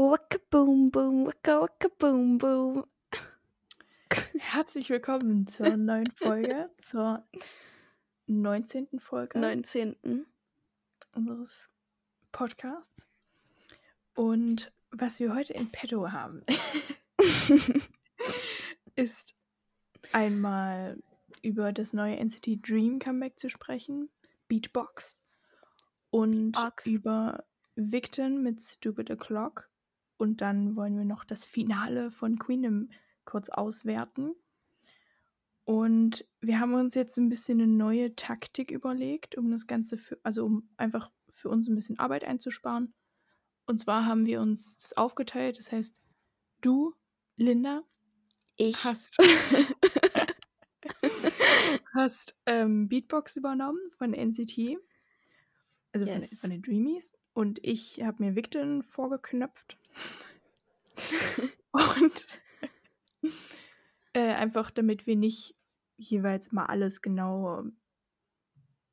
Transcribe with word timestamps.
Wacka 0.00 0.38
boom 0.50 0.90
boom, 0.90 1.26
wacka 1.26 1.60
wacka 1.60 1.90
boom 1.98 2.38
boom. 2.38 2.86
Herzlich 4.38 4.88
willkommen 4.88 5.46
zur 5.46 5.76
neuen 5.76 6.10
Folge, 6.12 6.70
zur 6.78 7.22
19. 8.26 8.98
Folge 8.98 9.38
19. 9.38 10.24
unseres 11.14 11.68
Podcasts. 12.32 13.06
Und 14.14 14.72
was 14.90 15.20
wir 15.20 15.34
heute 15.34 15.52
in 15.52 15.70
petto 15.70 16.10
haben, 16.10 16.46
ist 18.96 19.34
einmal 20.12 20.96
über 21.42 21.74
das 21.74 21.92
neue 21.92 22.16
NCT 22.16 22.66
Dream 22.66 23.00
Comeback 23.00 23.38
zu 23.38 23.50
sprechen, 23.50 24.08
Beatbox, 24.48 25.20
und 26.08 26.52
Beatbox. 26.52 26.86
über 26.86 27.44
Victon 27.76 28.42
mit 28.42 28.62
Stupid 28.62 29.10
O'Clock. 29.10 29.69
Und 30.20 30.42
dann 30.42 30.76
wollen 30.76 30.98
wir 30.98 31.06
noch 31.06 31.24
das 31.24 31.46
Finale 31.46 32.10
von 32.10 32.38
Queendom 32.38 32.90
kurz 33.24 33.48
auswerten. 33.48 34.34
Und 35.64 36.26
wir 36.40 36.60
haben 36.60 36.74
uns 36.74 36.94
jetzt 36.94 37.16
ein 37.16 37.30
bisschen 37.30 37.58
eine 37.58 37.72
neue 37.72 38.14
Taktik 38.16 38.70
überlegt, 38.70 39.38
um 39.38 39.50
das 39.50 39.66
Ganze 39.66 39.96
für, 39.96 40.18
also 40.22 40.44
um 40.44 40.68
einfach 40.76 41.10
für 41.30 41.48
uns 41.48 41.68
ein 41.68 41.74
bisschen 41.74 41.98
Arbeit 41.98 42.24
einzusparen. 42.24 42.92
Und 43.64 43.78
zwar 43.78 44.04
haben 44.04 44.26
wir 44.26 44.42
uns 44.42 44.76
das 44.76 44.94
aufgeteilt. 44.94 45.58
Das 45.58 45.72
heißt, 45.72 45.96
du, 46.60 46.94
Linda, 47.36 47.82
Ich. 48.56 48.84
hast, 48.84 49.16
hast 51.94 52.34
ähm, 52.44 52.88
Beatbox 52.88 53.36
übernommen 53.36 53.80
von 53.96 54.12
NCT. 54.12 54.76
Also 55.92 56.06
von, 56.06 56.22
Yes. 56.22 56.40
von 56.40 56.50
den 56.50 56.60
Dreamies. 56.60 57.10
Und 57.32 57.58
ich 57.62 58.02
habe 58.02 58.22
mir 58.22 58.36
Victon 58.36 58.82
vorgeknöpft. 58.82 59.78
Und 61.72 62.40
äh, 64.12 64.32
einfach 64.32 64.70
damit 64.70 65.06
wir 65.06 65.16
nicht 65.16 65.56
jeweils 65.96 66.52
mal 66.52 66.66
alles 66.66 67.02
genau 67.02 67.64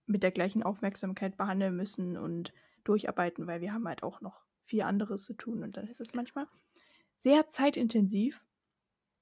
mit 0.06 0.24
der 0.24 0.32
gleichen 0.32 0.64
Aufmerksamkeit 0.64 1.38
behandeln 1.38 1.76
müssen 1.76 2.18
und 2.18 2.54
durcharbeiten, 2.84 3.48
weil 3.48 3.62
wir 3.62 3.74
haben 3.74 3.88
halt 3.88 4.04
auch 4.04 4.22
noch 4.22 4.46
viel 4.64 4.82
anderes 4.84 5.26
zu 5.26 5.34
tun 5.34 5.64
und 5.64 5.76
dann 5.78 5.88
ist 5.88 6.02
es 6.02 6.14
manchmal 6.14 6.48
sehr 7.18 7.48
zeitintensiv, 7.48 8.42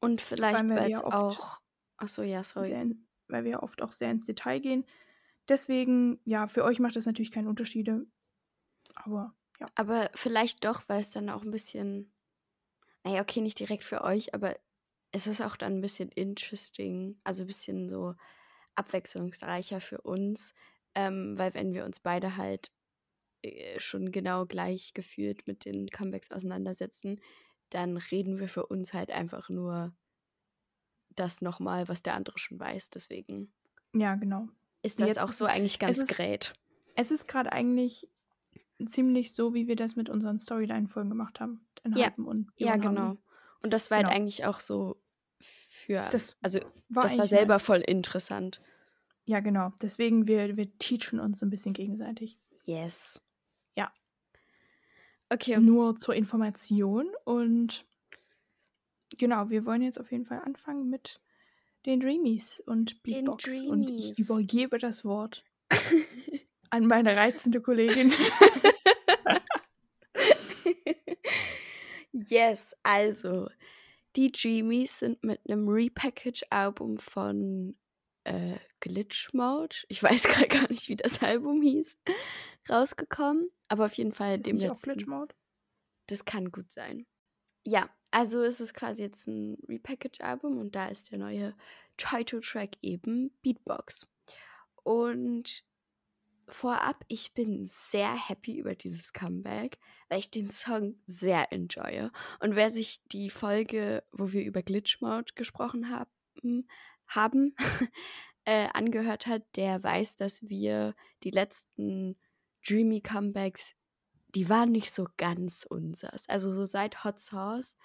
Und 0.01 0.21
vielleicht, 0.21 0.67
weil 0.67 0.89
wir 0.89 1.05
auch. 1.05 1.61
Achso, 1.97 2.23
ja, 2.23 2.43
sorry. 2.43 2.67
sehr 2.67 2.85
weil 3.27 3.43
wir 3.43 3.63
oft 3.63 3.81
auch 3.81 3.91
sehr 3.91 4.11
ins 4.11 4.25
Detail 4.25 4.59
gehen. 4.59 4.85
Deswegen, 5.47 6.19
ja, 6.25 6.47
für 6.47 6.63
euch 6.63 6.79
macht 6.79 6.95
das 6.95 7.05
natürlich 7.05 7.31
keine 7.31 7.49
Unterschiede, 7.49 8.05
aber 8.93 9.33
ja. 9.59 9.67
Aber 9.75 10.09
vielleicht 10.15 10.63
doch, 10.65 10.83
weil 10.87 11.01
es 11.01 11.11
dann 11.11 11.29
auch 11.29 11.43
ein 11.43 11.51
bisschen. 11.51 12.11
Naja, 13.03 13.21
okay, 13.21 13.41
nicht 13.41 13.59
direkt 13.59 13.83
für 13.83 14.03
euch, 14.03 14.33
aber 14.33 14.55
es 15.11 15.27
ist 15.27 15.41
auch 15.41 15.55
dann 15.57 15.77
ein 15.77 15.81
bisschen 15.81 16.09
interesting. 16.09 17.19
Also 17.23 17.43
ein 17.43 17.47
bisschen 17.47 17.87
so 17.89 18.15
abwechslungsreicher 18.75 19.79
für 19.81 20.01
uns. 20.01 20.53
Ähm, 20.95 21.37
weil 21.37 21.53
wenn 21.53 21.73
wir 21.73 21.85
uns 21.85 21.99
beide 21.99 22.35
halt 22.37 22.71
äh, 23.43 23.79
schon 23.79 24.11
genau 24.11 24.45
gleich 24.45 24.93
gefühlt 24.93 25.47
mit 25.47 25.65
den 25.65 25.89
Comebacks 25.89 26.31
auseinandersetzen, 26.31 27.21
dann 27.69 27.97
reden 27.97 28.39
wir 28.39 28.47
für 28.49 28.65
uns 28.65 28.93
halt 28.93 29.11
einfach 29.11 29.49
nur 29.49 29.93
das 31.15 31.41
nochmal, 31.41 31.87
was 31.87 32.03
der 32.03 32.13
andere 32.15 32.37
schon 32.39 32.59
weiß. 32.59 32.89
Deswegen 32.89 33.53
Ja, 33.93 34.15
genau. 34.15 34.47
ist 34.81 34.99
das 35.01 35.09
Jetzt 35.09 35.19
auch 35.19 35.31
so 35.31 35.45
eigentlich 35.45 35.79
ganz 35.79 35.97
es 35.97 36.03
ist- 36.03 36.09
great. 36.09 36.53
Es 36.95 37.11
ist 37.11 37.27
gerade 37.27 37.51
eigentlich 37.51 38.09
ziemlich 38.87 39.33
so, 39.33 39.53
wie 39.53 39.67
wir 39.67 39.75
das 39.75 39.95
mit 39.95 40.09
unseren 40.09 40.39
Storyline-Folgen 40.39 41.09
gemacht 41.09 41.39
haben. 41.39 41.65
Ja. 41.95 42.11
Und 42.17 42.51
Ja, 42.57 42.75
genau. 42.77 43.01
haben. 43.01 43.19
Und 43.61 43.73
das 43.73 43.89
war 43.89 43.97
halt 43.97 44.07
Genau. 44.07 44.15
eigentlich 44.15 44.45
auch 44.45 44.59
so 44.59 44.97
für. 45.39 46.07
Das 46.11 46.35
also, 46.41 46.59
war 46.89 47.03
das 47.03 47.17
war 47.17 47.27
selber 47.27 47.59
voll 47.59 47.79
interessant. 47.81 48.61
Ja, 49.25 49.39
genau. 49.39 49.71
Deswegen, 49.81 50.27
wir, 50.27 50.55
wir 50.57 50.77
teachen 50.77 51.19
uns 51.19 51.41
ein 51.41 51.49
bisschen 51.49 51.73
gegenseitig. 51.73 52.37
Yes. 52.65 53.21
Ja. 53.75 53.91
Okay. 55.29 55.57
Nur 55.57 55.95
zur 55.95 56.13
Information. 56.15 57.07
Und 57.23 57.85
genau, 59.17 59.49
wir 59.49 59.65
wollen 59.65 59.81
jetzt 59.81 59.99
auf 59.99 60.11
jeden 60.11 60.25
Fall 60.25 60.41
anfangen 60.45 60.89
mit 60.89 61.19
den 61.85 61.99
Dreamies 61.99 62.59
und 62.65 62.91
Den 63.07 63.25
Beatbox. 63.25 63.45
Und 63.61 63.89
ich 63.89 64.13
Dreamies. 64.13 64.19
übergebe 64.19 64.77
das 64.79 65.05
Wort 65.05 65.43
an 66.75 66.87
meine 66.87 67.15
reizende 67.15 67.61
Kollegin. 67.61 68.11
yes, 72.11 72.75
also. 72.83 73.49
Die 74.17 74.31
Dreamies 74.31 74.99
sind 74.99 75.23
mit 75.23 75.39
einem 75.45 75.67
Repackage-Album 75.67 76.99
von 76.99 77.75
äh, 78.25 78.57
Glitch 78.81 79.33
Mode. 79.33 79.75
Ich 79.87 80.03
weiß 80.03 80.23
gerade 80.23 80.47
gar 80.47 80.69
nicht, 80.69 80.89
wie 80.89 80.97
das 80.97 81.21
Album 81.21 81.61
hieß. 81.61 81.97
Rausgekommen. 82.69 83.49
Aber 83.69 83.85
auf 83.85 83.93
jeden 83.93 84.13
Fall 84.13 84.39
dem 84.39 84.57
nicht 84.57 84.65
auch 84.65 84.71
letzten. 84.71 84.91
Glitch 84.91 85.07
Mode? 85.07 85.33
Das 86.07 86.25
kann 86.25 86.51
gut 86.51 86.71
sein. 86.71 87.05
Ja, 87.63 87.89
also 88.11 88.43
es 88.43 88.59
ist 88.59 88.73
quasi 88.73 89.03
jetzt 89.03 89.27
ein 89.27 89.57
Repackage-Album 89.67 90.59
und 90.59 90.75
da 90.75 90.87
ist 90.87 91.11
der 91.11 91.19
neue 91.19 91.55
Title-Track 91.97 92.77
eben 92.81 93.31
Beatbox. 93.41 94.07
Und 94.83 95.63
vorab, 96.47 97.03
ich 97.07 97.33
bin 97.33 97.67
sehr 97.67 98.13
happy 98.13 98.57
über 98.57 98.75
dieses 98.75 99.13
Comeback, 99.13 99.77
weil 100.09 100.19
ich 100.19 100.29
den 100.29 100.49
Song 100.49 100.95
sehr 101.05 101.51
enjoye. 101.51 102.11
Und 102.39 102.55
wer 102.55 102.71
sich 102.71 103.03
die 103.11 103.29
Folge, 103.29 104.03
wo 104.11 104.31
wir 104.31 104.43
über 104.43 104.61
Glitch 104.61 105.01
Mode 105.01 105.33
gesprochen 105.35 105.89
haben, 105.89 106.67
haben 107.07 107.55
äh, 108.45 108.67
angehört 108.73 109.27
hat, 109.27 109.43
der 109.55 109.83
weiß, 109.83 110.15
dass 110.15 110.41
wir 110.43 110.95
die 111.23 111.31
letzten 111.31 112.17
Dreamy 112.67 113.01
Comebacks 113.01 113.75
die 114.35 114.49
waren 114.49 114.71
nicht 114.71 114.93
so 114.93 115.07
ganz 115.17 115.65
unsers. 115.67 116.27
Also 116.27 116.53
so 116.53 116.65
seit 116.65 117.03
Hot 117.03 117.19
Sauce 117.21 117.77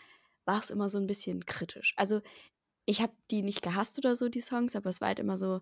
war 0.45 0.59
es 0.59 0.71
immer 0.71 0.91
so 0.91 0.99
ein 0.99 1.07
bisschen 1.07 1.47
kritisch. 1.47 1.95
Also 1.97 2.21
ich 2.87 3.01
habe 3.01 3.13
die 3.31 3.43
nicht 3.43 3.63
gehasst 3.63 3.99
oder 3.99 4.17
so, 4.17 4.29
die 4.29 4.41
Songs, 4.41 4.75
aber 4.75 4.91
es 4.91 5.01
war 5.01 5.09
halt 5.09 5.21
immer 5.21 5.39
so, 5.39 5.61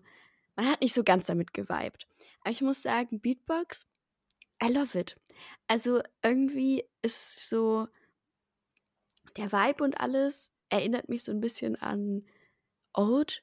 man 0.59 0.69
hat 0.69 0.81
nicht 0.81 0.93
so 0.93 1.05
ganz 1.05 1.27
damit 1.27 1.53
geweibt. 1.53 2.05
Aber 2.41 2.51
ich 2.51 2.61
muss 2.61 2.81
sagen, 2.81 3.21
Beatbox, 3.21 3.87
I 4.61 4.67
love 4.67 4.99
it. 4.99 5.17
Also 5.67 6.01
irgendwie 6.21 6.83
ist 7.01 7.47
so 7.47 7.87
der 9.37 9.53
Vibe 9.53 9.85
und 9.85 10.01
alles 10.01 10.51
erinnert 10.67 11.07
mich 11.07 11.23
so 11.23 11.31
ein 11.31 11.39
bisschen 11.39 11.77
an 11.77 12.25
Old 12.93 13.41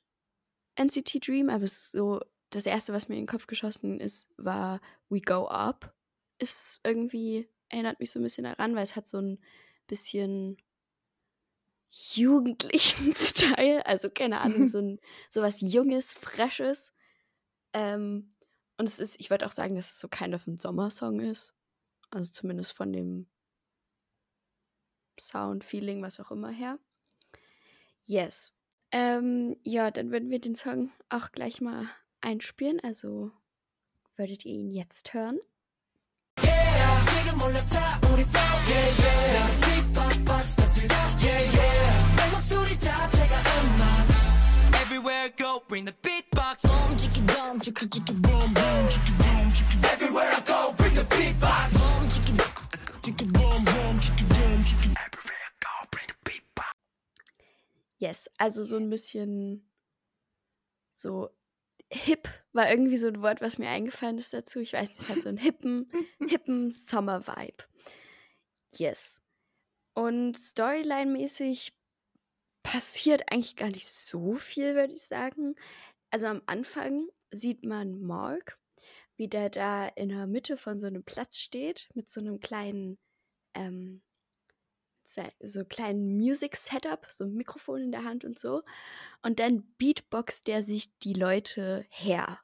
NCT 0.75 1.27
Dream, 1.27 1.49
aber 1.49 1.67
so 1.67 2.21
das 2.51 2.67
erste, 2.67 2.93
was 2.93 3.09
mir 3.09 3.15
in 3.15 3.23
den 3.23 3.29
Kopf 3.29 3.47
geschossen 3.47 3.99
ist, 3.99 4.29
war 4.37 4.83
We 5.09 5.23
Go 5.23 5.47
Up 5.49 5.95
ist 6.39 6.81
irgendwie, 6.85 7.49
erinnert 7.71 7.99
mich 7.99 8.11
so 8.11 8.21
ein 8.21 8.25
bisschen 8.25 8.45
daran, 8.45 8.77
weil 8.77 8.83
es 8.83 8.95
hat 8.95 9.09
so 9.09 9.19
ein 9.19 9.39
bisschen 9.87 10.59
jugendlichen 11.91 13.15
Style, 13.17 13.87
also 13.87 14.11
keine 14.11 14.41
Ahnung, 14.43 14.69
so 14.69 14.79
ein 14.79 15.01
so 15.31 15.41
was 15.41 15.63
Junges, 15.63 16.13
Freshes. 16.13 16.93
Ähm, 17.77 18.33
und 18.79 18.89
es 18.89 18.99
ist, 18.99 19.21
ich 19.21 19.29
würde 19.29 19.45
auch 19.45 19.53
sagen, 19.53 19.77
dass 19.77 19.93
es 19.93 20.01
so 20.01 20.09
kind 20.09 20.35
of 20.35 20.47
ein 20.47 20.59
Sommersong 20.59 21.21
ist. 21.21 21.53
Also 22.11 22.31
zumindest 22.31 22.75
von 22.75 22.91
dem 22.91 23.27
Sound, 25.21 25.63
Feeling, 25.63 26.03
was 26.03 26.19
auch 26.19 26.31
immer 26.31 26.51
her. 26.51 26.79
Yes. 28.05 28.55
Ähm, 28.93 29.57
ja, 29.63 29.91
dann 29.91 30.11
würden 30.11 30.31
wir 30.31 30.41
den 30.41 30.57
Song 30.57 30.91
auch 31.11 31.33
gleich 31.33 31.61
mal 31.61 31.87
einspielen. 32.23 32.81
Also 32.81 33.31
würdet 34.17 34.47
ihr 34.47 34.55
ihn 34.55 34.73
jetzt 34.73 35.13
hören. 35.13 35.39
Yeah, 36.43 36.97
Everywhere 44.97 45.25
I 45.25 45.29
go 45.29 45.63
bring 45.69 45.85
the 45.85 45.93
beatbox 45.93 46.63
Boom 46.63 46.97
chicka 46.97 47.27
dum 47.27 47.61
chicka 47.61 47.87
chicka 47.87 48.15
boom 48.23 48.55
boom 48.55 48.89
chicka 48.89 49.13
dum 49.23 49.53
chicka 49.53 49.93
Everywhere 49.93 50.33
I 50.33 50.41
go 50.41 50.73
bring 50.75 50.95
the 50.95 51.05
beatbox 51.05 51.73
Boom 51.77 52.09
chicka 52.09 52.33
chicka 53.03 53.31
boom 53.31 53.65
boom 53.67 54.01
chicka 54.01 54.25
dum 54.27 54.65
chicka 54.65 54.89
Everywhere 55.05 55.43
I 55.45 55.53
go 55.61 55.89
bring 55.91 56.07
the 56.09 56.31
beatbox 56.31 56.73
Yes, 57.99 58.27
also 58.41 58.65
so 58.65 58.79
ein 58.79 58.89
bisschen 58.89 59.61
so 60.95 61.29
hip 61.91 62.27
war 62.55 62.71
irgendwie 62.71 62.97
so 62.97 63.09
ein 63.09 63.21
Wort, 63.21 63.43
was 63.43 63.59
mir 63.59 63.69
eingefallen 63.69 64.17
ist 64.17 64.33
dazu. 64.33 64.61
Ich 64.61 64.73
weiß, 64.73 64.97
das 64.97 65.11
hat 65.11 65.21
so 65.21 65.29
einen 65.29 65.37
hippen, 65.37 65.93
hippen 66.27 66.71
Sommer-Vibe. 66.71 67.65
Yes. 68.79 69.21
Und 69.93 70.39
Storyline-mäßig 70.39 71.76
passiert 72.67 73.23
eigentlich 73.31 73.55
gar 73.55 73.69
nicht 73.69 73.87
so 73.87 74.35
viel, 74.35 74.75
würde 74.75 74.93
ich 74.93 75.03
sagen. 75.03 75.55
Also 76.11 76.27
am 76.27 76.43
Anfang 76.47 77.07
sieht 77.31 77.65
man 77.65 78.01
Mark, 78.01 78.59
wie 79.17 79.29
der 79.29 79.51
da 79.51 79.87
in 79.87 80.09
der 80.09 80.27
Mitte 80.27 80.57
von 80.57 80.81
so 80.81 80.89
einem 80.89 81.05
Platz 81.05 81.39
steht, 81.39 81.89
mit 81.95 82.11
so 82.11 82.21
einem 82.21 82.41
kleinen, 82.41 82.99
ähm, 83.55 84.03
so 85.41 85.65
kleinen 85.65 86.17
Music-Setup, 86.17 87.07
so 87.09 87.23
ein 87.25 87.35
Mikrofon 87.35 87.83
in 87.83 87.93
der 87.93 88.03
Hand 88.03 88.25
und 88.25 88.41
so. 88.41 88.63
Und 89.23 89.39
dann 89.39 89.63
beatboxt 89.79 90.49
der 90.49 90.65
sich 90.65 90.99
die 90.99 91.15
Leute 91.15 91.87
her. 91.89 92.41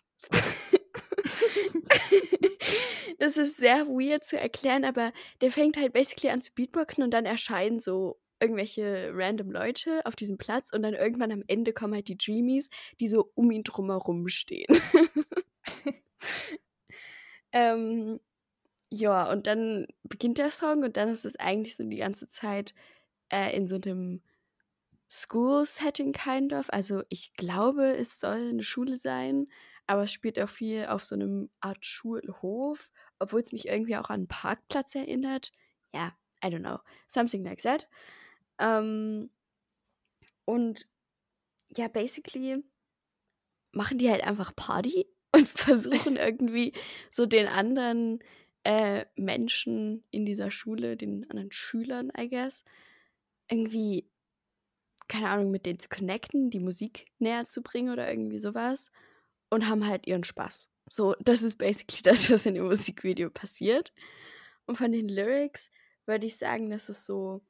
das 3.18 3.36
ist 3.36 3.56
sehr 3.56 3.88
weird 3.88 4.24
zu 4.24 4.38
erklären, 4.38 4.84
aber 4.84 5.12
der 5.40 5.50
fängt 5.50 5.76
halt 5.76 5.92
basically 5.92 6.30
an 6.30 6.42
zu 6.42 6.52
beatboxen 6.52 7.02
und 7.02 7.10
dann 7.10 7.26
erscheinen 7.26 7.80
so 7.80 8.21
irgendwelche 8.42 9.12
random 9.14 9.52
Leute 9.52 10.04
auf 10.04 10.16
diesem 10.16 10.36
Platz 10.36 10.72
und 10.72 10.82
dann 10.82 10.94
irgendwann 10.94 11.30
am 11.30 11.44
Ende 11.46 11.72
kommen 11.72 11.94
halt 11.94 12.08
die 12.08 12.18
Dreamies, 12.18 12.68
die 12.98 13.08
so 13.08 13.30
um 13.34 13.50
ihn 13.52 13.62
drumherum 13.62 14.28
stehen. 14.28 14.66
ähm, 17.52 18.18
ja, 18.90 19.30
und 19.30 19.46
dann 19.46 19.86
beginnt 20.02 20.38
der 20.38 20.50
Song 20.50 20.82
und 20.82 20.96
dann 20.96 21.08
ist 21.08 21.24
es 21.24 21.36
eigentlich 21.36 21.76
so 21.76 21.84
die 21.84 21.96
ganze 21.96 22.28
Zeit 22.28 22.74
äh, 23.30 23.56
in 23.56 23.68
so 23.68 23.76
einem 23.76 24.22
School-Setting 25.08 26.12
kind 26.12 26.52
of. 26.52 26.70
Also 26.72 27.02
ich 27.08 27.34
glaube, 27.34 27.96
es 27.96 28.18
soll 28.18 28.48
eine 28.50 28.62
Schule 28.62 28.96
sein, 28.96 29.46
aber 29.86 30.02
es 30.02 30.12
spielt 30.12 30.40
auch 30.40 30.48
viel 30.48 30.86
auf 30.86 31.04
so 31.04 31.14
einem 31.14 31.50
Art 31.60 31.86
Schulhof, 31.86 32.90
obwohl 33.18 33.40
es 33.40 33.52
mich 33.52 33.68
irgendwie 33.68 33.96
auch 33.96 34.10
an 34.10 34.20
einen 34.20 34.28
Parkplatz 34.28 34.94
erinnert. 34.94 35.52
Ja, 35.94 36.12
I 36.44 36.48
don't 36.48 36.60
know. 36.60 36.80
Something 37.08 37.44
like 37.44 37.62
that. 37.62 37.88
Ähm, 38.58 39.30
und 40.44 40.86
ja, 41.76 41.88
basically 41.88 42.62
machen 43.72 43.98
die 43.98 44.10
halt 44.10 44.22
einfach 44.22 44.54
Party 44.54 45.06
und 45.34 45.48
versuchen 45.48 46.16
irgendwie 46.16 46.72
so 47.10 47.26
den 47.26 47.46
anderen 47.46 48.22
äh, 48.64 49.06
Menschen 49.16 50.04
in 50.10 50.24
dieser 50.26 50.50
Schule, 50.50 50.96
den 50.96 51.28
anderen 51.30 51.52
Schülern, 51.52 52.12
I 52.16 52.28
guess, 52.28 52.64
irgendwie, 53.48 54.08
keine 55.08 55.30
Ahnung, 55.30 55.50
mit 55.50 55.66
denen 55.66 55.78
zu 55.80 55.88
connecten, 55.88 56.50
die 56.50 56.60
Musik 56.60 57.06
näher 57.18 57.46
zu 57.46 57.62
bringen 57.62 57.92
oder 57.92 58.08
irgendwie 58.08 58.38
sowas 58.38 58.90
und 59.50 59.68
haben 59.68 59.86
halt 59.86 60.06
ihren 60.06 60.24
Spaß. 60.24 60.68
So, 60.88 61.14
das 61.20 61.42
ist 61.42 61.56
basically 61.56 62.02
das, 62.04 62.30
was 62.30 62.46
in 62.46 62.54
dem 62.54 62.66
Musikvideo 62.66 63.30
passiert. 63.30 63.92
Und 64.66 64.76
von 64.76 64.92
den 64.92 65.08
Lyrics 65.08 65.70
würde 66.06 66.26
ich 66.26 66.36
sagen, 66.36 66.70
dass 66.70 66.88
es 66.88 67.04
so 67.04 67.42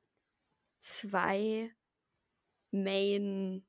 zwei 0.83 1.75
Main 2.71 3.65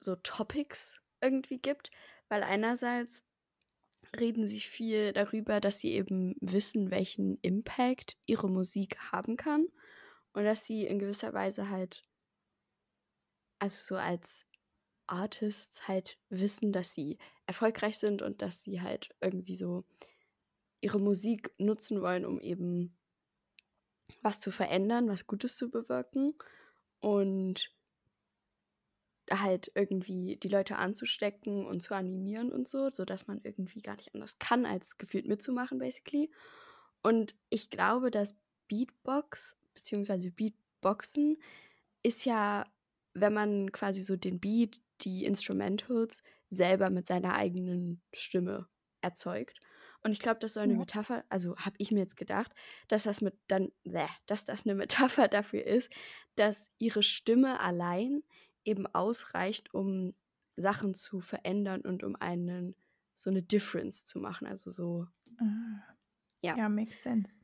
so 0.00 0.16
Topics 0.16 1.02
irgendwie 1.20 1.58
gibt, 1.58 1.90
weil 2.28 2.42
einerseits 2.42 3.22
reden 4.18 4.46
sie 4.46 4.60
viel 4.60 5.12
darüber, 5.12 5.60
dass 5.60 5.80
sie 5.80 5.92
eben 5.92 6.34
wissen, 6.40 6.90
welchen 6.90 7.38
Impact 7.42 8.16
ihre 8.26 8.48
Musik 8.48 8.98
haben 9.12 9.36
kann 9.36 9.66
und 10.32 10.44
dass 10.44 10.64
sie 10.64 10.86
in 10.86 10.98
gewisser 10.98 11.32
Weise 11.32 11.70
halt, 11.70 12.04
also 13.58 13.94
so 13.94 13.96
als 13.96 14.46
Artists 15.06 15.88
halt 15.88 16.18
wissen, 16.28 16.72
dass 16.72 16.92
sie 16.92 17.18
erfolgreich 17.46 17.98
sind 17.98 18.22
und 18.22 18.42
dass 18.42 18.62
sie 18.62 18.80
halt 18.80 19.14
irgendwie 19.20 19.56
so 19.56 19.84
ihre 20.80 20.98
Musik 20.98 21.54
nutzen 21.58 22.02
wollen, 22.02 22.24
um 22.24 22.40
eben 22.40 22.98
was 24.22 24.40
zu 24.40 24.50
verändern, 24.50 25.08
was 25.08 25.26
Gutes 25.26 25.56
zu 25.56 25.70
bewirken 25.70 26.34
und 27.00 27.72
halt 29.30 29.70
irgendwie 29.74 30.36
die 30.36 30.48
Leute 30.48 30.76
anzustecken 30.76 31.66
und 31.66 31.82
zu 31.82 31.94
animieren 31.94 32.52
und 32.52 32.68
so, 32.68 32.90
sodass 32.92 33.26
man 33.26 33.40
irgendwie 33.42 33.80
gar 33.80 33.96
nicht 33.96 34.14
anders 34.14 34.38
kann, 34.38 34.66
als 34.66 34.98
gefühlt 34.98 35.26
mitzumachen, 35.26 35.78
basically. 35.78 36.30
Und 37.02 37.34
ich 37.48 37.70
glaube, 37.70 38.10
dass 38.10 38.36
Beatbox 38.68 39.56
bzw. 39.74 40.30
Beatboxen 40.30 41.38
ist 42.02 42.24
ja, 42.24 42.66
wenn 43.14 43.32
man 43.32 43.72
quasi 43.72 44.02
so 44.02 44.16
den 44.16 44.40
Beat, 44.40 44.80
die 45.02 45.24
Instrumentals 45.24 46.22
selber 46.50 46.90
mit 46.90 47.06
seiner 47.06 47.34
eigenen 47.34 48.00
Stimme 48.12 48.68
erzeugt. 49.00 49.60
Und 50.04 50.12
ich 50.12 50.18
glaube, 50.18 50.40
das 50.40 50.54
soll 50.54 50.64
eine 50.64 50.74
Ja. 50.74 50.76
Metapher, 50.76 51.24
also 51.28 51.56
habe 51.56 51.76
ich 51.78 51.92
mir 51.92 52.00
jetzt 52.00 52.16
gedacht, 52.16 52.52
dass 52.88 53.04
das 53.04 53.20
mit 53.20 53.34
dann, 53.48 53.70
bäh, 53.84 54.06
dass 54.26 54.44
das 54.44 54.64
eine 54.66 54.74
Metapher 54.76 55.28
dafür 55.28 55.64
ist, 55.64 55.90
dass 56.36 56.70
ihre 56.78 57.02
Stimme 57.02 57.60
allein 57.60 58.22
eben 58.64 58.86
ausreicht, 58.86 59.72
um 59.74 60.14
Sachen 60.56 60.94
zu 60.94 61.20
verändern 61.20 61.82
und 61.82 62.02
um 62.04 62.16
einen 62.16 62.76
so 63.14 63.30
eine 63.30 63.42
Difference 63.42 64.04
zu 64.04 64.18
machen. 64.20 64.46
Also 64.46 64.70
so, 64.70 65.06
Ah. 65.40 65.96
Ja. 66.42 66.58
Ja, 66.58 66.68
makes 66.68 67.02
sense. 67.02 67.36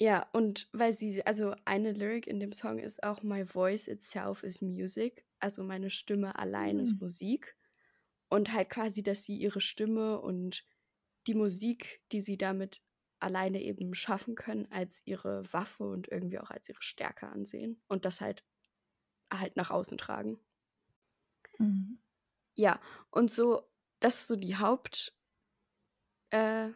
ja, 0.00 0.26
und 0.32 0.68
weil 0.72 0.92
sie, 0.92 1.24
also 1.26 1.54
eine 1.66 1.92
Lyric 1.92 2.26
in 2.26 2.40
dem 2.40 2.52
Song 2.52 2.78
ist 2.78 3.02
auch 3.02 3.22
My 3.22 3.44
voice 3.44 3.86
itself 3.86 4.42
is 4.42 4.60
music, 4.62 5.26
also 5.40 5.62
meine 5.62 5.90
Stimme 5.90 6.38
allein 6.38 6.78
ist 6.78 6.94
Hm. 6.94 7.00
Musik. 7.00 7.56
Und 8.30 8.52
halt 8.52 8.70
quasi, 8.70 9.02
dass 9.02 9.24
sie 9.24 9.36
ihre 9.38 9.60
Stimme 9.60 10.20
und 10.20 10.64
die 11.26 11.34
Musik, 11.34 12.02
die 12.12 12.20
sie 12.22 12.38
damit 12.38 12.80
alleine 13.20 13.62
eben 13.62 13.94
schaffen 13.94 14.34
können, 14.34 14.66
als 14.70 15.02
ihre 15.06 15.42
Waffe 15.52 15.84
und 15.84 16.08
irgendwie 16.10 16.38
auch 16.38 16.50
als 16.50 16.68
ihre 16.68 16.82
Stärke 16.82 17.28
ansehen 17.28 17.82
und 17.88 18.04
das 18.04 18.20
halt 18.20 18.44
halt 19.32 19.56
nach 19.56 19.70
außen 19.70 19.98
tragen. 19.98 20.40
Mhm. 21.58 21.98
Ja, 22.56 22.80
und 23.10 23.32
so, 23.32 23.68
das 24.00 24.20
ist 24.20 24.28
so 24.28 24.36
die 24.36 24.56
Haupt, 24.56 25.14
äh, 26.30 26.70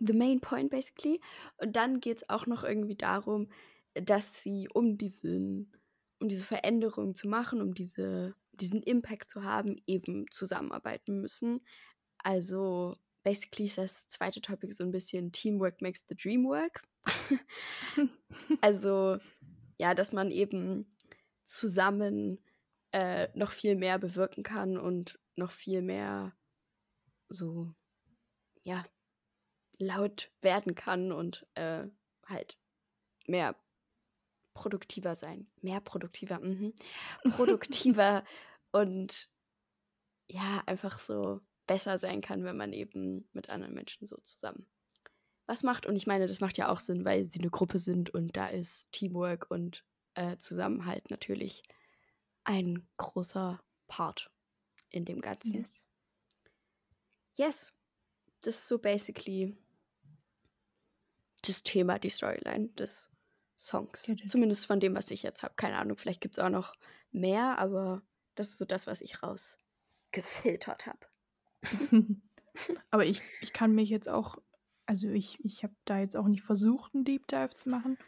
the 0.00 0.12
main 0.12 0.40
point 0.40 0.70
basically. 0.70 1.20
Und 1.58 1.76
dann 1.76 2.00
geht 2.00 2.18
es 2.18 2.28
auch 2.28 2.46
noch 2.46 2.64
irgendwie 2.64 2.96
darum, 2.96 3.48
dass 3.94 4.42
sie, 4.42 4.68
um 4.72 4.96
diesen, 4.98 5.72
um 6.20 6.28
diese 6.28 6.44
Veränderung 6.44 7.14
zu 7.14 7.28
machen, 7.28 7.60
um 7.60 7.74
diese, 7.74 8.34
diesen 8.52 8.82
Impact 8.82 9.30
zu 9.30 9.44
haben, 9.44 9.76
eben 9.86 10.26
zusammenarbeiten 10.30 11.20
müssen. 11.20 11.60
Also, 12.18 12.96
basically 13.22 13.66
ist 13.66 13.78
das 13.78 14.08
zweite 14.08 14.40
Topic 14.40 14.72
so 14.72 14.84
ein 14.84 14.92
bisschen 14.92 15.32
Teamwork 15.32 15.80
makes 15.80 16.04
the 16.08 16.14
dream 16.14 16.44
work. 16.44 16.82
also, 18.60 19.18
ja, 19.78 19.94
dass 19.94 20.12
man 20.12 20.30
eben 20.30 20.94
zusammen 21.44 22.38
äh, 22.92 23.28
noch 23.36 23.52
viel 23.52 23.76
mehr 23.76 23.98
bewirken 23.98 24.42
kann 24.42 24.76
und 24.78 25.18
noch 25.36 25.50
viel 25.50 25.82
mehr 25.82 26.36
so, 27.28 27.74
ja, 28.64 28.84
laut 29.78 30.30
werden 30.40 30.74
kann 30.74 31.12
und 31.12 31.46
äh, 31.54 31.86
halt 32.26 32.58
mehr 33.26 33.56
produktiver 34.54 35.14
sein. 35.14 35.50
Mehr 35.60 35.80
produktiver, 35.80 36.40
mhm. 36.40 36.74
Produktiver 37.30 38.24
und 38.72 39.30
ja, 40.26 40.62
einfach 40.66 40.98
so 40.98 41.40
besser 41.68 42.00
sein 42.00 42.20
kann, 42.20 42.42
wenn 42.42 42.56
man 42.56 42.72
eben 42.72 43.28
mit 43.32 43.48
anderen 43.48 43.74
Menschen 43.74 44.08
so 44.08 44.16
zusammen 44.16 44.66
was 45.48 45.62
macht. 45.62 45.86
Und 45.86 45.96
ich 45.96 46.06
meine, 46.06 46.26
das 46.26 46.40
macht 46.40 46.58
ja 46.58 46.68
auch 46.68 46.78
Sinn, 46.78 47.04
weil 47.04 47.24
sie 47.24 47.40
eine 47.40 47.50
Gruppe 47.50 47.78
sind 47.78 48.10
und 48.10 48.36
da 48.36 48.48
ist 48.48 48.86
Teamwork 48.92 49.50
und 49.50 49.82
äh, 50.14 50.36
Zusammenhalt 50.36 51.10
natürlich 51.10 51.62
ein 52.44 52.86
großer 52.98 53.60
Part 53.88 54.30
in 54.90 55.06
dem 55.06 55.20
Ganzen. 55.20 55.54
Yes. 55.54 55.86
Yes. 57.34 57.72
Das 58.42 58.56
ist 58.56 58.68
so 58.68 58.78
basically 58.78 59.56
das 61.42 61.62
Thema, 61.62 61.98
die 61.98 62.10
Storyline 62.10 62.68
des 62.68 63.08
Songs. 63.56 64.12
Zumindest 64.26 64.66
von 64.66 64.80
dem, 64.80 64.94
was 64.94 65.10
ich 65.10 65.22
jetzt 65.22 65.42
habe. 65.42 65.54
Keine 65.56 65.78
Ahnung, 65.78 65.96
vielleicht 65.96 66.20
gibt 66.20 66.36
es 66.38 66.44
auch 66.44 66.50
noch 66.50 66.76
mehr, 67.10 67.58
aber 67.58 68.02
das 68.34 68.50
ist 68.50 68.58
so 68.58 68.64
das, 68.64 68.86
was 68.86 69.00
ich 69.00 69.22
rausgefiltert 69.22 70.86
habe. 70.86 71.06
Aber 72.90 73.04
ich, 73.06 73.22
ich 73.40 73.52
kann 73.52 73.74
mich 73.74 73.88
jetzt 73.88 74.08
auch, 74.08 74.38
also 74.86 75.08
ich, 75.08 75.38
ich 75.44 75.62
habe 75.62 75.74
da 75.84 76.00
jetzt 76.00 76.16
auch 76.16 76.26
nicht 76.26 76.42
versucht, 76.42 76.94
einen 76.94 77.04
Deep 77.04 77.28
Dive 77.28 77.50
zu 77.54 77.68
machen. 77.68 77.98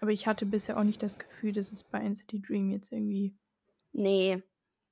Aber 0.00 0.12
ich 0.12 0.26
hatte 0.26 0.44
bisher 0.44 0.78
auch 0.78 0.84
nicht 0.84 1.02
das 1.02 1.18
Gefühl, 1.18 1.52
dass 1.52 1.72
es 1.72 1.84
bei 1.84 2.00
NCT 2.00 2.46
Dream 2.46 2.70
jetzt 2.70 2.92
irgendwie 2.92 3.34
Nee, 3.92 4.42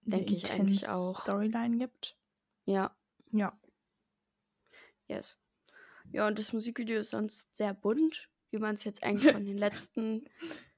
Denke 0.04 0.34
ich 0.34 0.50
eigentlich 0.50 0.88
auch. 0.88 1.20
Storyline 1.22 1.78
gibt. 1.78 2.16
ja, 2.64 2.94
Ja. 3.32 3.58
yes. 5.08 5.38
Ja, 6.12 6.26
und 6.26 6.38
das 6.38 6.52
Musikvideo 6.52 7.00
ist 7.00 7.10
sonst 7.10 7.54
sehr 7.56 7.74
bunt, 7.74 8.28
wie 8.50 8.58
man 8.58 8.74
es 8.74 8.84
jetzt 8.84 9.02
eigentlich 9.02 9.32
von 9.32 9.44
den 9.44 9.58
letzten, 9.58 10.28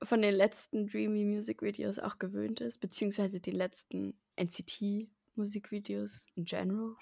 von 0.02 0.20
den 0.22 0.34
letzten 0.34 0.86
Dreamy 0.86 1.24
Music 1.24 1.62
Videos 1.62 1.98
auch 1.98 2.18
gewöhnt 2.18 2.60
ist, 2.60 2.78
beziehungsweise 2.78 3.40
den 3.40 3.56
letzten 3.56 4.18
NCT 4.36 5.08
Musikvideos 5.36 6.26
in 6.34 6.44
general. 6.44 6.96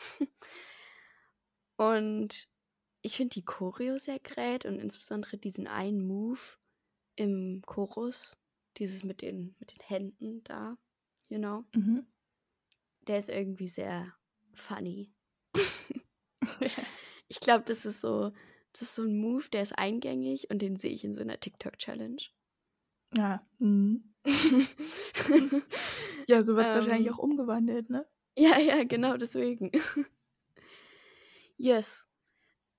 und 1.76 2.48
ich 3.02 3.16
finde 3.16 3.34
die 3.34 3.44
Choreo 3.44 3.98
sehr 3.98 4.20
great 4.20 4.64
und 4.66 4.78
insbesondere 4.78 5.38
diesen 5.38 5.66
einen 5.66 6.06
Move 6.06 6.40
im 7.16 7.62
Chorus, 7.66 8.38
dieses 8.78 9.04
mit 9.04 9.22
den, 9.22 9.56
mit 9.58 9.72
den 9.72 9.80
Händen 9.86 10.44
da, 10.44 10.78
you 11.28 11.38
know, 11.38 11.64
Mhm. 11.74 12.06
der 13.06 13.18
ist 13.18 13.28
irgendwie 13.28 13.68
sehr 13.68 14.14
funny. 14.54 15.12
Ich 17.28 17.40
glaube, 17.40 17.64
das 17.64 17.84
ist 17.86 18.00
so, 18.00 18.32
das 18.72 18.82
ist 18.82 18.94
so 18.94 19.02
ein 19.02 19.18
Move, 19.18 19.48
der 19.50 19.62
ist 19.62 19.72
eingängig 19.78 20.50
und 20.50 20.60
den 20.60 20.76
sehe 20.76 20.90
ich 20.92 21.04
in 21.04 21.14
so 21.14 21.20
einer 21.20 21.40
TikTok-Challenge. 21.40 22.22
Ja. 23.16 23.46
Mhm. 23.60 24.14
Ja, 26.28 26.42
so 26.42 26.56
wird 26.56 26.68
es 26.70 26.74
wahrscheinlich 26.74 27.10
Ähm. 27.10 27.12
auch 27.12 27.18
umgewandelt, 27.18 27.90
ne? 27.90 28.06
Ja, 28.36 28.58
ja, 28.58 28.84
genau 28.84 29.16
deswegen. 29.16 29.70
yes. 31.56 32.06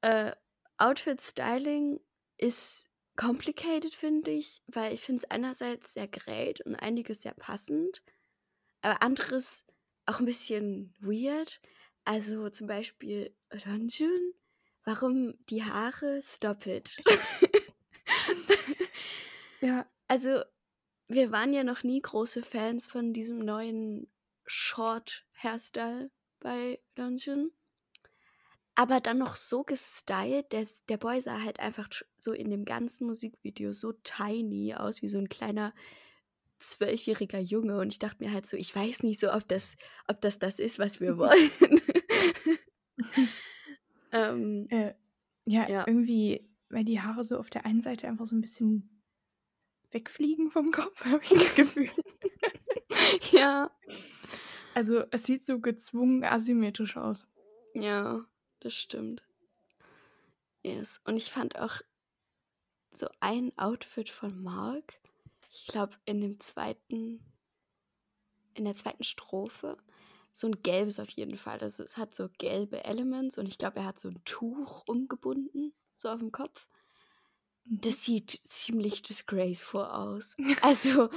Äh, 0.02 0.34
Outfit 0.78 1.22
Styling 1.22 2.00
ist 2.38 2.88
complicated, 3.16 3.94
finde 3.94 4.32
ich, 4.32 4.62
weil 4.68 4.94
ich 4.94 5.02
finde 5.02 5.24
es 5.24 5.32
einerseits 5.32 5.94
sehr 5.94 6.08
great 6.08 6.62
und 6.62 6.76
einiges 6.76 7.22
sehr 7.22 7.34
passend, 7.34 8.02
aber 8.82 9.02
anderes 9.02 9.64
auch 10.06 10.20
ein 10.20 10.26
bisschen 10.26 10.94
weird. 11.00 11.62
Also 12.06 12.50
zum 12.50 12.68
Beispiel 12.68 13.34
Ranjun, 13.52 14.34
warum 14.84 15.36
die 15.50 15.64
Haare 15.64 16.22
stop 16.22 16.66
it? 16.66 16.98
Ja. 19.64 19.86
Also, 20.10 20.44
wir 21.08 21.32
waren 21.32 21.54
ja 21.54 21.64
noch 21.64 21.84
nie 21.84 22.02
große 22.02 22.44
Fans 22.44 22.88
von 22.88 23.14
diesem 23.14 23.40
neuen 23.40 24.12
Short-Hairstyle 24.46 26.12
bei 26.40 26.80
Ranjun. 26.98 27.52
Aber 28.76 29.00
dann 29.00 29.20
noch 29.20 29.36
so 29.36 29.64
gestylt, 29.64 30.52
der, 30.52 30.68
der 30.90 30.98
Boy 30.98 31.22
sah 31.22 31.42
halt 31.42 31.60
einfach 31.60 31.90
so 32.18 32.34
in 32.34 32.50
dem 32.50 32.66
ganzen 32.66 33.06
Musikvideo 33.06 33.72
so 33.72 33.92
tiny 33.92 34.74
aus, 34.74 35.02
wie 35.04 35.10
so 35.10 35.20
ein 35.20 35.30
kleiner 35.30 35.74
zwölfjähriger 36.60 37.40
Junge. 37.40 37.78
Und 37.80 37.92
ich 37.92 38.00
dachte 38.00 38.24
mir 38.24 38.32
halt 38.32 38.48
so, 38.48 38.58
ich 38.58 38.76
weiß 38.76 39.04
nicht 39.04 39.20
so, 39.20 39.32
ob 39.32 39.48
das, 39.48 39.76
ob 40.08 40.22
das 40.22 40.40
das 40.40 40.58
ist, 40.60 40.80
was 40.80 41.00
wir 41.00 41.18
wollen. 41.20 41.52
ähm, 44.12 44.68
Äh, 44.70 44.94
ja, 45.46 45.70
Ja. 45.70 45.84
irgendwie, 45.88 46.50
weil 46.70 46.84
die 46.84 47.00
Haare 47.02 47.24
so 47.24 47.38
auf 47.38 47.50
der 47.50 47.66
einen 47.66 47.82
Seite 47.82 48.08
einfach 48.08 48.26
so 48.28 48.36
ein 48.36 48.42
bisschen 48.42 49.04
wegfliegen 49.92 50.50
vom 50.50 50.72
Kopf, 50.72 51.00
habe 51.06 51.22
ich 51.24 51.30
das 51.30 51.54
Gefühl. 51.56 51.90
ja, 53.32 53.70
Also 54.74 55.04
es 55.12 55.24
sieht 55.24 55.46
so 55.46 55.60
gezwungen 55.60 56.24
asymmetrisch 56.24 56.98
aus. 56.98 57.28
ja, 57.74 58.26
das 58.60 58.74
stimmt. 58.76 59.24
Yes. 60.64 61.02
Und 61.04 61.18
ich 61.18 61.32
fand 61.32 61.60
auch 61.60 61.82
so 62.94 63.08
ein 63.20 63.52
Outfit 63.58 64.10
von 64.10 64.42
Mark, 64.42 65.00
ich 65.52 65.68
glaube 65.68 65.96
in 66.06 66.22
dem 66.22 66.40
zweiten, 66.40 67.20
in 68.54 68.66
der 68.66 68.76
zweiten 68.76 69.04
Strophe, 69.04 69.78
so 70.32 70.48
ein 70.48 70.64
gelbes 70.64 71.00
auf 71.00 71.10
jeden 71.10 71.38
Fall. 71.38 71.60
Also 71.60 71.84
es 71.84 71.98
hat 71.98 72.16
so 72.16 72.30
gelbe 72.38 72.84
Elements 72.86 73.38
und 73.38 73.48
ich 73.48 73.58
glaube, 73.58 73.80
er 73.80 73.86
hat 73.86 74.00
so 74.00 74.08
ein 74.10 74.22
Tuch 74.26 74.84
umgebunden, 74.88 75.74
so 75.98 76.10
auf 76.10 76.20
dem 76.20 76.32
Kopf. 76.32 76.68
Das 77.66 78.04
sieht 78.04 78.42
ziemlich 78.50 79.02
disgraceful 79.02 79.84
aus. 79.86 80.36
Also, 80.62 81.10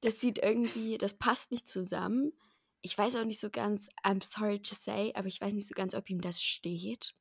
das 0.00 0.20
sieht 0.20 0.38
irgendwie, 0.38 0.98
das 0.98 1.14
passt 1.14 1.52
nicht 1.52 1.68
zusammen. 1.68 2.32
Ich 2.82 2.96
weiß 2.98 3.16
auch 3.16 3.24
nicht 3.24 3.40
so 3.40 3.50
ganz, 3.50 3.88
I'm 4.04 4.22
sorry 4.22 4.60
to 4.60 4.74
say, 4.74 5.12
aber 5.14 5.28
ich 5.28 5.40
weiß 5.40 5.52
nicht 5.54 5.68
so 5.68 5.74
ganz, 5.74 5.94
ob 5.94 6.10
ihm 6.10 6.20
das 6.20 6.42
steht. 6.42 7.14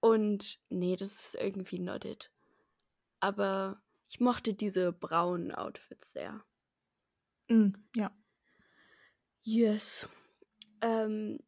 Und 0.00 0.58
nee, 0.68 0.96
das 0.96 1.12
ist 1.12 1.34
irgendwie 1.34 1.78
not 1.78 2.04
it. 2.04 2.30
Aber 3.20 3.82
ich 4.08 4.20
mochte 4.20 4.54
diese 4.54 4.92
braunen 4.92 5.52
Outfits 5.52 6.12
sehr. 6.12 6.44
Mm, 7.48 7.70
ja. 7.94 8.10
Yes. 9.42 10.08
Ähm, 10.80 11.38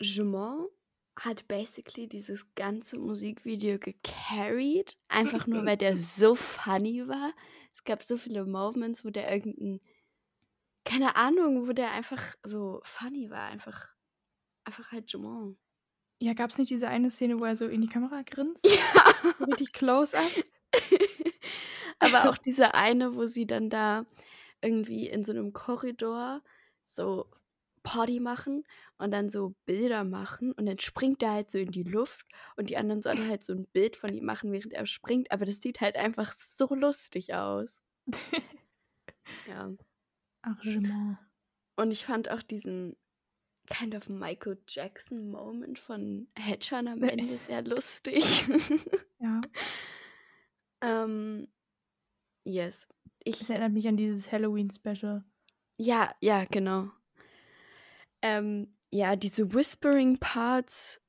Jumon 0.00 0.68
hat 1.16 1.46
basically 1.48 2.08
dieses 2.08 2.54
ganze 2.54 2.98
Musikvideo 2.98 3.78
gecarried, 3.78 4.96
einfach 5.08 5.46
nur 5.46 5.64
weil 5.66 5.76
der 5.76 5.96
so 5.98 6.34
funny 6.34 7.06
war. 7.08 7.32
Es 7.74 7.84
gab 7.84 8.02
so 8.02 8.16
viele 8.16 8.46
Moments, 8.46 9.04
wo 9.04 9.10
der 9.10 9.30
irgendein, 9.30 9.80
keine 10.84 11.16
Ahnung, 11.16 11.68
wo 11.68 11.72
der 11.72 11.92
einfach 11.92 12.34
so 12.42 12.80
funny 12.84 13.30
war, 13.30 13.44
einfach, 13.44 13.88
einfach 14.64 14.92
halt 14.92 15.10
Jumon. 15.12 15.58
Ja, 16.22 16.34
gab 16.34 16.50
es 16.50 16.58
nicht 16.58 16.70
diese 16.70 16.88
eine 16.88 17.10
Szene, 17.10 17.40
wo 17.40 17.44
er 17.44 17.56
so 17.56 17.66
in 17.66 17.80
die 17.80 17.88
Kamera 17.88 18.22
grinst? 18.22 18.64
Ja. 19.24 19.32
So 19.38 19.44
richtig 19.44 19.72
close-up? 19.72 20.30
Aber 21.98 22.28
auch 22.28 22.38
diese 22.44 22.74
eine, 22.74 23.14
wo 23.14 23.26
sie 23.26 23.46
dann 23.46 23.70
da 23.70 24.06
irgendwie 24.62 25.08
in 25.08 25.24
so 25.24 25.32
einem 25.32 25.52
Korridor 25.52 26.42
so 26.84 27.26
Party 27.82 28.20
machen 28.20 28.64
und 28.98 29.10
dann 29.12 29.30
so 29.30 29.54
Bilder 29.64 30.04
machen 30.04 30.52
und 30.52 30.66
dann 30.66 30.78
springt 30.78 31.22
er 31.22 31.32
halt 31.32 31.50
so 31.50 31.58
in 31.58 31.70
die 31.70 31.82
Luft 31.82 32.26
und 32.56 32.68
die 32.68 32.76
anderen 32.76 33.00
sollen 33.00 33.26
halt 33.28 33.44
so 33.44 33.54
ein 33.54 33.66
Bild 33.66 33.96
von 33.96 34.12
ihm 34.12 34.24
machen, 34.26 34.52
während 34.52 34.74
er 34.74 34.86
springt, 34.86 35.32
aber 35.32 35.46
das 35.46 35.60
sieht 35.62 35.80
halt 35.80 35.96
einfach 35.96 36.32
so 36.32 36.74
lustig 36.74 37.34
aus. 37.34 37.82
Ja. 39.46 39.70
Arrangement. 40.42 41.18
Und 41.76 41.90
ich 41.90 42.04
fand 42.04 42.30
auch 42.30 42.42
diesen 42.42 42.96
kind 43.66 43.94
of 43.94 44.08
Michael 44.08 44.58
Jackson 44.66 45.30
Moment 45.30 45.78
von 45.78 46.28
Hedgehog 46.36 46.86
am 46.86 47.02
Ende 47.02 47.38
sehr 47.38 47.62
lustig. 47.62 48.46
Ja. 49.22 49.42
ähm, 50.80 51.46
yes. 52.44 52.88
Ich, 53.22 53.38
Das 53.38 53.50
erinnert 53.50 53.72
mich 53.72 53.86
an 53.86 53.98
dieses 53.98 54.32
Halloween-Special. 54.32 55.22
Ja, 55.76 56.14
ja, 56.20 56.46
genau. 56.46 56.90
Ähm, 58.22 58.74
ja, 58.90 59.14
diese 59.14 59.52
Whispering-Parts, 59.52 61.02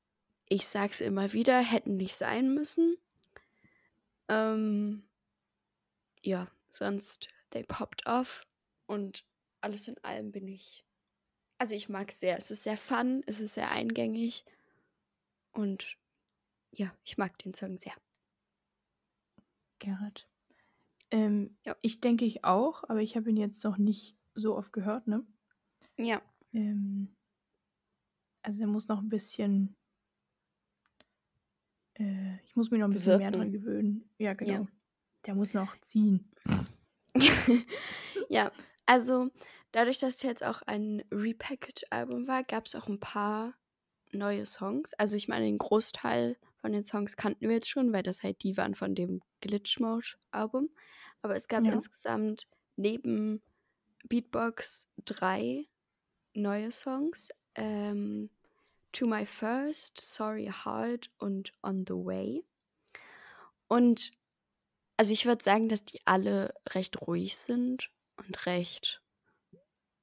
ich 0.50 0.66
sag's 0.66 1.00
immer 1.00 1.32
wieder, 1.32 1.58
hätten 1.60 1.96
nicht 1.96 2.14
sein 2.14 2.52
müssen. 2.52 2.98
Ähm, 4.28 5.08
ja, 6.22 6.48
sonst 6.70 7.28
they 7.50 7.64
popped 7.64 8.06
off 8.06 8.46
und 8.86 9.24
alles 9.60 9.88
in 9.88 9.98
allem 10.04 10.32
bin 10.32 10.48
ich. 10.48 10.84
Also 11.58 11.74
ich 11.74 11.88
mag 11.88 12.10
es 12.10 12.20
sehr. 12.20 12.36
Es 12.36 12.50
ist 12.50 12.64
sehr 12.64 12.76
fun, 12.76 13.22
es 13.26 13.40
ist 13.40 13.54
sehr 13.54 13.70
eingängig 13.70 14.44
und 15.52 15.96
ja, 16.72 16.92
ich 17.04 17.18
mag 17.18 17.38
den 17.38 17.54
Song 17.54 17.78
sehr. 17.78 17.94
Gerrit. 19.78 20.28
Ähm, 21.10 21.56
Ja. 21.64 21.76
Ich 21.82 22.00
denke 22.00 22.24
ich 22.24 22.44
auch, 22.44 22.84
aber 22.88 23.00
ich 23.00 23.16
habe 23.16 23.30
ihn 23.30 23.36
jetzt 23.36 23.62
noch 23.64 23.76
nicht 23.78 24.16
so 24.34 24.56
oft 24.56 24.72
gehört, 24.72 25.06
ne? 25.06 25.24
Ja. 25.98 26.22
Ähm, 26.52 27.14
also 28.42 28.58
der 28.58 28.66
muss 28.66 28.88
noch 28.88 28.98
ein 29.00 29.08
bisschen. 29.08 29.76
Äh, 31.94 32.36
ich 32.46 32.56
muss 32.56 32.70
mich 32.70 32.80
noch 32.80 32.88
ein 32.88 32.92
bisschen 32.92 33.18
mehr 33.18 33.30
dran 33.30 33.52
Bewirken. 33.52 33.64
gewöhnen. 33.66 34.10
Ja, 34.18 34.32
genau. 34.34 34.52
Ja. 34.52 34.66
Der 35.26 35.34
muss 35.34 35.52
noch 35.54 35.78
ziehen. 35.82 36.32
ja, 38.28 38.50
also 38.92 39.30
dadurch, 39.72 40.00
dass 40.00 40.22
jetzt 40.22 40.44
auch 40.44 40.60
ein 40.66 41.02
Repackage-Album 41.10 42.28
war, 42.28 42.44
gab 42.44 42.66
es 42.66 42.74
auch 42.74 42.88
ein 42.88 43.00
paar 43.00 43.54
neue 44.10 44.44
Songs. 44.44 44.92
Also 44.98 45.16
ich 45.16 45.28
meine, 45.28 45.46
den 45.46 45.56
Großteil 45.56 46.36
von 46.60 46.72
den 46.72 46.84
Songs 46.84 47.16
kannten 47.16 47.48
wir 47.48 47.54
jetzt 47.54 47.70
schon, 47.70 47.90
weil 47.94 48.02
das 48.02 48.22
halt 48.22 48.42
die 48.42 48.54
waren 48.58 48.74
von 48.74 48.94
dem 48.94 49.22
Glitch 49.40 49.80
Mode-Album. 49.80 50.68
Aber 51.22 51.34
es 51.34 51.48
gab 51.48 51.64
Ja. 51.64 51.72
insgesamt 51.72 52.46
neben 52.76 53.40
Beatbox 54.04 54.86
drei 55.06 55.64
neue 56.34 56.70
Songs. 56.70 57.30
Ähm, 57.54 58.28
to 58.92 59.06
My 59.06 59.24
First, 59.24 60.02
Sorry 60.02 60.52
Heart 60.52 61.10
und 61.16 61.54
On 61.62 61.86
the 61.86 61.94
Way. 61.94 62.44
Und 63.68 64.12
also 64.98 65.14
ich 65.14 65.24
würde 65.24 65.42
sagen, 65.42 65.70
dass 65.70 65.82
die 65.82 66.02
alle 66.04 66.52
recht 66.68 67.00
ruhig 67.00 67.38
sind 67.38 67.90
und 68.16 68.46
recht 68.46 69.02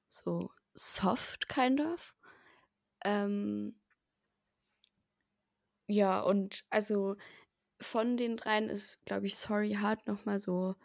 so 0.08 0.50
soft, 0.74 1.48
kind 1.48 1.80
of. 1.80 2.14
Ähm, 3.04 3.80
ja, 5.86 6.20
und 6.20 6.64
also 6.70 7.16
von 7.80 8.16
den 8.16 8.36
dreien 8.36 8.68
ist, 8.68 9.04
glaube 9.06 9.26
ich, 9.26 9.36
Sorry 9.36 9.76
Heart 9.80 10.06
nochmal 10.06 10.40
so 10.40 10.76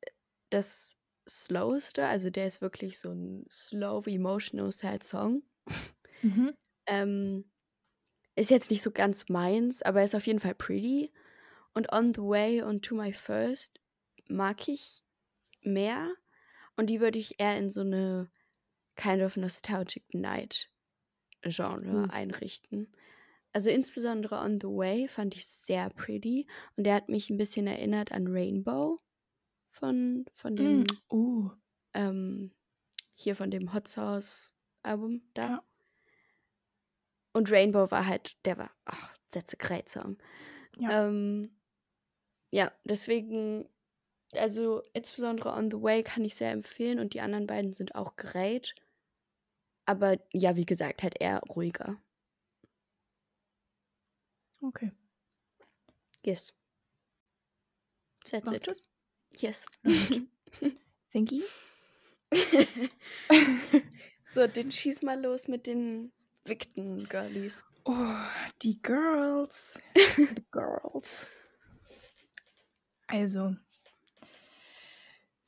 äh, 0.00 0.10
das 0.50 0.96
Sloweste. 1.28 2.06
Also 2.06 2.30
der 2.30 2.46
ist 2.46 2.60
wirklich 2.60 2.98
so 2.98 3.12
ein 3.12 3.46
slow, 3.50 4.06
emotional, 4.06 4.70
sad 4.72 5.04
Song. 5.04 5.42
Mhm. 6.22 6.52
Ähm, 6.84 7.48
ist 8.34 8.50
jetzt 8.50 8.70
nicht 8.70 8.82
so 8.82 8.90
ganz 8.90 9.28
meins, 9.28 9.82
aber 9.82 10.02
ist 10.02 10.16
auf 10.16 10.26
jeden 10.26 10.40
Fall 10.40 10.56
pretty. 10.56 11.12
Und 11.74 11.92
On 11.92 12.12
the 12.12 12.22
Way 12.22 12.62
und 12.62 12.84
To 12.84 12.96
My 12.96 13.12
First 13.12 13.78
mag 14.28 14.66
ich 14.68 15.04
mehr. 15.64 16.14
Und 16.76 16.88
die 16.88 17.00
würde 17.00 17.18
ich 17.18 17.38
eher 17.40 17.56
in 17.58 17.70
so 17.70 17.80
eine 17.82 18.30
kind 18.96 19.22
of 19.22 19.36
nostalgic 19.36 20.04
night 20.14 20.68
Genre 21.42 22.04
Mhm. 22.04 22.10
einrichten. 22.10 22.92
Also 23.52 23.68
insbesondere 23.70 24.36
On 24.40 24.58
the 24.60 24.66
Way 24.68 25.08
fand 25.08 25.34
ich 25.34 25.46
sehr 25.46 25.90
pretty. 25.90 26.46
Und 26.76 26.84
der 26.84 26.94
hat 26.94 27.08
mich 27.08 27.28
ein 27.30 27.36
bisschen 27.36 27.66
erinnert 27.66 28.12
an 28.12 28.26
Rainbow 28.28 29.00
von, 29.70 30.24
von 30.34 30.56
dem, 30.56 30.80
Mm. 30.80 30.86
Oh. 31.10 31.50
ähm, 31.94 32.52
hier 33.14 33.36
von 33.36 33.50
dem 33.50 33.74
Hot 33.74 33.88
Sauce 33.88 34.54
Album 34.82 35.22
da. 35.34 35.48
Ja. 35.48 35.62
Und 37.34 37.50
Rainbow 37.50 37.90
war 37.90 38.06
halt, 38.06 38.36
der 38.46 38.58
war, 38.58 38.70
ach, 38.84 39.14
that's 39.30 39.54
a 39.54 39.56
great 39.58 39.88
song. 39.88 40.18
Ja. 40.78 41.06
Ähm, 41.08 41.50
ja, 42.50 42.72
deswegen 42.84 43.68
also 44.32 44.82
insbesondere 44.92 45.52
On 45.52 45.70
the 45.70 45.80
Way 45.80 46.02
kann 46.02 46.24
ich 46.24 46.34
sehr 46.34 46.50
empfehlen 46.50 46.98
und 46.98 47.14
die 47.14 47.20
anderen 47.20 47.46
beiden 47.46 47.74
sind 47.74 47.94
auch 47.94 48.16
great. 48.16 48.74
Aber 49.84 50.18
ja, 50.32 50.56
wie 50.56 50.66
gesagt, 50.66 51.02
halt 51.02 51.20
eher 51.20 51.40
ruhiger. 51.40 52.00
Okay. 54.60 54.92
Yes. 56.24 56.52
That's 58.30 58.46
Machst 58.46 58.68
it. 58.68 58.82
Yes. 59.36 59.66
Thank 61.12 61.32
you. 61.32 61.42
so, 64.24 64.46
dann 64.46 64.70
schieß 64.70 65.02
mal 65.02 65.20
los 65.20 65.48
mit 65.48 65.66
den 65.66 66.12
Victon 66.44 67.08
Girlies. 67.08 67.64
Oh, 67.84 68.16
die 68.62 68.80
Girls. 68.80 69.78
The 70.16 70.44
Girls. 70.52 71.26
Also, 73.08 73.56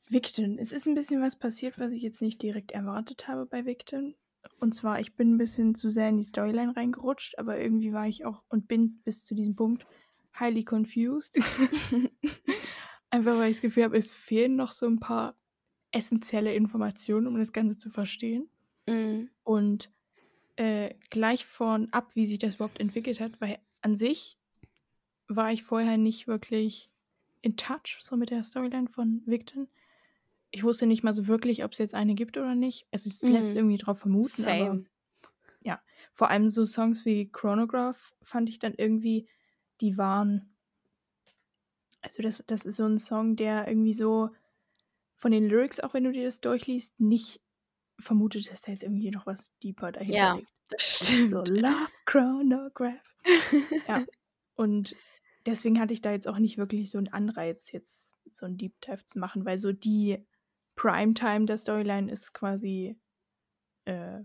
Victon. 0.07 0.57
Es 0.59 0.71
ist 0.71 0.87
ein 0.87 0.95
bisschen 0.95 1.21
was 1.21 1.35
passiert, 1.35 1.79
was 1.79 1.91
ich 1.91 2.01
jetzt 2.01 2.21
nicht 2.21 2.41
direkt 2.41 2.71
erwartet 2.71 3.27
habe 3.27 3.45
bei 3.45 3.65
Victon. 3.65 4.15
Und 4.59 4.73
zwar, 4.73 4.99
ich 4.99 5.15
bin 5.15 5.35
ein 5.35 5.37
bisschen 5.37 5.75
zu 5.75 5.89
sehr 5.89 6.09
in 6.09 6.17
die 6.17 6.23
Storyline 6.23 6.75
reingerutscht, 6.75 7.37
aber 7.37 7.59
irgendwie 7.59 7.93
war 7.93 8.07
ich 8.07 8.25
auch 8.25 8.43
und 8.49 8.67
bin 8.67 9.01
bis 9.03 9.25
zu 9.25 9.35
diesem 9.35 9.55
Punkt 9.55 9.85
highly 10.39 10.63
confused. 10.63 11.37
Einfach 13.09 13.37
weil 13.37 13.51
ich 13.51 13.57
das 13.57 13.61
Gefühl 13.61 13.83
habe, 13.85 13.97
es 13.97 14.13
fehlen 14.13 14.55
noch 14.55 14.71
so 14.71 14.85
ein 14.85 14.99
paar 14.99 15.35
essentielle 15.91 16.53
Informationen, 16.53 17.27
um 17.27 17.37
das 17.37 17.53
Ganze 17.53 17.77
zu 17.77 17.89
verstehen. 17.89 18.49
Mm. 18.85 19.27
Und 19.43 19.91
äh, 20.57 20.93
gleich 21.09 21.45
von 21.45 21.89
ab, 21.91 22.15
wie 22.15 22.25
sich 22.25 22.39
das 22.39 22.55
überhaupt 22.55 22.79
entwickelt 22.79 23.19
hat, 23.19 23.39
weil 23.39 23.59
an 23.81 23.97
sich 23.97 24.37
war 25.27 25.51
ich 25.51 25.63
vorher 25.63 25.97
nicht 25.97 26.27
wirklich 26.27 26.89
in 27.41 27.57
touch 27.57 27.99
so 28.01 28.17
mit 28.17 28.29
der 28.29 28.43
Storyline 28.43 28.89
von 28.89 29.21
Victon. 29.25 29.67
Ich 30.55 30.63
wusste 30.63 30.85
nicht 30.87 31.03
mal 31.03 31.13
so 31.13 31.27
wirklich, 31.27 31.65
ob 31.65 31.73
es 31.73 31.79
jetzt 31.79 31.93
eine 31.93 32.15
gibt 32.15 32.37
oder 32.37 32.55
nicht. 32.55 32.87
Also 32.91 33.09
es 33.09 33.27
lässt 33.27 33.49
Mhm. 33.51 33.57
irgendwie 33.57 33.77
drauf 33.77 33.99
vermuten, 33.99 34.45
aber 34.45 34.79
Same. 34.79 34.85
vor 36.13 36.29
allem 36.29 36.49
so 36.49 36.65
Songs 36.65 37.05
wie 37.05 37.29
Chronograph 37.31 38.13
fand 38.23 38.49
ich 38.49 38.59
dann 38.59 38.73
irgendwie, 38.73 39.27
die 39.81 39.97
waren. 39.97 40.55
Also, 42.01 42.21
das, 42.21 42.43
das 42.47 42.65
ist 42.65 42.75
so 42.77 42.85
ein 42.85 42.99
Song, 42.99 43.35
der 43.35 43.67
irgendwie 43.67 43.93
so 43.93 44.29
von 45.15 45.31
den 45.31 45.47
Lyrics, 45.47 45.79
auch 45.79 45.93
wenn 45.93 46.03
du 46.03 46.11
dir 46.11 46.25
das 46.25 46.41
durchliest, 46.41 46.99
nicht 46.99 47.41
vermutet, 47.99 48.51
dass 48.51 48.61
da 48.61 48.71
jetzt 48.71 48.83
irgendwie 48.83 49.11
noch 49.11 49.25
was 49.25 49.51
deeper 49.63 49.91
dahinter 49.91 50.17
Ja, 50.17 50.33
liegt. 50.33 50.51
Das 50.69 50.81
So, 51.29 51.43
stimmt. 51.43 51.49
Love 51.49 51.91
Chronograph. 52.05 53.15
Ja. 53.87 54.05
Und 54.55 54.95
deswegen 55.45 55.79
hatte 55.79 55.93
ich 55.93 56.01
da 56.01 56.11
jetzt 56.11 56.27
auch 56.27 56.39
nicht 56.39 56.57
wirklich 56.57 56.91
so 56.91 56.97
einen 56.97 57.09
Anreiz, 57.09 57.71
jetzt 57.71 58.17
so 58.33 58.45
ein 58.45 58.57
Deep 58.57 58.79
Dive 58.81 59.05
zu 59.05 59.19
machen, 59.19 59.45
weil 59.45 59.59
so 59.59 59.71
die 59.71 60.25
Primetime 60.75 61.45
der 61.45 61.57
Storyline 61.57 62.11
ist 62.11 62.33
quasi, 62.33 62.97
äh, 63.85 64.21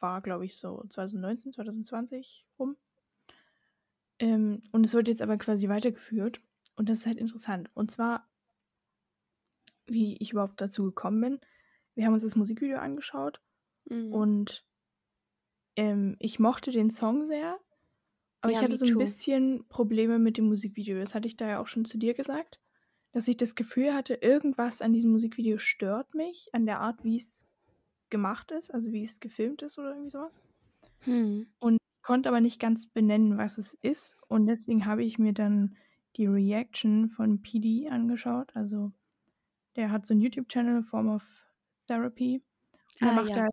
war, 0.00 0.22
glaube 0.22 0.46
ich, 0.46 0.56
so 0.56 0.84
2019, 0.88 1.52
2020 1.52 2.46
rum. 2.58 2.76
Ähm, 4.18 4.62
und 4.72 4.84
es 4.84 4.94
wird 4.94 5.06
jetzt 5.08 5.22
aber 5.22 5.36
quasi 5.38 5.68
weitergeführt. 5.68 6.40
Und 6.76 6.88
das 6.88 7.00
ist 7.00 7.06
halt 7.06 7.18
interessant. 7.18 7.70
Und 7.74 7.90
zwar, 7.90 8.28
wie 9.86 10.16
ich 10.18 10.32
überhaupt 10.32 10.60
dazu 10.60 10.84
gekommen 10.84 11.20
bin. 11.20 11.40
Wir 11.94 12.06
haben 12.06 12.12
uns 12.14 12.22
das 12.22 12.36
Musikvideo 12.36 12.78
angeschaut 12.78 13.40
Mhm. 13.90 14.10
und 14.12 14.64
ähm, 15.76 16.16
ich 16.18 16.38
mochte 16.38 16.70
den 16.70 16.90
Song 16.90 17.26
sehr, 17.26 17.58
aber 18.42 18.52
Ja, 18.52 18.60
ich 18.60 18.62
hatte 18.62 18.78
so 18.78 18.86
ein 18.86 18.96
too. 18.96 18.98
bisschen 18.98 19.66
Probleme 19.68 20.18
mit 20.20 20.38
dem 20.38 20.46
Musikvideo. 20.46 20.98
Das 20.98 21.14
hatte 21.14 21.28
ich 21.28 21.36
da 21.36 21.48
ja 21.48 21.60
auch 21.60 21.68
schon 21.68 21.84
zu 21.84 21.98
dir 21.98 22.14
gesagt, 22.14 22.60
dass 23.14 23.28
ich 23.28 23.36
das 23.36 23.54
Gefühl 23.54 23.94
hatte, 23.94 24.14
irgendwas 24.14 24.82
an 24.82 24.92
diesem 24.92 25.12
Musikvideo 25.12 25.58
stört 25.58 26.14
mich, 26.14 26.48
an 26.52 26.66
der 26.66 26.80
Art, 26.80 27.04
wie 27.04 27.16
es 27.16 27.46
gemacht 28.10 28.50
ist, 28.50 28.74
also 28.74 28.92
wie 28.92 29.04
es 29.04 29.20
gefilmt 29.20 29.62
ist 29.62 29.78
oder 29.78 29.90
irgendwie 29.90 30.10
sowas. 30.10 30.40
Hm. 31.02 31.46
Und 31.60 31.78
konnte 32.02 32.28
aber 32.28 32.40
nicht 32.40 32.58
ganz 32.58 32.88
benennen, 32.88 33.38
was 33.38 33.56
es 33.56 33.74
ist. 33.74 34.16
Und 34.26 34.46
deswegen 34.48 34.84
habe 34.84 35.04
ich 35.04 35.18
mir 35.20 35.32
dann 35.32 35.76
die 36.16 36.26
Reaction 36.26 37.08
von 37.08 37.40
PD 37.40 37.88
angeschaut. 37.88 38.54
Also 38.56 38.90
der 39.76 39.92
hat 39.92 40.06
so 40.06 40.12
einen 40.12 40.20
YouTube-Channel, 40.20 40.82
Form 40.82 41.08
of 41.08 41.22
Therapy. 41.86 42.42
Und 43.00 43.06
er 43.06 43.12
Ah, 43.12 43.14
macht 43.14 43.30
ja. 43.30 43.36
da 43.36 43.48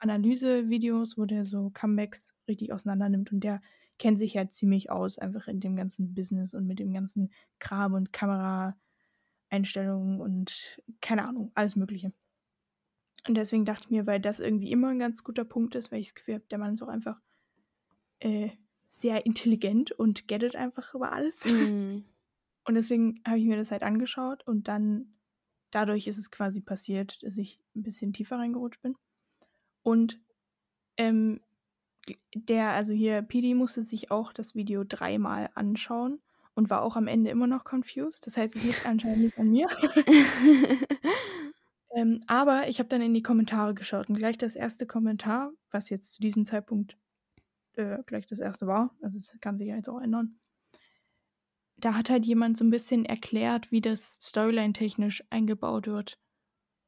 Analyse-Videos, 0.00 1.16
wo 1.16 1.24
der 1.24 1.46
so 1.46 1.70
Comebacks 1.72 2.34
richtig 2.46 2.70
auseinander 2.70 3.08
nimmt. 3.08 3.32
Und 3.32 3.40
der 3.40 3.62
kennt 3.98 4.18
sich 4.18 4.34
ja 4.34 4.46
ziemlich 4.50 4.90
aus, 4.90 5.18
einfach 5.18 5.48
in 5.48 5.60
dem 5.60 5.74
ganzen 5.74 6.12
Business 6.12 6.52
und 6.52 6.66
mit 6.66 6.78
dem 6.80 6.92
ganzen 6.92 7.30
Kram 7.58 7.94
und 7.94 8.12
Kameraeinstellungen 9.56 10.20
und 10.20 10.80
keine 11.00 11.26
Ahnung, 11.26 11.52
alles 11.54 11.76
Mögliche. 11.76 12.12
Und 13.26 13.34
deswegen 13.34 13.64
dachte 13.64 13.84
ich 13.84 13.90
mir, 13.90 14.06
weil 14.06 14.20
das 14.20 14.40
irgendwie 14.40 14.70
immer 14.70 14.88
ein 14.88 14.98
ganz 14.98 15.24
guter 15.24 15.44
Punkt 15.44 15.74
ist, 15.74 15.90
weil 15.90 16.00
ich 16.00 16.08
das 16.08 16.14
Gefühl 16.14 16.34
habe, 16.34 16.44
der 16.50 16.58
Mann 16.58 16.74
ist 16.74 16.82
auch 16.82 16.88
einfach 16.88 17.20
äh, 18.20 18.50
sehr 18.88 19.26
intelligent 19.26 19.92
und 19.92 20.28
gettet 20.28 20.54
einfach 20.54 20.94
über 20.94 21.12
alles. 21.12 21.44
Mhm. 21.44 22.04
Und 22.68 22.74
deswegen 22.74 23.20
habe 23.24 23.38
ich 23.38 23.44
mir 23.44 23.56
das 23.56 23.70
halt 23.70 23.84
angeschaut 23.84 24.44
und 24.44 24.66
dann 24.66 25.14
dadurch 25.70 26.08
ist 26.08 26.18
es 26.18 26.32
quasi 26.32 26.60
passiert, 26.60 27.22
dass 27.22 27.38
ich 27.38 27.60
ein 27.76 27.84
bisschen 27.84 28.12
tiefer 28.12 28.38
reingerutscht 28.38 28.82
bin. 28.82 28.96
Und 29.84 30.18
ähm, 30.96 31.40
der, 32.34 32.70
also 32.70 32.92
hier, 32.92 33.22
PD 33.22 33.54
musste 33.54 33.84
sich 33.84 34.10
auch 34.10 34.32
das 34.32 34.56
Video 34.56 34.82
dreimal 34.82 35.48
anschauen 35.54 36.20
und 36.56 36.70
war 36.70 36.82
auch 36.82 36.96
am 36.96 37.06
Ende 37.06 37.30
immer 37.30 37.46
noch 37.46 37.64
confused. 37.64 38.26
Das 38.26 38.36
heißt, 38.36 38.56
es 38.56 38.64
liegt 38.64 38.86
anscheinend 38.86 39.20
nicht 39.24 39.38
an 39.38 39.50
mir. 39.52 39.68
Ähm, 41.94 42.22
aber 42.26 42.68
ich 42.68 42.78
habe 42.78 42.88
dann 42.88 43.00
in 43.00 43.14
die 43.14 43.22
Kommentare 43.22 43.72
geschaut 43.72 44.08
und 44.10 44.16
gleich 44.16 44.36
das 44.36 44.54
erste 44.54 44.86
Kommentar, 44.86 45.52
was 45.70 45.88
jetzt 45.88 46.14
zu 46.14 46.20
diesem 46.20 46.44
Zeitpunkt 46.44 46.98
äh, 47.74 47.98
gleich 48.06 48.26
das 48.26 48.40
erste 48.40 48.66
war, 48.66 48.94
also 49.00 49.16
es 49.16 49.34
kann 49.40 49.56
sich 49.56 49.68
ja 49.68 49.76
jetzt 49.76 49.88
auch 49.88 50.00
ändern, 50.00 50.38
da 51.78 51.94
hat 51.94 52.10
halt 52.10 52.26
jemand 52.26 52.58
so 52.58 52.64
ein 52.64 52.70
bisschen 52.70 53.04
erklärt, 53.06 53.70
wie 53.70 53.80
das 53.80 54.18
Storyline-technisch 54.20 55.24
eingebaut 55.30 55.86
wird. 55.86 56.18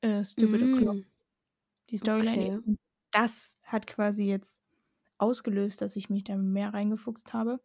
Äh, 0.02 0.24
Stupid 0.24 0.62
O'Clock, 0.62 0.94
Mm. 0.96 1.06
die 1.90 1.98
Storyline. 1.98 2.58
okay. 2.58 2.76
Das 3.12 3.56
hat 3.62 3.86
quasi 3.86 4.24
jetzt 4.24 4.60
ausgelöst, 5.18 5.80
dass 5.80 5.96
ich 5.96 6.10
mich 6.10 6.24
da 6.24 6.36
mehr 6.36 6.74
reingefuchst 6.74 7.32
habe. 7.32 7.60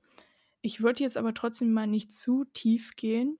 Ich 0.63 0.81
würde 0.81 1.03
jetzt 1.03 1.17
aber 1.17 1.33
trotzdem 1.33 1.73
mal 1.73 1.87
nicht 1.87 2.13
zu 2.13 2.45
tief 2.45 2.95
gehen. 2.95 3.37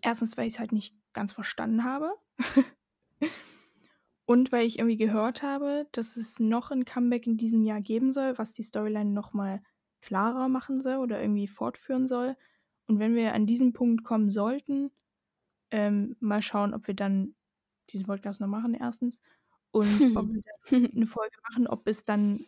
Erstens, 0.00 0.36
weil 0.36 0.46
ich 0.46 0.54
es 0.54 0.60
halt 0.60 0.72
nicht 0.72 0.94
ganz 1.12 1.32
verstanden 1.32 1.84
habe. 1.84 2.12
Und 4.26 4.52
weil 4.52 4.64
ich 4.64 4.78
irgendwie 4.78 4.96
gehört 4.96 5.42
habe, 5.42 5.88
dass 5.90 6.16
es 6.16 6.38
noch 6.38 6.70
ein 6.70 6.84
Comeback 6.84 7.26
in 7.26 7.36
diesem 7.36 7.64
Jahr 7.64 7.80
geben 7.80 8.12
soll, 8.12 8.38
was 8.38 8.52
die 8.52 8.62
Storyline 8.62 9.10
nochmal 9.10 9.60
klarer 10.02 10.48
machen 10.48 10.80
soll 10.82 10.98
oder 10.98 11.20
irgendwie 11.20 11.48
fortführen 11.48 12.06
soll. 12.06 12.36
Und 12.86 13.00
wenn 13.00 13.16
wir 13.16 13.34
an 13.34 13.46
diesen 13.46 13.72
Punkt 13.72 14.04
kommen 14.04 14.30
sollten, 14.30 14.92
ähm, 15.72 16.16
mal 16.20 16.42
schauen, 16.42 16.74
ob 16.74 16.86
wir 16.86 16.94
dann 16.94 17.34
diesen 17.90 18.06
Podcast 18.06 18.40
noch 18.40 18.46
machen, 18.46 18.74
erstens. 18.74 19.20
Und 19.72 20.16
ob 20.16 20.28
wir 20.32 20.42
dann 20.70 20.86
eine 20.86 21.06
Folge 21.06 21.36
machen, 21.48 21.66
ob 21.66 21.88
es 21.88 22.04
dann, 22.04 22.46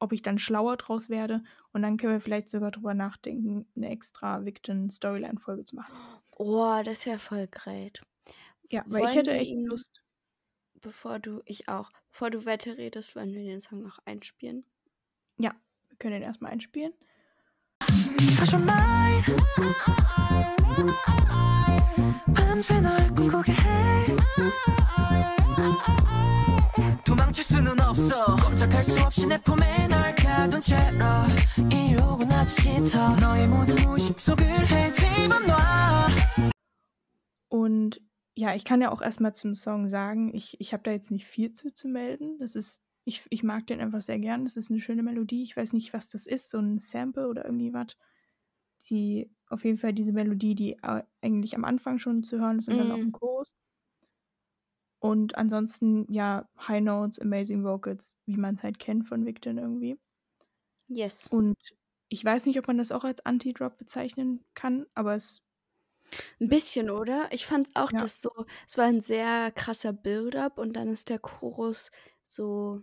ob 0.00 0.12
ich 0.12 0.22
dann 0.22 0.38
schlauer 0.38 0.76
draus 0.76 1.08
werde. 1.08 1.42
Und 1.72 1.82
dann 1.82 1.96
können 1.96 2.12
wir 2.14 2.20
vielleicht 2.20 2.48
sogar 2.48 2.70
drüber 2.70 2.94
nachdenken, 2.94 3.66
eine 3.76 3.90
extra 3.90 4.44
Victon-Storyline-Folge 4.44 5.64
zu 5.64 5.76
machen. 5.76 5.94
Oh, 6.32 6.80
das 6.84 7.04
wäre 7.06 7.18
voll 7.18 7.46
great. 7.48 8.02
Ja, 8.70 8.82
weil 8.86 9.00
ich 9.00 9.06
Wollen 9.06 9.16
hätte 9.16 9.30
wir 9.32 9.40
echt 9.40 9.50
ihn- 9.50 9.64
Lust. 9.66 10.02
Bevor 10.80 11.18
du, 11.18 11.42
ich 11.44 11.68
auch, 11.68 11.90
bevor 12.12 12.30
du 12.30 12.46
weiter 12.46 12.78
redest, 12.78 13.16
wollen 13.16 13.34
wir 13.34 13.42
den 13.42 13.60
Song 13.60 13.82
noch 13.82 13.98
einspielen. 14.04 14.64
Ja, 15.38 15.52
wir 15.88 15.96
können 15.96 16.14
den 16.14 16.22
erstmal 16.22 16.52
einspielen. 16.52 16.92
도망칠 27.27 27.43
수는 27.43 27.79
없어 27.81 28.35
꼼짝할 28.37 28.83
수 28.83 29.03
없이 29.03 29.27
내 29.27 29.37
품에 29.41 29.87
널 29.87 30.15
가둔 30.15 30.61
채로 30.61 31.05
이 31.71 31.93
유혹은 31.93 32.31
아주 32.31 32.55
짙어 32.55 33.15
너의 33.19 33.47
모든 33.47 33.75
무식 33.85 34.19
속을 34.19 34.45
헤집어놔 34.45 36.07
Und 37.49 38.01
ja, 38.35 38.55
ich 38.55 38.65
kann 38.65 38.81
ja 38.81 38.91
auch 38.91 39.01
erstmal 39.03 39.33
zum 39.35 39.53
Song 39.53 39.87
sagen, 39.87 40.33
ich, 40.33 40.59
ich 40.59 40.73
habe 40.73 40.81
da 40.83 40.91
jetzt 40.91 41.11
nicht 41.11 41.27
viel 41.27 41.53
zu, 41.53 41.71
zu 41.71 41.87
melden. 41.87 42.39
Das 42.39 42.55
ist, 42.55 42.81
ich, 43.05 43.21
ich 43.29 43.43
mag 43.43 43.67
den 43.67 43.79
einfach 43.79 44.01
sehr 44.01 44.17
gern. 44.17 44.43
Das 44.43 44.57
ist 44.57 44.71
eine 44.71 44.79
schöne 44.79 45.03
Melodie. 45.03 45.43
Ich 45.43 45.55
weiß 45.55 45.73
nicht, 45.73 45.93
was 45.93 46.07
das 46.09 46.25
ist, 46.25 46.49
so 46.49 46.57
ein 46.57 46.79
Sample 46.79 47.27
oder 47.27 47.45
irgendwie 47.45 47.71
was. 47.73 47.95
Die, 48.89 49.29
auf 49.49 49.63
jeden 49.65 49.77
Fall 49.77 49.93
diese 49.93 50.13
Melodie, 50.13 50.55
die 50.55 50.73
äh, 50.81 51.03
eigentlich 51.21 51.55
am 51.55 51.63
Anfang 51.63 51.99
schon 51.99 52.23
zu 52.23 52.39
hören 52.39 52.57
ist 52.57 52.69
und 52.69 52.77
dann 52.79 52.91
auch 52.91 52.97
Mhm. 52.97 53.03
im 53.03 53.11
Chorus. 53.11 53.53
Und 55.00 55.36
ansonsten, 55.36 56.10
ja, 56.12 56.48
High 56.58 56.82
Notes, 56.82 57.18
Amazing 57.20 57.64
Vocals, 57.64 58.16
wie 58.26 58.36
man 58.36 58.54
es 58.56 58.62
halt 58.62 58.78
kennt 58.78 59.08
von 59.08 59.26
Victor 59.26 59.52
irgendwie. 59.54 59.98
Yes. 60.88 61.30
Und 61.30 61.56
ich 62.08 62.24
weiß 62.24 62.46
nicht, 62.46 62.58
ob 62.58 62.66
man 62.68 62.78
das 62.78 62.92
auch 62.92 63.04
als 63.04 63.24
Anti-Drop 63.24 63.76
bezeichnen 63.78 64.44
kann, 64.54 64.86
aber 64.94 65.14
es 65.16 65.42
Ein 66.40 66.48
bisschen, 66.48 66.90
oder? 66.90 67.28
Ich 67.32 67.46
fand 67.46 67.70
auch, 67.76 67.92
Ja. 67.92 67.98
dass 67.98 68.20
so 68.20 68.30
es 68.66 68.78
war 68.78 68.86
ein 68.86 69.00
sehr 69.00 69.50
krasser 69.52 69.92
Build-up 69.92 70.58
und 70.58 70.74
dann 70.74 70.88
ist 70.88 71.08
der 71.10 71.18
Chorus 71.18 71.90
so 72.24 72.82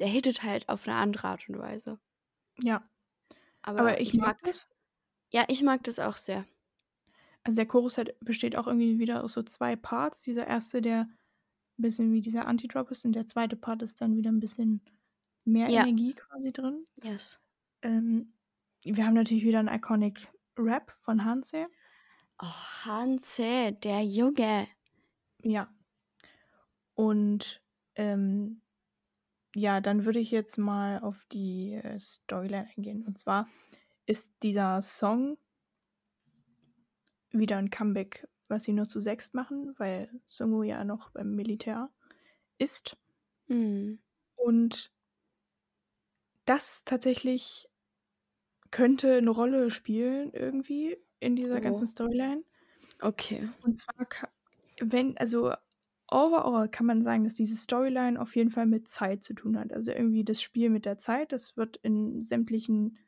der 0.00 0.08
hittet 0.08 0.42
halt 0.44 0.68
auf 0.68 0.86
eine 0.88 0.96
andere 0.98 1.28
Art 1.28 1.48
und 1.48 1.58
Weise. 1.58 2.00
Ja, 2.62 2.88
Aber, 3.62 3.80
aber 3.80 4.00
ich 4.00 4.14
mag 4.14 4.38
das. 4.42 4.66
Ja, 5.32 5.44
ich 5.48 5.62
mag 5.62 5.82
das 5.84 5.98
auch 5.98 6.16
sehr. 6.18 6.46
Also 7.44 7.56
der 7.56 7.66
Chorus 7.66 7.96
halt 7.98 8.18
besteht 8.20 8.56
auch 8.56 8.66
irgendwie 8.66 8.98
wieder 8.98 9.24
aus 9.24 9.32
so 9.32 9.42
zwei 9.42 9.76
Parts. 9.76 10.20
Dieser 10.22 10.46
erste, 10.46 10.82
der 10.82 11.08
ein 11.78 11.82
bisschen 11.82 12.12
wie 12.12 12.20
dieser 12.20 12.46
Anti-Drop 12.46 12.90
ist 12.90 13.04
und 13.04 13.12
der 13.12 13.26
zweite 13.26 13.56
Part 13.56 13.82
ist 13.82 14.00
dann 14.00 14.16
wieder 14.16 14.30
ein 14.30 14.40
bisschen 14.40 14.80
mehr 15.44 15.68
Ja. 15.68 15.82
Energie 15.82 16.14
quasi 16.14 16.52
drin. 16.52 16.84
Yes. 17.02 17.40
Ähm, 17.82 18.32
wir 18.84 19.06
haben 19.06 19.14
natürlich 19.14 19.44
wieder 19.44 19.58
einen 19.60 19.68
Iconic 19.74 20.28
Rap 20.56 20.92
von 21.00 21.24
Hanse. 21.24 21.66
Oh, 22.40 22.46
Hanse, 22.84 23.72
der 23.82 24.02
Junge. 24.02 24.68
Ja. 25.42 25.72
Und 26.94 27.62
ähm, 27.94 28.60
ja, 29.54 29.80
dann 29.80 30.04
würde 30.04 30.20
ich 30.20 30.30
jetzt 30.30 30.58
mal 30.58 31.00
auf 31.00 31.24
die 31.32 31.74
äh, 31.74 31.98
Storyline 31.98 32.68
eingehen. 32.76 33.04
Und 33.06 33.18
zwar 33.18 33.48
ist 34.06 34.32
dieser 34.42 34.82
Song 34.82 35.38
wieder 37.30 37.56
ein 37.56 37.70
Comeback, 37.70 38.26
was 38.48 38.64
sie 38.64 38.72
nur 38.72 38.86
zu 38.86 39.00
sechs 39.00 39.32
machen, 39.34 39.74
weil 39.78 40.10
Sungu 40.26 40.62
ja 40.62 40.84
noch 40.84 41.10
beim 41.10 41.34
Militär 41.34 41.90
ist. 42.58 42.96
Hm. 43.48 43.98
Und 44.36 44.90
das 46.46 46.82
tatsächlich 46.84 47.68
könnte 48.70 49.14
eine 49.16 49.30
Rolle 49.30 49.70
spielen 49.70 50.32
irgendwie 50.32 50.96
in 51.20 51.36
dieser 51.36 51.60
Oh. 51.60 51.60
ganzen 51.60 51.86
Storyline. 51.86 52.44
Okay. 53.02 53.48
Und 53.62 53.76
zwar, 53.76 54.06
wenn, 54.80 55.16
also 55.18 55.52
overall 56.08 56.68
kann 56.70 56.86
man 56.86 57.02
sagen, 57.02 57.24
dass 57.24 57.34
diese 57.34 57.56
Storyline 57.56 58.20
auf 58.20 58.36
jeden 58.36 58.50
Fall 58.50 58.66
mit 58.66 58.88
Zeit 58.88 59.24
zu 59.24 59.34
tun 59.34 59.58
hat. 59.58 59.72
Also 59.72 59.92
irgendwie 59.92 60.24
das 60.24 60.42
Spiel 60.42 60.70
mit 60.70 60.86
der 60.86 60.98
Zeit, 60.98 61.32
das 61.32 61.56
wird 61.56 61.78
in 61.78 62.24
sämtlichen 62.24 62.98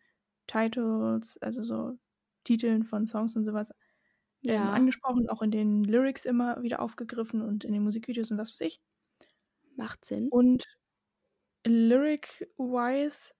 Titles, 0.47 1.39
also 1.41 1.63
so 1.63 1.99
Titeln 2.45 2.85
von 2.85 3.07
Songs 3.07 3.37
und 3.37 3.45
sowas 3.45 3.73
Ja, 4.43 4.71
angesprochen, 4.73 5.29
auch 5.29 5.43
in 5.43 5.51
den 5.51 5.85
Lyrics 5.85 6.25
immer 6.25 6.63
wieder 6.63 6.81
aufgegriffen 6.81 7.43
und 7.43 7.65
in 7.65 7.73
den 7.73 7.83
Musikvideos 7.83 8.31
und 8.31 8.39
was 8.39 8.51
weiß 8.53 8.61
ich. 8.63 8.81
macht 9.77 10.05
Sinn. 10.05 10.29
Und 10.29 10.67
lyric-wise 11.67 13.33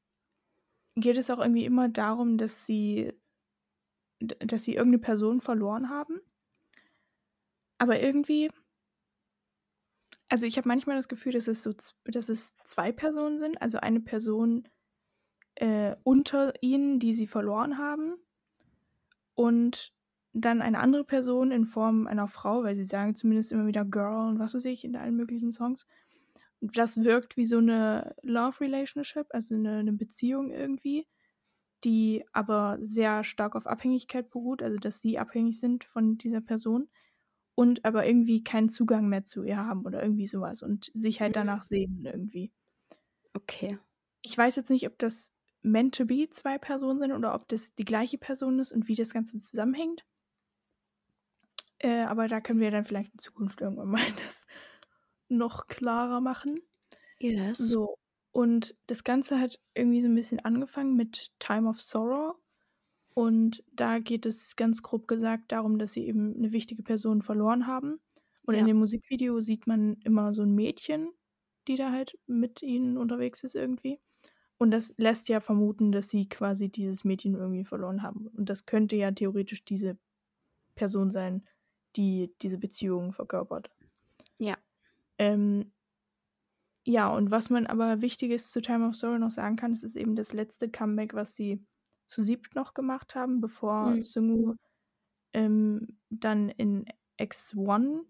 geht 0.97 1.17
es 1.17 1.31
auch 1.31 1.39
irgendwie 1.41 1.65
immer 1.65 1.89
darum, 1.89 2.39
dass 2.39 2.65
sie, 2.67 3.13
dass 4.21 4.65
sie 4.65 4.75
irgendeine 4.77 5.01
Person 5.03 5.41
verloren 5.43 5.91
haben. 5.91 6.21
Aber 7.79 7.99
irgendwie, 8.01 8.51
also 10.29 10.47
ich 10.47 10.57
habe 10.57 10.69
manchmal 10.69 10.97
das 10.97 11.09
Gefühl, 11.09 11.33
dass 11.33 11.47
es 11.49 11.63
so, 11.63 11.73
dass 12.05 12.29
es 12.29 12.57
zwei 12.65 12.93
Personen 12.93 13.39
sind. 13.39 13.61
Also 13.61 13.79
eine 13.79 14.01
Person 14.01 14.69
äh, 15.57 15.97
unter 16.05 16.55
ihnen, 16.63 17.01
die 17.01 17.15
sie 17.15 17.27
verloren 17.29 17.79
haben, 17.79 18.17
und 19.35 19.93
dann 20.33 20.63
eine 20.63 20.79
andere 20.79 21.05
Person 21.05 21.51
in 21.51 21.67
Form 21.67 22.07
einer 22.07 22.29
Frau, 22.29 22.63
weil 22.65 22.77
sie 22.77 22.85
sagen 22.85 23.17
zumindest 23.17 23.53
immer 23.53 23.67
wieder 23.67 23.85
Girl 23.85 24.29
und 24.31 24.39
was 24.39 24.55
weiß 24.55 24.65
ich 24.67 24.85
in 24.85 24.97
allen 24.97 25.17
möglichen 25.17 25.53
Songs. 25.53 25.87
Und 26.61 26.77
das 26.77 26.99
wirkt 27.03 27.37
wie 27.37 27.47
so 27.47 27.59
eine 27.59 28.15
Love 28.23 28.61
Relationship, 28.61 29.27
also 29.31 29.55
eine, 29.55 29.79
eine 29.79 29.93
Beziehung 29.93 30.51
irgendwie, 30.53 31.07
die 31.85 32.25
aber 32.33 32.79
sehr 32.83 33.25
stark 33.25 33.57
auf 33.57 33.67
Abhängigkeit 33.67 34.31
beruht, 34.31 34.63
also 34.63 34.79
dass 34.79 35.01
sie 35.01 35.19
abhängig 35.19 35.59
sind 35.61 35.85
von 35.85 36.19
dieser 36.19 36.41
Person 36.43 36.91
und 37.55 37.85
aber 37.85 38.07
irgendwie 38.07 38.45
keinen 38.45 38.69
Zugang 38.71 39.09
mehr 39.09 39.25
zu 39.25 39.45
ihr 39.45 39.59
haben 39.59 39.85
oder 39.87 40.03
irgendwie 40.03 40.27
sowas 40.29 40.63
und 40.63 40.91
sich 40.95 41.21
halt 41.21 41.37
Mhm. 41.37 41.37
danach 41.37 41.63
sehen 41.65 42.05
irgendwie. 42.05 42.53
Okay. 43.37 43.79
Ich 44.23 44.37
weiß 44.37 44.57
jetzt 44.57 44.71
nicht, 44.71 44.87
ob 44.87 44.99
das 44.99 45.31
meant 45.63 45.95
to 45.95 46.05
be 46.07 46.29
zwei 46.31 46.59
Personen 46.59 46.99
sind 47.01 47.13
oder 47.13 47.35
ob 47.35 47.49
das 47.49 47.75
die 47.75 47.85
gleiche 47.85 48.19
Person 48.19 48.59
ist 48.59 48.73
und 48.73 48.89
wie 48.89 48.95
das 48.95 49.13
Ganze 49.13 49.39
zusammenhängt. 49.39 50.05
Äh, 51.81 52.03
aber 52.03 52.29
da 52.29 52.41
können 52.41 52.61
wir 52.61 52.71
dann 52.71 52.85
vielleicht 52.85 53.15
in 53.15 53.19
Zukunft 53.21 53.61
irgendwann 53.63 53.89
mal 53.91 54.01
das 54.25 54.47
noch 55.29 55.67
klarer 55.69 56.21
machen. 56.21 56.61
Yes. 57.21 57.73
So, 57.73 57.99
und 58.33 58.77
das 58.87 59.05
Ganze 59.05 59.41
hat 59.41 59.61
irgendwie 59.75 60.03
so 60.03 60.09
ein 60.09 60.15
bisschen 60.15 60.41
angefangen 60.41 60.97
mit 60.97 61.29
Time 61.41 61.69
of 61.69 61.81
Sorrow. 61.81 62.37
Und 63.15 63.65
da 63.73 63.99
geht 63.99 64.27
es 64.27 64.57
ganz 64.57 64.83
grob 64.83 65.09
gesagt 65.09 65.53
darum, 65.53 65.79
dass 65.79 65.93
sie 65.93 66.07
eben 66.07 66.35
eine 66.37 66.53
wichtige 66.53 66.83
Person 66.83 67.23
verloren 67.23 67.67
haben. 67.67 68.01
Und 68.47 68.55
in 68.55 68.65
Ja. 68.65 68.67
dem 68.67 68.79
Musikvideo 68.79 69.41
sieht 69.41 69.67
man 69.67 69.97
immer 70.05 70.33
so 70.35 70.43
ein 70.43 70.55
Mädchen, 70.55 71.11
die 71.69 71.77
da 71.77 71.93
halt 71.93 72.19
mit 72.27 72.63
ihnen 72.63 72.97
unterwegs 72.99 73.43
ist 73.45 73.55
irgendwie. 73.57 74.01
Und 74.59 74.71
das 74.73 74.95
lässt 74.99 75.29
ja 75.29 75.41
vermuten, 75.41 75.93
dass 75.93 76.11
sie 76.11 76.29
quasi 76.29 76.69
dieses 76.71 77.05
Mädchen 77.05 77.35
irgendwie 77.35 77.65
verloren 77.65 78.03
haben. 78.03 78.29
Und 78.29 78.49
das 78.51 78.67
könnte 78.67 78.97
ja 78.97 79.11
theoretisch 79.13 79.65
diese 79.65 79.99
Person 80.75 81.11
sein, 81.11 81.47
die 81.97 82.35
diese 82.43 82.59
Beziehung 82.59 83.13
verkörpert. 83.13 83.71
Ja. 84.39 84.57
Ähm, 85.19 85.73
ja, 86.85 87.09
und 87.09 87.31
was 87.31 87.51
man 87.51 87.67
aber 87.67 88.01
Wichtiges 88.01 88.51
zu 88.51 88.61
Time 88.61 88.89
of 88.89 88.97
Sorrow 88.97 89.19
noch 89.19 89.31
sagen 89.31 89.57
kann, 89.57 89.73
es 89.73 89.83
ist 89.83 89.97
eben 89.97 90.17
das 90.17 90.33
letzte 90.33 90.71
Comeback, 90.71 91.15
was 91.15 91.35
sie 91.35 91.65
zu 92.07 92.23
siebt 92.25 92.55
noch 92.55 92.75
gemacht 92.75 93.15
haben, 93.15 93.41
bevor 93.41 93.91
Mhm. 93.91 94.03
Sungu 94.03 94.55
ähm, 95.33 95.99
dann 96.11 96.49
in 96.49 96.87
X1 97.19 98.05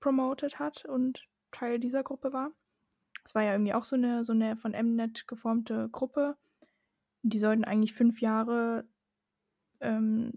promoted 0.00 0.58
hat 0.58 0.84
und 0.84 1.26
Teil 1.52 1.78
dieser 1.78 2.02
Gruppe 2.02 2.32
war. 2.32 2.50
Es 3.24 3.34
war 3.34 3.42
ja 3.42 3.52
irgendwie 3.52 3.74
auch 3.74 3.84
so 3.84 3.96
eine, 3.96 4.24
so 4.24 4.32
eine 4.32 4.56
von 4.56 4.72
Mnet 4.72 5.26
geformte 5.26 5.88
Gruppe. 5.90 6.36
Die 7.22 7.38
sollten 7.38 7.64
eigentlich 7.64 7.92
fünf 7.94 8.20
Jahre 8.20 8.88
ähm, 9.80 10.32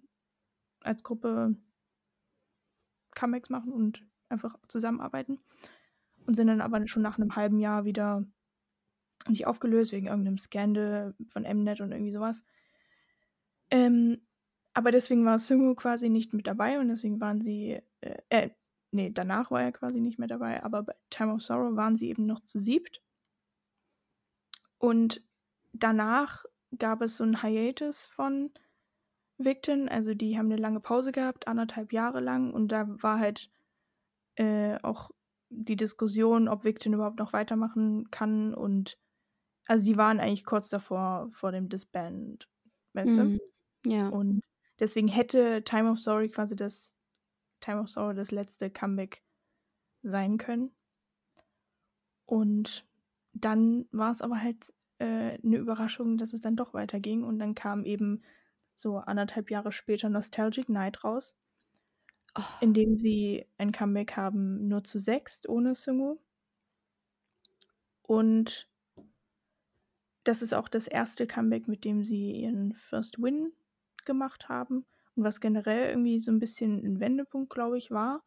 als 0.81 1.03
Gruppe 1.03 1.55
Comebacks 3.19 3.49
machen 3.49 3.71
und 3.71 4.05
einfach 4.29 4.55
zusammenarbeiten. 4.67 5.39
Und 6.25 6.36
sind 6.36 6.47
dann 6.47 6.62
aber 6.62 6.88
schon 6.88 7.01
nach 7.01 7.17
einem 7.17 7.36
halben 7.36 7.60
Jahr 7.60 7.86
wieder 7.86 8.23
nicht 9.27 9.47
aufgelöst, 9.47 9.91
wegen 9.91 10.08
irgendeinem 10.08 10.38
Scandal 10.38 11.13
von 11.27 11.43
Mnet 11.43 11.82
und 11.82 11.91
irgendwie 11.91 12.12
sowas. 12.12 12.43
Ähm, 13.71 14.21
aber 14.73 14.91
deswegen 14.91 15.25
war 15.25 15.39
Sungu 15.39 15.75
quasi 15.75 16.10
nicht 16.10 16.34
mit 16.34 16.47
dabei 16.47 16.79
und 16.79 16.88
deswegen 16.88 17.19
waren 17.19 17.41
sie, 17.41 17.82
äh, 18.01 18.17
äh, 18.29 18.49
nee, 18.91 19.10
danach 19.10 19.51
war 19.51 19.62
er 19.62 19.71
quasi 19.71 19.99
nicht 19.99 20.19
mehr 20.19 20.27
dabei, 20.27 20.63
aber 20.63 20.84
bei 20.84 20.95
Time 21.10 21.34
of 21.34 21.41
Sorrow 21.41 21.75
waren 21.75 21.97
sie 21.97 22.10
eben 22.10 22.25
noch 22.25 22.39
zu 22.41 22.60
siebt. 22.60 23.01
Und 24.77 25.21
danach 25.73 26.45
gab 26.77 27.01
es 27.01 27.17
so 27.17 27.23
ein 27.23 27.41
Hiatus 27.41 28.05
von 28.05 28.51
Victon, 29.39 29.89
also 29.89 30.13
die 30.13 30.38
haben 30.38 30.47
eine 30.47 30.58
lange 30.58 30.80
Pause 30.80 31.12
gehabt, 31.12 31.47
anderthalb 31.47 31.93
Jahre 31.93 32.19
lang 32.19 32.54
und 32.54 32.67
da 32.67 32.86
war 33.02 33.19
halt 33.19 33.49
äh, 34.36 34.78
auch 34.84 35.10
die 35.49 35.75
Diskussion, 35.75 36.47
ob 36.47 36.63
Victon 36.63 36.93
überhaupt 36.93 37.17
noch 37.17 37.34
weitermachen 37.34 38.12
kann 38.12 38.54
und 38.54 38.97
also 39.65 39.86
die 39.86 39.97
waren 39.97 40.19
eigentlich 40.19 40.45
kurz 40.45 40.69
davor 40.69 41.30
vor 41.32 41.52
dem 41.52 41.69
Disband, 41.69 42.47
weißt 42.93 43.17
du? 43.17 43.23
Mhm. 43.23 43.39
Ja. 43.86 44.10
Und 44.10 44.41
deswegen 44.80 45.08
hätte 45.08 45.63
Time 45.63 45.91
of 45.91 45.99
Sorrow 45.99 46.30
quasi 46.32 46.56
das 46.56 46.95
Time 47.60 47.82
of 47.82 47.89
Sorrow 47.89 48.15
das 48.15 48.32
letzte 48.32 48.69
Comeback 48.69 49.23
sein 50.02 50.38
können. 50.38 50.71
Und 52.25 52.86
dann 53.34 53.88
war 53.91 54.12
es 54.12 54.21
aber 54.21 54.41
halt 54.41 54.73
äh, 54.99 55.38
eine 55.43 55.58
Überraschung, 55.58 56.17
dass 56.17 56.34
es 56.34 56.41
dann 56.41 56.56
doch 56.56 56.73
weiterging. 56.73 57.23
Und 57.23 57.39
dann 57.39 57.56
kam 57.56 57.86
eben 57.86 58.23
so 58.79 58.97
anderthalb 58.97 59.51
Jahre 59.51 59.71
später 59.71 60.09
Nostalgic 60.09 60.69
Night 60.69 61.03
raus, 61.03 61.35
Oh, 62.35 62.59
in 62.61 62.73
dem 62.73 62.95
sie 62.97 63.47
ein 63.57 63.71
Comeback 63.73 64.15
haben, 64.15 64.67
nur 64.69 64.83
zu 64.85 64.97
sechst, 64.99 65.47
ohne 65.49 65.75
Sungu. 65.75 66.19
Und 68.03 68.67
das 70.23 70.41
ist 70.41 70.53
auch 70.53 70.67
das 70.67 70.87
erste 70.87 71.27
Comeback, 71.27 71.67
mit 71.67 71.83
dem 71.85 72.03
sie 72.03 72.31
ihren 72.41 72.73
First 72.73 73.21
Win 73.21 73.53
gemacht 74.05 74.49
haben. 74.49 74.85
Und 75.15 75.23
was 75.23 75.41
generell 75.41 75.89
irgendwie 75.89 76.19
so 76.19 76.31
ein 76.31 76.39
bisschen 76.39 76.85
ein 76.85 76.99
Wendepunkt, 76.99 77.49
glaube 77.53 77.77
ich, 77.77 77.91
war. 77.91 78.23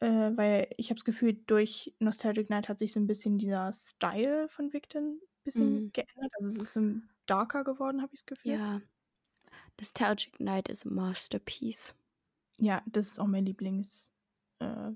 Äh, 0.00 0.36
weil 0.36 0.68
ich 0.78 0.88
habe 0.90 0.96
das 0.98 1.04
Gefühl, 1.04 1.34
durch 1.34 1.94
Nostalgic 2.00 2.50
Night 2.50 2.68
hat 2.68 2.78
sich 2.78 2.92
so 2.92 3.00
ein 3.00 3.06
bisschen 3.06 3.38
dieser 3.38 3.72
Style 3.72 4.48
von 4.48 4.72
Victon 4.72 5.20
ein 5.20 5.44
bisschen 5.44 5.84
Mhm. 5.84 5.92
geändert. 5.92 6.32
Also 6.38 6.50
es 6.50 6.58
ist 6.58 6.72
so 6.74 6.82
darker 7.26 7.64
geworden, 7.64 8.02
habe 8.02 8.14
ich 8.14 8.20
das 8.22 8.26
Gefühl. 8.26 8.58
ja. 8.58 8.80
Nostalgic 9.80 10.40
Night 10.40 10.68
is 10.68 10.86
a 10.86 10.88
masterpiece. 10.88 11.94
Ja, 12.58 12.82
das 12.86 13.08
ist 13.08 13.18
auch 13.18 13.26
mein 13.26 13.46
Lieblings 13.46 14.10
äh. 14.60 14.90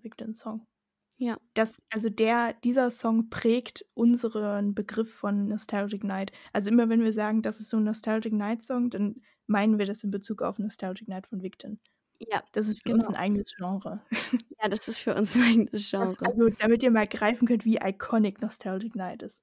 Ja. 1.18 1.38
Das, 1.54 1.80
also 1.90 2.10
der, 2.10 2.52
dieser 2.52 2.90
Song 2.90 3.30
prägt 3.30 3.84
unseren 3.94 4.74
Begriff 4.74 5.12
von 5.12 5.48
Nostalgic 5.48 6.04
Night. 6.04 6.30
Also 6.52 6.68
immer 6.70 6.88
wenn 6.88 7.02
wir 7.02 7.12
sagen, 7.12 7.42
das 7.42 7.60
ist 7.60 7.70
so 7.70 7.78
ein 7.78 7.84
Nostalgic 7.84 8.32
Night 8.32 8.62
Song, 8.62 8.90
dann 8.90 9.22
meinen 9.46 9.78
wir 9.78 9.86
das 9.86 10.04
in 10.04 10.10
Bezug 10.10 10.42
auf 10.42 10.58
Nostalgic 10.58 11.08
Night 11.08 11.26
von 11.26 11.42
Victon. 11.42 11.80
Ja, 12.18 12.42
Das 12.52 12.68
ist 12.68 12.82
für 12.82 12.92
uns 12.92 13.06
ein 13.06 13.12
genau. 13.12 13.20
eigenes 13.20 13.54
Genre. 13.56 14.02
Ja, 14.62 14.68
das 14.70 14.88
ist 14.88 15.00
für 15.00 15.14
uns 15.14 15.34
ein 15.36 15.42
eigenes 15.42 15.90
Das, 15.90 16.16
Genre. 16.16 16.26
also, 16.26 16.48
damit 16.48 16.82
ihr 16.82 16.90
mal 16.90 17.06
greifen 17.06 17.46
könnt, 17.46 17.64
wie 17.64 17.76
iconic 17.76 18.40
Nostalgic 18.40 18.94
Night 18.94 19.22
ist. 19.22 19.40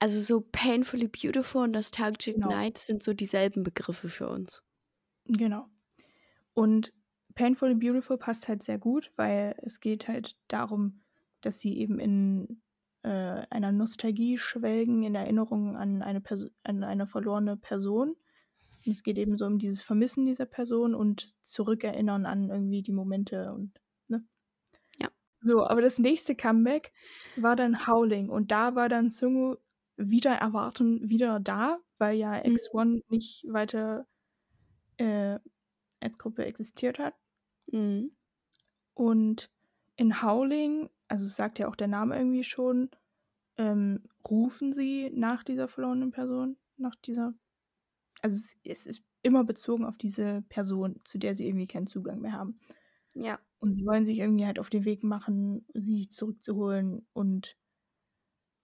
Also 0.00 0.20
so 0.20 0.40
Painfully 0.40 1.08
Beautiful 1.08 1.62
und 1.64 1.70
Nostalgic 1.72 2.34
Genau. 2.34 2.48
Night 2.48 2.78
sind 2.78 3.02
so 3.02 3.14
dieselben 3.14 3.62
Begriffe 3.62 4.08
für 4.08 4.28
uns. 4.28 4.62
Genau. 5.28 5.66
Und 6.54 6.92
Painfully 7.34 7.74
Beautiful 7.74 8.18
passt 8.18 8.48
halt 8.48 8.62
sehr 8.62 8.78
gut, 8.78 9.12
weil 9.16 9.54
es 9.62 9.80
geht 9.80 10.08
halt 10.08 10.36
darum, 10.48 11.02
dass 11.42 11.60
sie 11.60 11.78
eben 11.78 11.98
in 11.98 12.62
äh, 13.02 13.46
einer 13.50 13.72
Nostalgie 13.72 14.38
schwelgen, 14.38 15.02
in 15.02 15.14
Erinnerungen 15.14 15.76
an 15.76 16.02
eine, 16.02 16.20
Perso 16.20 16.48
an 16.64 16.82
eine 16.82 17.06
verlorene 17.06 17.56
Person. 17.56 18.16
Und 18.86 18.92
es 18.92 19.02
geht 19.02 19.18
eben 19.18 19.36
so 19.36 19.46
um 19.46 19.58
dieses 19.58 19.82
Vermissen 19.82 20.26
dieser 20.26 20.46
Person 20.46 20.94
und 20.94 21.36
zurückerinnern 21.44 22.24
an 22.26 22.50
irgendwie 22.50 22.82
die 22.82 22.92
Momente 22.92 23.52
und, 23.52 23.72
ne? 24.08 24.24
Ja. 25.00 25.10
So, 25.42 25.66
aber 25.66 25.82
das 25.82 25.98
nächste 25.98 26.34
Comeback 26.36 26.92
war 27.36 27.56
dann 27.56 27.86
Howling 27.86 28.30
und 28.30 28.50
da 28.52 28.74
war 28.76 28.88
dann 28.88 29.10
Sungu 29.10 29.56
wieder 29.96 30.32
erwarten 30.34 31.08
wieder 31.10 31.40
da, 31.40 31.78
weil 31.98 32.16
ja 32.18 32.32
Mhm. 32.44 32.56
X1 32.56 33.02
nicht 33.10 33.44
weiter 33.48 34.06
äh, 34.98 35.38
als 36.00 36.18
Gruppe 36.18 36.44
existiert 36.44 36.98
hat. 36.98 37.14
Mhm. 37.66 38.12
Und 38.94 39.50
in 39.96 40.22
Howling, 40.22 40.90
also 41.08 41.26
sagt 41.26 41.58
ja 41.58 41.68
auch 41.68 41.76
der 41.76 41.88
Name 41.88 42.16
irgendwie 42.16 42.44
schon, 42.44 42.90
ähm, 43.56 44.04
rufen 44.28 44.72
sie 44.72 45.10
nach 45.10 45.44
dieser 45.44 45.68
verlorenen 45.68 46.10
Person, 46.10 46.56
nach 46.76 46.94
dieser. 46.96 47.34
Also 48.22 48.36
es, 48.36 48.56
es 48.64 48.86
ist 48.86 49.04
immer 49.22 49.44
bezogen 49.44 49.84
auf 49.84 49.98
diese 49.98 50.42
Person, 50.48 51.00
zu 51.04 51.18
der 51.18 51.34
sie 51.34 51.46
irgendwie 51.46 51.66
keinen 51.66 51.86
Zugang 51.86 52.20
mehr 52.20 52.32
haben. 52.32 52.60
Ja. 53.14 53.38
Und 53.58 53.74
sie 53.74 53.84
wollen 53.86 54.06
sich 54.06 54.18
irgendwie 54.18 54.46
halt 54.46 54.58
auf 54.58 54.70
den 54.70 54.84
Weg 54.84 55.02
machen, 55.02 55.66
sie 55.74 56.08
zurückzuholen. 56.08 57.06
Und 57.12 57.56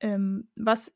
ähm, 0.00 0.48
was 0.54 0.94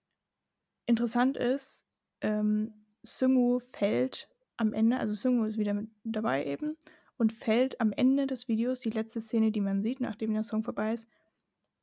interessant 0.85 1.37
ist, 1.37 1.85
ähm, 2.21 2.73
Sungu 3.03 3.61
fällt 3.73 4.29
am 4.57 4.73
Ende, 4.73 4.99
also 4.99 5.15
Sungu 5.15 5.45
ist 5.45 5.59
wieder 5.59 5.75
mit 5.75 5.91
dabei 6.05 6.45
eben, 6.47 6.77
und 7.17 7.33
fällt 7.33 7.81
am 7.81 7.93
Ende 7.93 8.27
des 8.27 8.49
Videos, 8.49 8.81
die 8.81 8.91
letzte 8.91 9.21
Szene, 9.21 9.51
die 9.51 9.61
man 9.61 9.83
sieht, 9.83 10.01
nachdem 10.01 10.35
der 10.35 10.43
Song 10.43 10.63
vorbei 10.63 10.95
ist, 10.95 11.07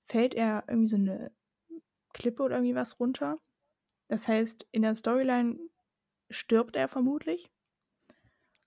fällt 0.05 0.35
er 0.35 0.63
irgendwie 0.67 0.89
so 0.89 0.95
eine 0.95 1.31
Klippe 2.13 2.43
oder 2.43 2.57
irgendwie 2.57 2.75
was 2.75 2.99
runter. 2.99 3.39
Das 4.07 4.27
heißt, 4.27 4.67
in 4.71 4.83
der 4.83 4.95
Storyline 4.95 5.57
stirbt 6.29 6.75
er 6.75 6.87
vermutlich. 6.87 7.49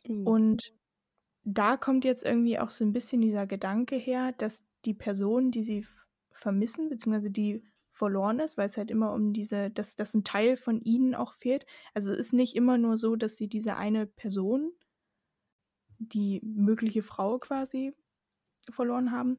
Mhm. 0.06 0.26
Und 0.26 0.74
da 1.44 1.76
kommt 1.76 2.04
jetzt 2.04 2.24
irgendwie 2.24 2.58
auch 2.58 2.70
so 2.70 2.84
ein 2.84 2.92
bisschen 2.92 3.20
dieser 3.20 3.46
Gedanke 3.46 3.96
her, 3.96 4.32
dass 4.32 4.64
die 4.84 4.94
Person, 4.94 5.52
die 5.52 5.62
sie 5.62 5.86
vermissen, 6.32 6.88
beziehungsweise 6.88 7.30
die 7.30 7.62
verloren 7.96 8.40
ist, 8.40 8.58
weil 8.58 8.66
es 8.66 8.76
halt 8.76 8.90
immer 8.90 9.12
um 9.14 9.32
diese, 9.32 9.70
dass, 9.70 9.96
dass 9.96 10.14
ein 10.14 10.24
Teil 10.24 10.56
von 10.58 10.80
ihnen 10.82 11.14
auch 11.14 11.34
fehlt. 11.34 11.66
Also 11.94 12.12
es 12.12 12.18
ist 12.18 12.32
nicht 12.34 12.56
immer 12.56 12.78
nur 12.78 12.98
so, 12.98 13.16
dass 13.16 13.36
sie 13.36 13.48
diese 13.48 13.76
eine 13.76 14.06
Person, 14.06 14.72
die 15.98 16.40
mögliche 16.44 17.02
Frau 17.02 17.38
quasi 17.38 17.94
verloren 18.70 19.12
haben, 19.12 19.38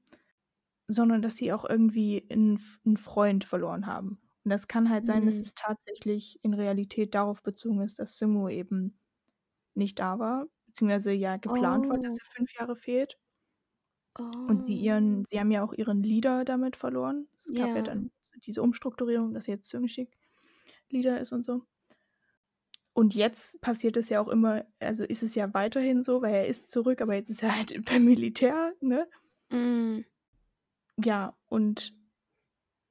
sondern 0.87 1.21
dass 1.23 1.37
sie 1.37 1.53
auch 1.53 1.65
irgendwie 1.69 2.27
einen, 2.31 2.61
einen 2.85 2.97
Freund 2.97 3.45
verloren 3.45 3.87
haben. 3.87 4.21
Und 4.45 4.51
das 4.51 4.67
kann 4.67 4.89
halt 4.89 5.05
sein, 5.05 5.25
dass 5.25 5.41
Mhm. 5.41 5.41
es 5.41 5.55
tatsächlich 5.55 6.39
in 6.43 6.53
Realität 6.55 7.15
darauf 7.15 7.43
bezogen 7.43 7.81
ist, 7.81 7.99
dass 7.99 8.17
Sungu 8.17 8.49
eben 8.49 8.99
nicht 9.75 9.99
da 9.99 10.19
war, 10.19 10.47
beziehungsweise 10.67 11.13
ja 11.13 11.37
geplant 11.37 11.89
war, 11.89 11.97
dass 12.03 12.13
Oh. 12.13 12.19
er 12.19 12.25
fünf 12.35 12.53
Jahre 12.59 12.75
fehlt. 12.77 13.19
Oh. 14.19 14.23
Und 14.47 14.63
sie 14.63 14.75
ihren, 14.75 15.25
sie 15.25 15.39
haben 15.39 15.51
ja 15.51 15.63
auch 15.63 15.73
ihren 15.73 16.01
Leader 16.03 16.45
damit 16.45 16.75
verloren. 16.77 17.27
Es 17.37 17.53
gab 17.53 17.75
ja 17.75 17.81
Ja. 17.81 17.83
dann 17.83 18.11
diese 18.45 18.61
Umstrukturierung, 18.61 19.33
dass 19.33 19.47
jetzt 19.47 19.69
Züngschick 19.69 20.09
Leader 20.89 21.19
ist 21.19 21.33
und 21.33 21.45
so. 21.45 21.63
Und 22.93 23.13
jetzt 23.13 23.61
passiert 23.61 23.95
es 23.95 24.09
ja 24.09 24.19
auch 24.19 24.27
immer, 24.27 24.65
also 24.79 25.03
ist 25.03 25.21
es 25.21 25.35
ja 25.35 25.53
weiterhin 25.53 26.01
so, 26.01 26.21
weil 26.21 26.33
er 26.33 26.47
ist 26.47 26.71
zurück, 26.71 27.01
aber 27.01 27.13
jetzt 27.15 27.29
ist 27.29 27.43
er 27.43 27.55
halt 27.55 27.85
beim 27.85 28.03
Militär, 28.05 28.73
ne? 28.81 29.07
Mhm. 29.49 30.05
Ja, 31.03 31.35
und 31.49 31.93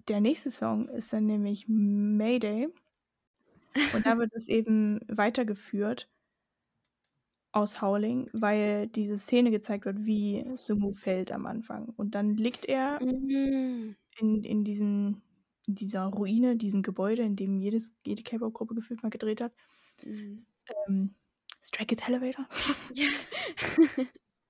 der 0.08 0.20
nächste 0.20 0.50
Song 0.50 0.88
ist 0.88 1.12
dann 1.12 1.26
nämlich 1.26 1.66
Mayday. 1.68 2.68
Und 3.90 4.06
da 4.06 4.16
wird 4.18 4.32
es 4.34 4.46
eben 4.48 5.00
weitergeführt 5.08 6.08
aus 7.52 7.80
Howling, 7.80 8.28
weil 8.32 8.86
diese 8.88 9.18
Szene 9.18 9.50
gezeigt 9.50 9.86
wird, 9.86 10.04
wie 10.04 10.44
Sumu 10.56 10.92
fällt 10.94 11.32
am 11.32 11.46
Anfang. 11.46 11.88
Und 11.96 12.14
dann 12.14 12.36
liegt 12.36 12.66
er 12.66 13.00
Mhm. 13.00 13.96
in, 14.18 14.44
in, 14.44 14.64
diesem, 14.64 15.22
in 15.66 15.74
dieser 15.74 16.04
Ruine, 16.04 16.56
diesem 16.56 16.82
Gebäude, 16.82 17.22
in 17.22 17.36
dem 17.36 17.58
jedes, 17.58 17.92
jede 18.04 18.22
K-Pop-Gruppe 18.22 18.74
gefühlt 18.74 19.02
mal 19.02 19.10
gedreht 19.10 19.40
hat. 19.40 19.52
Mhm. 20.04 20.46
Ähm, 20.86 21.14
Stray 21.62 21.86
Kids 21.86 22.06
Elevator. 22.06 22.46
Ja. 22.94 23.08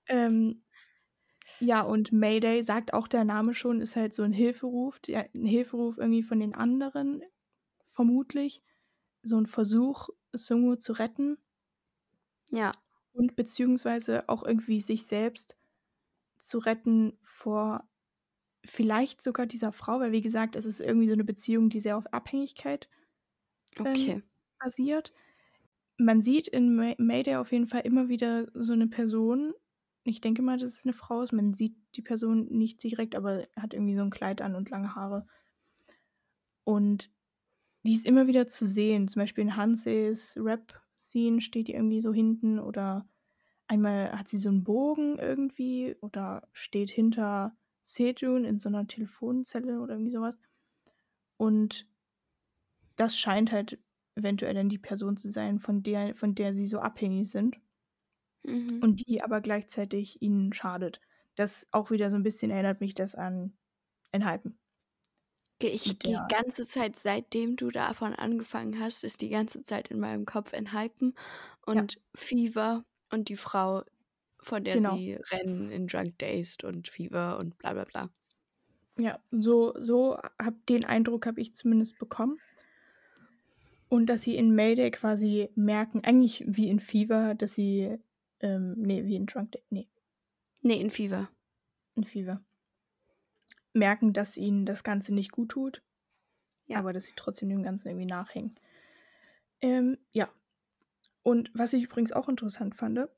ähm, 0.09 0.63
ja, 1.61 1.81
und 1.81 2.13
Mayday, 2.13 2.63
sagt 2.63 2.93
auch 2.93 3.09
der 3.09 3.25
Name 3.25 3.55
schon, 3.55 3.81
ist 3.81 3.97
halt 3.97 4.15
so 4.15 4.23
ein 4.23 4.33
Hilferuf, 4.33 4.99
der, 5.01 5.31
ein 5.35 5.47
Hilferuf 5.47 5.97
irgendwie 5.97 6.23
von 6.23 6.39
den 6.39 6.55
anderen, 6.55 7.23
vermutlich. 7.93 8.63
So 9.23 9.39
ein 9.39 9.47
Versuch, 9.47 10.11
Sungu 10.33 10.77
zu 10.77 10.93
retten 10.93 11.39
ja. 12.51 12.73
und 13.13 13.37
beziehungsweise 13.37 14.29
auch 14.29 14.45
irgendwie 14.45 14.81
sich 14.81 15.07
selbst 15.07 15.57
zu 16.41 16.59
retten 16.59 17.19
vor 17.23 17.89
vielleicht 18.67 19.23
sogar 19.23 19.47
dieser 19.47 19.73
Frau, 19.73 20.01
weil 20.01 20.13
wie 20.13 20.23
gesagt, 20.23 20.57
es 20.57 20.65
ist 20.67 20.81
irgendwie 20.81 21.09
so 21.09 21.15
eine 21.15 21.25
Beziehung, 21.25 21.71
die 21.71 21.81
sehr 21.81 21.97
auf 21.99 22.13
Abhängigkeit 22.13 22.89
Okay. 23.81 24.23
basiert. 24.59 25.13
Man 25.99 26.23
sieht 26.23 26.49
in 26.49 26.77
May 26.77 26.97
Mayday 26.99 27.37
auf 27.37 27.53
jeden 27.53 27.69
Fall 27.69 27.83
immer 27.83 28.09
wieder 28.09 28.49
so 28.55 28.73
eine 28.75 28.89
Person. 28.89 29.55
Ich 30.05 30.21
denke 30.21 30.43
mal, 30.43 30.59
dass 30.59 30.75
es 30.81 30.85
eine 30.87 30.95
Frau 30.95 31.23
ist. 31.23 31.33
Man 31.33 31.55
sieht 31.55 31.77
die 31.97 32.03
Person 32.03 32.47
nicht 32.51 32.83
direkt, 32.83 33.15
aber 33.17 33.49
hat 33.57 33.75
irgendwie 33.75 33.97
so 33.97 34.03
ein 34.03 34.11
Kleid 34.11 34.43
an 34.43 34.55
und 34.57 34.71
lange 34.71 34.95
Haare. 34.95 35.27
Und 36.65 37.11
die 37.85 37.95
ist 37.95 38.07
immer 38.07 38.27
wieder 38.27 38.49
zu 38.49 38.67
sehen. 38.69 39.09
Zum 39.09 39.21
Beispiel 39.23 39.45
in 39.45 39.57
Hanses 39.57 40.37
Rap-Scene 40.39 41.41
steht 41.41 41.69
die 41.69 41.75
irgendwie 41.75 42.01
so 42.01 42.13
hinten 42.13 42.59
oder 42.61 43.09
einmal 43.69 44.13
hat 44.19 44.29
sie 44.29 44.39
so 44.39 44.49
einen 44.51 44.65
Bogen 44.65 45.19
irgendwie 45.19 45.97
oder 46.01 46.49
steht 46.53 46.91
hinter 46.91 47.57
Sejun 47.95 48.45
in 48.45 48.59
so 48.59 48.69
einer 48.69 48.87
Telefonzelle 48.87 49.81
oder 49.81 49.95
irgendwie 49.95 50.13
sowas. 50.13 50.41
Und 51.39 51.89
das 52.97 53.17
scheint 53.19 53.53
halt 53.53 53.79
eventuell 54.17 54.53
dann 54.55 54.69
die 54.69 54.77
Person 54.79 55.17
zu 55.17 55.31
sein, 55.33 55.61
von 55.61 55.83
der, 55.83 56.15
von 56.15 56.35
der 56.35 56.55
sie 56.55 56.67
so 56.67 56.79
abhängig 56.79 57.31
sind 57.31 57.59
Mhm. 58.45 58.81
und 58.81 59.07
die 59.07 59.23
aber 59.23 59.41
gleichzeitig 59.43 60.23
ihnen 60.23 60.53
schadet. 60.53 61.01
Das 61.35 61.67
auch 61.73 61.91
wieder 61.91 62.11
so 62.11 62.17
ein 62.17 62.23
bisschen 62.23 62.51
erinnert 62.51 62.81
mich 62.81 62.95
das 62.95 63.15
an 63.15 63.57
Enhypen. 64.13 64.59
Okay, 65.61 65.69
Ich 65.71 65.99
die 65.99 66.27
ganze 66.27 66.69
Zeit, 66.69 66.99
seitdem 66.99 67.57
du 67.57 67.71
davon 67.71 68.15
angefangen 68.15 68.79
hast, 68.79 69.05
ist 69.05 69.23
die 69.23 69.31
ganze 69.31 69.65
Zeit 69.65 69.89
in 69.91 69.99
meinem 69.99 70.27
Kopf 70.27 70.53
Enhypen 70.53 71.15
und 71.65 71.99
Fever 72.15 72.85
und 73.11 73.29
die 73.31 73.37
Frau, 73.37 73.83
von 74.47 74.65
der 74.65 74.77
Genau. 74.77 74.97
sie 74.97 75.15
rennen 75.15 75.71
in 75.71 75.87
Drunk 75.89 76.19
Dazed 76.19 76.65
und 76.65 76.89
Fever 76.89 77.39
und 77.39 77.59
bla 77.59 77.73
bla 77.73 77.85
bla. 77.85 78.11
Ja, 78.99 79.19
so, 79.31 79.75
so 79.79 80.17
hab, 80.39 80.65
den 80.67 80.85
Eindruck 80.85 81.27
habe 81.27 81.41
ich 81.41 81.55
zumindest 81.55 81.99
bekommen. 81.99 82.39
Und 83.89 84.07
dass 84.07 84.23
sie 84.23 84.37
in 84.37 84.55
Mayday 84.55 84.91
quasi 84.91 85.51
merken, 85.55 86.03
eigentlich 86.05 86.45
wie 86.47 86.69
in 86.69 86.81
Fever, 86.81 87.35
dass 87.35 87.55
sie, 87.55 87.99
ähm, 88.41 88.75
nee, 88.79 89.05
wie 89.05 89.17
in 89.17 89.27
Drunk 89.27 89.53
Day, 89.53 89.63
nee, 89.71 89.89
Nee, 90.63 90.81
in 90.81 90.91
Fever. 90.91 91.29
in 91.95 92.05
Fever, 92.05 92.41
merken, 93.73 94.13
dass 94.13 94.37
ihnen 94.37 94.67
das 94.67 94.83
Ganze 94.83 95.15
nicht 95.15 95.31
gut 95.33 95.51
tut, 95.51 95.83
Ja. 96.67 96.79
aber 96.79 96.93
dass 96.93 97.05
sie 97.05 97.13
trotzdem 97.17 97.49
dem 97.49 97.63
Ganzen 97.63 97.89
irgendwie 97.89 98.07
nachhängen. 98.07 98.59
Ähm, 99.61 99.99
ja. 100.13 100.29
Und 101.23 101.51
was 101.55 101.73
ich 101.73 101.85
übrigens 101.85 102.13
auch 102.13 102.29
interessant 102.29 102.75
fand, 102.77 103.09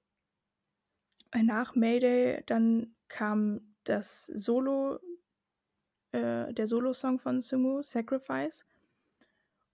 nach 1.35 1.75
Mayday 1.75 2.43
dann 2.47 2.95
kam 3.09 3.75
das 3.85 4.27
Solo, 4.27 4.99
äh, 6.13 6.53
der 6.53 6.67
Solo-Song 6.67 7.19
von 7.19 7.41
Sumu, 7.41 7.83
Sacrifice. 7.83 8.65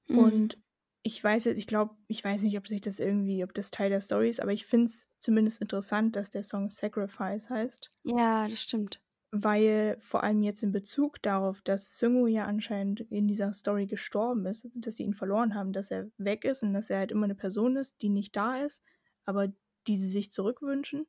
Mhm. 0.08 0.18
Und 0.18 0.58
ich 1.02 1.22
weiß 1.22 1.44
jetzt, 1.44 1.58
ich 1.58 1.66
glaube, 1.66 1.96
ich 2.08 2.24
weiß 2.24 2.42
nicht, 2.42 2.56
ob 2.56 2.66
sich 2.68 2.80
das 2.80 2.98
irgendwie, 3.00 3.44
ob 3.44 3.52
das 3.54 3.70
Teil 3.70 3.90
der 3.90 4.00
Story 4.00 4.28
ist, 4.30 4.40
aber 4.40 4.52
ich 4.52 4.64
finde 4.66 4.86
es 4.86 5.08
zumindest 5.18 5.60
interessant, 5.60 6.16
dass 6.16 6.30
der 6.30 6.42
Song 6.42 6.68
Sacrifice 6.68 7.50
heißt, 7.50 7.90
Ja, 8.02 8.48
das 8.48 8.60
stimmt. 8.62 9.00
weil 9.32 9.96
vor 10.00 10.22
allem 10.22 10.42
jetzt 10.42 10.62
in 10.62 10.70
Bezug 10.72 11.20
darauf, 11.22 11.60
dass 11.62 11.98
Sungu 11.98 12.26
ja 12.26 12.44
anscheinend 12.46 13.00
in 13.00 13.26
dieser 13.26 13.52
Story 13.52 13.86
gestorben 13.86 14.46
ist, 14.46 14.64
also 14.64 14.78
dass 14.80 14.96
sie 14.96 15.02
ihn 15.04 15.14
verloren 15.14 15.54
haben, 15.54 15.72
dass 15.72 15.90
er 15.90 16.10
weg 16.18 16.44
ist 16.44 16.62
und 16.62 16.72
dass 16.72 16.88
er 16.90 16.98
halt 16.98 17.10
immer 17.10 17.24
eine 17.24 17.34
Person 17.34 17.76
ist, 17.76 18.00
die 18.02 18.10
nicht 18.10 18.36
da 18.36 18.58
ist, 18.62 18.82
aber 19.24 19.48
die 19.88 19.96
sie 19.96 20.08
sich 20.08 20.30
zurückwünschen, 20.30 21.06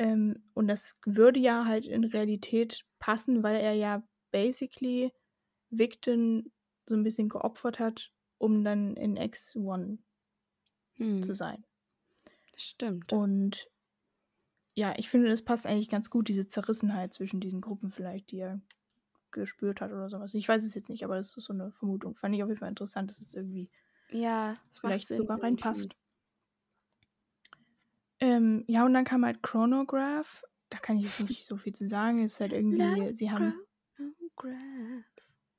Ähm, 0.00 0.50
und 0.54 0.68
das 0.68 0.98
würde 1.06 1.40
ja 1.40 1.66
halt 1.66 1.86
in 1.86 2.04
Realität 2.04 2.86
passen, 2.98 3.44
weil 3.44 3.58
er 3.60 3.74
ja 3.74 4.02
basically 4.32 5.12
Victon 5.70 6.52
so 6.86 6.96
ein 6.96 7.04
bisschen 7.04 7.28
geopfert 7.30 7.80
hat, 7.80 8.12
um 8.38 8.64
dann 8.64 8.96
in 8.96 9.16
X1 9.18 10.00
Hm, 10.98 11.22
zu 11.22 11.34
sein. 11.34 11.64
stimmt. 12.56 13.18
Und 13.18 13.68
ja, 14.74 14.94
ich 14.96 15.08
finde, 15.10 15.28
das 15.28 15.42
passt 15.42 15.66
eigentlich 15.66 15.88
ganz 15.88 16.10
gut, 16.10 16.28
diese 16.28 16.46
Zerrissenheit 16.46 17.12
zwischen 17.14 17.40
diesen 17.40 17.60
Gruppen 17.60 17.90
vielleicht, 17.90 18.30
die 18.30 18.38
er 18.38 18.60
gespürt 19.32 19.80
hat 19.80 19.92
oder 19.92 20.10
sowas. 20.10 20.34
Ich 20.34 20.48
weiß 20.48 20.64
es 20.64 20.74
jetzt 20.74 20.90
nicht, 20.90 21.04
aber 21.04 21.16
das 21.16 21.36
ist 21.36 21.44
so 21.46 21.54
eine 21.54 21.72
Vermutung. 21.72 22.16
Fand 22.16 22.34
ich 22.34 22.42
auf 22.44 22.48
jeden 22.50 22.60
Fall 22.60 22.70
interessant, 22.70 23.10
dass 23.10 23.20
es 23.20 23.34
irgendwie 23.34 23.70
Ja, 24.08 24.58
macht 24.82 25.06
vielleicht 25.06 25.14
sogar 25.14 25.42
reinpasst. 25.42 25.96
Ähm, 28.20 28.64
ja, 28.66 28.84
und 28.84 28.92
dann 28.94 29.04
kam 29.04 29.24
halt 29.24 29.42
Chronograph. 29.42 30.44
Da 30.68 30.78
kann 30.78 30.98
ich 30.98 31.04
jetzt 31.04 31.20
nicht 31.28 31.46
so 31.46 31.56
viel 31.56 31.74
zu 31.74 31.88
sagen. 31.88 32.22
Es 32.22 32.34
ist 32.34 32.40
halt 32.40 32.52
irgendwie, 32.52 33.12
sie 33.14 33.30
haben, 33.30 33.54
Chronograph. 33.96 35.04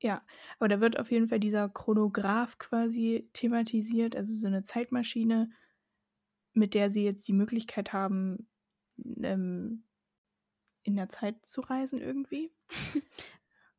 ja, 0.00 0.22
aber 0.58 0.68
da 0.68 0.80
wird 0.80 0.98
auf 0.98 1.10
jeden 1.10 1.28
Fall 1.28 1.40
dieser 1.40 1.68
Chronograph 1.68 2.58
quasi 2.58 3.28
thematisiert, 3.32 4.16
also 4.16 4.32
so 4.34 4.46
eine 4.46 4.62
Zeitmaschine, 4.64 5.50
mit 6.54 6.74
der 6.74 6.88
sie 6.90 7.04
jetzt 7.04 7.26
die 7.28 7.32
Möglichkeit 7.32 7.92
haben, 7.92 8.48
ähm, 9.22 9.84
in 10.84 10.96
der 10.96 11.08
Zeit 11.08 11.44
zu 11.46 11.60
reisen 11.60 12.00
irgendwie. 12.00 12.52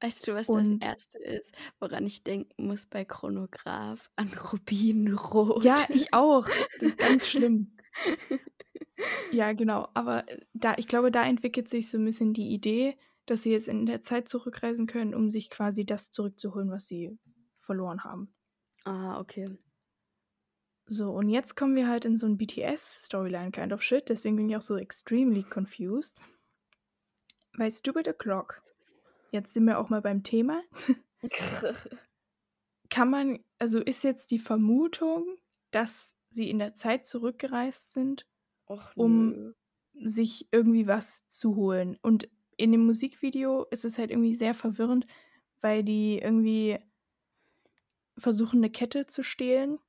Weißt 0.01 0.27
du, 0.27 0.33
was 0.33 0.49
Und- 0.49 0.81
das 0.81 0.89
Erste 0.89 1.17
ist, 1.17 1.53
woran 1.79 2.05
ich 2.05 2.23
denken 2.23 2.67
muss 2.67 2.85
bei 2.85 3.05
Chronograph? 3.05 4.11
An 4.17 4.27
Rubinrot. 4.33 5.63
Ja, 5.63 5.85
ich 5.89 6.13
auch. 6.13 6.45
Das 6.79 6.89
ist 6.89 6.97
ganz 6.97 7.27
schlimm. 7.27 7.77
Ja, 9.31 9.53
genau. 9.53 9.89
Aber 9.93 10.27
äh, 10.29 10.39
da, 10.53 10.75
ich 10.77 10.87
glaube, 10.87 11.11
da 11.11 11.25
entwickelt 11.25 11.69
sich 11.69 11.89
so 11.89 11.97
ein 11.97 12.05
bisschen 12.05 12.33
die 12.33 12.49
Idee, 12.53 12.97
dass 13.25 13.43
sie 13.43 13.51
jetzt 13.51 13.67
in 13.67 13.85
der 13.85 14.01
Zeit 14.01 14.27
zurückreisen 14.27 14.85
können, 14.85 15.15
um 15.15 15.29
sich 15.29 15.49
quasi 15.49 15.85
das 15.85 16.11
zurückzuholen, 16.11 16.69
was 16.69 16.87
sie 16.87 17.17
verloren 17.59 18.03
haben. 18.03 18.33
Ah, 18.85 19.19
okay. 19.19 19.47
So, 20.85 21.11
und 21.11 21.29
jetzt 21.29 21.55
kommen 21.55 21.75
wir 21.75 21.87
halt 21.87 22.05
in 22.05 22.17
so 22.17 22.27
ein 22.27 22.37
BTS-Storyline 22.37 23.51
kind 23.51 23.71
of 23.71 23.81
shit. 23.81 24.09
Deswegen 24.09 24.35
bin 24.35 24.49
ich 24.49 24.57
auch 24.57 24.61
so 24.61 24.75
extremely 24.75 25.43
confused. 25.43 26.19
Weil 27.55 27.71
Stupid 27.71 28.07
O'Clock, 28.09 28.61
jetzt 29.31 29.53
sind 29.53 29.65
wir 29.65 29.79
auch 29.79 29.89
mal 29.89 30.01
beim 30.01 30.23
Thema, 30.23 30.61
kann 32.89 33.09
man, 33.09 33.39
also 33.59 33.79
ist 33.79 34.03
jetzt 34.03 34.31
die 34.31 34.39
Vermutung, 34.39 35.37
dass 35.71 36.17
sie 36.29 36.49
in 36.49 36.59
der 36.59 36.73
Zeit 36.73 37.05
zurückgereist 37.05 37.93
sind, 37.93 38.25
Och, 38.67 38.81
Um- 38.95 39.29
nö. 39.31 39.53
sich 39.93 40.47
irgendwie 40.51 40.87
was 40.87 41.27
zu 41.29 41.55
holen. 41.55 41.97
Und 42.01 42.29
in 42.57 42.71
dem 42.71 42.85
Musikvideo 42.85 43.65
ist 43.71 43.85
es 43.85 43.97
halt 43.97 44.11
irgendwie 44.11 44.35
sehr 44.35 44.53
verwirrend, 44.53 45.05
weil 45.61 45.83
die 45.83 46.17
irgendwie 46.19 46.79
versuchen, 48.17 48.57
eine 48.57 48.69
Kette 48.69 49.07
zu 49.07 49.23
stehlen, 49.23 49.79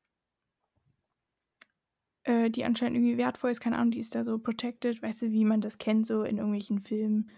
äh, 2.24 2.50
die 2.50 2.64
anscheinend 2.64 2.96
irgendwie 2.96 3.18
wertvoll 3.18 3.50
ist. 3.50 3.60
Keine 3.60 3.76
Ahnung, 3.78 3.90
die 3.92 3.98
ist 3.98 4.14
da 4.14 4.24
so 4.24 4.38
protected. 4.38 5.02
Weißt 5.02 5.22
du, 5.22 5.30
wie 5.30 5.44
man 5.44 5.60
das 5.60 5.78
kennt, 5.78 6.06
so 6.06 6.22
in 6.22 6.38
irgendwelchen 6.38 6.80
Filmen, 6.80 7.30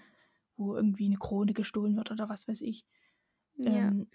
wo 0.56 0.74
irgendwie 0.76 1.06
eine 1.06 1.18
Krone 1.18 1.52
gestohlen 1.52 1.96
wird 1.96 2.10
oder 2.10 2.28
was 2.28 2.46
weiß 2.48 2.60
ich. 2.62 2.86
Ja. 3.56 3.88
Ähm, 3.88 4.08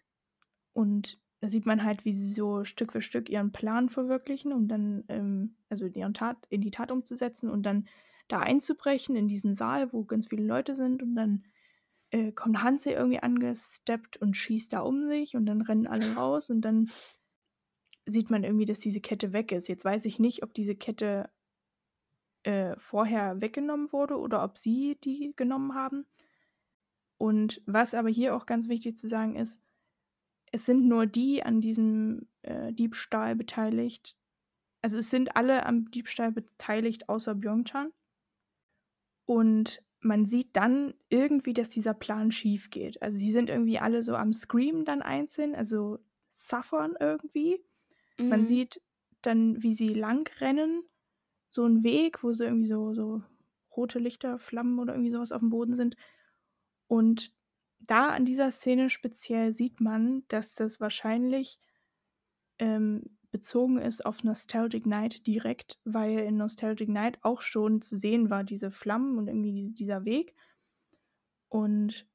und 0.74 1.20
da 1.42 1.50
sieht 1.50 1.66
man 1.66 1.84
halt, 1.84 2.06
wie 2.06 2.14
sie 2.14 2.32
so 2.32 2.64
Stück 2.64 2.92
für 2.92 3.02
Stück 3.02 3.28
ihren 3.28 3.52
Plan 3.52 3.90
verwirklichen, 3.90 4.54
um 4.54 4.68
dann, 4.68 5.04
ähm, 5.10 5.56
also 5.70 5.86
in, 5.86 5.96
ihren 5.96 6.14
Tat, 6.14 6.38
in 6.50 6.62
die 6.62 6.70
Tat 6.70 6.92
umzusetzen 6.92 7.50
und 7.50 7.64
dann 7.64 7.88
da 8.28 8.40
einzubrechen 8.40 9.16
in 9.16 9.28
diesen 9.28 9.56
Saal, 9.56 9.92
wo 9.92 10.04
ganz 10.06 10.28
viele 10.28 10.44
Leute 10.44 10.76
sind 10.76 11.02
und 11.02 11.16
dann 11.16 11.44
äh, 12.12 12.32
kommt 12.32 12.62
Hanse 12.62 12.92
irgendwie 12.92 13.20
angesteppt 13.20 14.18
und 14.18 14.38
schießt 14.38 14.72
da 14.72 14.82
um 14.82 15.04
sich 15.04 15.36
und 15.36 15.48
dann 15.48 15.62
rennen 15.62 15.88
alle 15.88 16.14
raus 16.14 16.52
und 16.52 16.62
dann 16.62 16.90
sieht 18.06 18.30
man 18.30 18.44
irgendwie, 18.44 18.66
dass 18.66 18.80
diese 18.80 19.02
Kette 19.02 19.34
weg 19.34 19.52
ist. 19.52 19.68
Jetzt 19.68 19.84
weiß 19.84 20.06
ich 20.06 20.20
nicht, 20.20 20.44
ob 20.44 20.54
diese 20.54 20.76
Kette 20.76 21.30
äh, 22.44 22.76
vorher 22.78 23.42
weggenommen 23.42 23.92
wurde 23.92 24.18
oder 24.18 24.44
ob 24.44 24.60
sie 24.60 24.98
die 25.04 25.34
genommen 25.36 25.74
haben. 25.74 26.06
Und 27.18 27.62
was 27.66 27.94
aber 27.94 28.10
hier 28.10 28.36
auch 28.36 28.46
ganz 28.46 28.68
wichtig 28.68 28.98
zu 28.98 29.08
sagen 29.08 29.36
ist, 29.36 29.60
es 30.52 30.66
sind 30.66 30.88
nur 30.88 31.06
die 31.06 31.44
an 31.44 31.62
diesem 31.62 32.28
äh, 32.42 32.74
Diebstahl 32.74 33.36
beteiligt. 33.36 34.16
Also 34.82 34.98
es 34.98 35.10
sind 35.10 35.36
alle 35.36 35.66
am 35.66 35.90
Diebstahl 35.92 36.32
beteiligt, 36.32 37.10
außer 37.10 37.36
Byung-chan. 37.36 37.92
Und 39.26 39.82
man 40.02 40.26
sieht 40.26 40.56
dann 40.58 40.94
irgendwie, 41.10 41.54
dass 41.54 41.70
dieser 41.70 41.94
Plan 41.94 42.32
schief 42.32 42.70
geht. 42.70 43.02
Also 43.02 43.18
sie 43.20 43.32
sind 43.32 43.50
irgendwie 43.50 43.80
alle 43.80 44.02
so 44.04 44.16
am 44.16 44.34
Scream 44.34 44.84
dann 44.84 45.02
einzeln, 45.02 45.56
also 45.56 46.00
suffern 46.32 46.96
irgendwie. 47.00 47.64
Man 48.18 48.42
Mhm. 48.42 48.46
sieht 48.46 48.82
dann, 49.22 49.62
wie 49.62 49.74
sie 49.76 49.90
lang 49.90 50.28
rennen, 50.40 50.84
so 51.50 51.64
einen 51.66 51.84
Weg, 51.84 52.24
wo 52.24 52.34
so 52.34 52.44
irgendwie 52.44 52.68
so, 52.68 52.94
so 52.94 53.22
rote 53.76 54.00
Lichter, 54.00 54.40
Flammen 54.40 54.80
oder 54.80 54.94
irgendwie 54.94 55.12
sowas 55.12 55.32
auf 55.32 55.40
dem 55.42 55.50
Boden 55.52 55.76
sind. 55.76 55.96
Und 56.88 57.34
da 57.88 58.10
an 58.10 58.26
dieser 58.26 58.52
Szene 58.52 58.89
speziell 58.89 59.54
sieht 59.54 59.82
man, 59.82 60.24
dass 60.28 60.56
das 60.56 60.80
wahrscheinlich 60.80 61.60
ähm, 62.60 63.17
bezogen 63.32 63.78
ist 63.80 64.06
auf 64.06 64.24
Nostalgic 64.24 64.86
Night 64.86 65.26
direkt, 65.26 65.80
weil 65.86 66.20
in 66.20 66.38
Nostalgic 66.38 66.89
Night 66.89 67.17
auch 67.22 67.41
schon 67.41 67.82
zu 67.82 67.98
sehen 67.98 68.30
war, 68.30 68.44
diese 68.44 68.72
Flammen 68.72 69.17
und 69.17 69.28
irgendwie 69.28 69.54
die- 69.54 69.74
dieser 69.74 70.06
Weg. 70.06 70.36
Und 71.50 72.08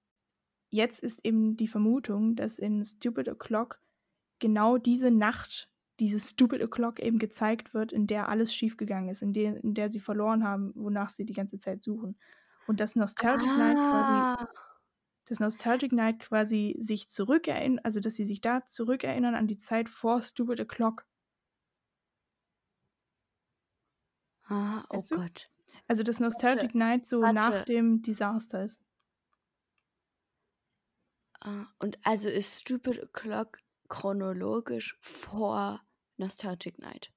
jetzt 0.71 1.01
ist 1.03 1.25
eben 1.25 1.57
die 1.57 1.69
Vermutung, 1.69 2.37
dass 2.37 2.59
in 2.59 2.85
Stupid 2.85 3.29
O'Clock 3.29 3.77
genau 4.39 4.79
diese 4.79 5.11
Nacht, 5.11 5.71
dieses 6.01 6.31
Stupid 6.31 6.63
O'Clock 6.63 7.01
eben 7.01 7.19
gezeigt 7.19 7.75
wird, 7.75 7.93
in 7.93 8.07
der 8.07 8.29
alles 8.29 8.55
schiefgegangen 8.55 9.09
ist, 9.11 9.23
in 9.23 9.33
der, 9.33 9.63
in 9.63 9.75
der 9.75 9.91
sie 9.91 10.01
verloren 10.01 10.45
haben, 10.45 10.73
wonach 10.75 11.11
sie 11.11 11.25
die 11.25 11.33
ganze 11.35 11.59
Zeit 11.59 11.83
suchen. 11.83 12.19
Und 12.67 12.81
das 12.81 12.97
Nostalgic 12.97 13.57
Night 13.57 13.83
quasi 13.85 14.29
Ah, 14.39 14.49
dass 15.27 15.41
Nostalgic 15.41 15.93
Night 15.93 16.21
quasi 16.21 16.77
sich 16.79 17.09
zurückerinnern, 17.09 17.81
also 17.85 18.01
dass 18.01 18.15
sie 18.15 18.25
sich 18.25 18.41
da 18.41 18.67
zurückerinnern 18.67 19.35
an 19.35 19.47
die 19.47 19.59
Zeit 19.59 19.89
vor 19.89 20.23
Stupid 20.23 20.61
O'Clock. 20.61 21.05
ah, 24.49 24.85
oh 24.91 24.99
Weißt 24.99 25.11
du? 25.11 25.17
Gott. 25.17 25.51
Also 25.89 26.03
dass 26.03 26.21
Nostalgic 26.21 26.75
Night 26.75 27.07
so 27.07 27.21
warte. 27.21 27.35
nach 27.35 27.65
dem 27.65 28.03
Desaster 28.03 28.65
ist. 28.65 28.81
Ah, 31.41 31.67
und 31.79 31.99
also 32.05 32.29
ist 32.29 32.61
Stupid 32.61 33.13
Clock 33.13 33.59
chronologisch 33.89 34.97
vor 35.01 35.81
Nostalgic 36.17 36.79
Night. 36.79 37.13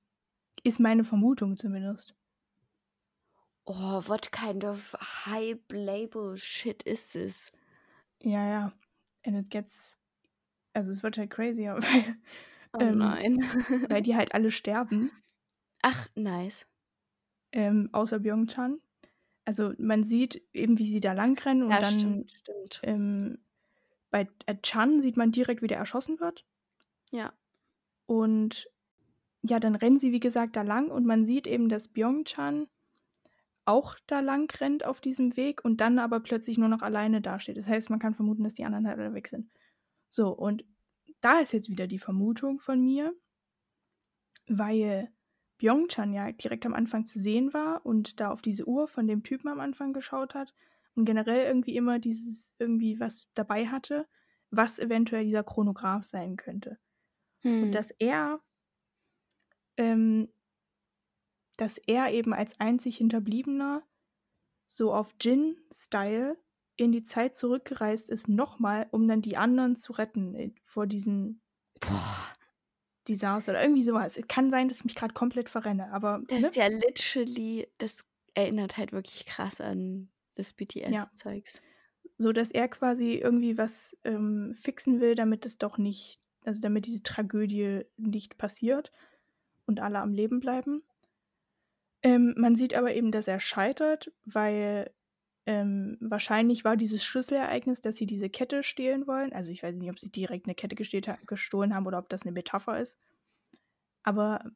Ist 0.64 0.80
meine 0.80 1.04
Vermutung 1.04 1.58
zumindest. 1.58 2.16
Oh, 3.66 4.02
what 4.08 4.32
kind 4.32 4.66
of 4.66 4.96
hype 5.26 5.72
label 5.72 6.36
shit 6.38 6.84
is 6.84 7.10
this? 7.10 7.52
Ja, 8.24 8.46
ja. 8.50 8.74
And 9.26 9.36
it 9.38 9.50
gets. 9.50 9.98
Also 10.74 10.92
es 10.92 11.04
wird 11.04 11.18
halt 11.18 11.32
crazier, 11.32 11.76
weil, 11.82 12.16
Oh 12.74 12.80
Ähm, 12.82 13.00
nein. 13.00 13.38
weil 13.90 14.02
die 14.04 14.16
halt 14.16 14.34
alle 14.34 14.52
sterben, 14.52 15.12
Ach, 15.82 16.08
nice. 16.16 16.68
ähm, 17.52 17.90
außer 17.92 18.20
Byung-chan. 18.20 18.80
Also 19.46 19.74
man 19.80 20.04
sieht 20.04 20.44
eben, 20.54 20.78
wie 20.78 20.88
sie 20.88 21.00
da 21.00 21.14
langrennen 21.14 21.64
und 21.64 21.72
Ja, 21.72 21.82
dann 21.82 21.94
stimmt, 22.00 22.32
stimmt. 22.32 22.80
ähm, 22.84 23.40
bei 24.12 24.28
Chan 24.64 25.02
sieht 25.02 25.18
man 25.18 25.32
direkt, 25.32 25.62
wie 25.62 25.68
der 25.68 25.78
erschossen 25.80 26.20
wird. 26.20 26.46
Ja. 27.12 27.34
Und 28.08 28.70
ja, 29.42 29.60
dann 29.60 29.76
rennen 29.76 30.00
sie, 30.00 30.12
wie 30.12 30.20
gesagt, 30.20 30.56
da 30.56 30.64
lang 30.64 30.90
und 30.92 31.06
man 31.06 31.26
sieht 31.26 31.48
eben, 31.48 31.70
dass 31.70 31.88
Byung-chan 31.88 32.68
auch 33.70 33.96
da 34.08 34.20
lang 34.20 34.52
rennt 34.60 34.84
auf 34.84 35.00
diesem 35.00 35.38
Weg 35.38 35.64
und 35.64 35.80
dann 35.80 36.00
aber 36.00 36.20
plötzlich 36.20 36.58
nur 36.58 36.70
noch 36.70 36.82
alleine 36.82 37.22
dasteht. 37.22 37.56
Das 37.56 37.68
heißt, 37.68 37.90
man 37.90 38.00
kann 38.00 38.16
vermuten, 38.16 38.44
dass 38.44 38.56
die 38.56 38.66
anderen 38.66 38.88
halt 38.88 38.98
alle 39.00 39.14
weg 39.14 39.28
sind. 39.28 39.50
So, 40.10 40.30
und 40.30 40.66
da 41.22 41.40
ist 41.40 41.54
jetzt 41.54 41.70
wieder 41.70 41.86
die 41.86 42.00
Vermutung 42.00 42.60
von 42.60 42.82
mir, 42.82 43.14
weil 44.48 45.12
Byung-chan 45.60 46.14
ja 46.14 46.32
direkt 46.32 46.66
am 46.66 46.74
Anfang 46.74 47.06
zu 47.06 47.20
sehen 47.20 47.54
war 47.54 47.86
und 47.86 48.20
da 48.20 48.32
auf 48.32 48.42
diese 48.42 48.68
Uhr 48.68 48.88
von 48.88 49.08
dem 49.08 49.24
Typen 49.24 49.50
am 49.50 49.60
Anfang 49.60 49.94
geschaut 49.94 50.34
hat 50.34 50.54
und 50.96 51.06
generell 51.06 51.46
irgendwie 51.46 51.76
immer 51.76 52.00
dieses 52.00 52.56
irgendwie 52.58 53.00
was 53.00 53.30
dabei 53.36 53.68
hatte, 53.68 54.08
was 54.50 54.80
eventuell 54.80 55.26
dieser 55.26 55.44
Chronograph 55.44 56.06
sein 56.06 56.38
könnte. 56.38 56.80
Hm. 57.42 57.64
Und 57.64 57.72
dass 57.74 57.92
er, 57.92 58.42
ähm, 59.78 60.30
dass 61.60 61.78
er 61.78 62.12
eben 62.14 62.34
als 62.34 62.60
einzig 62.60 62.98
Hinterbliebener 62.98 63.84
so 64.66 64.94
auf 64.94 65.14
Jin-Style 65.20 66.38
in 66.78 66.94
die 66.94 67.04
Zeit 67.04 67.36
zurückgereist 67.36 68.10
ist, 68.10 68.30
nochmal, 68.30 68.88
um 68.92 69.08
dann 69.08 69.22
die 69.22 69.36
anderen 69.36 69.76
zu 69.76 69.92
retten 69.92 70.36
äh, 70.36 70.52
vor 70.64 70.88
diesem 70.88 71.42
Desaster 73.10 73.52
oder 73.52 73.62
irgendwie 73.62 73.84
sowas. 73.84 74.16
Es 74.16 74.28
kann 74.28 74.52
sein, 74.52 74.70
dass 74.70 74.80
ich 74.80 74.86
mich 74.86 74.96
gerade 74.96 75.14
komplett 75.14 75.50
verrenne, 75.50 75.92
aber 75.92 76.22
das 76.28 76.42
ne? 76.42 76.48
ist 76.48 76.56
ja 76.56 76.68
literally 76.68 77.68
das 77.78 78.06
erinnert 78.36 78.78
halt 78.78 78.94
wirklich 78.94 79.26
krass 79.26 79.60
an 79.60 80.10
das 80.36 80.54
BTS-Zeugs. 80.54 81.62
So 82.18 82.32
dass 82.32 82.52
er 82.52 82.70
quasi 82.70 83.16
irgendwie 83.16 83.58
was 83.58 83.98
ähm, 84.06 84.54
fixen 84.54 85.02
will, 85.02 85.16
damit 85.16 85.46
es 85.46 85.58
doch 85.58 85.78
nicht, 85.78 86.22
also 86.46 86.62
damit 86.62 86.86
diese 86.86 87.04
Tragödie 87.04 87.84
nicht 87.98 88.38
passiert 88.38 88.94
und 89.66 89.82
alle 89.82 90.00
am 90.00 90.14
Leben 90.14 90.40
bleiben. 90.40 90.84
Ähm, 92.02 92.34
man 92.38 92.56
sieht 92.56 92.74
aber 92.74 92.94
eben, 92.94 93.12
dass 93.12 93.28
er 93.28 93.40
scheitert, 93.40 94.12
weil 94.26 94.94
ähm, 95.46 95.98
wahrscheinlich 96.02 96.64
war 96.64 96.78
dieses 96.78 97.04
Schlüsselereignis, 97.04 97.82
dass 97.82 97.96
sie 97.98 98.06
diese 98.06 98.30
Kette 98.30 98.64
stehlen 98.64 99.08
wollen. 99.08 99.34
Also 99.34 99.52
ich 99.52 99.64
weiß 99.64 99.76
nicht, 99.76 99.90
ob 99.90 100.00
sie 100.00 100.12
direkt 100.12 100.46
eine 100.46 100.56
Kette 100.56 100.76
gestohlen 100.76 101.74
haben 101.76 101.88
oder 101.88 102.00
ob 102.00 102.10
das 102.10 102.24
eine 102.24 102.32
Metapher 102.32 102.80
ist. 102.80 102.98
Aber 104.04 104.52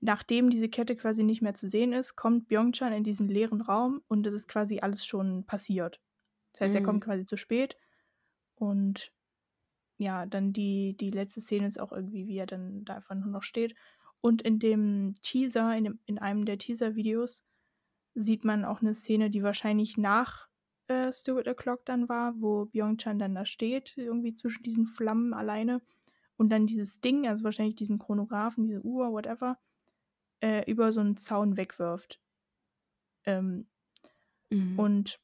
nachdem 0.00 0.50
diese 0.50 0.68
Kette 0.70 0.96
quasi 0.96 1.24
nicht 1.24 1.42
mehr 1.42 1.54
zu 1.54 1.68
sehen 1.68 1.92
ist, 1.92 2.16
kommt 2.16 2.48
Byungchan 2.48 2.92
in 2.92 3.04
diesen 3.04 3.28
leeren 3.28 3.60
Raum 3.62 4.02
und 4.08 4.26
es 4.26 4.34
ist 4.34 4.48
quasi 4.48 4.80
alles 4.80 5.06
schon 5.06 5.46
passiert. 5.46 6.00
Das 6.52 6.62
heißt, 6.62 6.74
Mhm. 6.74 6.76
er 6.76 6.82
kommt 6.82 7.04
quasi 7.04 7.26
zu 7.26 7.36
spät 7.36 7.78
und 8.56 9.12
ja, 9.98 10.26
dann 10.26 10.52
die, 10.52 10.96
die 10.98 11.10
letzte 11.10 11.40
Szene 11.40 11.68
ist 11.68 11.80
auch 11.80 11.92
irgendwie, 11.92 12.26
wie 12.28 12.38
er 12.38 12.46
dann 12.46 12.84
da 12.84 12.96
einfach 12.96 13.14
nur 13.16 13.28
noch 13.28 13.44
steht. 13.44 13.76
Und 14.24 14.40
in 14.40 14.58
dem 14.58 15.16
Teaser, 15.20 15.76
in, 15.76 15.84
dem, 15.84 15.98
in 16.06 16.18
einem 16.18 16.46
der 16.46 16.56
Teaser-Videos, 16.56 17.42
sieht 18.14 18.42
man 18.42 18.64
auch 18.64 18.80
eine 18.80 18.94
Szene, 18.94 19.28
die 19.28 19.42
wahrscheinlich 19.42 19.98
nach 19.98 20.48
äh, 20.88 21.12
Stupid 21.12 21.46
O'Clock 21.46 21.80
dann 21.84 22.08
war, 22.08 22.40
wo 22.40 22.64
Byungchan 22.64 23.18
dann 23.18 23.34
da 23.34 23.44
steht, 23.44 23.98
irgendwie 23.98 24.34
zwischen 24.34 24.62
diesen 24.62 24.86
Flammen 24.86 25.34
alleine 25.34 25.82
und 26.38 26.48
dann 26.48 26.66
dieses 26.66 27.02
Ding, 27.02 27.28
also 27.28 27.44
wahrscheinlich 27.44 27.74
diesen 27.76 27.98
Chronographen, 27.98 28.64
diese 28.64 28.80
Uhr, 28.82 29.12
whatever, 29.12 29.58
äh, 30.40 30.70
über 30.70 30.90
so 30.92 31.00
einen 31.02 31.18
Zaun 31.18 31.58
wegwirft. 31.58 32.18
Ähm, 33.26 33.66
Mhm. 34.50 34.78
und 34.78 35.20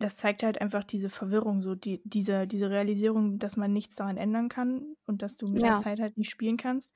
das 0.00 0.16
zeigt 0.18 0.42
halt 0.42 0.60
einfach 0.60 0.84
diese 0.84 1.10
Verwirrung, 1.10 1.62
so 1.62 1.74
die, 1.76 2.02
diese, 2.04 2.46
diese 2.48 2.70
Realisierung, 2.70 3.38
dass 3.38 3.56
man 3.56 3.72
nichts 3.72 3.96
daran 3.96 4.16
ändern 4.18 4.48
kann 4.48 4.96
und 5.06 5.22
dass 5.22 5.36
du 5.36 5.48
mit 5.48 5.62
Ja. 5.62 5.68
der 5.68 5.76
Zeit 5.76 6.00
halt 6.00 6.18
nicht 6.18 6.30
spielen 6.30 6.56
kannst. 6.58 6.94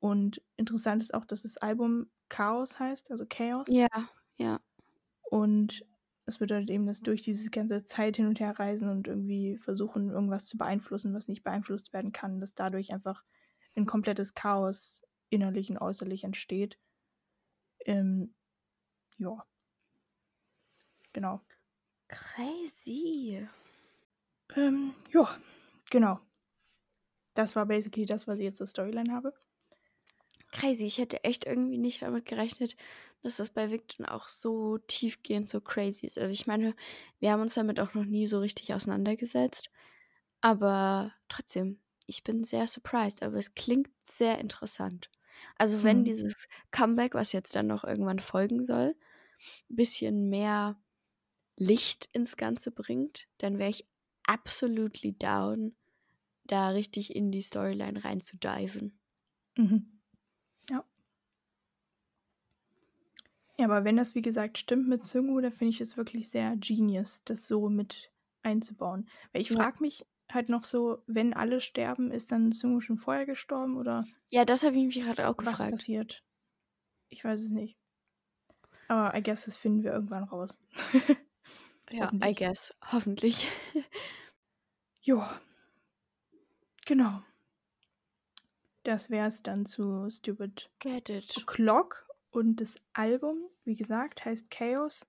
Und 0.00 0.42
interessant 0.56 1.02
ist 1.02 1.14
auch, 1.14 1.24
dass 1.26 1.42
das 1.42 1.56
Album 1.58 2.10
Chaos 2.28 2.78
heißt, 2.80 3.10
also 3.10 3.26
Chaos. 3.28 3.68
ja, 3.68 3.88
ja. 4.38 4.60
Und 5.22 5.84
es 6.26 6.38
bedeutet 6.38 6.70
eben, 6.70 6.86
dass 6.86 7.00
durch 7.02 7.22
dieses 7.22 7.50
ganze 7.50 7.84
Zeit 7.84 8.16
hin 8.16 8.26
und 8.26 8.40
her 8.40 8.58
reisen 8.58 8.88
und 8.88 9.06
irgendwie 9.06 9.58
versuchen, 9.58 10.10
irgendwas 10.10 10.46
zu 10.46 10.56
beeinflussen, 10.58 11.14
was 11.14 11.28
nicht 11.28 11.44
beeinflusst 11.44 11.92
werden 11.92 12.12
kann, 12.12 12.40
dass 12.40 12.54
dadurch 12.54 12.92
einfach 12.92 13.22
ein 13.76 13.86
komplettes 13.86 14.34
Chaos 14.34 15.02
innerlich 15.30 15.70
und 15.70 15.78
äußerlich 15.78 16.24
entsteht. 16.24 16.78
Ähm, 17.86 18.34
ja. 19.18 19.46
Genau. 21.12 21.42
Crazy. 22.08 23.46
Ähm, 24.56 24.94
ja, 25.12 25.38
genau. 25.90 26.20
Das 27.34 27.54
war 27.54 27.66
basically 27.66 28.04
das, 28.04 28.26
was 28.26 28.38
ich 28.38 28.44
jetzt 28.46 28.58
zur 28.58 28.66
Storyline 28.66 29.12
habe. 29.14 29.32
Crazy. 30.52 30.84
Ich 30.86 30.98
hätte 30.98 31.24
echt 31.24 31.44
irgendwie 31.46 31.78
nicht 31.78 32.02
damit 32.02 32.24
gerechnet, 32.26 32.76
dass 33.22 33.36
das 33.36 33.50
bei 33.50 33.70
Victon 33.70 34.06
auch 34.06 34.28
so 34.28 34.78
tiefgehend 34.78 35.50
so 35.50 35.60
crazy 35.60 36.06
ist. 36.06 36.18
Also 36.18 36.32
ich 36.32 36.46
meine, 36.46 36.74
wir 37.18 37.32
haben 37.32 37.40
uns 37.42 37.54
damit 37.54 37.80
auch 37.80 37.94
noch 37.94 38.04
nie 38.04 38.26
so 38.26 38.38
richtig 38.40 38.72
auseinandergesetzt. 38.74 39.70
Aber 40.40 41.12
trotzdem, 41.28 41.80
ich 42.06 42.24
bin 42.24 42.44
sehr 42.44 42.66
surprised. 42.68 43.22
Aber 43.22 43.38
es 43.38 43.54
klingt 43.54 43.90
sehr 44.02 44.38
interessant. 44.38 45.10
Also 45.58 45.82
wenn 45.84 46.04
Mhm. 46.04 46.04
dieses 46.04 46.48
Comeback, 46.70 47.14
was 47.14 47.32
jetzt 47.32 47.56
dann 47.56 47.66
noch 47.68 47.84
irgendwann 47.84 48.20
folgen 48.20 48.64
soll, 48.64 48.96
ein 49.70 49.76
bisschen 49.76 50.28
mehr 50.30 50.78
Licht 51.56 52.08
ins 52.12 52.36
Ganze 52.36 52.70
bringt, 52.70 53.26
dann 53.38 53.58
wäre 53.58 53.70
ich 53.70 53.86
absolutely 54.24 55.12
down, 55.18 55.76
da 56.44 56.70
richtig 56.70 57.14
in 57.16 57.32
die 57.32 57.42
Storyline 57.42 58.04
reinzudiven. 58.04 59.00
Mhm. 59.58 60.00
Ja. 60.70 60.84
Ja, 63.58 63.64
aber 63.66 63.84
wenn 63.84 63.96
das, 63.96 64.14
wie 64.14 64.22
gesagt, 64.22 64.58
stimmt 64.58 64.88
mit 64.88 65.04
Zungu, 65.04 65.40
dann 65.40 65.52
finde 65.52 65.70
ich 65.70 65.80
es 65.80 65.96
wirklich 65.96 66.30
sehr 66.30 66.56
genius, 66.56 67.22
das 67.24 67.46
so 67.46 67.68
mit 67.70 68.10
einzubauen. 68.42 69.08
Weil 69.32 69.40
ich 69.42 69.50
Ja. 69.50 69.56
frage 69.56 69.78
mich 69.80 70.06
halt 70.30 70.48
noch 70.48 70.64
so, 70.64 71.02
wenn 71.06 71.32
alle 71.34 71.60
sterben, 71.60 72.10
ist 72.10 72.32
dann 72.32 72.52
Zungu 72.52 72.80
schon 72.80 72.98
vorher 72.98 73.26
gestorben 73.26 73.76
oder 73.76 74.04
Ja, 74.30 74.44
das 74.44 74.62
habe 74.62 74.76
ich 74.78 74.86
mich 74.86 75.00
gerade 75.04 75.26
auch 75.28 75.36
was 75.38 75.64
gefragt. 75.64 75.64
passiert? 75.64 76.22
Ich 77.08 77.24
weiß 77.24 77.42
es 77.42 77.50
nicht. 77.50 77.76
Aber 78.88 79.16
I 79.16 79.22
guess, 79.22 79.44
das 79.44 79.56
finden 79.56 79.82
wir 79.84 79.92
irgendwann 79.92 80.24
raus. 80.24 80.50
Ja, 81.90 81.96
I 81.96 82.02
Hoffentlich. 82.02 82.36
guess. 82.38 82.74
Hoffentlich. 82.92 83.48
Ja. 85.02 85.40
Genau. 86.84 87.22
Das 88.82 89.08
wäre 89.10 89.28
es 89.28 89.42
dann 89.42 89.64
zu 89.66 90.08
Stupid 90.10 90.68
Get 90.80 91.08
it. 91.08 91.44
Clock 91.46 92.08
und 92.30 92.56
das 92.60 92.74
Album, 92.92 93.38
wie 93.64 93.76
gesagt, 93.76 94.24
heißt 94.24 94.50
Chaos. 94.50 95.06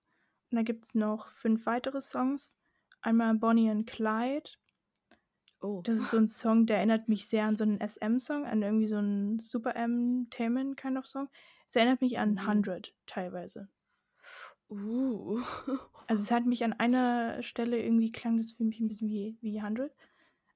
Und 0.51 0.57
da 0.57 0.61
gibt 0.63 0.85
es 0.85 0.93
noch 0.95 1.31
fünf 1.31 1.65
weitere 1.65 1.99
Songs. 2.01 2.55
Einmal 3.01 3.33
Bonnie 3.35 3.69
and 3.71 3.87
Clyde. 3.87 4.51
Oh. 5.61 5.81
Das 5.83 5.97
ist 5.97 6.11
so 6.11 6.17
ein 6.17 6.27
Song, 6.27 6.67
der 6.67 6.77
erinnert 6.77 7.09
mich 7.09 7.27
sehr 7.27 7.45
an 7.45 7.55
so 7.55 7.63
einen 7.63 7.79
SM-Song, 7.81 8.45
an 8.45 8.61
irgendwie 8.61 8.87
so 8.87 8.97
einen 8.97 9.39
Super 9.39 9.75
M-Tainment 9.75 10.77
kind 10.77 10.97
of 10.97 11.07
Song. 11.07 11.27
Es 11.67 11.75
erinnert 11.75 12.01
mich 12.01 12.19
an 12.19 12.33
Mhm. 12.33 12.39
100 12.39 12.93
teilweise. 13.07 13.67
Uh. 14.69 15.41
Also 16.07 16.23
es 16.23 16.31
hat 16.31 16.45
mich 16.45 16.63
an 16.63 16.73
einer 16.73 17.41
Stelle 17.43 17.81
irgendwie 17.81 18.11
klang 18.11 18.37
das 18.37 18.53
für 18.53 18.63
mich 18.63 18.79
ein 18.79 18.87
bisschen 18.87 19.09
wie, 19.09 19.37
wie 19.41 19.59
100. 19.59 19.91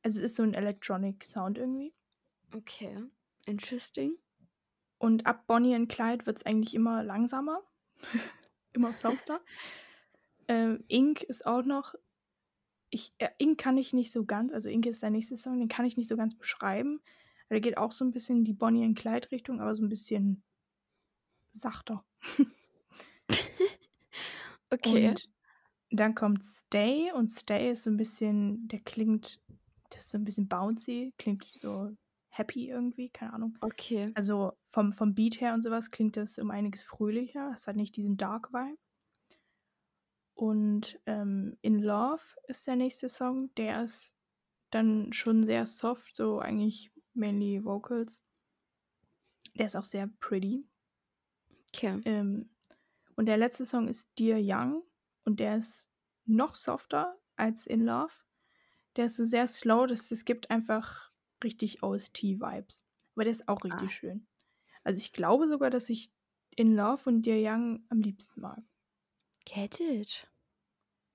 Also 0.03 0.19
es 0.19 0.31
ist 0.31 0.35
so 0.35 0.43
ein 0.43 0.53
Electronic 0.53 1.23
Sound 1.23 1.57
irgendwie. 1.57 1.93
Okay. 2.53 3.03
Interesting. 3.45 4.17
Und 4.97 5.25
ab 5.25 5.47
Bonnie 5.47 5.75
and 5.75 5.89
Clyde 5.89 6.25
wird 6.25 6.37
es 6.37 6.45
eigentlich 6.45 6.75
immer 6.75 7.03
langsamer, 7.03 7.63
immer 8.73 8.93
softer. 8.93 9.41
ähm, 10.47 10.83
Ink 10.87 11.23
ist 11.23 11.45
auch 11.45 11.63
noch. 11.63 11.95
Ich, 12.89 13.13
äh, 13.17 13.29
Ink 13.37 13.59
kann 13.59 13.77
ich 13.77 13.93
nicht 13.93 14.11
so 14.11 14.25
ganz, 14.25 14.51
also 14.51 14.69
Ink 14.69 14.85
ist 14.85 15.01
der 15.01 15.09
nächste 15.09 15.37
Song, 15.37 15.59
den 15.59 15.69
kann 15.69 15.85
ich 15.85 15.97
nicht 15.97 16.09
so 16.09 16.17
ganz 16.17 16.35
beschreiben. 16.35 17.01
Der 17.49 17.61
geht 17.61 17.77
auch 17.77 17.91
so 17.91 18.05
ein 18.05 18.11
bisschen 18.11 18.37
in 18.37 18.45
die 18.45 18.53
Bonnie 18.53 18.83
and 18.83 18.97
Clyde 18.97 19.31
Richtung, 19.31 19.59
aber 19.59 19.75
so 19.75 19.83
ein 19.83 19.89
bisschen 19.89 20.43
sachter. 21.53 22.05
Okay. 24.71 25.09
Und 25.09 25.29
dann 25.91 26.15
kommt 26.15 26.43
Stay 26.43 27.11
und 27.11 27.29
Stay 27.29 27.71
ist 27.71 27.83
so 27.83 27.89
ein 27.89 27.97
bisschen, 27.97 28.67
der 28.67 28.79
klingt, 28.79 29.39
das 29.89 30.01
ist 30.01 30.11
so 30.11 30.17
ein 30.17 30.23
bisschen 30.23 30.47
bouncy, 30.47 31.13
klingt 31.17 31.49
so 31.53 31.91
happy 32.29 32.69
irgendwie, 32.69 33.09
keine 33.09 33.33
Ahnung. 33.33 33.57
okay. 33.59 34.11
Also 34.15 34.53
vom, 34.69 34.93
vom 34.93 35.13
Beat 35.13 35.41
her 35.41 35.53
und 35.53 35.61
sowas 35.61 35.91
klingt 35.91 36.15
das 36.15 36.39
um 36.39 36.49
einiges 36.49 36.83
fröhlicher. 36.83 37.51
Es 37.53 37.67
hat 37.67 37.75
nicht 37.75 37.95
diesen 37.97 38.15
Dark 38.15 38.53
Vibe. 38.53 38.77
Und 40.33 40.97
ähm, 41.05 41.57
In 41.61 41.79
Love 41.79 42.23
ist 42.47 42.65
der 42.65 42.77
nächste 42.77 43.09
Song. 43.09 43.53
Der 43.55 43.83
ist 43.83 44.15
dann 44.71 45.11
schon 45.11 45.43
sehr 45.43 45.65
soft, 45.65 46.15
so 46.15 46.39
eigentlich 46.39 46.91
mainly 47.13 47.63
Vocals. 47.65 48.23
Der 49.55 49.65
ist 49.65 49.75
auch 49.75 49.83
sehr 49.83 50.07
pretty. 50.21 50.65
Okay. 51.73 52.01
Ähm, 52.05 52.50
und 53.21 53.27
der 53.27 53.37
letzte 53.37 53.67
Song 53.67 53.87
ist 53.87 54.09
Dear 54.17 54.39
Young. 54.41 54.81
Und 55.25 55.39
der 55.39 55.57
ist 55.57 55.91
noch 56.25 56.55
softer 56.55 57.19
als 57.35 57.67
In 57.67 57.85
Love. 57.85 58.11
Der 58.95 59.05
ist 59.05 59.15
so 59.17 59.25
sehr 59.25 59.47
slow, 59.47 59.85
dass 59.85 60.09
es 60.09 60.25
gibt 60.25 60.49
einfach 60.49 61.11
richtig 61.43 61.83
OST-Vibes. 61.83 62.83
Aber 63.13 63.23
der 63.23 63.31
ist 63.31 63.47
auch 63.47 63.63
richtig 63.63 63.89
Ah. 63.89 63.89
schön. 63.91 64.27
Also 64.83 64.97
ich 64.97 65.13
glaube 65.13 65.47
sogar, 65.47 65.69
dass 65.69 65.87
ich 65.91 66.11
In 66.55 66.75
Love 66.75 67.07
und 67.07 67.21
Dear 67.21 67.37
Young 67.53 67.85
am 67.89 67.99
liebsten 67.99 68.41
mag. 68.41 68.63
Get 69.45 69.79
it. 69.79 70.27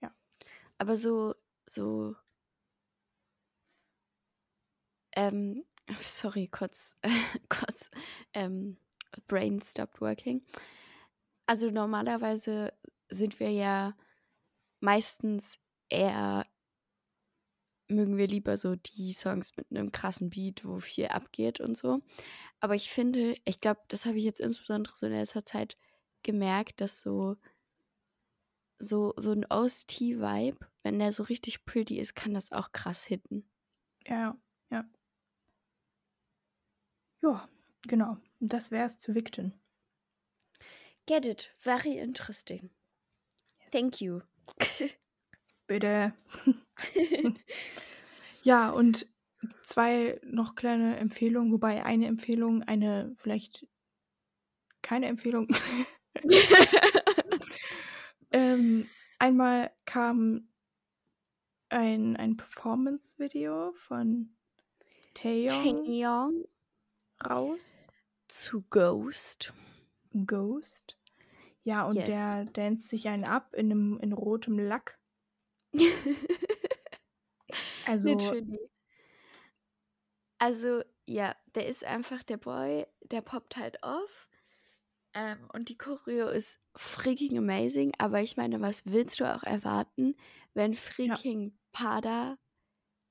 Ja. 0.00 0.14
Aber 0.78 0.96
so, 0.96 1.34
so. 1.66 2.14
Ähm, 5.10 5.64
sorry, 6.06 6.46
kurz, 6.46 6.94
kurz, 7.48 7.90
ähm, 8.32 8.76
Brain 9.26 9.60
stopped 9.60 10.00
working. 10.00 10.46
Also 11.46 11.70
normalerweise 11.70 12.72
sind 13.08 13.38
wir 13.40 13.50
ja 13.50 13.96
meistens 14.80 15.58
eher, 15.88 16.46
mögen 17.88 18.16
wir 18.16 18.26
lieber 18.26 18.58
so 18.58 18.74
die 18.74 19.12
Songs 19.12 19.56
mit 19.56 19.66
einem 19.70 19.92
krassen 19.92 20.30
Beat, 20.30 20.64
wo 20.64 20.80
viel 20.80 21.06
abgeht 21.06 21.60
und 21.60 21.76
so. 21.76 22.02
Aber 22.60 22.74
ich 22.74 22.90
finde, 22.90 23.36
ich 23.44 23.60
glaube, 23.60 23.80
das 23.88 24.06
habe 24.06 24.18
ich 24.18 24.24
jetzt 24.24 24.40
insbesondere 24.40 24.96
so 24.96 25.06
in 25.06 25.12
letzter 25.12 25.44
Zeit 25.44 25.76
gemerkt, 26.22 26.80
dass 26.80 26.98
so 26.98 27.36
so, 28.78 29.14
so 29.16 29.32
ein 29.32 29.46
OST-Vibe, 29.50 30.58
wenn 30.82 30.98
der 30.98 31.12
so 31.12 31.22
richtig 31.22 31.64
pretty 31.64 31.98
ist, 31.98 32.14
kann 32.14 32.34
das 32.34 32.52
auch 32.52 32.72
krass 32.72 33.04
hitten. 33.04 33.48
Ja, 34.06 34.36
ja. 34.70 34.84
Ja, 37.22 37.48
genau. 37.82 38.16
Und 38.40 38.52
das 38.52 38.70
wäre 38.70 38.86
es 38.86 38.98
zu 38.98 39.14
Victon. 39.14 39.52
Get 41.06 41.26
it. 41.26 41.50
Very 41.58 41.98
interesting. 41.98 42.70
Thank 43.70 44.00
you. 44.00 44.22
Bitte. 45.66 46.12
Ja, 48.46 48.70
und 48.70 49.08
zwei 49.64 50.20
noch 50.22 50.54
kleine 50.54 50.98
Empfehlungen, 50.98 51.50
wobei 51.50 51.84
eine 51.84 52.06
Empfehlung, 52.06 52.62
eine 52.62 53.16
vielleicht 53.18 53.66
keine 54.82 55.06
Empfehlung. 55.06 55.48
ähm, 58.30 58.88
einmal 59.18 59.72
kam 59.84 60.48
ein, 61.70 62.16
ein 62.16 62.36
Performance-Video 62.36 63.72
von 63.72 64.36
Taeyong 65.14 65.84
Taeyong 65.84 66.44
raus. 67.28 67.84
zu 68.28 68.62
Ghost. 68.70 69.52
Ghost. 70.24 70.95
Ja, 71.66 71.86
und 71.86 72.06
Yes. 72.06 72.06
der 72.08 72.46
danst 72.46 72.88
sich 72.88 73.08
einen 73.08 73.24
ab 73.24 73.52
in, 73.52 73.70
einem, 73.70 73.98
in 74.00 74.12
rotem 74.14 74.58
Lack. 74.58 74.98
Also, 77.86 78.36
Literally. 78.36 78.70
Also, 80.38 80.82
ja, 81.06 81.34
der 81.54 81.66
ist 81.66 81.84
einfach 81.84 82.22
der 82.22 82.36
Boy, 82.36 82.86
der 83.02 83.22
poppt 83.22 83.56
halt 83.56 83.82
auf. 83.82 84.28
Ähm, 85.14 85.48
und 85.54 85.68
die 85.70 85.78
Choreo 85.78 86.28
ist 86.28 86.60
freaking 86.76 87.38
amazing. 87.38 87.92
Aber 87.98 88.20
ich 88.22 88.36
meine, 88.36 88.60
was 88.60 88.86
willst 88.86 89.20
du 89.20 89.24
auch 89.34 89.44
erwarten, 89.44 90.16
wenn 90.54 90.74
freaking 90.74 91.58
Pada 91.72 92.38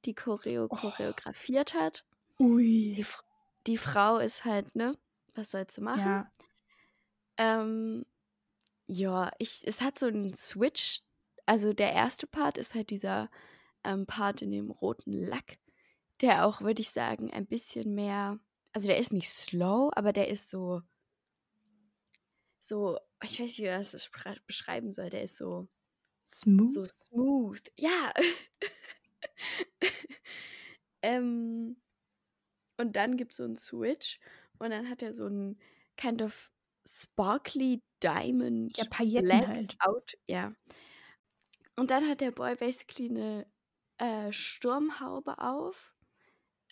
die 0.06 0.16
Choreo 0.16 0.70
Oh. 0.70 0.70
choreografiert 0.70 1.74
hat? 1.76 2.06
ui. 2.40 2.98
Die, 2.98 3.06
die 3.68 3.78
Frau 3.78 4.18
ist 4.20 4.46
halt, 4.46 4.76
ne? 4.76 4.98
Was 5.36 5.52
sollst 5.52 5.78
du 5.78 5.82
machen? 5.84 6.18
Ja, 6.18 6.32
Ähm, 7.38 8.06
ja, 8.88 9.32
ich, 9.40 9.62
es 9.66 9.82
hat 9.82 10.00
so 10.00 10.08
einen 10.08 10.36
Switch. 10.36 11.02
Also 11.46 11.74
der 11.74 11.94
erste 11.94 12.28
Part 12.28 12.58
ist 12.58 12.74
halt 12.74 12.90
dieser 12.90 13.30
ähm, 13.84 14.06
Part 14.06 14.42
in 14.42 14.52
dem 14.52 14.72
roten 14.72 15.14
Lack, 15.14 15.60
der 16.22 16.46
auch, 16.46 16.62
würde 16.62 16.82
ich 16.82 16.90
sagen, 16.90 17.32
ein 17.32 17.46
bisschen 17.46 17.94
mehr. 17.94 18.40
Also 18.74 18.88
der 18.88 18.98
ist 18.98 19.14
nicht 19.14 19.30
slow, 19.30 19.92
aber 19.96 20.12
der 20.14 20.28
ist 20.28 20.50
so. 20.50 20.82
So, 22.60 22.98
ich 23.22 23.40
weiß 23.40 23.48
nicht, 23.48 23.60
wie 23.60 23.68
man 23.68 23.84
das 23.84 24.10
beschreiben 24.48 24.92
soll. 24.92 25.12
Der 25.12 25.22
ist 25.22 25.38
so, 25.38 25.68
smooth. 26.26 26.70
so 26.70 26.86
smooth. 26.88 27.62
Ja. 27.78 28.12
ähm, 31.04 31.78
und 32.78 32.96
dann 32.96 33.18
gibt 33.18 33.32
es 33.32 33.38
so 33.38 33.44
einen 33.44 33.58
Switch 33.58 34.20
und 34.58 34.72
dann 34.72 34.90
hat 34.90 35.04
er 35.04 35.14
so 35.14 35.26
einen 35.26 35.60
kind 35.96 36.24
of 36.24 36.52
sparkly 36.88 37.84
diamond 38.02 38.78
Ja, 38.78 38.86
Pailletten 38.86 39.30
black 39.30 39.48
halt. 39.48 39.78
out. 39.80 40.14
Ja. 40.28 40.54
Und 41.78 41.90
dann 41.92 42.08
hat 42.10 42.20
der 42.22 42.32
Boy 42.32 42.56
basically 42.56 43.10
eine 43.10 43.50
äh, 43.98 44.32
Sturmhaube 44.34 45.40
auf, 45.40 45.96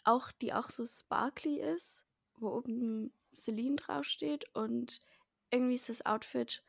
auch 0.06 0.32
die 0.32 0.54
auch 0.54 0.70
so 0.70 0.86
sparkly 0.86 1.60
ist, 1.62 2.06
wo 2.36 2.50
oben 2.50 3.14
Celine 3.36 3.78
draufsteht 3.78 4.46
und 4.56 5.02
irgendwie 5.52 5.76
ist 5.76 5.90
das 5.90 6.06
Outfit, 6.06 6.64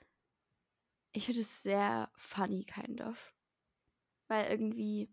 ich 1.13 1.25
finde 1.27 1.41
es 1.41 1.63
sehr 1.63 2.11
funny 2.17 2.65
kind 2.65 3.01
of, 3.01 3.35
weil 4.29 4.51
irgendwie 4.51 5.11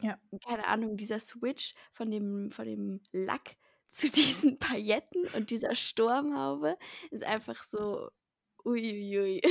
Ja. 0.00 0.20
keine 0.46 0.66
Ahnung, 0.66 0.96
dieser 0.96 1.20
Switch 1.20 1.74
von 1.92 2.10
dem, 2.10 2.50
von 2.50 2.66
dem 2.66 3.00
Lack 3.12 3.56
zu 3.90 4.10
diesen 4.10 4.58
Pailletten 4.58 5.26
und 5.36 5.50
dieser 5.50 5.74
Sturmhaube 5.74 6.78
ist 7.10 7.24
einfach 7.24 7.62
so 7.64 8.10
uiuiui. 8.64 9.42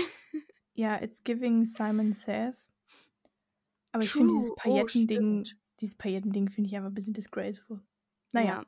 Ja, 0.73 1.01
it's 1.01 1.23
giving 1.23 1.65
Simon 1.65 2.13
Says. 2.13 2.69
Aber 3.91 4.03
ich 4.03 4.11
finde 4.11 4.33
dieses 4.33 4.47
True. 4.49 4.55
Oh, 4.57 4.61
Paillettending, 4.61 5.45
stimmt. 5.45 5.57
dieses 5.81 5.95
Paillettending 5.95 6.49
finde 6.49 6.69
ich 6.69 6.75
einfach 6.75 6.89
ein 6.89 6.93
bisschen 6.93 7.13
disgraceful. 7.13 7.81
Naja, 8.31 8.47
Ja. 8.61 8.65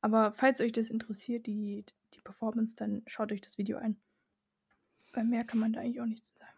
aber 0.00 0.32
falls 0.32 0.60
euch 0.60 0.72
das 0.72 0.90
interessiert, 0.90 1.46
die, 1.46 1.84
die 2.12 2.20
Performance, 2.20 2.74
dann 2.76 3.02
schaut 3.06 3.32
euch 3.32 3.40
das 3.40 3.56
Video 3.56 3.78
an. 3.78 3.96
Weil 5.12 5.24
mehr 5.24 5.44
kann 5.44 5.60
man 5.60 5.72
da 5.72 5.80
eigentlich 5.80 6.00
auch 6.00 6.06
nicht 6.06 6.24
zu 6.24 6.34
sagen. 6.34 6.50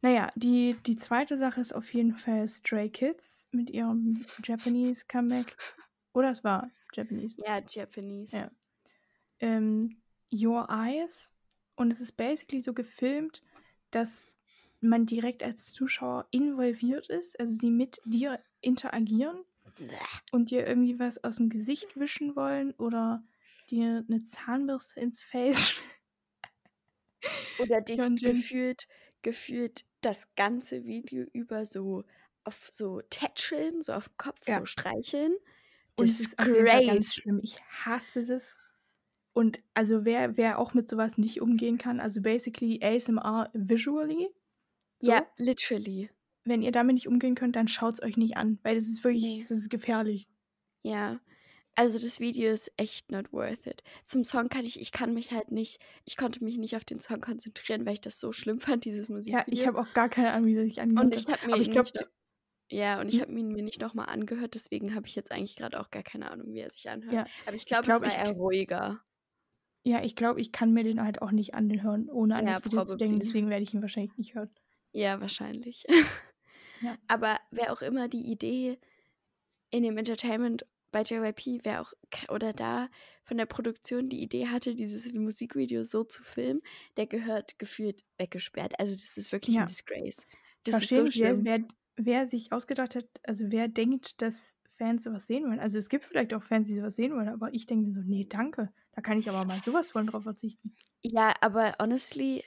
Naja, 0.00 0.32
die, 0.36 0.76
die 0.86 0.96
zweite 0.96 1.36
Sache 1.36 1.60
ist 1.60 1.74
auf 1.74 1.92
jeden 1.92 2.14
Fall 2.14 2.48
Stray 2.48 2.88
Kids 2.88 3.46
mit 3.52 3.68
ihrem 3.68 4.24
Japanese 4.42 5.04
Comeback. 5.06 5.56
Oder 6.14 6.30
es 6.30 6.42
war 6.42 6.70
Japanese. 6.92 7.40
Ja, 7.44 7.60
Japanese. 7.66 8.36
Ja. 8.36 8.50
ähm, 9.40 10.00
Your 10.32 10.68
Eyes. 10.70 11.32
Und 11.76 11.90
es 11.90 12.00
ist 12.00 12.12
basically 12.16 12.60
so 12.60 12.74
gefilmt, 12.74 13.42
dass 13.90 14.28
man 14.80 15.06
direkt 15.06 15.42
als 15.42 15.72
Zuschauer 15.72 16.26
involviert 16.30 17.08
ist, 17.08 17.38
also 17.40 17.52
sie 17.52 17.70
mit 17.70 18.00
dir 18.04 18.40
interagieren 18.60 19.44
und 20.32 20.50
dir 20.50 20.66
irgendwie 20.66 20.98
was 20.98 21.22
aus 21.24 21.36
dem 21.36 21.48
Gesicht 21.48 21.96
wischen 21.96 22.36
wollen 22.36 22.72
oder 22.74 23.22
dir 23.70 24.04
eine 24.08 24.24
Zahnbürste 24.24 25.00
ins 25.00 25.20
Face. 25.20 25.74
Oder 27.58 27.80
dich 27.80 27.98
gefühlt, 28.20 28.86
gefühlt 29.22 29.84
das 30.00 30.32
ganze 30.36 30.84
Video 30.84 31.24
über 31.32 31.66
so 31.66 32.04
auf 32.44 32.70
so 32.72 33.00
tätscheln, 33.10 33.82
so 33.82 33.92
auf 33.94 34.08
den 34.08 34.16
Kopf 34.16 34.38
Ja. 34.46 34.60
so 34.60 34.66
streicheln. 34.66 35.36
Es 36.04 36.20
ist 36.20 36.36
ganz 36.36 36.48
Disgrace. 36.48 37.14
schlimm. 37.14 37.40
Ich 37.42 37.56
hasse 37.84 38.24
das. 38.26 38.58
Und 39.32 39.60
also 39.74 40.04
wer, 40.04 40.36
wer 40.36 40.58
auch 40.58 40.74
mit 40.74 40.88
sowas 40.90 41.16
nicht 41.18 41.40
umgehen 41.40 41.78
kann, 41.78 42.00
also 42.00 42.20
basically 42.20 42.80
ASMR 42.82 43.50
visually, 43.54 44.28
so, 45.00 45.10
Ja, 45.10 45.26
literally. 45.36 46.10
wenn 46.44 46.62
ihr 46.62 46.72
damit 46.72 46.94
nicht 46.94 47.08
umgehen 47.08 47.34
könnt, 47.36 47.54
dann 47.56 47.68
schaut 47.68 47.94
es 47.94 48.02
euch 48.02 48.16
nicht 48.16 48.36
an, 48.36 48.58
weil 48.62 48.74
das 48.74 48.84
ist 48.88 49.04
wirklich, 49.04 49.22
Nee. 49.22 49.44
das 49.48 49.58
ist 49.58 49.70
gefährlich. 49.70 50.28
Ja. 50.82 51.20
Also 51.76 51.98
das 52.00 52.18
Video 52.18 52.50
ist 52.52 52.72
echt 52.76 53.12
not 53.12 53.32
worth 53.32 53.64
it. 53.68 53.84
Zum 54.04 54.24
Song 54.24 54.48
kann 54.48 54.64
ich, 54.64 54.80
ich 54.80 54.90
kann 54.90 55.14
mich 55.14 55.30
halt 55.30 55.52
nicht, 55.52 55.78
ich 56.04 56.16
konnte 56.16 56.42
mich 56.42 56.58
nicht 56.58 56.74
auf 56.74 56.84
den 56.84 56.98
Song 56.98 57.20
konzentrieren, 57.20 57.86
weil 57.86 57.92
ich 57.94 58.00
das 58.00 58.18
so 58.18 58.32
schlimm 58.32 58.58
fand, 58.60 58.84
dieses 58.84 59.08
Musikvideo. 59.08 59.38
Ja, 59.38 59.44
ich 59.46 59.64
habe 59.68 59.78
auch 59.78 59.92
gar 59.92 60.08
keine 60.08 60.32
Ahnung, 60.32 60.48
wie 60.48 60.54
das 60.56 60.64
sich 60.64 60.80
angehört 60.80 61.06
Und 61.06 61.14
ich 61.14 61.28
habe 61.28 61.46
mir 61.46 61.52
Aber 61.52 61.62
ich 61.62 61.68
ihn 61.68 61.72
glaube, 61.74 61.88
nicht, 61.94 62.08
ja, 62.70 63.00
und 63.00 63.08
ich 63.08 63.20
habe 63.20 63.32
ihn 63.32 63.48
mir 63.48 63.62
nicht 63.62 63.80
nochmal 63.80 64.08
angehört, 64.08 64.54
deswegen 64.54 64.94
habe 64.94 65.06
ich 65.06 65.14
jetzt 65.14 65.32
eigentlich 65.32 65.56
gerade 65.56 65.80
auch 65.80 65.90
gar 65.90 66.02
keine 66.02 66.30
Ahnung, 66.30 66.52
wie 66.52 66.60
er 66.60 66.70
sich 66.70 66.88
anhört. 66.88 67.12
Ja, 67.12 67.26
Aber 67.46 67.54
ich 67.56 67.66
glaube, 67.66 67.84
glaub, 67.84 68.02
es 68.04 68.14
war 68.14 68.22
ich- 68.22 68.28
eher 68.28 68.34
ruhiger. 68.36 69.00
ja, 69.84 70.02
ich 70.04 70.16
glaube, 70.16 70.40
ich 70.40 70.52
kann 70.52 70.72
mir 70.72 70.84
den 70.84 71.02
halt 71.02 71.22
auch 71.22 71.30
nicht 71.30 71.54
anhören, 71.54 72.08
ohne 72.10 72.36
an 72.36 72.46
Ja, 72.46 72.54
das 72.54 72.64
Video 72.64 72.84
zu 72.84 72.96
denken. 72.96 73.18
Deswegen 73.20 73.48
werde 73.50 73.62
ich 73.62 73.72
ihn 73.74 73.80
wahrscheinlich 73.82 74.16
nicht 74.18 74.34
hören. 74.34 74.50
Ja, 74.92 75.20
wahrscheinlich. 75.20 75.84
Ja. 76.80 76.96
Aber 77.08 77.40
wer 77.50 77.72
auch 77.72 77.82
immer 77.82 78.06
die 78.06 78.30
Idee 78.30 78.78
in 79.70 79.82
dem 79.82 79.98
Entertainment 79.98 80.64
bei 80.92 81.02
JYP, 81.02 81.60
wer 81.64 81.80
auch 81.82 81.92
oder 82.28 82.52
da 82.52 82.88
von 83.24 83.36
der 83.36 83.46
Produktion 83.46 84.08
die 84.08 84.22
Idee 84.22 84.46
hatte, 84.46 84.76
dieses 84.76 85.12
Musikvideo 85.12 85.82
so 85.82 86.04
zu 86.04 86.22
filmen, 86.22 86.62
der 86.96 87.08
gehört 87.08 87.58
gefühlt 87.58 88.04
weggesperrt. 88.16 88.78
Also 88.78 88.92
das 88.94 89.16
ist 89.16 89.32
wirklich 89.32 89.56
Ja. 89.56 89.62
ein 89.62 89.66
Disgrace. 89.66 90.24
Das 90.62 90.76
Verstehe 90.76 90.98
ist 91.00 91.04
so 91.06 91.10
schlimm. 91.10 91.44
wer, 91.44 91.64
wer 91.98 92.26
sich 92.26 92.52
ausgedacht 92.52 92.94
hat, 92.94 93.06
also 93.24 93.46
wer 93.48 93.68
denkt, 93.68 94.22
dass 94.22 94.56
Fans 94.76 95.04
sowas 95.04 95.26
sehen 95.26 95.44
wollen. 95.44 95.60
Also 95.60 95.78
es 95.78 95.88
gibt 95.88 96.04
vielleicht 96.04 96.32
auch 96.32 96.42
Fans, 96.42 96.68
die 96.68 96.76
sowas 96.76 96.96
sehen 96.96 97.12
wollen, 97.14 97.28
aber 97.28 97.52
ich 97.52 97.66
denke 97.66 97.88
mir 97.88 97.94
so, 97.94 98.00
nee, 98.00 98.24
danke. 98.24 98.72
Da 98.92 99.02
kann 99.02 99.18
ich 99.18 99.28
aber 99.28 99.44
mal 99.44 99.60
sowas 99.60 99.90
von 99.90 100.06
drauf 100.06 100.22
verzichten. 100.22 100.76
Ja, 101.02 101.34
aber 101.40 101.74
honestly, 101.80 102.44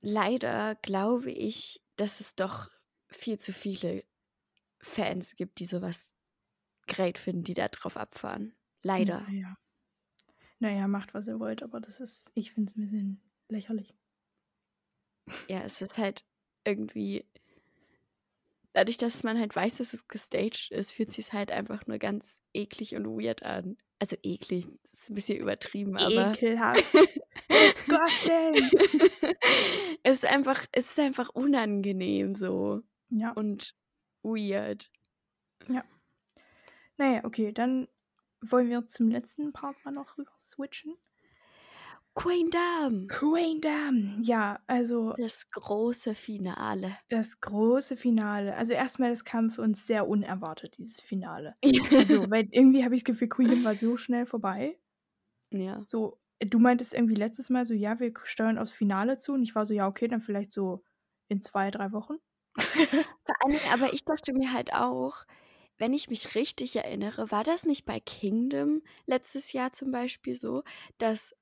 leider 0.00 0.76
glaube 0.76 1.30
ich, 1.30 1.82
dass 1.96 2.20
es 2.20 2.34
doch 2.34 2.70
viel 3.08 3.38
zu 3.38 3.52
viele 3.52 4.04
Fans 4.78 5.34
gibt, 5.36 5.60
die 5.60 5.66
sowas 5.66 6.12
great 6.86 7.18
finden, 7.18 7.44
die 7.44 7.54
da 7.54 7.68
drauf 7.68 7.96
abfahren. 7.96 8.54
Leider. 8.82 9.22
Naja. 9.22 9.56
Naja, 10.58 10.88
macht, 10.88 11.14
was 11.14 11.26
ihr 11.26 11.40
wollt, 11.40 11.62
aber 11.62 11.80
das 11.80 12.00
ist, 12.00 12.30
ich 12.34 12.52
finde 12.52 12.70
es 12.70 12.76
ein 12.76 12.82
bisschen 12.82 13.20
lächerlich. 13.48 13.94
Ja, 15.48 15.62
es 15.62 15.80
ist 15.80 15.98
halt 15.98 16.24
irgendwie. 16.64 17.24
Dadurch, 18.74 18.96
dass 18.98 19.22
man 19.22 19.38
halt 19.38 19.54
weiß, 19.56 19.76
dass 19.78 19.94
es 19.94 20.06
gestaged 20.08 20.70
ist, 20.72 20.92
fühlt 20.92 21.12
sich 21.12 21.32
halt 21.32 21.50
einfach 21.52 21.86
nur 21.86 21.98
ganz 21.98 22.40
eklig 22.52 22.94
und 22.96 23.06
weird 23.06 23.42
an. 23.42 23.76
Also 24.00 24.16
eklig, 24.22 24.66
das 24.90 25.02
ist 25.02 25.10
ein 25.10 25.14
bisschen 25.14 25.38
übertrieben, 25.38 25.96
aber. 25.96 26.32
Ekelhaft. 26.32 26.84
Disgusting. 27.48 28.68
es 30.02 30.18
ist 30.18 30.26
einfach, 30.26 30.66
es 30.72 30.90
ist 30.90 30.98
einfach 30.98 31.28
unangenehm 31.30 32.34
so 32.34 32.82
Ja. 33.10 33.30
und 33.32 33.74
weird. 34.22 34.90
Naja, 36.96 37.24
okay, 37.24 37.52
dann 37.52 37.88
wollen 38.40 38.68
wir 38.68 38.86
zum 38.86 39.10
letzten 39.10 39.52
Part 39.52 39.76
mal 39.84 39.90
noch 39.92 40.16
rüber 40.18 40.32
switchen. 40.38 40.96
Queendom! 42.14 43.08
Queendom. 43.08 44.22
Ja, 44.22 44.60
also 44.66 45.14
Das 45.16 45.50
große 45.50 46.14
Finale. 46.14 46.96
das 47.08 47.40
große 47.40 47.96
Finale. 47.96 48.56
Also 48.56 48.72
erstmal, 48.72 49.10
das 49.10 49.24
kam 49.24 49.50
für 49.50 49.62
uns 49.62 49.86
sehr 49.86 50.06
unerwartet, 50.08 50.78
dieses 50.78 51.00
Finale. 51.00 51.56
Also, 51.62 52.30
weil 52.30 52.46
irgendwie 52.50 52.84
habe 52.84 52.94
ich 52.94 53.02
das 53.02 53.12
Gefühl, 53.12 53.28
Queendom 53.28 53.64
war 53.64 53.74
so 53.74 53.96
schnell 53.96 54.26
vorbei. 54.26 54.78
ja. 55.50 55.82
So 55.86 56.18
du 56.40 56.58
meintest 56.58 56.94
irgendwie 56.94 57.14
letztes 57.14 57.50
Mal 57.50 57.66
so, 57.66 57.74
ja, 57.74 58.00
wir 58.00 58.12
steuern 58.24 58.58
aufs 58.58 58.72
Finale 58.72 59.18
zu. 59.18 59.32
Und 59.32 59.42
ich 59.42 59.54
war 59.54 59.66
so, 59.66 59.74
ja, 59.74 59.86
okay, 59.86 60.08
dann 60.08 60.20
vielleicht 60.20 60.52
so 60.52 60.82
in 61.28 61.40
zwei, 61.40 61.70
drei 61.70 61.92
Wochen. 61.92 62.14
Vor 62.56 63.34
Dingen, 63.46 63.60
aber 63.72 63.92
ich 63.92 64.04
dachte 64.04 64.32
mir 64.32 64.52
halt 64.52 64.72
auch, 64.74 65.24
wenn 65.78 65.92
ich 65.92 66.08
mich 66.08 66.34
richtig 66.34 66.76
erinnere, 66.76 67.30
war 67.30 67.42
das 67.42 67.64
nicht 67.64 67.84
bei 67.84 67.98
Kingdom 67.98 68.82
letztes 69.06 69.52
Jahr 69.52 69.72
zum 69.72 69.90
Beispiel 69.90 70.36
so, 70.36 70.62
dass 70.98 71.34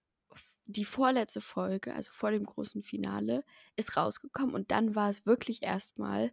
die 0.67 0.85
vorletzte 0.85 1.41
Folge, 1.41 1.95
also 1.95 2.11
vor 2.13 2.31
dem 2.31 2.45
großen 2.47 2.83
Finale, 2.83 3.45
ist 3.77 3.97
rausgekommen 3.97 4.55
und 4.55 4.71
dann 4.71 4.95
war 4.95 5.11
es 5.11 5.27
wirklich 5.27 5.63
erstmal 5.63 6.33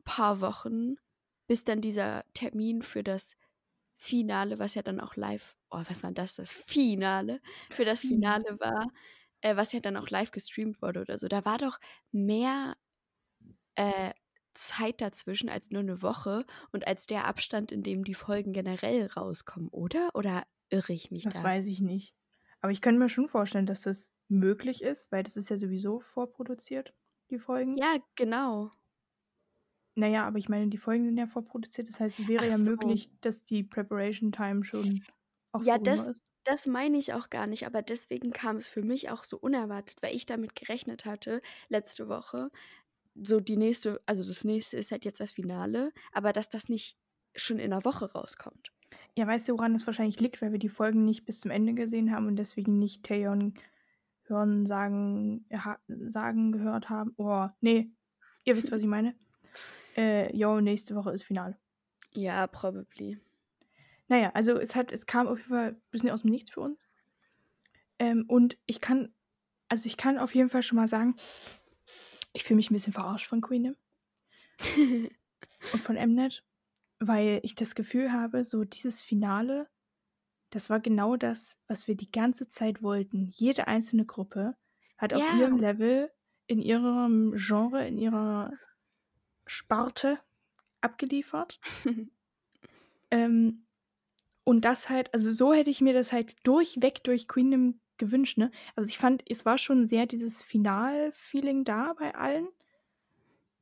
ein 0.00 0.04
paar 0.04 0.40
Wochen, 0.40 0.96
bis 1.48 1.64
dann 1.64 1.80
dieser 1.80 2.24
Termin 2.34 2.82
für 2.82 3.02
das 3.04 3.36
Finale, 3.98 4.58
was 4.58 4.74
ja 4.74 4.82
dann 4.82 5.00
auch 5.00 5.16
live, 5.16 5.56
oh, 5.70 5.82
was 5.88 6.02
war 6.04 6.12
das, 6.12 6.36
das 6.36 6.54
Finale, 6.54 7.40
für 7.70 7.84
das. 7.84 8.02
Finale 8.02 8.58
war, 8.60 8.88
äh, 9.42 9.56
was 9.56 9.72
ja 9.72 9.80
dann 9.80 9.96
auch 9.96 10.08
live 10.10 10.30
gestreamt 10.32 10.82
wurde 10.82 11.00
oder 11.02 11.18
so. 11.18 11.28
Da 11.28 11.44
war 11.44 11.58
doch 11.58 11.78
mehr 12.12 12.76
äh, 13.74 14.12
Zeit 14.54 15.00
dazwischen 15.00 15.48
als 15.48 15.70
nur 15.70 15.82
eine 15.82 16.02
Woche 16.02 16.46
und 16.72 16.86
als 16.86 17.06
der 17.06 17.26
Abstand, 17.26 17.72
in 17.72 17.82
dem 17.82 18.04
die 18.04 18.14
Folgen 18.14 18.52
generell 18.52 19.06
rauskommen, 19.06 19.68
oder? 19.68 20.10
Oder 20.14 20.46
irre 20.70 20.92
ich 20.94 21.10
mich 21.10 21.28
Das 21.28 21.42
da? 21.42 21.42
weiß 21.42 21.66
ich 21.66 21.80
nicht. 21.80 22.15
Aber 22.66 22.72
ich 22.72 22.80
könnte 22.80 22.98
mir 22.98 23.08
schon 23.08 23.28
vorstellen, 23.28 23.64
dass 23.66 23.82
das 23.82 24.10
möglich 24.26 24.82
ist, 24.82 25.12
weil 25.12 25.22
das 25.22 25.36
ist 25.36 25.50
ja 25.50 25.56
sowieso 25.56 26.00
vorproduziert, 26.00 26.94
die 27.30 27.38
Folgen. 27.38 27.80
Ja, 27.82 27.98
genau. 28.16 28.70
Naja, 29.94 30.26
aber 30.26 30.38
ich 30.38 30.48
meine, 30.48 30.68
die 30.68 30.78
Folgen 30.78 31.04
sind 31.06 31.16
ja 31.16 31.26
vorproduziert. 31.26 31.88
Das 31.88 32.00
heißt, 32.00 32.18
es 32.18 32.28
wäre 32.28 32.46
Ach 32.46 32.48
ja 32.48 32.58
so. 32.58 32.58
möglich, 32.58 33.10
dass 33.20 33.44
die 33.44 33.62
Preparation 33.64 34.30
Time 34.32 34.64
schon 34.64 35.04
auch 35.52 35.64
Ja, 35.64 35.78
das, 35.78 36.08
ist. 36.10 36.22
das 36.44 36.66
meine 36.66 36.98
ich 36.98 37.12
auch 37.14 37.30
gar 37.30 37.46
nicht, 37.46 37.66
aber 37.66 37.82
deswegen 37.82 38.30
kam 38.32 38.56
es 38.56 38.68
für 38.68 38.82
mich 38.82 39.10
auch 39.10 39.24
so 39.24 39.38
unerwartet, 39.38 40.02
weil 40.02 40.14
ich 40.14 40.26
damit 40.26 40.54
gerechnet 40.54 41.04
hatte, 41.04 41.40
letzte 41.68 42.08
Woche, 42.08 42.50
so 43.14 43.40
die 43.40 43.56
nächste, 43.56 44.02
also 44.06 44.24
das 44.24 44.44
nächste 44.44 44.76
ist 44.78 44.92
halt 44.92 45.04
jetzt 45.04 45.20
das 45.20 45.32
Finale, 45.32 45.92
aber 46.12 46.32
dass 46.32 46.48
das 46.50 46.68
nicht 46.68 46.98
schon 47.36 47.58
in 47.58 47.72
einer 47.72 47.84
Woche 47.86 48.12
rauskommt. 48.12 48.72
Ja, 49.16 49.26
weißt 49.26 49.48
du, 49.48 49.54
woran 49.54 49.72
das 49.72 49.86
wahrscheinlich 49.86 50.20
liegt, 50.20 50.42
weil 50.42 50.52
wir 50.52 50.58
die 50.58 50.68
Folgen 50.68 51.04
nicht 51.06 51.24
bis 51.24 51.40
zum 51.40 51.50
Ende 51.50 51.72
gesehen 51.72 52.12
haben 52.12 52.26
und 52.26 52.36
deswegen 52.36 52.78
nicht 52.78 53.04
Taeyeon 53.04 53.54
hören, 54.24 54.66
sagen, 54.66 55.46
ha 55.52 55.78
sagen 55.88 56.52
gehört 56.52 56.90
haben. 56.90 57.14
Oh, 57.16 57.48
nee, 57.60 57.90
ihr 58.44 58.56
wisst, 58.56 58.70
was 58.70 58.82
ich 58.82 58.86
meine. 58.86 59.14
Äh, 59.96 60.36
yo, 60.36 60.60
nächste 60.60 60.94
Woche 60.94 61.12
ist 61.12 61.22
Finale. 61.22 61.56
Ja, 62.12 62.46
probably. 62.46 63.18
Naja, 64.08 64.30
also 64.34 64.58
es 64.58 64.76
hat, 64.76 64.92
es 64.92 65.06
kam 65.06 65.26
auf 65.26 65.38
jeden 65.38 65.48
Fall 65.48 65.68
ein 65.68 65.82
bisschen 65.90 66.10
aus 66.10 66.22
dem 66.22 66.30
Nichts 66.30 66.50
für 66.50 66.60
uns. 66.60 66.78
Ähm, 67.98 68.26
und 68.28 68.58
ich 68.66 68.82
kann, 68.82 69.14
also 69.68 69.86
ich 69.86 69.96
kann 69.96 70.18
auf 70.18 70.34
jeden 70.34 70.50
Fall 70.50 70.62
schon 70.62 70.76
mal 70.76 70.88
sagen, 70.88 71.16
ich 72.34 72.44
fühle 72.44 72.56
mich 72.56 72.70
ein 72.70 72.74
bisschen 72.74 72.92
verarscht 72.92 73.26
von 73.26 73.40
Queendom 73.40 73.76
und 75.72 75.82
von 75.82 75.96
Mnet, 75.96 76.44
weil 77.00 77.40
ich 77.42 77.54
das 77.54 77.74
Gefühl 77.74 78.12
habe, 78.12 78.44
so 78.44 78.64
dieses 78.64 79.02
Finale, 79.02 79.68
das 80.50 80.70
war 80.70 80.80
genau 80.80 81.16
das, 81.16 81.58
was 81.68 81.88
wir 81.88 81.96
die 81.96 82.10
ganze 82.10 82.48
Zeit 82.48 82.82
wollten. 82.82 83.26
Jede 83.34 83.68
einzelne 83.68 84.06
Gruppe 84.06 84.56
hat 84.98 85.14
auf 85.14 85.28
Ja. 85.28 85.30
ihrem 85.30 85.58
Level, 85.58 86.12
in 86.46 86.60
ihrem 86.62 87.34
Genre, 87.36 87.86
in 87.86 87.98
ihrer 87.98 88.52
Sparte 89.46 90.20
abgeliefert. 90.82 91.60
Ähm, 93.10 93.66
und 94.44 94.64
das 94.64 94.88
halt, 94.88 95.12
also 95.14 95.32
so 95.32 95.54
hätte 95.54 95.70
ich 95.70 95.80
mir 95.80 95.94
das 95.94 96.12
halt 96.12 96.36
durchweg 96.44 97.04
durch 97.04 97.28
Queendom 97.28 97.80
gewünscht, 97.98 98.38
ne? 98.38 98.50
Also 98.76 98.88
ich 98.90 98.98
fand, 98.98 99.24
es 99.30 99.46
war 99.46 99.58
schon 99.58 99.86
sehr 99.86 100.06
dieses 100.06 100.42
Final-Feeling 100.42 101.64
da 101.64 101.94
bei 101.94 102.14
allen. 102.14 102.48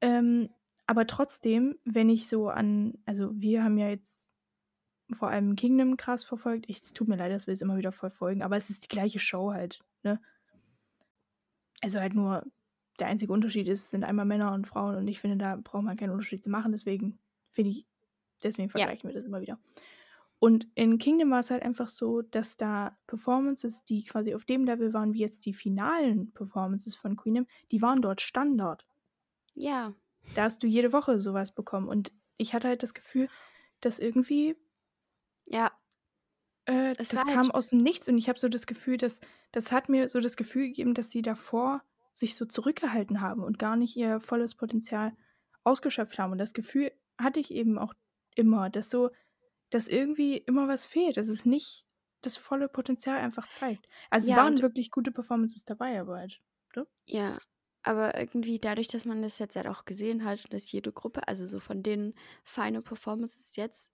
Ähm, 0.00 0.50
aber 0.86 1.06
trotzdem, 1.06 1.78
wenn 1.84 2.10
ich 2.10 2.28
so 2.28 2.48
an, 2.48 2.98
also 3.06 3.30
wir 3.34 3.64
haben 3.64 3.78
ja 3.78 3.88
jetzt 3.88 4.32
vor 5.12 5.28
allem 5.28 5.56
Kingdom 5.56 5.96
krass 5.96 6.24
verfolgt. 6.24 6.66
Ich, 6.68 6.78
es 6.78 6.92
tut 6.92 7.08
mir 7.08 7.16
leid, 7.16 7.32
dass 7.32 7.46
wir 7.46 7.54
es 7.54 7.60
immer 7.62 7.76
wieder 7.76 7.92
verfolgen, 7.92 8.42
aber 8.42 8.56
es 8.56 8.70
ist 8.70 8.84
die 8.84 8.88
gleiche 8.88 9.18
Show 9.18 9.52
halt, 9.52 9.84
ne? 10.02 10.20
Also 11.82 12.00
halt 12.00 12.14
nur, 12.14 12.44
der 12.98 13.08
einzige 13.08 13.32
Unterschied 13.32 13.68
ist, 13.68 13.82
es 13.82 13.90
sind 13.90 14.04
einmal 14.04 14.24
Männer 14.24 14.52
und 14.52 14.66
Frauen 14.66 14.96
und 14.96 15.08
ich 15.08 15.20
finde, 15.20 15.36
da 15.36 15.56
braucht 15.56 15.84
man 15.84 15.96
keinen 15.96 16.10
Unterschied 16.10 16.42
zu 16.42 16.50
machen, 16.50 16.72
deswegen 16.72 17.18
finde 17.50 17.70
ich, 17.70 17.86
deswegen 18.42 18.70
vergleichen 18.70 19.08
wir 19.08 19.14
das 19.14 19.26
immer 19.26 19.40
wieder. 19.40 19.58
Und 20.38 20.68
in 20.74 20.98
Kingdom 20.98 21.30
war 21.30 21.40
es 21.40 21.50
halt 21.50 21.62
einfach 21.62 21.88
so, 21.88 22.22
dass 22.22 22.56
da 22.56 22.98
Performances, 23.06 23.84
die 23.84 24.04
quasi 24.04 24.34
auf 24.34 24.44
dem 24.44 24.64
Level 24.64 24.92
waren, 24.92 25.14
wie 25.14 25.20
jetzt 25.20 25.46
die 25.46 25.54
finalen 25.54 26.32
Performances 26.32 26.96
von 26.96 27.16
Queendom, 27.16 27.46
die 27.72 27.82
waren 27.82 28.02
dort 28.02 28.20
Standard. 28.20 28.86
ja. 29.54 29.94
Da 30.34 30.44
hast 30.44 30.62
du 30.62 30.66
jede 30.66 30.92
Woche 30.92 31.20
sowas 31.20 31.52
bekommen. 31.54 31.88
Und 31.88 32.12
ich 32.36 32.54
hatte 32.54 32.68
halt 32.68 32.82
das 32.82 32.94
Gefühl, 32.94 33.28
dass 33.80 33.98
irgendwie 33.98 34.56
Ja, 35.46 35.72
äh, 36.66 36.94
das 36.94 37.14
war 37.14 37.24
halt- 37.26 37.34
kam 37.34 37.50
aus 37.50 37.68
dem 37.68 37.78
Nichts 37.82 38.08
und 38.08 38.18
ich 38.18 38.28
habe 38.28 38.38
so 38.38 38.48
das 38.48 38.66
Gefühl, 38.66 38.96
dass 38.96 39.20
das 39.52 39.70
hat 39.72 39.88
mir 39.88 40.08
so 40.08 40.20
das 40.20 40.36
Gefühl 40.36 40.68
gegeben, 40.68 40.94
dass 40.94 41.10
sie 41.10 41.22
davor 41.22 41.82
sich 42.14 42.36
so 42.36 42.46
zurückgehalten 42.46 43.20
haben 43.20 43.42
und 43.42 43.58
gar 43.58 43.76
nicht 43.76 43.96
ihr 43.96 44.20
volles 44.20 44.54
Potenzial 44.54 45.16
ausgeschöpft 45.64 46.18
haben. 46.18 46.32
Und 46.32 46.38
das 46.38 46.52
Gefühl 46.54 46.92
hatte 47.18 47.40
ich 47.40 47.50
eben 47.52 47.78
auch 47.78 47.94
immer, 48.34 48.70
dass 48.70 48.90
so, 48.90 49.10
dass 49.70 49.88
irgendwie 49.88 50.36
immer 50.38 50.68
was 50.68 50.84
fehlt, 50.84 51.16
dass 51.16 51.28
es 51.28 51.44
nicht 51.44 51.86
das 52.22 52.36
volle 52.36 52.68
Potenzial 52.68 53.18
einfach 53.18 53.48
zeigt. 53.50 53.86
Also 54.10 54.28
Ja, 54.30 54.36
es 54.36 54.42
waren 54.42 54.62
wirklich 54.62 54.90
gute 54.90 55.12
Performances 55.12 55.64
dabei, 55.64 56.00
aber 56.00 56.16
halt. 56.18 56.40
ja. 57.06 57.38
Aber 57.84 58.18
irgendwie 58.18 58.58
dadurch, 58.58 58.88
dass 58.88 59.04
man 59.04 59.22
das 59.22 59.38
jetzt 59.38 59.56
halt 59.56 59.66
auch 59.68 59.84
gesehen 59.84 60.24
hat, 60.24 60.52
dass 60.52 60.72
jede 60.72 60.92
Gruppe, 60.92 61.28
also 61.28 61.46
so 61.46 61.60
von 61.60 61.82
den 61.82 62.14
Final 62.44 62.82
Performances 62.82 63.56
jetzt, 63.56 63.90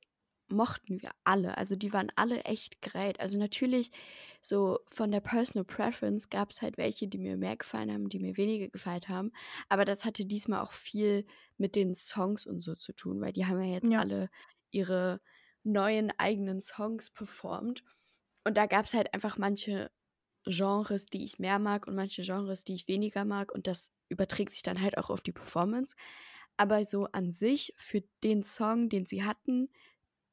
mochten 0.49 1.01
wir 1.03 1.11
alle. 1.24 1.57
Also 1.59 1.76
die 1.76 1.93
waren 1.93 2.11
alle 2.16 2.43
echt 2.45 2.82
great. 2.82 3.20
Also 3.20 3.38
natürlich, 3.38 3.93
so 4.43 4.80
von 4.91 5.11
der 5.12 5.20
Personal 5.20 5.64
Preference 5.64 6.28
gab 6.28 6.51
es 6.51 6.62
halt 6.62 6.76
welche, 6.78 7.09
die 7.09 7.18
mir 7.18 7.36
mehr 7.36 7.57
gefallen 7.57 7.93
haben, 7.93 8.09
die 8.09 8.18
mir 8.20 8.36
weniger 8.36 8.68
gefallen 8.68 9.09
haben. 9.09 9.32
Aber 9.68 9.84
das 9.84 10.05
hatte 10.05 10.24
diesmal 10.26 10.61
auch 10.61 10.72
viel 10.72 11.26
mit 11.57 11.76
den 11.76 11.95
Songs 11.95 12.47
und 12.47 12.61
so 12.61 12.74
zu 12.76 12.93
tun, 12.93 13.20
weil 13.20 13.32
die 13.32 13.47
haben 13.47 13.61
ja 13.61 13.72
jetzt 13.74 13.91
Ja. 13.91 13.99
alle 13.99 14.28
ihre 14.72 15.20
neuen 15.64 16.12
eigenen 16.18 16.61
Songs 16.62 17.11
performt. 17.11 17.84
Und 18.45 18.57
da 18.57 18.66
gab 18.66 18.86
es 18.86 18.95
halt 18.95 19.14
einfach 19.14 19.38
manche 19.38 19.91
Genres, 20.47 21.07
die 21.07 21.24
ich 21.24 21.38
mehr 21.38 21.59
mag 21.59 21.86
und 21.86 21.95
manche 21.95 22.22
Genres, 22.22 22.64
die 22.64 22.74
ich 22.74 22.88
weniger 22.88 23.24
mag. 23.24 23.53
Und 23.53 23.66
das 23.66 23.93
überträgt 24.09 24.53
sich 24.53 24.62
dann 24.62 24.80
halt 24.80 24.99
auch 24.99 25.11
auf 25.11 25.20
die 25.22 25.32
Performance. 25.32 25.95
Aber 26.57 26.84
so 26.86 27.07
an 27.07 27.32
sich, 27.32 27.74
für 27.76 28.03
den 28.24 28.45
Song, 28.45 28.88
den 28.88 29.07
sie 29.07 29.24
hatten, 29.24 29.70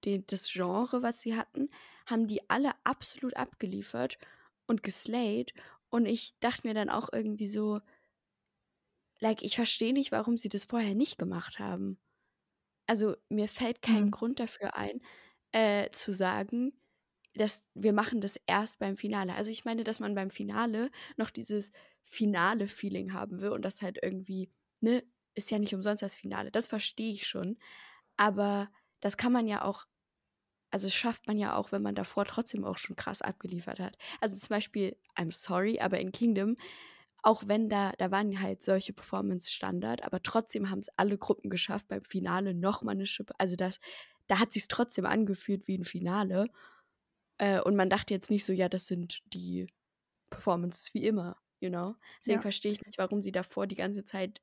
den, 0.05 0.25
das 0.27 0.51
Genre, 0.51 1.01
was 1.03 1.21
sie 1.21 1.35
hatten, 1.35 1.69
haben 2.05 2.27
die 2.27 2.49
alle 2.49 2.73
absolut 2.83 3.35
abgeliefert 3.35 4.17
und 4.67 4.83
geslayed. 4.83 5.53
Und 5.89 6.05
ich 6.05 6.39
dachte 6.39 6.67
mir 6.67 6.73
dann 6.73 6.89
auch 6.89 7.09
irgendwie 7.13 7.47
so, 7.47 7.81
like, 9.19 9.41
ich 9.43 9.55
verstehe 9.55 9.93
nicht, 9.93 10.11
warum 10.11 10.37
sie 10.37 10.49
das 10.49 10.65
vorher 10.65 10.95
nicht 10.95 11.17
gemacht 11.17 11.59
haben. 11.59 11.99
Also 12.87 13.15
mir 13.29 13.47
fällt 13.47 13.81
kein 13.83 14.07
Mhm. 14.07 14.11
Grund 14.11 14.39
dafür 14.39 14.75
ein, 14.77 15.01
äh, 15.53 15.91
zu 15.91 16.13
sagen, 16.13 16.73
dass 17.38 17.65
wir 17.73 17.93
machen 17.93 18.21
das 18.21 18.39
erst 18.47 18.79
beim 18.79 18.97
Finale. 18.97 19.35
Also 19.35 19.51
ich 19.51 19.65
meine, 19.65 19.83
dass 19.83 19.99
man 19.99 20.15
beim 20.15 20.29
Finale 20.29 20.91
noch 21.17 21.29
dieses 21.29 21.71
finale 22.03 22.67
Feeling 22.67 23.13
haben 23.13 23.41
will 23.41 23.49
und 23.49 23.63
das 23.63 23.81
halt 23.81 23.99
irgendwie, 24.01 24.49
ne, 24.81 25.03
ist 25.35 25.51
ja 25.51 25.59
nicht 25.59 25.75
umsonst 25.75 26.03
das 26.03 26.15
Finale. 26.15 26.51
Das 26.51 26.67
verstehe 26.67 27.11
ich 27.11 27.27
schon. 27.27 27.57
Aber 28.17 28.69
das 29.01 29.17
kann 29.17 29.31
man 29.31 29.47
ja 29.47 29.63
auch, 29.63 29.85
also 30.71 30.88
das 30.88 30.95
schafft 30.95 31.27
man 31.27 31.38
ja 31.38 31.55
auch, 31.55 31.71
wenn 31.71 31.81
man 31.81 31.95
davor 31.95 32.25
trotzdem 32.25 32.65
auch 32.65 32.77
schon 32.77 32.95
krass 32.95 33.21
abgeliefert 33.21 33.79
hat. 33.79 33.97
Also 34.21 34.35
zum 34.35 34.49
Beispiel, 34.49 34.97
I'm 35.15 35.31
sorry, 35.31 35.79
aber 35.79 35.99
in 35.99 36.11
Kingdom, 36.11 36.57
auch 37.23 37.43
wenn 37.47 37.69
da, 37.69 37.93
da 37.97 38.11
waren 38.11 38.41
halt 38.41 38.63
solche 38.63 38.93
Performance 38.93 39.51
Standard, 39.51 40.03
aber 40.03 40.21
trotzdem 40.23 40.69
haben 40.69 40.79
es 40.79 40.89
alle 40.97 41.17
Gruppen 41.17 41.49
geschafft, 41.49 41.88
beim 41.88 42.03
Finale 42.03 42.53
nochmal 42.53 42.95
eine 42.95 43.05
Schippe. 43.05 43.33
Also 43.38 43.55
das, 43.55 43.79
da 44.27 44.39
hat 44.39 44.53
sich 44.53 44.67
trotzdem 44.67 45.05
angefühlt 45.05 45.67
wie 45.67 45.77
ein 45.77 45.85
Finale. 45.85 46.47
Äh, 47.38 47.61
und 47.61 47.75
man 47.75 47.89
dachte 47.89 48.13
jetzt 48.13 48.29
nicht 48.31 48.45
so, 48.45 48.53
ja, 48.53 48.69
das 48.69 48.88
sind 48.88 49.21
die 49.33 49.67
Performances 50.31 50.93
wie 50.93 51.05
immer, 51.05 51.38
you 51.61 51.69
know? 51.69 51.95
Deswegen 52.21 52.41
Ja. 52.41 52.43
verstehe 52.43 52.73
ich 52.73 52.85
nicht, 52.85 52.99
warum 52.99 53.21
sie 53.21 53.33
davor 53.33 53.67
die 53.67 53.75
ganze 53.75 54.05
Zeit 54.05 54.41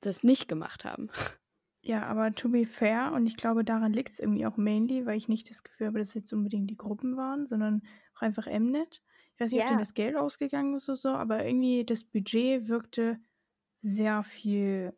das 0.00 0.22
nicht 0.24 0.48
gemacht 0.48 0.84
haben. 0.86 1.10
Ja, 1.84 2.02
aber 2.06 2.34
to 2.34 2.48
be 2.48 2.64
fair, 2.66 3.12
und 3.14 3.26
ich 3.26 3.36
glaube, 3.36 3.64
daran 3.64 3.92
liegt 3.92 4.12
es 4.14 4.18
irgendwie 4.18 4.44
auch 4.46 4.56
mainly, 4.56 5.06
weil 5.06 5.16
ich 5.16 5.28
nicht 5.28 5.48
das 5.50 5.62
Gefühl 5.62 5.86
habe, 5.88 5.98
dass 6.00 6.14
jetzt 6.14 6.32
unbedingt 6.32 6.68
die 6.70 6.76
Gruppen 6.76 7.16
waren, 7.16 7.46
sondern 7.46 7.82
auch 8.16 8.22
einfach 8.22 8.46
Mnet. 8.46 9.02
Ich 9.34 9.40
weiß 9.40 9.52
nicht, 9.52 9.60
ob 9.60 9.66
Ja. 9.66 9.66
denen 9.66 9.78
das 9.78 9.94
Geld 9.94 10.16
ausgegangen 10.16 10.74
ist 10.74 10.88
oder 10.88 10.96
so, 10.96 11.08
aber 11.10 11.44
irgendwie 11.46 11.84
das 11.84 12.02
Budget 12.04 12.66
wirkte 12.68 13.20
sehr 13.76 14.24
viel, 14.24 14.94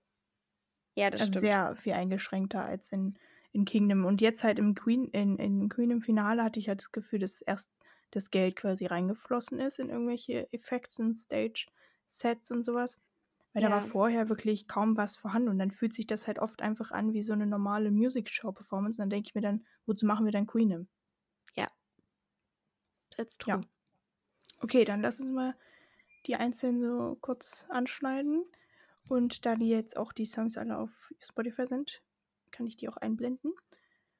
Ja, 0.96 1.08
das 1.10 1.22
also 1.22 1.26
stimmt. 1.26 1.58
sehr 1.64 1.76
viel 1.76 1.92
eingeschränkter 1.94 2.64
als 2.64 2.92
in, 2.92 3.18
in 3.52 3.64
Kingdom. 3.64 4.04
Und 4.04 4.20
jetzt 4.20 4.44
halt 4.44 4.58
im 4.58 4.74
Queen, 4.74 5.06
in, 5.10 5.36
in 5.38 5.68
Queen 5.68 5.90
im 5.90 6.02
Finale 6.02 6.42
hatte 6.44 6.60
ich 6.60 6.68
halt 6.68 6.80
das 6.82 6.92
Gefühl, 6.92 7.18
dass 7.20 7.40
erst 7.40 7.70
das 8.10 8.30
Geld 8.30 8.56
quasi 8.56 8.86
reingeflossen 8.86 9.58
ist 9.60 9.78
in 9.78 9.90
irgendwelche 9.90 10.52
Effekte 10.52 11.02
und 11.02 11.16
Stage-Sets 11.18 12.50
und 12.50 12.64
sowas. 12.64 13.00
Weil 13.52 13.62
da 13.62 13.70
war 13.70 13.80
Ja. 13.80 13.82
vorher 13.82 14.28
wirklich 14.28 14.68
kaum 14.68 14.96
was 14.96 15.16
vorhanden 15.16 15.48
und 15.50 15.58
dann 15.58 15.70
fühlt 15.70 15.92
sich 15.94 16.06
das 16.06 16.26
halt 16.26 16.38
oft 16.38 16.62
einfach 16.62 16.90
an 16.92 17.12
wie 17.12 17.22
so 17.22 17.32
eine 17.34 17.46
normale 17.46 17.90
Music-Show-Performance. 17.90 18.96
Und 18.96 19.04
dann 19.04 19.10
denke 19.10 19.28
ich 19.28 19.34
mir 19.34 19.40
dann, 19.42 19.66
wozu 19.86 20.06
machen 20.06 20.24
wir 20.26 20.32
dann 20.32 20.46
Queenem? 20.46 20.88
That's 23.10 23.36
Ja. 23.44 23.58
true. 23.58 23.64
Okay, 24.60 24.84
dann 24.84 25.02
lass 25.02 25.20
uns 25.20 25.30
mal 25.32 25.56
die 26.26 26.36
einzelnen 26.36 26.82
so 26.82 27.16
kurz 27.20 27.66
anschneiden. 27.68 28.44
Und 29.08 29.46
da 29.46 29.56
die 29.56 29.68
jetzt 29.68 29.96
auch 29.96 30.12
die 30.12 30.26
Songs 30.26 30.58
alle 30.58 30.78
auf 30.78 31.12
Spotify 31.20 31.66
sind, 31.66 32.02
kann 32.52 32.66
ich 32.66 32.76
die 32.76 32.88
auch 32.88 32.96
einblenden. 32.96 33.52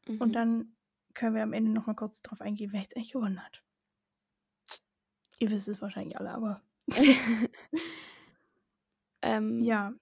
Mhm. 0.07 0.20
Und 0.20 0.33
dann 0.33 0.76
können 1.14 1.35
wir 1.35 1.43
am 1.43 1.53
Ende 1.53 1.70
nochmal 1.72 1.97
kurz 1.97 2.22
drauf 2.22 2.41
eingehen, 2.41 2.72
wer 2.72 2.81
jetzt 2.81 2.97
eigentlich 2.97 3.12
gewonnen 3.12 3.45
hat. 3.45 3.62
Ihr 5.39 5.51
wisst 5.51 5.68
es 5.68 5.81
wahrscheinlich 5.81 6.18
alle, 6.18 6.31
aber 6.31 6.62
ähm, 9.22 9.62
ja. 9.62 9.93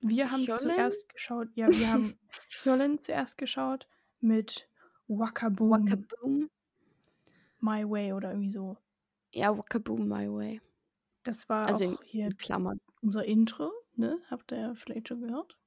Wir 0.00 0.30
haben 0.30 0.46
Hyolyn? 0.46 0.58
zuerst 0.58 1.08
geschaut, 1.08 1.48
ja, 1.54 1.68
wir 1.68 1.92
haben 1.92 2.18
Hyolyn 2.62 2.98
zuerst 2.98 3.36
geschaut 3.36 3.86
mit 4.20 4.68
Waka 5.08 5.48
Boom, 5.48 5.70
Waka 5.70 5.96
Boom. 5.96 6.50
My 7.60 7.88
Way 7.88 8.14
oder 8.14 8.30
irgendwie 8.30 8.50
so. 8.52 8.76
Ja, 9.32 9.56
Waka 9.56 9.78
Boom 9.78 10.08
My 10.08 10.30
Way. 10.30 10.60
Das 11.24 11.48
war 11.48 11.66
Also 11.66 11.84
in, 11.84 11.96
auch 11.96 12.02
hier 12.02 12.26
in 12.26 12.36
Klammern. 12.38 12.80
unser 13.02 13.24
Intro, 13.24 13.70
ne? 13.96 14.18
Habt 14.30 14.52
ihr 14.52 14.74
vielleicht 14.76 15.08
schon 15.08 15.20
gehört. 15.20 15.58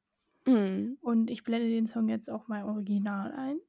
Mhm. 0.46 0.98
Und 1.02 1.30
ich 1.30 1.44
blende 1.44 1.70
den 1.70 1.88
Song 1.88 2.10
jetzt 2.10 2.30
auch 2.30 2.48
mal 2.48 2.64
Original 2.66 3.32
ein. 3.32 3.60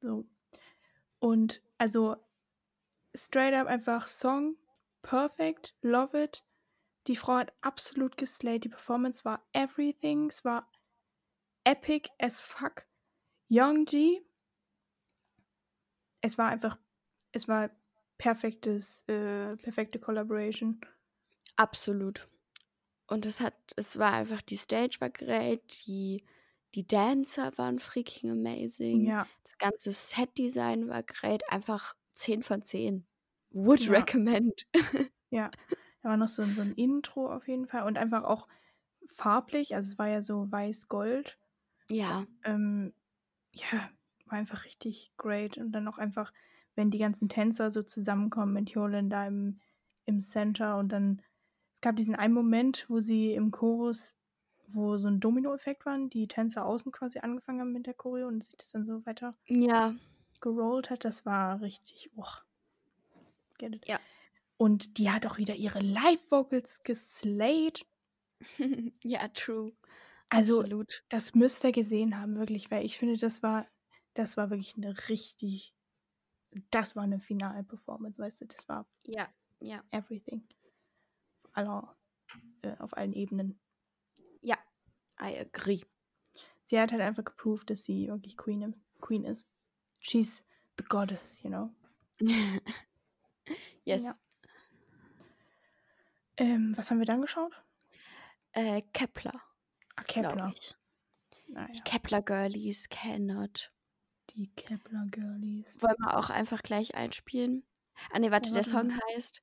So. 0.00 0.24
Und 1.18 1.60
also 1.76 2.16
straight 3.14 3.54
up 3.54 3.66
einfach 3.66 4.06
Song, 4.06 4.56
perfect, 5.02 5.74
love 5.82 6.16
it. 6.16 6.44
Die 7.10 7.16
Frau 7.16 7.38
hat 7.38 7.52
absolut 7.60 8.16
geslayed. 8.16 8.62
Die 8.62 8.68
Performance 8.68 9.24
war 9.24 9.44
everything. 9.52 10.28
Es 10.28 10.44
war 10.44 10.70
epic 11.64 12.08
as 12.20 12.40
fuck. 12.40 12.86
Youngji. 13.48 14.24
Es 16.20 16.38
war 16.38 16.50
einfach, 16.50 16.78
es 17.32 17.48
war 17.48 17.70
perfektes, 18.16 19.00
äh, 19.08 19.56
perfekte 19.56 19.98
Collaboration. 19.98 20.80
Absolut. 21.56 22.28
Und 23.08 23.26
es 23.26 23.40
hat, 23.40 23.56
es 23.74 23.98
war 23.98 24.12
einfach, 24.12 24.40
die 24.40 24.56
Stage 24.56 24.98
war 25.00 25.10
great, 25.10 25.84
die, 25.88 26.24
die 26.76 26.86
Dancer 26.86 27.50
waren 27.58 27.80
freaking 27.80 28.30
amazing. 28.30 29.04
Ja, 29.04 29.26
Das 29.42 29.58
ganze 29.58 29.90
Set-Design 29.90 30.86
war 30.86 31.02
great. 31.02 31.42
Einfach 31.50 31.96
10 32.12 32.44
von 32.44 32.62
10. 32.62 33.04
Would 33.50 33.80
Ja. 33.86 33.94
recommend. 33.98 34.68
ja. 35.30 35.50
Da 36.02 36.10
war 36.10 36.16
noch 36.16 36.28
so, 36.28 36.44
so 36.44 36.62
ein 36.62 36.72
Intro 36.72 37.32
auf 37.32 37.48
jeden 37.48 37.66
Fall 37.66 37.84
und 37.86 37.98
einfach 37.98 38.24
auch 38.24 38.48
farblich. 39.08 39.74
Also 39.74 39.92
es 39.92 39.98
war 39.98 40.08
ja 40.08 40.22
so 40.22 40.50
weiß-gold. 40.50 41.38
ja. 41.90 42.26
ähm, 42.44 42.92
ja, 43.52 43.90
war 44.26 44.38
einfach 44.38 44.64
richtig 44.64 45.12
great. 45.16 45.58
Und 45.58 45.72
dann 45.72 45.88
auch 45.88 45.98
einfach, 45.98 46.32
wenn 46.74 46.90
die 46.90 46.98
ganzen 46.98 47.28
Tänzer 47.28 47.70
so 47.70 47.82
zusammenkommen 47.82 48.52
mit 48.52 48.70
Jolin 48.70 49.10
da 49.10 49.26
im, 49.26 49.60
im 50.06 50.20
Center 50.20 50.78
und 50.78 50.90
dann, 50.90 51.22
es 51.74 51.80
gab 51.80 51.96
diesen 51.96 52.14
einen 52.16 52.34
Moment, 52.34 52.86
wo 52.88 53.00
sie 53.00 53.32
im 53.34 53.50
Chorus, 53.50 54.16
wo 54.68 54.98
so 54.98 55.08
ein 55.08 55.20
Domino-Effekt 55.20 55.86
war, 55.86 55.98
die 56.08 56.28
Tänzer 56.28 56.64
außen 56.64 56.92
quasi 56.92 57.18
angefangen 57.20 57.60
haben 57.60 57.72
mit 57.72 57.86
der 57.86 57.94
Choreo 57.94 58.28
und 58.28 58.44
sich 58.44 58.56
das 58.56 58.70
dann 58.70 58.86
so 58.86 59.04
weiter 59.06 59.34
Ja. 59.48 59.94
gerollt 60.40 60.90
hat, 60.90 61.04
das 61.04 61.24
war 61.24 61.60
richtig, 61.60 62.10
oh, 62.16 62.24
get 63.58 63.74
it. 63.74 63.86
Ja. 63.86 64.00
Und 64.60 64.98
die 64.98 65.10
hat 65.10 65.24
auch 65.24 65.38
wieder 65.38 65.54
ihre 65.54 65.78
Live-Vocals 65.78 66.82
geslayed. 66.82 67.86
ja, 69.02 69.26
true. 69.28 69.72
Also, 70.28 70.60
Absolut. 70.60 71.02
Das 71.08 71.34
müsst 71.34 71.64
ihr 71.64 71.72
gesehen 71.72 72.20
haben, 72.20 72.36
wirklich, 72.36 72.70
weil 72.70 72.84
ich 72.84 72.98
finde, 72.98 73.16
das 73.16 73.42
war, 73.42 73.66
das 74.12 74.36
war 74.36 74.50
wirklich 74.50 74.76
eine 74.76 75.08
richtig, 75.08 75.74
das 76.70 76.94
war 76.94 77.04
eine 77.04 77.20
Final-Performance, 77.20 78.20
weißt 78.20 78.42
du, 78.42 78.48
das 78.48 78.68
war 78.68 78.86
Ja, 79.04 79.30
ja. 79.60 79.82
everything. 79.92 80.46
Auf, 81.42 81.50
aller, 81.54 81.96
äh, 82.60 82.76
auf 82.80 82.94
allen 82.94 83.14
Ebenen. 83.14 83.58
Ja. 84.42 84.58
I 85.18 85.38
agree. 85.38 85.86
Sie 86.64 86.78
hat 86.78 86.92
halt 86.92 87.00
einfach 87.00 87.24
geproved, 87.24 87.70
dass 87.70 87.84
sie 87.84 88.08
wirklich 88.08 88.36
Queen, 88.36 88.74
Queen 89.00 89.24
ist. 89.24 89.48
She's 90.00 90.44
the 90.76 90.84
goddess, 90.84 91.42
you 91.42 91.48
know. 91.48 91.70
yes. 93.86 94.02
Ja. 94.02 94.14
Ähm, 96.40 96.72
was 96.76 96.90
haben 96.90 96.98
wir 96.98 97.06
dann 97.06 97.20
geschaut? 97.20 97.52
Äh, 98.52 98.82
Kepler, 98.92 99.40
Ah, 99.96 100.02
Kepler. 100.04 100.52
ich. 100.54 100.74
Naja, 101.48 101.80
Kepler 101.84 102.22
Girlies 102.22 102.88
cannot. 102.88 103.72
die 104.30 104.48
Kepler 104.54 105.06
Girlies. 105.10 105.66
Wollen 105.82 105.96
wir 105.98 106.16
auch 106.16 106.30
einfach 106.30 106.62
gleich 106.62 106.94
einspielen? 106.94 107.64
Ah 108.12 108.18
ne, 108.20 108.30
warte, 108.30 108.48
Ja, 108.50 108.54
der 108.54 108.64
Song 108.64 108.92
heißt 109.08 109.42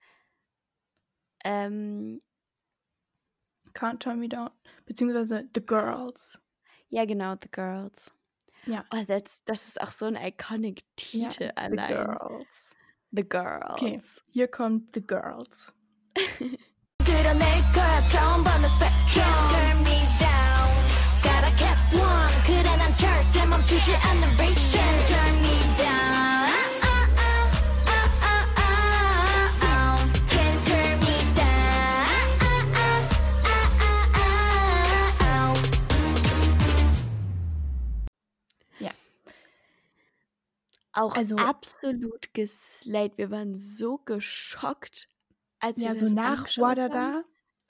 ähm, 1.44 2.22
Can't 3.74 4.00
Turn 4.00 4.20
Me 4.20 4.30
Down. 4.30 4.50
Beziehungsweise 4.86 5.48
The 5.54 5.62
Girls. 5.66 6.40
ja 6.90 7.06
genau, 7.06 7.36
The 7.42 7.50
Girls. 7.52 8.14
Ja. 8.66 8.84
Oh, 8.92 9.04
das, 9.08 9.44
das 9.46 9.68
ist 9.68 9.80
auch 9.82 9.92
so 9.92 10.06
ein 10.06 10.16
iconic 10.16 10.84
Ja, 11.12 11.30
Titel 11.30 11.50
The 11.52 11.58
allein. 11.58 11.94
Girls. 12.08 12.76
The 13.12 13.24
Girls. 13.24 13.72
Okay, 13.74 14.02
hier 14.32 14.48
kommt 14.48 14.96
The 14.96 15.02
Girls. 15.06 15.76
그런 17.17 17.39
내 17.39 17.45
거야 17.75 18.07
처음 18.09 18.45
보는 18.45 18.69
spectrum 18.69 19.25
Can't 19.25 19.49
turn 19.53 19.79
me 19.83 19.99
down 20.21 20.71
Gotta 21.23 21.51
get 21.59 21.79
one 21.99 22.35
그래 22.47 22.77
난 22.77 22.93
절대 22.95 23.47
멈추지 23.47 23.95
않는 23.95 24.29
race 24.39 24.73
Can't 24.73 25.07
turn 25.09 25.35
me 25.43 25.57
down 25.79 26.47
Ah, 26.49 26.69
ah, 26.83 27.07
ah, 27.19 27.39
ah, 27.89 28.47
ah, 28.63 29.51
ah. 29.63 29.97
Can't 30.29 30.61
turn 30.67 30.99
me 31.01 31.17
down 31.35 32.07
Ah, 32.07 32.29
ah, 32.43 32.63
ah, 32.77 33.01
ah, 33.49 34.07
ah, 34.19 35.23
ah. 35.23 35.55
Ja. 38.79 38.93
Auch 40.93 41.15
Also- 41.17 41.37
absolut 41.37 42.33
geslayed. 42.35 43.17
Wir 43.19 43.31
waren 43.31 43.57
so 43.57 43.99
geschockt, 44.05 45.09
als 45.60 45.84
Ja, 45.84 45.96
so 45.96 46.08
nach. 46.10 46.50
Wadada 46.56 47.24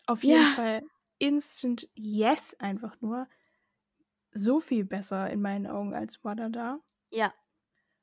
auf 0.08 0.24
jeden 0.24 0.48
Ja. 0.48 0.48
Fall 0.48 0.84
instant 1.20 1.90
yes 1.96 2.56
einfach 2.60 3.02
nur. 3.02 3.28
So 4.34 4.62
viel 4.62 4.86
besser 4.86 5.30
in 5.30 5.42
meinen 5.42 5.68
Augen 5.68 5.94
als 5.94 6.24
Wadada. 6.24 6.80
Ja, 7.12 7.34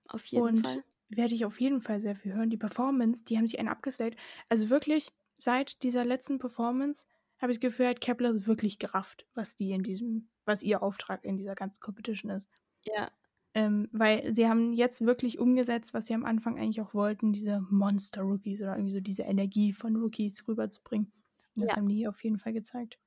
auf 0.08 0.26
jeden 0.26 0.52
Und 0.52 0.64
Fall. 0.64 0.84
werde 1.08 1.34
ich 1.34 1.44
auf 1.44 1.60
jeden 1.60 1.80
Fall 1.80 2.00
sehr 2.00 2.16
viel 2.16 2.34
hören. 2.34 2.50
Die 2.50 2.56
Performance, 2.56 3.24
die 3.24 3.36
haben 3.38 3.46
sich 3.46 3.58
einen 3.58 3.68
abgeslayed. 3.68 4.16
Also 4.48 4.70
wirklich, 4.70 5.12
seit 5.36 5.82
dieser 5.82 6.04
letzten 6.04 6.38
Performance 6.38 7.06
habe 7.38 7.52
ich 7.52 7.58
das 7.58 7.68
Gefühl, 7.70 7.88
hat 7.88 8.00
Kepler 8.00 8.46
wirklich 8.46 8.78
gerafft, 8.78 9.26
was 9.34 9.56
die 9.56 9.72
in 9.72 9.82
diesem, 9.82 10.30
was 10.44 10.62
ihr 10.62 10.82
Auftrag 10.82 11.24
in 11.24 11.36
dieser 11.36 11.54
ganzen 11.54 11.80
Competition 11.80 12.30
ist. 12.30 12.48
Ja, 12.84 13.10
Ähm, 13.54 13.88
weil 13.92 14.34
sie 14.34 14.48
haben 14.48 14.72
jetzt 14.72 15.02
wirklich 15.06 15.38
umgesetzt, 15.38 15.94
was 15.94 16.06
sie 16.06 16.14
am 16.14 16.24
Anfang 16.24 16.58
eigentlich 16.58 16.80
auch 16.80 16.92
wollten, 16.94 17.32
diese 17.32 17.60
Monster-Rookies 17.70 18.60
oder 18.62 18.74
irgendwie 18.76 18.92
so 18.94 19.00
diese 19.00 19.22
Energie 19.22 19.72
von 19.72 19.96
Rookies 19.96 20.46
rüberzubringen. 20.48 21.12
Und 21.54 21.62
das 21.62 21.70
Ja. 21.70 21.76
haben 21.76 21.88
die 21.88 21.94
hier 21.96 22.10
auf 22.10 22.22
jeden 22.24 22.38
Fall 22.38 22.52
gezeigt. 22.52 22.98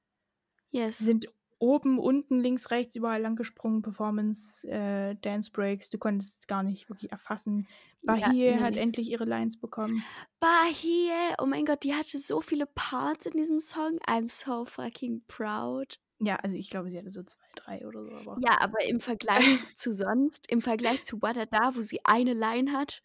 yes. 0.71 0.97
Sie 0.99 1.05
sind 1.05 1.27
oben, 1.59 1.97
unten, 1.99 2.39
links, 2.39 2.69
rechts, 2.71 2.95
überall 2.95 3.21
lang 3.21 3.35
gesprungen, 3.35 3.81
Performance, 3.81 4.67
äh, 4.67 5.15
Dance 5.15 5.51
Breaks, 5.51 5.89
du 5.89 5.97
konntest 5.97 6.41
es 6.41 6.47
gar 6.47 6.63
nicht 6.63 6.89
wirklich 6.89 7.11
erfassen. 7.11 7.67
Bahie 8.05 8.21
Ja, 8.21 8.59
nee, 8.59 8.59
hat 8.59 8.77
endlich 8.77 9.09
ihre 9.09 9.25
Lines 9.25 9.59
bekommen. 9.59 10.07
Bahie, 10.39 11.11
oh 11.39 11.45
mein 11.45 11.65
Gott, 11.65 11.83
die 11.83 11.93
hatte 11.95 12.17
so 12.19 12.41
viele 12.41 12.65
Parts 12.65 13.25
in 13.25 13.33
diesem 13.37 13.59
Song. 13.59 13.99
I'm 14.07 14.29
so 14.31 14.65
fucking 14.65 15.23
proud. 15.27 15.99
Ja, 16.19 16.35
also 16.37 16.55
ich 16.55 16.69
glaube, 16.69 16.89
sie 16.89 16.97
hatte 16.97 17.11
so 17.11 17.23
zwei, 17.23 17.45
drei 17.55 17.87
oder 17.87 18.03
so. 18.03 18.11
Aber 18.11 18.37
Ja, 18.43 18.59
aber 18.59 18.83
im 18.85 18.99
Vergleich 18.99 19.43
zu 19.77 19.93
sonst, 19.93 20.49
im 20.49 20.61
Vergleich 20.61 21.03
zu 21.03 21.21
Wadada, 21.21 21.75
wo 21.75 21.81
sie 21.81 22.03
eine 22.05 22.33
Line 22.33 22.71
hat, 22.71 23.01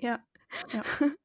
ja, 0.00 0.24
ja. 0.72 0.82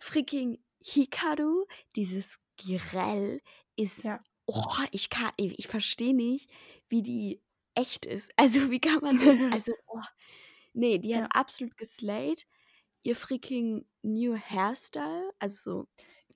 freaking 0.00 0.58
Hikaru, 0.80 1.66
dieses 1.96 2.38
Girell 2.56 3.40
ist, 3.76 4.04
Ja. 4.04 4.22
oh, 4.46 4.62
ich 4.90 5.10
kann, 5.10 5.32
ich, 5.36 5.68
verstehe 5.68 6.14
nicht, 6.14 6.50
wie 6.88 7.02
die 7.02 7.40
echt 7.74 8.06
ist. 8.06 8.30
Also 8.36 8.70
wie 8.70 8.80
kann 8.80 9.00
man 9.00 9.18
denn, 9.18 9.52
also, 9.60 9.72
oh, 9.86 10.00
nee, 10.72 10.98
die 10.98 11.14
hat 11.14 11.22
Ja. 11.22 11.28
absolut 11.28 11.76
geslayed. 11.76 12.46
Ihr 13.02 13.14
freaking 13.16 13.86
new 14.02 14.36
Hairstyle, 14.36 15.30
also 15.38 15.56
so, 15.82 15.88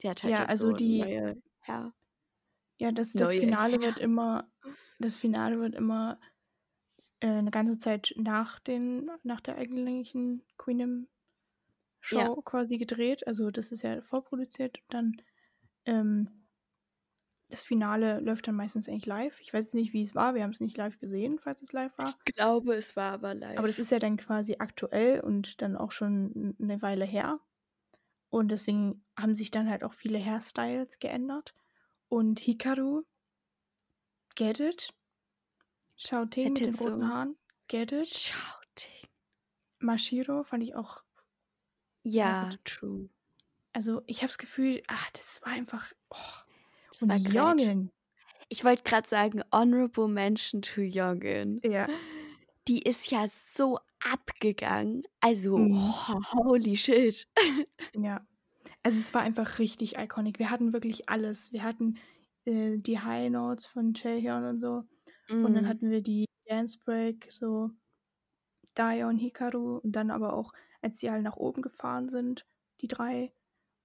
die 0.02 0.08
hat 0.08 0.22
halt 0.22 0.38
Ja, 0.38 0.44
also 0.44 0.68
so 0.70 0.76
die- 0.76 0.98
neue 0.98 1.42
Hair. 1.62 1.92
Ja, 2.82 2.92
das, 2.92 3.12
das 3.12 3.30
Neue 3.30 3.40
Finale 3.40 3.80
wird 3.80 3.98
immer, 3.98 4.50
das 4.98 5.16
Finale 5.16 5.60
wird 5.60 5.74
immer 5.74 6.18
äh, 7.20 7.28
eine 7.28 7.50
ganze 7.50 7.78
Zeit 7.78 8.12
nach 8.16 8.58
den, 8.58 9.08
nach 9.22 9.40
der 9.40 9.56
eigentlichen 9.56 10.42
Queendom 10.58 11.06
Show 12.00 12.18
Ja. 12.18 12.42
quasi 12.44 12.78
gedreht. 12.78 13.26
Also 13.28 13.52
das 13.52 13.70
ist 13.70 13.82
ja 13.82 14.02
vorproduziert. 14.02 14.80
Dann 14.88 15.22
ähm, 15.84 16.28
das 17.48 17.64
Finale 17.64 18.18
läuft 18.20 18.48
dann 18.48 18.56
meistens 18.56 18.88
eigentlich 18.88 19.06
live. 19.06 19.38
Ich 19.40 19.52
weiß 19.52 19.74
nicht, 19.74 19.92
wie 19.92 20.02
es 20.02 20.14
war. 20.14 20.34
Wir 20.34 20.42
haben 20.42 20.50
es 20.50 20.60
nicht 20.60 20.76
live 20.76 20.98
gesehen, 20.98 21.38
falls 21.38 21.62
es 21.62 21.72
live 21.72 21.96
war. 21.98 22.18
Ich 22.26 22.34
glaube, 22.34 22.74
es 22.74 22.96
war 22.96 23.12
aber 23.12 23.34
live. 23.34 23.58
Aber 23.58 23.68
das 23.68 23.78
ist 23.78 23.90
ja 23.90 23.98
dann 23.98 24.16
quasi 24.16 24.56
aktuell 24.58 25.20
und 25.20 25.62
dann 25.62 25.76
auch 25.76 25.92
schon 25.92 26.56
eine 26.60 26.82
Weile 26.82 27.04
her. 27.04 27.38
Und 28.30 28.48
deswegen 28.50 29.04
haben 29.16 29.34
sich 29.34 29.50
dann 29.50 29.68
halt 29.68 29.84
auch 29.84 29.92
viele 29.92 30.18
Hairstyles 30.18 30.98
geändert. 30.98 31.54
Und 32.12 32.40
Hikaru, 32.40 33.04
get 34.34 34.60
it? 34.60 34.92
Shouting 35.96 36.48
mit 36.52 36.60
den 36.60 36.74
roten 36.74 37.00
so- 37.00 37.06
Haaren, 37.06 37.38
get 37.68 37.90
it? 37.90 38.06
Shouting. 38.06 39.08
Mashiro 39.78 40.44
fand 40.44 40.62
ich 40.62 40.74
auch, 40.74 41.02
Ja, 42.02 42.50
true. 42.64 43.08
also 43.72 44.02
ich 44.06 44.18
habe 44.18 44.26
das 44.28 44.36
Gefühl, 44.36 44.82
ach, 44.88 45.10
das 45.12 45.40
war 45.42 45.52
einfach, 45.54 45.90
oh. 46.10 46.16
Das 46.90 47.00
und 47.02 47.08
war. 47.08 47.16
Jorgen, 47.16 47.90
Ich 48.50 48.62
wollte 48.62 48.82
gerade 48.82 49.08
sagen, 49.08 49.42
honorable 49.50 50.06
mention 50.08 50.60
to 50.60 50.82
Jorgen. 50.82 51.62
ja, 51.64 51.88
Die 52.68 52.82
ist 52.82 53.10
ja 53.10 53.24
so 53.26 53.78
abgegangen. 54.04 55.04
Also, 55.20 55.56
Mhm. 55.56 55.72
oh, 55.78 56.20
holy 56.34 56.76
shit. 56.76 57.26
ja. 57.94 58.20
Also 58.82 58.98
es 58.98 59.14
war 59.14 59.22
einfach 59.22 59.58
richtig 59.58 59.96
iconic. 59.98 60.38
Wir 60.38 60.50
hatten 60.50 60.72
wirklich 60.72 61.08
alles. 61.08 61.52
Wir 61.52 61.62
hatten 61.62 61.98
äh, 62.44 62.78
die 62.78 62.98
High 63.00 63.30
Notes 63.30 63.66
von 63.66 63.94
Chaehyun 63.94 64.44
und 64.44 64.60
so. 64.60 64.84
Und 65.42 65.54
dann 65.54 65.66
Mm. 65.66 65.68
hatten 65.68 65.90
wir 65.90 66.02
die 66.02 66.26
Dance 66.48 66.78
Break, 66.78 67.30
so 67.30 67.70
Daya 68.74 69.08
und 69.08 69.18
Hikaru. 69.18 69.78
Und 69.78 69.92
dann 69.92 70.10
aber 70.10 70.34
auch, 70.34 70.52
als 70.82 70.98
die 70.98 71.08
alle 71.10 71.22
nach 71.22 71.36
oben 71.36 71.62
gefahren 71.62 72.08
sind, 72.10 72.46
die 72.82 72.88
drei, 72.88 73.32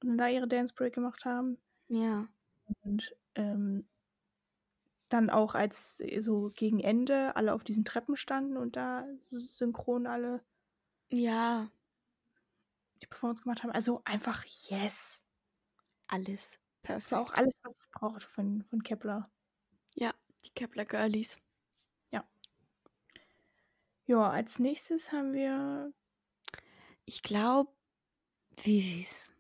und 0.02 0.10
dann 0.10 0.18
da 0.18 0.28
ihre 0.30 0.48
Dance 0.48 0.74
Break 0.76 0.94
gemacht 0.96 1.26
haben. 1.26 1.58
Ja. 1.90 2.28
Und 2.84 3.16
ähm, 3.36 3.88
dann 5.10 5.30
auch, 5.30 5.56
als 5.56 6.00
äh, 6.00 6.20
so 6.20 6.52
gegen 6.54 6.80
Ende 6.80 7.36
alle 7.36 7.54
auf 7.54 7.64
diesen 7.64 7.86
Treppen 7.86 8.18
standen 8.18 8.58
und 8.58 8.76
da 8.76 9.06
so 9.20 9.40
synchron 9.40 10.08
alle 10.08 10.44
Ja, 11.12 11.70
die 13.02 13.08
Performance 13.08 13.44
gemacht 13.44 13.64
haben. 13.64 13.72
Also 13.72 14.02
einfach 14.06 14.44
yes. 14.70 15.24
alles 16.08 16.60
Das 16.84 17.12
war 17.12 17.22
auch 17.22 17.26
perfekt. 17.26 17.40
alles, 17.40 17.54
was 17.64 17.74
ich 17.74 17.92
brauchte 17.92 18.28
von, 18.28 18.64
von 18.64 18.84
Kepler. 18.84 19.30
Ja, 19.96 20.14
die 20.46 20.52
Kepler 20.52 20.86
Girlies. 20.86 21.40
Ja, 24.08 24.30
als 24.30 24.58
nächstes 24.58 25.12
haben 25.12 25.34
wir 25.34 25.92
Ich 27.04 27.22
glaube, 27.22 27.70
Vivis. 28.64 29.34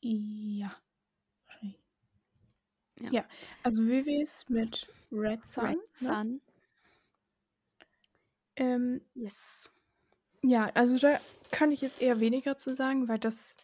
Ja. 0.00 0.76
Ja. 3.00 3.10
Ja, 3.10 3.24
also 3.62 3.82
Vivis 3.82 4.48
mit 4.48 4.88
Red 5.12 5.46
Sun. 5.46 5.64
Red 5.66 6.00
ne? 6.00 6.40
Ähm, 8.56 9.00
Yes. 9.14 9.70
ja, 10.42 10.70
also 10.74 10.98
da 10.98 11.20
kann 11.50 11.72
ich 11.72 11.80
jetzt 11.80 12.00
eher 12.00 12.20
weniger 12.20 12.56
zu 12.56 12.74
sagen, 12.74 13.08
weil 13.08 13.18
das 13.18 13.56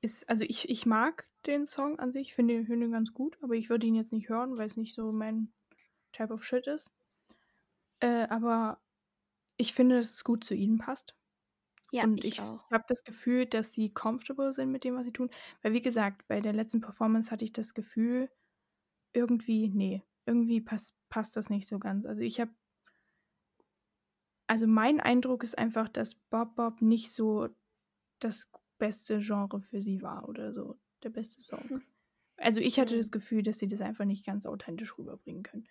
ist, 0.00 0.28
also 0.28 0.44
ich, 0.44 0.68
ich 0.68 0.86
mag 0.86 1.28
den 1.46 1.66
Song 1.66 1.98
an 1.98 2.12
sich, 2.12 2.34
finde 2.34 2.64
finde 2.64 2.86
ihn 2.86 2.92
ganz 2.92 3.12
gut, 3.14 3.38
aber 3.42 3.54
ich 3.54 3.70
würde 3.70 3.86
ihn 3.86 3.94
jetzt 3.94 4.12
nicht 4.12 4.28
hören, 4.28 4.56
weil 4.56 4.66
es 4.66 4.76
nicht 4.76 4.94
so 4.94 5.12
mein 5.12 5.52
Type 6.12 6.32
of 6.32 6.44
Shit 6.44 6.66
ist. 6.66 6.90
Äh, 8.00 8.26
aber 8.28 8.80
ich 9.56 9.74
finde, 9.74 9.96
dass 9.96 10.10
es 10.10 10.24
gut 10.24 10.44
zu 10.44 10.54
ihnen 10.54 10.78
passt. 10.78 11.14
Ja, 11.92 12.04
und 12.04 12.24
ich, 12.24 12.32
ich, 12.32 12.40
auch. 12.40 12.68
habe 12.70 12.84
das 12.88 13.04
Gefühl, 13.04 13.46
dass 13.46 13.72
sie 13.72 13.90
comfortable 13.92 14.52
sind 14.54 14.72
mit 14.72 14.82
dem, 14.82 14.96
was 14.96 15.04
sie 15.04 15.12
tun. 15.12 15.30
Weil, 15.62 15.72
wie 15.74 15.82
gesagt, 15.82 16.26
bei 16.26 16.40
der 16.40 16.52
letzten 16.52 16.80
Performance 16.80 17.30
hatte 17.30 17.44
ich 17.44 17.52
das 17.52 17.74
Gefühl, 17.74 18.30
irgendwie, 19.12 19.68
nee, 19.68 20.02
irgendwie 20.26 20.60
pass, 20.60 20.94
passt 21.10 21.36
das 21.36 21.50
nicht 21.50 21.68
so 21.68 21.78
ganz. 21.78 22.06
Also 22.06 22.22
ich 22.22 22.40
habe, 22.40 22.50
also 24.52 24.66
mein 24.66 25.00
Eindruck 25.00 25.44
ist 25.44 25.56
einfach, 25.56 25.88
dass 25.88 26.14
Bob 26.14 26.56
Bob 26.56 26.82
nicht 26.82 27.10
so 27.10 27.48
das 28.18 28.50
beste 28.76 29.20
Genre 29.20 29.62
für 29.62 29.80
sie 29.80 30.02
war 30.02 30.28
oder 30.28 30.52
so, 30.52 30.78
der 31.02 31.08
beste 31.08 31.40
Song. 31.40 31.66
Hm. 31.70 31.82
Also 32.36 32.60
ich 32.60 32.78
hatte 32.78 32.92
Hm. 32.92 33.00
das 33.00 33.10
Gefühl, 33.10 33.42
dass 33.42 33.58
sie 33.58 33.66
das 33.66 33.80
einfach 33.80 34.04
nicht 34.04 34.26
ganz 34.26 34.44
authentisch 34.44 34.98
rüberbringen 34.98 35.42
können. 35.42 35.66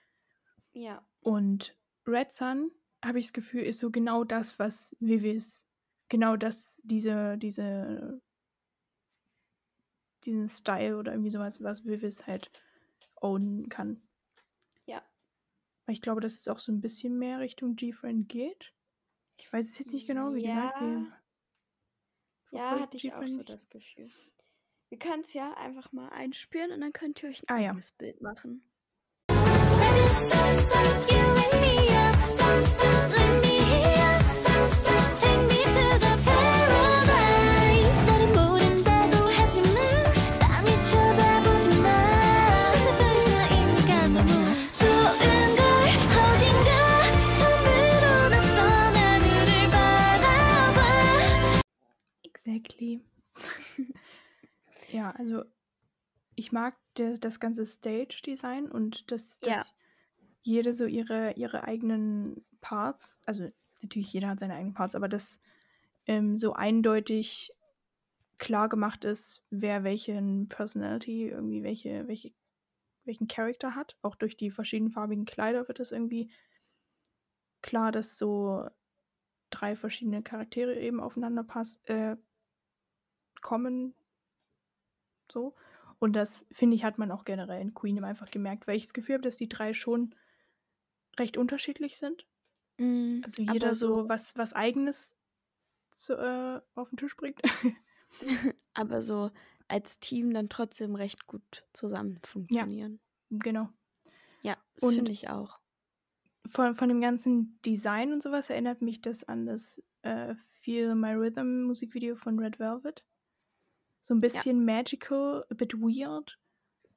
Ja. 0.74 1.06
Und 1.20 1.78
Red 2.08 2.34
Sun, 2.34 2.72
habe 3.06 3.20
ich 3.20 3.28
das 3.28 3.34
Gefühl, 3.34 3.62
ist 3.66 3.78
so 3.78 3.92
genau 3.92 4.24
das, 4.24 4.58
was 4.58 4.96
Vivis, 5.00 5.64
genau 6.10 6.36
das, 6.36 6.82
diese, 6.84 7.38
diese, 7.38 8.20
diesen 10.26 10.50
Style 10.50 10.98
oder 10.98 11.12
irgendwie 11.12 11.30
sowas, 11.30 11.62
was 11.62 11.86
Vivis 11.86 12.26
halt 12.26 12.52
ownen 13.16 13.70
kann. 13.70 14.02
Ja. 15.92 15.96
Weil 15.96 15.96
ich 15.96 16.02
glaube, 16.02 16.22
dass 16.22 16.36
es 16.36 16.48
auch 16.48 16.60
so 16.60 16.72
ein 16.72 16.80
bisschen 16.82 17.18
mehr 17.18 17.40
Richtung 17.40 17.76
G-Friend 17.76 18.28
geht. 18.30 18.74
Ich 19.38 19.52
weiß 19.52 19.68
es 19.70 19.80
jetzt 19.80 19.92
nicht 19.94 20.08
genau, 20.08 20.34
wie 20.34 20.44
gesagt. 20.44 20.80
Ja. 20.80 21.06
Wir 22.52 22.60
Ja, 22.60 22.80
hatte 22.80 22.98
ich 22.98 23.14
auch 23.14 23.26
so 23.28 23.44
das 23.44 23.68
Gefühl. 23.70 24.10
Wir 24.90 25.00
können 25.00 25.24
es 25.24 25.34
ja 25.34 25.54
einfach 25.56 25.92
mal 25.92 26.10
einspielen 26.10 26.72
und 26.72 26.82
dann 26.82 26.94
könnt 26.94 27.22
ihr 27.24 27.30
euch 27.30 27.42
ein 27.44 27.56
Ah, 27.56 27.60
ja. 27.60 27.70
eigenes 27.72 27.92
Bild 27.94 28.22
machen. 28.22 28.64
Baby, 29.28 30.08
sun, 30.14 30.56
sun, 30.70 31.31
Exactly. 52.64 53.02
ja, 54.92 55.12
also 55.12 55.44
ich 56.36 56.52
mag 56.52 56.76
der, 56.98 57.18
das 57.18 57.40
ganze 57.40 57.66
Stage-Design 57.66 58.72
und 58.72 59.12
dass, 59.12 59.40
dass 59.40 59.52
Ja. 59.52 59.66
jede 60.44 60.74
so 60.74 60.86
ihre, 60.86 61.34
ihre 61.34 61.64
eigenen 61.64 62.46
Parts, 62.62 63.20
also 63.26 63.48
natürlich 63.82 64.14
jeder 64.14 64.30
hat 64.30 64.40
seine 64.40 64.56
eigenen 64.56 64.74
Parts, 64.74 64.96
aber 64.96 65.10
dass 65.10 65.40
ähm, 66.08 66.38
so 66.38 66.54
eindeutig 66.54 67.54
klar 68.38 68.70
gemacht 68.70 69.06
ist, 69.06 69.44
wer 69.52 69.84
welchen 69.84 70.48
Personality, 70.50 71.30
irgendwie 71.30 71.64
welche, 71.64 72.08
welche, 72.08 72.32
welchen 73.06 73.28
Charakter 73.28 73.76
hat. 73.76 73.98
Auch 74.02 74.16
durch 74.16 74.36
die 74.38 74.52
verschiedenfarbigen 74.52 75.26
Kleider 75.26 75.68
wird 75.68 75.80
es 75.80 75.92
irgendwie 75.92 76.32
klar, 77.62 77.92
dass 77.92 78.18
so 78.18 78.68
drei 79.52 79.76
verschiedene 79.76 80.24
Charaktere 80.24 80.80
eben 80.80 81.00
aufeinander 81.00 81.44
pass 81.44 81.80
äh, 81.86 82.16
kommen. 83.42 83.94
So. 85.32 85.56
Und 86.00 86.14
das, 86.14 86.46
finde 86.52 86.76
ich, 86.76 86.84
hat 86.84 86.98
man 86.98 87.12
auch 87.12 87.26
generell 87.26 87.62
in 87.62 87.74
Queen 87.74 88.04
einfach 88.04 88.32
gemerkt, 88.32 88.68
weil 88.68 88.76
ich 88.78 88.84
das 88.86 88.94
Gefühl 88.94 89.16
habe, 89.16 89.24
dass 89.24 89.38
die 89.38 89.50
drei 89.50 89.74
schon 89.74 90.16
recht 91.20 91.38
unterschiedlich 91.38 91.98
sind. 91.98 92.26
Mm, 92.78 93.22
Also 93.24 93.42
jeder 93.44 93.76
so 93.76 94.10
was, 94.10 94.36
was 94.36 94.54
Eigenes 94.54 95.16
zu, 95.92 96.14
äh, 96.18 96.62
auf 96.76 96.90
den 96.90 96.98
Tisch 96.98 97.16
bringt. 97.16 97.40
aber 98.74 99.02
so 99.02 99.32
als 99.68 100.00
Team 100.00 100.34
dann 100.34 100.50
trotzdem 100.50 100.96
recht 100.96 101.28
gut 101.28 101.64
zusammen 101.74 102.20
funktionieren. 102.24 103.00
genau. 103.30 103.70
Ja, 104.42 104.58
das 104.76 104.84
Und- 104.90 104.96
finde 104.96 105.12
ich 105.12 105.30
auch. 105.30 105.60
Von, 106.50 106.76
von 106.76 106.90
dem 106.90 107.00
ganzen 107.02 107.60
Design 107.64 108.12
und 108.12 108.24
sowas 108.24 108.50
erinnert 108.50 108.82
mich 108.82 109.00
das 109.00 109.24
an 109.24 109.46
das 109.46 109.82
äh, 110.02 110.34
Feel 110.50 110.96
My 110.96 111.14
Rhythm 111.14 111.62
Musikvideo 111.66 112.16
von 112.16 112.40
Red 112.40 112.58
Velvet. 112.58 113.06
So 114.04 114.14
ein 114.14 114.22
bisschen 114.22 114.64
magical, 114.66 115.46
a 115.50 115.54
bit 115.56 115.74
weird. 115.74 116.38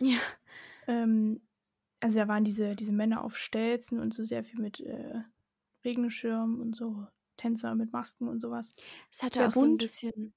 Ja. 0.01 0.21
Ähm, 0.87 1.47
also 2.01 2.19
da 2.19 2.29
waren 2.29 2.45
diese, 2.45 2.77
diese 2.77 2.93
Männer 2.93 3.25
auf 3.25 3.39
Stelzen 3.39 3.99
und 4.01 4.13
so 4.15 4.25
sehr 4.25 4.45
viel 4.45 4.61
mit 4.61 4.81
äh, 4.81 5.23
Regenschirm 5.85 6.61
und 6.61 6.77
so 6.77 7.07
Tänzer 7.37 7.75
mit 7.75 7.93
Masken 7.93 8.29
und 8.29 8.41
sowas. 8.41 8.73
Es 9.11 9.23
hatte 9.23 9.41
Sehr 9.41 9.49
auch 9.49 9.55
so 9.55 9.67
ein 9.67 9.71
bunt. 9.71 9.79
bisschen, 9.79 10.35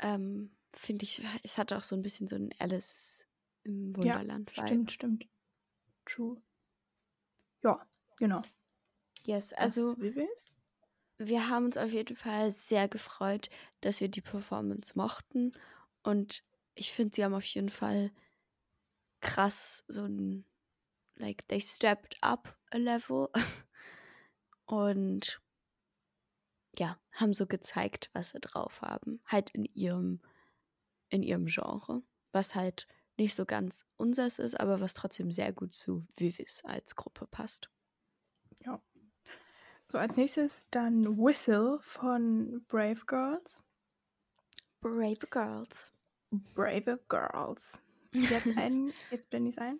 ähm, 0.00 0.56
finde 0.74 1.04
ich, 1.04 1.22
es 1.42 1.58
hatte 1.58 1.76
auch 1.78 1.82
so 1.82 1.96
ein 1.96 2.02
bisschen 2.02 2.28
so 2.28 2.36
ein 2.36 2.50
Alice 2.58 3.26
im 3.64 3.96
Ja, 3.96 3.96
Wunderland-Vibe. 3.96 4.62
Stimmt, 4.66 4.92
stimmt. 4.92 5.28
true. 6.04 6.36
Ja, 7.62 7.86
genau. 8.16 8.42
Yes, 9.24 9.52
also 9.52 9.96
wir 11.18 11.48
haben 11.48 11.66
uns 11.66 11.76
auf 11.78 11.90
jeden 11.92 12.16
Fall 12.16 12.52
sehr 12.52 12.88
gefreut, 12.88 13.48
dass 13.80 14.00
wir 14.00 14.08
die 14.08 14.20
Performance 14.20 14.92
mochten. 14.96 15.52
Und 16.02 16.42
ich 16.74 16.92
finde, 16.92 17.14
sie 17.14 17.24
haben 17.24 17.34
auf 17.34 17.44
jeden 17.44 17.68
Fall 17.68 18.10
krass 19.20 19.84
so 19.88 20.04
ein, 20.04 20.44
like, 21.16 21.46
they 21.48 21.60
stepped 21.60 22.16
up 22.22 22.56
a 22.70 22.76
level. 22.76 23.28
Und 24.66 25.40
ja, 26.78 26.98
haben 27.12 27.34
so 27.34 27.46
gezeigt, 27.46 28.10
was 28.14 28.30
sie 28.30 28.40
drauf 28.40 28.80
haben. 28.82 29.20
Halt 29.26 29.50
in 29.50 29.66
ihrem, 29.66 30.20
in 31.08 31.22
ihrem 31.22 31.46
Genre. 31.46 32.02
Was 32.32 32.54
halt 32.54 32.88
nicht 33.18 33.34
so 33.34 33.44
ganz 33.44 33.84
unseres 33.96 34.38
ist, 34.38 34.58
aber 34.58 34.80
was 34.80 34.94
trotzdem 34.94 35.30
sehr 35.30 35.52
gut 35.52 35.74
zu 35.74 36.06
Vivis 36.16 36.64
als 36.64 36.96
Gruppe 36.96 37.26
passt. 37.26 37.70
So, 39.88 39.98
als 39.98 40.16
nächstes 40.16 40.66
dann 40.70 41.18
Whistle 41.18 41.78
von 41.82 42.64
Brave 42.68 43.04
Girls. 43.06 43.62
Brave 44.82 45.30
Girls. 45.30 45.92
Brave 46.54 46.98
Girls. 47.08 47.78
Jetzt, 48.12 48.48
ein, 48.56 48.92
jetzt 49.12 49.30
blende 49.30 49.50
ich 49.50 49.58
ein. 49.60 49.78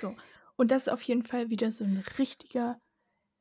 So. 0.00 0.14
Und 0.54 0.70
das 0.70 0.82
ist 0.82 0.92
auf 0.92 1.02
jeden 1.02 1.24
Fall 1.24 1.50
wieder 1.50 1.72
so 1.72 1.82
ein 1.82 2.04
richtiger 2.18 2.80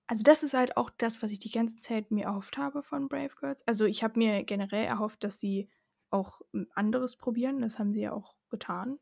also, 0.08 0.24
das 0.24 0.44
ist 0.44 0.54
halt 0.54 0.78
auch 0.78 0.90
das, 0.98 1.22
was 1.22 1.32
ich 1.32 1.40
die 1.40 1.52
ganze 1.52 1.78
Zeit 1.80 2.12
mir 2.12 2.26
erhofft 2.26 2.58
habe 2.58 2.84
von 2.84 3.08
Brave 3.08 3.34
Girls. 3.40 3.66
Also, 3.68 3.86
ich 3.86 4.04
habe 4.04 4.20
mir 4.20 4.44
generell 4.44 4.86
erhofft, 4.86 5.24
dass 5.24 5.40
sie 5.40 5.70
auch 6.10 6.42
ähm, 6.54 6.68
anderes 6.76 7.16
probieren. 7.16 7.62
Das 7.62 7.80
haben 7.80 7.94
sie 7.94 8.02
ja 8.02 8.12
auch 8.12 8.36
getan. 8.50 9.00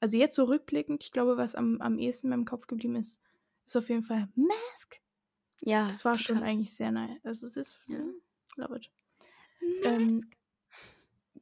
Also, 0.00 0.16
jetzt 0.16 0.34
so 0.36 0.44
rückblickend, 0.44 1.02
ich 1.04 1.12
glaube, 1.12 1.36
was 1.36 1.54
am, 1.54 1.80
am 1.80 1.98
ehesten 1.98 2.26
in 2.26 2.30
meinem 2.30 2.44
Kopf 2.44 2.66
geblieben 2.66 2.96
ist, 2.96 3.20
ist 3.66 3.76
auf 3.76 3.88
jeden 3.88 4.02
Fall 4.04 4.28
Mask. 4.34 5.00
Ja, 5.62 5.88
Das 5.88 6.04
war 6.04 6.14
schon 6.18 6.36
total. 6.36 6.50
eigentlich 6.50 6.74
sehr 6.74 6.92
nice. 6.92 7.24
Also, 7.24 7.46
es 7.46 7.56
ist. 7.56 7.78
Ja. 7.86 7.98
Ja. 7.98 8.04
Love 8.56 8.76
it. 8.76 8.90
Mask. 9.82 9.84
Ähm, 9.84 10.30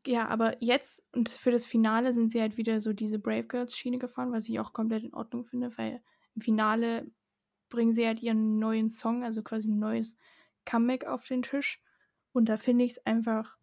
ja, 0.07 0.29
aber 0.29 0.63
jetzt 0.63 1.05
und 1.13 1.29
für 1.29 1.51
das 1.51 1.67
Finale 1.67 2.13
sind 2.13 2.31
sie 2.31 2.41
halt 2.41 2.57
wieder 2.57 2.81
so 2.81 2.93
diese 2.93 3.19
Brave 3.19 3.45
Girls 3.45 3.77
Schiene 3.77 3.99
gefahren, 3.99 4.33
was 4.33 4.49
ich 4.49 4.59
auch 4.61 4.73
komplett 4.73 5.05
in 5.05 5.13
Ordnung 5.15 5.45
finde, 5.45 5.77
weil 5.77 6.01
im 6.35 6.43
Finale 6.43 7.11
bringen 7.69 7.95
sie 7.95 8.07
halt 8.07 8.23
ihren 8.23 8.59
neuen 8.59 8.91
Song, 8.91 9.25
also 9.25 9.43
quasi 9.43 9.69
ein 9.71 9.79
neues 9.79 10.17
Comeback 10.65 11.07
auf 11.07 11.25
den 11.27 11.43
Tisch. 11.43 11.83
Und 12.33 12.49
da 12.49 12.57
finde 12.57 12.85
ich 12.85 12.93
es 12.93 13.07
einfach 13.07 13.59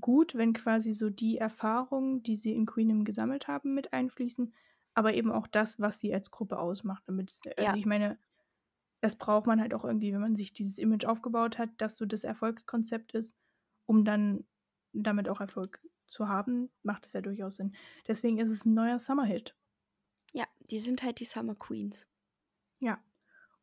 gut, 0.00 0.34
wenn 0.34 0.52
quasi 0.52 0.94
so 0.94 1.10
die 1.10 1.38
Erfahrungen, 1.38 2.22
die 2.22 2.36
sie 2.36 2.52
in 2.54 2.66
Queenem 2.66 3.04
gesammelt 3.04 3.48
haben, 3.48 3.74
mit 3.74 3.92
einfließen, 3.92 4.54
aber 4.94 5.14
eben 5.14 5.30
auch 5.32 5.46
das, 5.46 5.80
was 5.80 6.00
sie 6.00 6.12
als 6.14 6.30
Gruppe 6.30 6.58
ausmacht. 6.58 7.04
Damit, 7.06 7.40
also 7.56 7.74
Ja. 7.74 7.76
ich 7.76 7.86
meine, 7.86 8.18
das 9.00 9.16
braucht 9.16 9.46
man 9.46 9.60
halt 9.60 9.74
auch 9.74 9.84
irgendwie, 9.84 10.12
wenn 10.12 10.20
man 10.20 10.36
sich 10.36 10.52
dieses 10.52 10.78
Image 10.78 11.04
aufgebaut 11.06 11.58
hat, 11.58 11.70
dass 11.78 11.96
so 11.96 12.06
das 12.06 12.24
Erfolgskonzept 12.24 13.14
ist, 13.14 13.36
um 13.86 14.04
dann 14.04 14.46
damit 14.92 15.28
auch 15.28 15.40
Erfolg 15.40 15.80
zu 16.08 16.28
haben, 16.28 16.70
macht 16.82 17.06
es 17.06 17.12
ja 17.12 17.20
durchaus 17.20 17.56
Sinn. 17.56 17.74
Deswegen 18.08 18.38
ist 18.38 18.50
es 18.50 18.64
ein 18.64 18.74
neuer 18.74 18.98
Summer-Hit. 18.98 19.56
Ja, 20.32 20.46
die 20.60 20.78
sind 20.78 21.02
halt 21.02 21.18
die 21.18 21.24
Summer 21.24 21.56
Queens. 21.56 22.06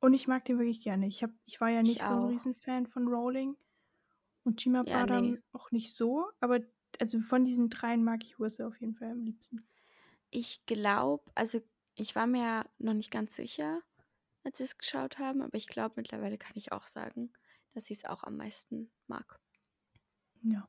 Und 0.04 0.14
ich 0.14 0.28
mag 0.28 0.43
den 0.43 0.58
wirklich 0.58 0.82
gerne. 0.82 1.08
Ich, 1.08 1.24
hab, 1.24 1.32
ich 1.45 1.62
war 1.62 1.70
ja 1.70 1.82
Ich 1.82 1.88
nicht 1.88 2.01
so 2.01 2.12
ein 2.12 2.24
auch. 2.24 2.28
Riesenfan 2.28 2.88
von 2.88 3.08
Rowling 3.08 3.56
und 4.43 4.60
Chima 4.60 4.84
Ja, 4.86 5.06
Badam 5.06 5.32
nee. 5.32 5.41
auch 5.54 5.72
nicht 5.72 5.95
so, 5.95 6.30
aber 6.41 6.60
also 6.99 7.22
von 7.22 7.45
diesen 7.45 7.70
dreien 7.70 8.04
mag 8.04 8.22
ich 8.26 8.38
Whistle 8.38 8.68
auf 8.68 8.82
jeden 8.82 8.95
Fall 8.95 9.12
am 9.12 9.24
liebsten. 9.24 9.66
Ich 10.32 10.66
glaube, 10.66 11.32
also 11.36 11.62
ich 11.95 12.16
war 12.16 12.28
mir 12.28 12.41
ja 12.41 12.66
noch 12.80 12.93
nicht 12.93 13.12
ganz 13.12 13.34
sicher, 13.38 13.82
als 14.43 14.60
wir 14.60 14.66
es 14.66 14.78
geschaut 14.78 15.20
haben, 15.20 15.41
aber 15.41 15.56
ich 15.56 15.68
glaube, 15.68 15.93
mittlerweile 15.97 16.38
kann 16.38 16.58
ich 16.58 16.74
auch 16.74 16.88
sagen, 16.88 17.32
dass 17.74 17.89
ich 17.89 17.99
es 17.99 18.06
auch 18.06 18.24
am 18.24 18.36
meisten 18.36 18.91
mag. 19.08 19.39
Ja. 20.43 20.68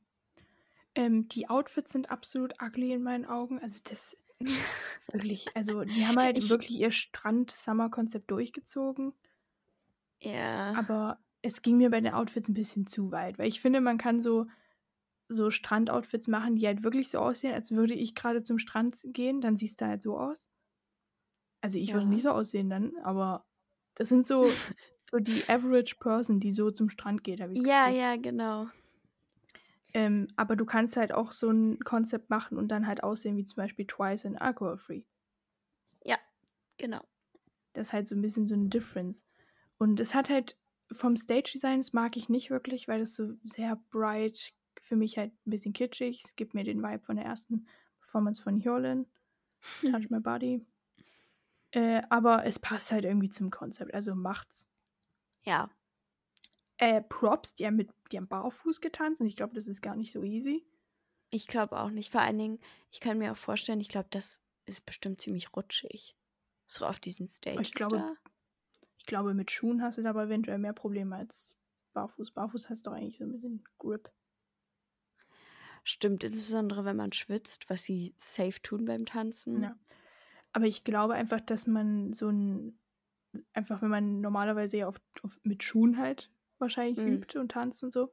Ähm, 0.95 1.28
die 1.28 1.49
Outfits 1.49 1.93
sind 1.93 2.11
absolut 2.11 2.55
ugly 2.62 2.93
in 2.93 3.03
meinen 3.03 3.24
Augen. 3.24 3.59
Also 3.59 3.80
das 3.85 4.16
wirklich, 5.12 5.47
also 5.55 5.85
die 5.85 6.07
haben 6.07 6.18
halt 6.18 6.39
Ich- 6.39 6.51
wirklich 6.51 6.78
ihr 6.78 6.91
Strand-Summer-Konzept 6.91 8.30
durchgezogen. 8.30 9.12
Ja. 10.22 10.72
Aber 10.74 11.18
es 11.43 11.61
ging 11.62 11.76
mir 11.76 11.91
bei 11.91 12.01
den 12.01 12.14
Outfits 12.14 12.49
ein 12.49 12.55
bisschen 12.55 12.87
zu 12.87 13.11
weit, 13.11 13.39
weil 13.39 13.49
ich 13.49 13.61
finde, 13.61 13.80
man 13.80 13.99
kann 13.99 14.22
so, 14.22 14.47
so 15.28 15.51
Strandoutfits 15.51 16.28
machen, 16.28 16.57
die 16.57 16.66
halt 16.66 16.82
wirklich 16.82 17.09
so 17.11 17.18
aussehen, 17.18 17.53
als 17.55 17.70
würde 17.70 17.95
ich 17.95 18.14
gerade 18.14 18.43
zum 18.43 18.59
Strand 18.59 19.01
gehen, 19.05 19.41
dann 19.41 19.57
siehst 19.57 19.80
du 19.80 19.87
halt 19.87 20.03
so 20.03 20.18
aus. 20.18 20.49
Also 21.62 21.78
ich 21.78 21.93
würde 21.93 22.05
Ja. 22.07 22.11
nicht 22.11 22.22
so 22.22 22.30
aussehen 22.30 22.68
dann, 22.70 22.97
aber 23.03 23.47
das 23.95 24.09
sind 24.09 24.26
so, 24.26 24.45
so 25.11 25.18
die 25.18 25.43
average 25.49 25.97
person, 25.99 26.41
die 26.41 26.53
so 26.53 26.70
zum 26.70 26.89
Strand 26.91 27.24
geht, 27.24 27.41
habe 27.41 27.53
ich 27.53 27.61
ja, 27.61 27.87
Gefühl. 27.87 28.01
ja, 28.01 28.16
genau. 28.16 28.66
Ähm, 29.95 30.28
aber 30.36 30.57
du 30.57 30.64
kannst 30.64 30.97
halt 30.97 31.12
auch 31.12 31.32
so 31.32 31.51
ein 31.51 31.78
Konzept 31.80 32.28
machen 32.28 32.59
und 32.59 32.68
dann 32.68 32.86
halt 32.86 33.03
aussehen 33.03 33.36
wie 33.36 33.45
zum 33.45 33.57
Beispiel 33.57 33.86
Twice 33.86 34.24
in 34.24 34.36
Alcohol 34.36 34.76
Free. 34.76 35.03
Genau. 36.76 37.03
Das 37.72 37.88
ist 37.88 37.92
halt 37.92 38.09
so 38.09 38.14
ein 38.14 38.22
bisschen 38.22 38.47
so 38.47 38.55
eine 38.55 38.68
Difference. 38.68 39.24
Und 39.78 40.01
es 40.01 40.14
hat 40.14 40.28
halt 40.28 40.57
vom 40.92 41.16
Stage-Design, 41.16 41.80
das 41.80 41.92
mag 41.92 42.16
ich 42.16 42.28
nicht 42.28 42.51
wirklich, 42.51 42.88
weil 42.88 43.01
das 43.01 43.14
so 43.14 43.32
sehr 43.45 43.76
bright, 43.90 44.53
für 44.80 44.97
mich 44.97 45.16
halt 45.18 45.32
ein 45.47 45.51
bisschen 45.51 45.72
kitschig. 45.72 46.22
Es 46.24 46.36
gibt 46.36 46.55
mir 46.55 46.64
den 46.64 46.82
Vibe 46.82 47.03
von 47.03 47.16
der 47.16 47.24
ersten 47.24 47.66
Performance 48.01 48.42
von 48.42 48.61
Hyolyn, 48.61 49.07
Touch 49.80 50.11
My 50.11 50.20
Body. 50.20 50.64
Äh, 51.72 52.03
aber 52.11 52.45
es 52.45 52.59
passt 52.59 52.92
halt 52.92 53.05
irgendwie 53.05 53.30
zum 53.30 53.51
Konzept, 53.51 53.95
also 53.95 54.14
macht's. 54.14 54.68
Ja. 55.42 55.70
Äh, 56.85 57.01
Props, 57.01 57.55
die 57.55 57.66
haben 57.66 57.76
mit 57.76 57.89
die 58.12 58.18
haben 58.18 58.28
barfuß 58.28 58.82
getanzt 58.82 59.22
und 59.22 59.26
ich 59.26 59.37
glaube, 59.37 59.55
das 59.55 59.66
ist 59.66 59.80
gar 59.80 59.97
nicht 59.97 60.12
so 60.12 60.22
easy. 60.22 60.66
Ich 61.30 61.47
glaube 61.47 61.80
auch 61.80 61.89
nicht. 61.89 62.12
Vor 62.12 62.20
allen 62.20 62.37
Dingen, 62.37 62.61
ich 62.91 63.01
kann 63.01 63.16
mir 63.16 63.32
auch 63.32 63.39
vorstellen, 63.39 63.80
ich 63.80 63.89
glaube, 63.89 64.09
das 64.11 64.43
ist 64.66 64.85
bestimmt 64.85 65.22
ziemlich 65.22 65.57
rutschig. 65.57 66.14
So 66.66 66.85
auf 66.85 67.01
diesen 67.01 67.26
Stages 67.26 67.70
glaube, 67.70 67.97
da. 67.97 68.14
Ich 68.99 69.07
glaube, 69.07 69.32
mit 69.32 69.51
Schuhen 69.51 69.80
hast 69.80 69.97
du 69.97 70.03
da 70.03 70.11
aber 70.11 70.24
eventuell 70.24 70.59
mehr 70.59 70.74
Probleme 70.74 71.16
als 71.16 71.57
barfuß. 71.95 72.32
Barfuß 72.32 72.68
hast 72.68 72.85
du 72.85 72.91
doch 72.91 72.97
eigentlich 72.97 73.16
so 73.16 73.24
ein 73.24 73.32
bisschen 73.32 73.64
Grip. 73.78 74.12
Stimmt, 75.85 76.22
insbesondere 76.22 76.85
wenn 76.85 76.97
man 76.97 77.12
schwitzt, 77.12 77.70
was 77.70 77.82
sie 77.82 78.14
safe 78.18 78.61
tun 78.61 78.85
beim 78.85 79.07
Tanzen. 79.07 79.62
Ja. 79.62 79.78
Aber 80.53 80.66
ich 80.66 80.85
glaube 80.85 81.14
einfach, 81.14 81.41
dass 81.41 81.66
man 81.66 82.12
so 82.12 82.28
ein, 82.28 82.78
einfach 83.55 83.80
wenn 83.80 83.91
man 83.91 84.20
normalerweise 84.20 84.76
ja 84.76 84.89
auf, 84.89 85.01
auf, 85.22 85.41
mit 85.45 85.62
Schuhen 85.62 85.97
halt 85.97 86.30
wahrscheinlich 86.59 86.98
Mhm. 86.98 87.14
übt 87.14 87.38
und 87.38 87.50
tanzt 87.52 87.82
und 87.82 87.92
so. 87.92 88.12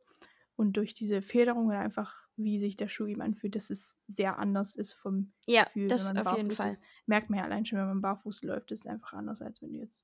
Und 0.56 0.74
durch 0.78 0.94
diese 0.94 1.22
Federung 1.22 1.68
oder 1.68 1.80
einfach, 1.80 2.28
wie 2.36 2.60
sich 2.60 2.76
der 2.76 2.88
Schuh 2.90 3.06
ihm 3.08 3.22
anfühlt, 3.22 3.56
dass 3.56 3.70
es 3.70 3.98
sehr 4.08 4.38
anders 4.38 4.76
ist 4.76 4.94
vom 4.94 5.34
Ja, 5.46 5.64
Gefühl, 5.64 5.88
das 5.88 6.08
wenn 6.08 6.16
man 6.16 6.28
auf 6.28 6.38
jeden 6.38 6.52
Fall. 6.52 6.70
Ist. 6.70 6.82
Merkt 7.06 7.30
man 7.30 7.40
ja 7.40 7.46
allein 7.46 7.66
schon, 7.66 7.80
wenn 7.80 7.88
man 7.88 8.02
barfuß 8.02 8.44
läuft, 8.44 8.72
ist 8.72 8.82
es 8.82 8.88
einfach 8.88 9.14
anders, 9.14 9.42
als 9.42 9.62
wenn 9.62 9.74
du 9.74 9.80
jetzt 9.80 10.04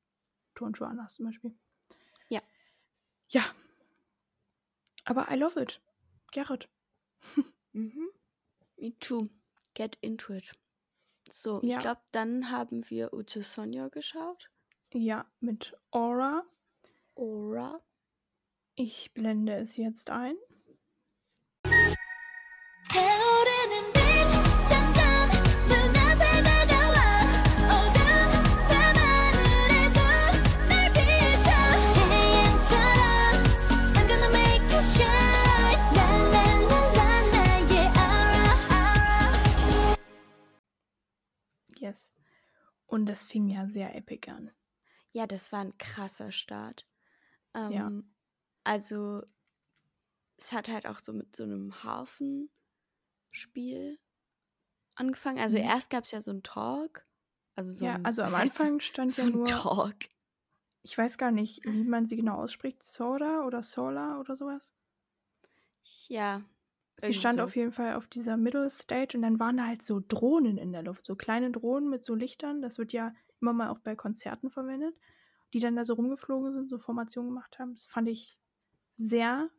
Turnschuhe 0.56 0.88
anhast 0.88 1.16
zum 1.18 1.26
Beispiel. 1.26 1.56
Ja. 2.30 2.42
Ja. 3.30 3.44
Aber 5.06 5.28
I 5.32 5.36
love 5.38 5.62
it. 5.62 5.82
Gerrit. 6.32 6.68
Mhm. 7.74 8.10
Me 8.78 8.98
too. 9.00 9.30
Get 9.76 9.98
into 10.02 10.34
it. 10.34 10.56
So, 11.32 11.62
Ja. 11.62 11.76
ich 11.76 11.82
glaube, 11.82 12.02
dann 12.12 12.50
haben 12.50 12.90
wir 12.90 13.14
Ute 13.14 13.44
Sonja 13.44 13.90
geschaut. 13.90 14.50
Ja, 14.94 15.30
mit 15.42 15.78
Aura. 15.92 16.44
Aura. 17.16 17.80
Ich 18.80 19.12
blende 19.12 19.56
es 19.56 19.76
jetzt 19.76 20.12
ein. 20.12 20.36
Yes. 41.80 42.14
Und 42.86 43.08
das 43.08 43.24
fing 43.24 43.48
ja 43.48 43.66
sehr 43.66 43.96
epic 43.96 44.30
an. 44.30 44.52
Ja, 45.14 45.26
das 45.26 45.52
war 45.52 45.62
ein 45.62 45.76
krasser 45.80 46.32
Start. 46.32 46.88
Ähm, 47.56 47.72
ja. 47.72 47.92
Also, 48.68 49.24
es 50.36 50.52
hat 50.52 50.68
halt 50.68 50.86
auch 50.88 51.00
so 51.00 51.14
mit 51.14 51.36
so 51.38 51.44
einem 51.44 51.84
Hafenspiel 51.84 52.50
angefangen. 54.96 55.40
Also 55.40 55.58
Mhm. 55.58 55.64
erst 55.64 55.90
gab 55.90 56.04
es 56.04 56.12
ja 56.12 56.20
so 56.20 56.32
einen 56.32 56.44
Talk. 56.44 57.06
Also 57.56 57.72
so 57.72 57.86
ja, 57.86 57.94
ein, 57.96 58.06
also 58.06 58.24
am 58.24 58.36
Anfang 58.36 58.82
stand 58.82 59.14
so 59.14 59.22
ja 59.22 59.28
ein 59.30 59.32
nur, 59.32 59.46
Talk. 59.46 59.96
ich 60.84 60.98
weiß 60.98 61.18
gar 61.18 61.32
nicht, 61.32 61.64
wie 61.64 61.86
man 61.86 62.06
sie 62.08 62.18
genau 62.18 62.36
ausspricht, 62.44 62.84
Soda 62.84 63.46
oder 63.46 63.64
Sola 63.64 64.20
oder 64.20 64.36
sowas. 64.36 64.74
Ja. 66.10 66.42
Sie 66.98 67.14
stand 67.14 67.38
so. 67.38 67.44
auf 67.44 67.56
jeden 67.56 67.72
Fall 67.72 67.96
auf 67.96 68.08
dieser 68.08 68.38
Middle 68.38 68.70
Stage 68.70 69.18
und 69.18 69.22
dann 69.22 69.40
waren 69.40 69.58
da 69.58 69.66
halt 69.66 69.84
so 69.84 70.02
Drohnen 70.06 70.58
in 70.58 70.72
der 70.74 70.84
Luft, 70.84 71.06
so 71.06 71.16
kleine 71.16 71.52
Drohnen 71.52 71.90
mit 71.90 72.04
so 72.04 72.16
Lichtern. 72.16 72.62
Das 72.62 72.80
wird 72.80 72.92
ja 72.92 73.14
immer 73.40 73.54
mal 73.54 73.70
auch 73.70 73.80
bei 73.80 73.96
Konzerten 73.96 74.50
verwendet, 74.50 74.96
die 75.54 75.60
dann 75.60 75.76
da 75.76 75.86
so 75.86 75.94
rumgeflogen 75.94 76.54
sind, 76.54 76.70
so 76.70 76.80
Formationen 76.80 77.30
gemacht 77.30 77.60
haben. 77.60 77.74
Das 77.76 77.86
fand 77.86 78.10
ich 78.10 78.38
sehr, 78.98 79.50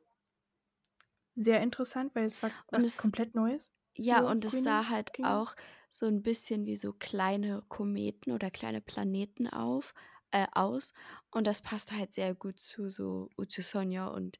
sehr 1.35 1.61
interessant, 1.63 2.15
weil 2.15 2.25
es 2.27 2.43
war 2.43 2.53
was 2.71 2.85
es- 2.85 2.97
komplett 2.97 3.35
Neues. 3.35 3.73
Ja, 3.97 4.21
und 4.23 4.45
es 4.45 4.63
sah 4.63 4.89
halt 4.91 5.13
Kingdom. 5.13 5.23
auch 5.23 5.57
so 5.91 6.07
ein 6.07 6.23
bisschen 6.23 6.67
wie 6.67 6.77
so 6.77 6.93
kleine 6.95 7.63
Kometen 7.69 8.33
oder 8.33 8.51
kleine 8.51 8.81
Planeten 8.81 9.49
auf, 9.49 9.95
äh, 10.33 10.47
aus. 10.53 10.95
Und 11.31 11.47
das 11.47 11.63
passt 11.63 11.93
halt 11.93 12.15
sehr 12.15 12.35
gut 12.35 12.61
zu 12.61 12.89
so 12.91 13.31
Uchu 13.39 13.63
Sonja 13.63 14.09
und 14.09 14.39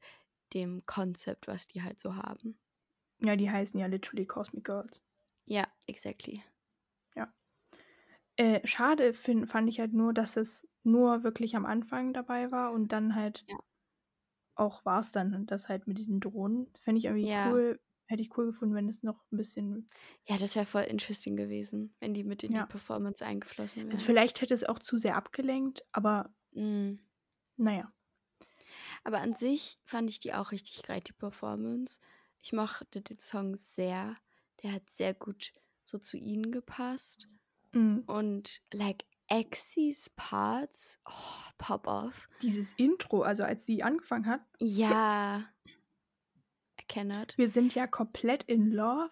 dem 0.53 0.85
Konzept, 0.85 1.47
was 1.47 1.67
die 1.67 1.83
halt 1.83 2.01
so 2.01 2.15
haben. 2.15 2.59
Ja, 3.23 3.37
die 3.37 3.49
heißen 3.49 3.79
ja 3.79 3.85
literally 3.87 4.25
Cosmic 4.25 4.65
Girls. 4.65 5.01
Ja, 5.45 5.67
exactly. 5.85 6.43
Äh, 8.37 8.65
schade 8.65 9.13
find, 9.13 9.47
fand 9.49 9.69
ich 9.69 9.79
halt 9.79 9.93
nur, 9.93 10.13
dass 10.13 10.37
es 10.37 10.67
nur 10.83 11.23
wirklich 11.23 11.55
am 11.55 11.65
Anfang 11.65 12.13
dabei 12.13 12.51
war 12.51 12.71
und 12.71 12.91
dann 12.91 13.15
halt 13.15 13.45
Ja. 13.47 13.57
Auch 14.59 14.85
war 14.85 14.99
es 15.01 15.11
dann. 15.11 15.33
Und 15.35 15.51
das 15.51 15.69
halt 15.69 15.87
mit 15.87 15.97
diesen 15.97 16.19
Drohnen. 16.19 16.67
Fände 16.79 16.99
ich 16.99 17.05
irgendwie 17.05 17.29
Ja. 17.29 17.45
cool. 17.45 17.79
Hätte 18.07 18.21
ich 18.23 18.35
cool 18.37 18.47
gefunden, 18.47 18.75
wenn 18.75 18.89
es 18.89 19.03
noch 19.03 19.23
ein 19.31 19.37
bisschen. 19.37 19.89
Ja, 20.27 20.37
das 20.37 20.55
wäre 20.55 20.65
voll 20.65 20.83
interesting 20.83 21.35
gewesen, 21.35 21.95
wenn 21.99 22.13
die 22.13 22.23
mit 22.23 22.43
in 22.43 22.51
Ja. 22.51 22.63
die 22.63 22.67
Performance 22.69 23.25
eingeflossen 23.25 23.87
wären. 23.87 23.91
Also 23.91 24.03
vielleicht 24.05 24.41
hätte 24.41 24.53
es 24.53 24.63
auch 24.63 24.79
zu 24.79 24.97
sehr 24.97 25.15
abgelenkt, 25.15 25.83
aber 25.91 26.33
Mm. 26.51 26.99
naja. 27.57 27.93
Aber 29.03 29.19
an 29.19 29.33
sich 29.35 29.79
fand 29.85 30.09
ich 30.09 30.19
die 30.19 30.33
auch 30.33 30.51
richtig 30.51 30.83
geil, 30.83 31.01
die 31.01 31.13
Performance. 31.13 31.99
Ich 32.41 32.53
mochte 32.53 33.01
den 33.01 33.19
Song 33.19 33.55
sehr. 33.55 34.17
Der 34.63 34.73
hat 34.73 34.89
sehr 34.89 35.13
gut 35.13 35.53
so 35.83 35.97
zu 35.97 36.17
ihnen 36.17 36.51
gepasst. 36.51 37.27
Mhm. 37.73 38.03
Und 38.07 38.61
like 38.73 39.05
Exys 39.29 40.09
Parts, 40.15 40.99
oh, 41.07 41.51
pop 41.57 41.87
off. 41.87 42.27
Dieses 42.41 42.73
Intro, 42.73 43.21
also 43.21 43.43
als 43.43 43.65
sie 43.65 43.83
angefangen 43.83 44.25
hat, 44.25 44.41
Ja. 44.59 45.45
Erkennert. 46.77 47.37
wir 47.37 47.49
sind 47.49 47.75
ja 47.75 47.85
komplett 47.87 48.43
in 48.43 48.71
Love 48.71 49.11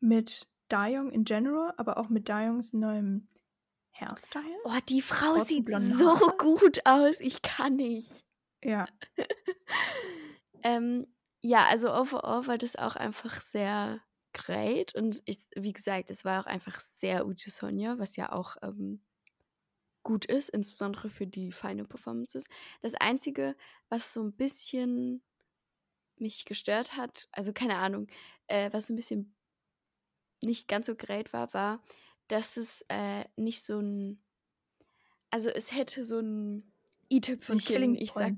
mit 0.00 0.46
Dayong 0.68 1.10
in 1.10 1.24
general, 1.24 1.72
aber 1.78 1.96
auch 1.96 2.08
mit 2.10 2.28
Dayongs 2.28 2.72
neuem 2.74 3.28
Hairstyle. 3.92 4.44
Oh, 4.64 4.76
die 4.88 5.00
Frau 5.00 5.32
Kurze 5.32 5.46
sieht 5.46 5.68
so 5.80 6.14
gut 6.38 6.80
aus. 6.84 7.20
Ich 7.20 7.40
kann 7.42 7.76
nicht. 7.76 8.24
Ja, 8.62 8.86
Ähm, 10.62 11.06
ja, 11.40 11.64
also 11.66 11.94
overall 11.94 12.46
war 12.46 12.58
das 12.58 12.76
auch 12.76 12.96
einfach 12.96 13.40
sehr 13.40 14.00
great. 14.32 14.94
Und 14.94 15.22
ich, 15.24 15.38
wie 15.54 15.72
gesagt, 15.72 16.10
es 16.10 16.24
war 16.24 16.42
auch 16.42 16.46
einfach 16.46 16.80
sehr 16.80 17.26
Uchi 17.26 17.50
Sonja, 17.50 17.98
was 17.98 18.16
ja 18.16 18.32
auch 18.32 18.56
ähm, 18.62 19.00
gut 20.08 20.24
ist, 20.26 20.48
insbesondere 20.50 21.10
für 21.10 21.26
die 21.26 21.52
Final 21.52 21.86
Performances. 21.86 22.46
Das 22.82 22.94
Einzige, 22.96 23.56
was 23.90 24.14
so 24.14 24.22
ein 24.24 24.32
bisschen 24.34 25.22
mich 26.18 26.44
gestört 26.46 26.96
hat, 26.96 27.28
also 27.32 27.52
keine 27.52 27.76
Ahnung, 27.78 28.08
äh, 28.48 28.72
was 28.72 28.88
so 28.88 28.94
ein 28.94 28.96
bisschen 28.96 29.36
nicht 30.42 30.68
ganz 30.68 30.86
so 30.86 30.94
great 30.96 31.32
war, 31.32 31.52
war, 31.54 31.82
dass 32.28 32.56
es 32.56 32.84
äh, 32.88 33.24
nicht 33.36 33.62
so 33.62 33.80
ein, 33.80 34.22
also 35.30 35.50
es 35.50 35.72
hätte 35.72 36.04
so 36.04 36.20
ein 36.20 36.72
i-Tüpfelchen, 37.12 37.64
Killing 37.64 37.94
ich 37.96 38.12
sag. 38.14 38.34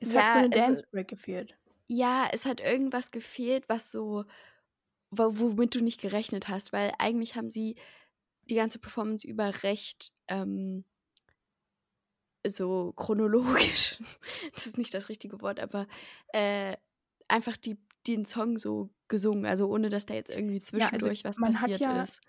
Es 0.00 0.14
Ja, 0.14 0.14
hat 0.14 0.30
so 0.32 0.38
eine 0.38 0.50
Dance 0.50 0.82
Break 0.90 1.08
gefehlt. 1.08 1.58
ja, 1.88 2.28
es 2.32 2.46
hat 2.46 2.60
irgendwas 2.60 3.10
gefehlt, 3.10 3.68
was 3.68 3.90
so, 3.90 4.24
wo- 5.10 5.38
womit 5.40 5.74
du 5.74 5.82
nicht 5.82 6.00
gerechnet 6.00 6.48
hast, 6.48 6.72
weil 6.72 6.92
eigentlich 6.98 7.36
haben 7.36 7.50
sie 7.50 7.76
die 8.44 8.56
ganze 8.56 8.78
Performance 8.78 9.26
über 9.26 9.64
recht 9.64 10.12
ähm, 10.28 10.84
so 12.50 12.92
chronologisch, 12.96 13.98
das 14.54 14.66
ist 14.66 14.78
nicht 14.78 14.94
das 14.94 15.08
richtige 15.08 15.40
Wort, 15.40 15.60
aber 15.60 15.86
äh, 16.28 16.76
einfach 17.28 17.56
die, 17.56 17.78
den 18.06 18.24
Song 18.24 18.58
so 18.58 18.90
gesungen, 19.08 19.46
also 19.46 19.68
ohne 19.68 19.88
dass 19.88 20.06
da 20.06 20.14
jetzt 20.14 20.30
irgendwie 20.30 20.56
Ja, 20.72 20.88
also 20.90 21.08
zwischendurch 21.08 21.24
was 21.24 21.38
man 21.38 21.54
hat 21.54 21.70
passiert 21.70 21.80
ja- 21.80 22.02
ist. 22.02 22.20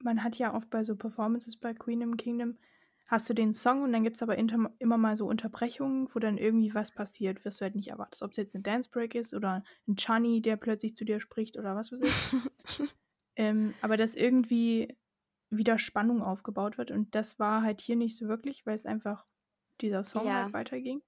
Man 0.00 0.22
hat 0.22 0.36
ja 0.38 0.54
oft 0.54 0.70
bei 0.70 0.84
so 0.84 0.94
Performances 0.94 1.56
bei 1.56 1.74
Queen 1.74 2.00
im 2.02 2.16
Kingdom, 2.16 2.56
hast 3.08 3.28
du 3.28 3.34
den 3.34 3.52
Song 3.52 3.82
und 3.82 3.92
dann 3.92 4.04
gibt 4.04 4.16
es 4.16 4.22
aber 4.22 4.36
immer 4.38 4.98
mal 4.98 5.16
so 5.16 5.26
Unterbrechungen, 5.26 6.08
wo 6.14 6.20
dann 6.20 6.38
irgendwie 6.38 6.72
was 6.74 6.92
passiert, 6.92 7.44
was 7.44 7.56
du 7.56 7.64
halt 7.64 7.74
nicht 7.74 7.88
erwartest. 7.88 8.22
Ob 8.22 8.30
es 8.30 8.36
jetzt 8.36 8.54
ein 8.54 8.62
Dance 8.62 8.90
Break 8.90 9.14
ist 9.16 9.34
oder 9.34 9.64
ein 9.88 9.96
Chani, 9.96 10.40
der 10.40 10.56
plötzlich 10.56 10.94
zu 10.94 11.04
dir 11.04 11.18
spricht 11.18 11.56
oder 11.58 11.74
was 11.74 11.90
weiß 11.90 12.00
ich. 12.02 12.12
ähm, 13.36 13.74
aber 13.80 13.96
dass 13.96 14.14
irgendwie 14.14 14.96
wieder 15.50 15.78
Spannung 15.78 16.22
aufgebaut 16.22 16.76
wird 16.78 16.90
und 16.90 17.14
das 17.14 17.38
war 17.38 17.62
halt 17.62 17.80
hier 17.80 17.96
nicht 17.96 18.16
so 18.16 18.28
wirklich, 18.28 18.66
weil 18.66 18.74
es 18.74 18.86
einfach 18.86 19.24
dieser 19.80 20.02
Song 20.02 20.26
Ja. 20.26 20.34
halt 20.34 20.52
weiterging. 20.52 21.02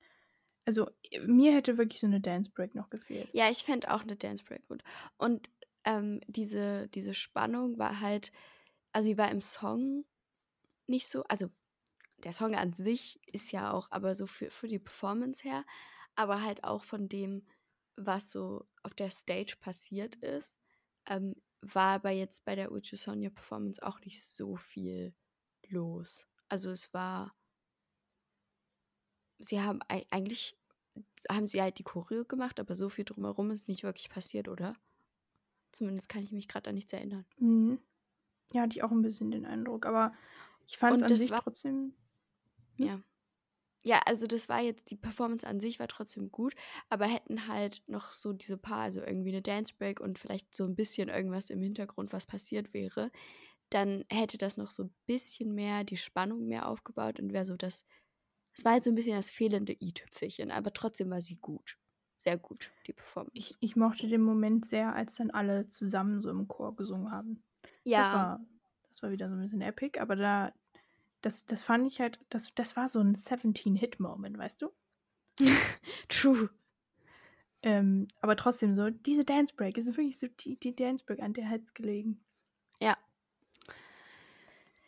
Also 0.66 0.88
mir 1.26 1.54
hätte 1.54 1.78
wirklich 1.78 2.00
so 2.00 2.06
eine 2.06 2.20
Dance 2.20 2.50
Break 2.50 2.74
noch 2.74 2.90
gefehlt. 2.90 3.30
Ja, 3.32 3.50
ich 3.50 3.64
fände 3.64 3.92
auch 3.92 4.02
eine 4.02 4.16
Dance 4.16 4.44
Break 4.44 4.66
gut. 4.68 4.82
Und 5.16 5.50
ähm, 5.84 6.20
diese, 6.26 6.88
diese 6.88 7.14
Spannung 7.14 7.78
war 7.78 8.00
halt, 8.00 8.32
also 8.92 9.08
sie 9.08 9.18
war 9.18 9.30
im 9.30 9.42
Song 9.42 10.04
nicht 10.86 11.08
so, 11.08 11.24
also 11.24 11.50
der 12.18 12.32
Song 12.32 12.54
an 12.54 12.72
sich 12.72 13.20
ist 13.26 13.52
ja 13.52 13.72
auch, 13.72 13.90
aber 13.90 14.14
so 14.14 14.26
für, 14.26 14.50
für 14.50 14.68
die 14.68 14.78
Performance 14.78 15.42
her, 15.48 15.64
aber 16.16 16.42
halt 16.42 16.64
auch 16.64 16.84
von 16.84 17.08
dem, 17.08 17.46
was 17.96 18.30
so 18.30 18.66
auf 18.82 18.94
der 18.94 19.10
Stage 19.10 19.56
passiert 19.60 20.16
ist, 20.16 20.58
ähm, 21.06 21.36
war 21.62 21.94
aber 21.96 22.10
jetzt 22.10 22.44
bei 22.44 22.56
der 22.56 22.72
Uchu 22.72 22.96
Sonja 22.96 23.30
Performance 23.30 23.82
auch 23.82 24.00
nicht 24.00 24.22
so 24.24 24.56
viel 24.56 25.14
los. 25.68 26.28
Also 26.48 26.70
es 26.70 26.92
war, 26.94 27.34
sie 29.40 29.60
haben 29.60 29.80
ei- 29.88 30.06
eigentlich, 30.10 30.56
haben 31.28 31.48
sie 31.48 31.60
halt 31.62 31.78
die 31.78 31.84
Choreo 31.84 32.24
gemacht, 32.24 32.60
aber 32.60 32.74
so 32.74 32.88
viel 32.88 33.04
drumherum 33.04 33.50
ist 33.50 33.68
nicht 33.68 33.82
wirklich 33.82 34.08
passiert, 34.08 34.48
oder? 34.48 34.74
Zumindest 35.72 36.08
kann 36.08 36.22
ich 36.22 36.32
mich 36.32 36.48
gerade 36.48 36.68
an 36.70 36.74
nichts 36.74 36.92
erinnern. 36.92 37.24
Mhm. 37.38 37.78
Ja, 38.52 38.62
hatte 38.62 38.76
ich 38.76 38.82
auch 38.82 38.90
ein 38.90 39.02
bisschen 39.02 39.30
den 39.30 39.46
Eindruck, 39.46 39.86
aber 39.86 40.12
ich 40.66 40.78
fand 40.78 40.96
es 40.96 41.02
an 41.02 41.08
das 41.08 41.20
sich 41.20 41.30
war- 41.30 41.42
trotzdem 41.42 41.94
Hm? 42.76 42.86
Ja. 42.86 43.00
Ja, 43.82 44.00
also 44.04 44.26
das 44.26 44.50
war 44.50 44.60
jetzt, 44.60 44.90
die 44.90 44.96
Performance 44.96 45.46
an 45.46 45.58
sich 45.58 45.78
war 45.80 45.88
trotzdem 45.88 46.30
gut, 46.30 46.54
aber 46.90 47.06
hätten 47.06 47.46
halt 47.48 47.82
noch 47.86 48.12
so 48.12 48.34
diese 48.34 48.58
paar, 48.58 48.80
also 48.82 49.00
irgendwie 49.00 49.30
eine 49.30 49.40
Dance 49.40 49.72
Break 49.78 50.00
und 50.00 50.18
vielleicht 50.18 50.54
so 50.54 50.64
ein 50.66 50.76
bisschen 50.76 51.08
irgendwas 51.08 51.48
im 51.48 51.62
Hintergrund, 51.62 52.12
was 52.12 52.26
passiert 52.26 52.74
wäre, 52.74 53.10
dann 53.70 54.04
hätte 54.10 54.36
das 54.36 54.58
noch 54.58 54.70
so 54.70 54.84
ein 54.84 54.94
bisschen 55.06 55.54
mehr, 55.54 55.84
die 55.84 55.96
Spannung 55.96 56.46
mehr 56.46 56.68
aufgebaut 56.68 57.20
und 57.20 57.32
wäre 57.32 57.46
so 57.46 57.56
das, 57.56 57.86
es 58.54 58.64
war 58.64 58.72
halt 58.72 58.84
so 58.84 58.90
ein 58.90 58.94
bisschen 58.94 59.16
das 59.16 59.30
fehlende 59.30 59.76
i-Tüpfelchen, 59.80 60.50
aber 60.50 60.72
trotzdem 60.72 61.10
war 61.10 61.22
sie 61.22 61.36
gut. 61.36 61.78
Sehr 62.18 62.36
gut, 62.36 62.70
die 62.86 62.92
Performance. 62.92 63.36
Ich, 63.36 63.56
ich 63.60 63.76
mochte 63.76 64.06
den 64.06 64.20
Moment 64.20 64.66
sehr, 64.66 64.94
als 64.94 65.14
dann 65.14 65.30
alle 65.30 65.68
zusammen 65.68 66.20
so 66.20 66.28
im 66.30 66.48
Chor 66.48 66.76
gesungen 66.76 67.10
haben. 67.10 67.42
ja, 67.84 68.02
Das 68.02 68.12
war, 68.12 68.40
das 68.88 69.02
war 69.02 69.10
wieder 69.10 69.28
so 69.28 69.34
ein 69.34 69.40
bisschen 69.40 69.62
epic, 69.62 69.98
aber 69.98 70.16
da, 70.16 70.52
das, 71.22 71.46
das 71.46 71.62
fand 71.62 71.86
ich 71.86 72.00
halt, 72.00 72.18
das, 72.28 72.52
das 72.54 72.76
war 72.76 72.88
so 72.88 73.00
ein 73.00 73.14
17-Hit-Moment, 73.14 74.36
weißt 74.36 74.62
du? 74.62 74.70
true. 76.08 76.50
Ähm, 77.62 78.06
aber 78.20 78.36
trotzdem 78.36 78.74
so, 78.74 78.90
diese 78.90 79.24
Dance 79.24 79.54
Break, 79.54 79.76
ist 79.76 79.86
wirklich 79.96 80.18
so 80.18 80.28
die, 80.28 80.56
die 80.56 80.74
Dance 80.74 81.04
Break, 81.04 81.20
an 81.20 81.34
der 81.34 81.48
hat's 81.48 81.74
gelegen. 81.74 82.20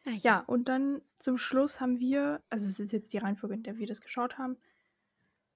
Ja. 0.04 0.12
Ja, 0.12 0.38
und 0.46 0.68
dann 0.68 1.00
zum 1.16 1.38
Schluss 1.38 1.80
haben 1.80 2.00
wir, 2.00 2.42
also 2.50 2.66
es 2.66 2.80
ist 2.80 2.92
jetzt 2.92 3.12
die 3.12 3.18
Reihenfolge, 3.18 3.54
in 3.54 3.62
der 3.62 3.76
wir 3.78 3.86
das 3.86 4.00
geschaut 4.00 4.36
haben, 4.38 4.56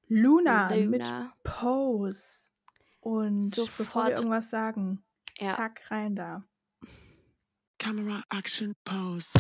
Luna, 0.09 0.69
mit 0.69 1.03
Luna. 1.03 1.33
Pose. 1.43 2.53
Und 3.01 3.51
bevor 3.51 3.67
wir 3.67 3.85
Sofort. 3.85 4.11
irgendwas 4.13 4.51
sagen, 4.51 5.03
Ja. 5.39 5.57
zack, 5.57 5.83
rein 5.91 6.15
da. 6.15 6.45
Camera 7.79 8.23
action 8.33 8.75
pose. 8.85 9.33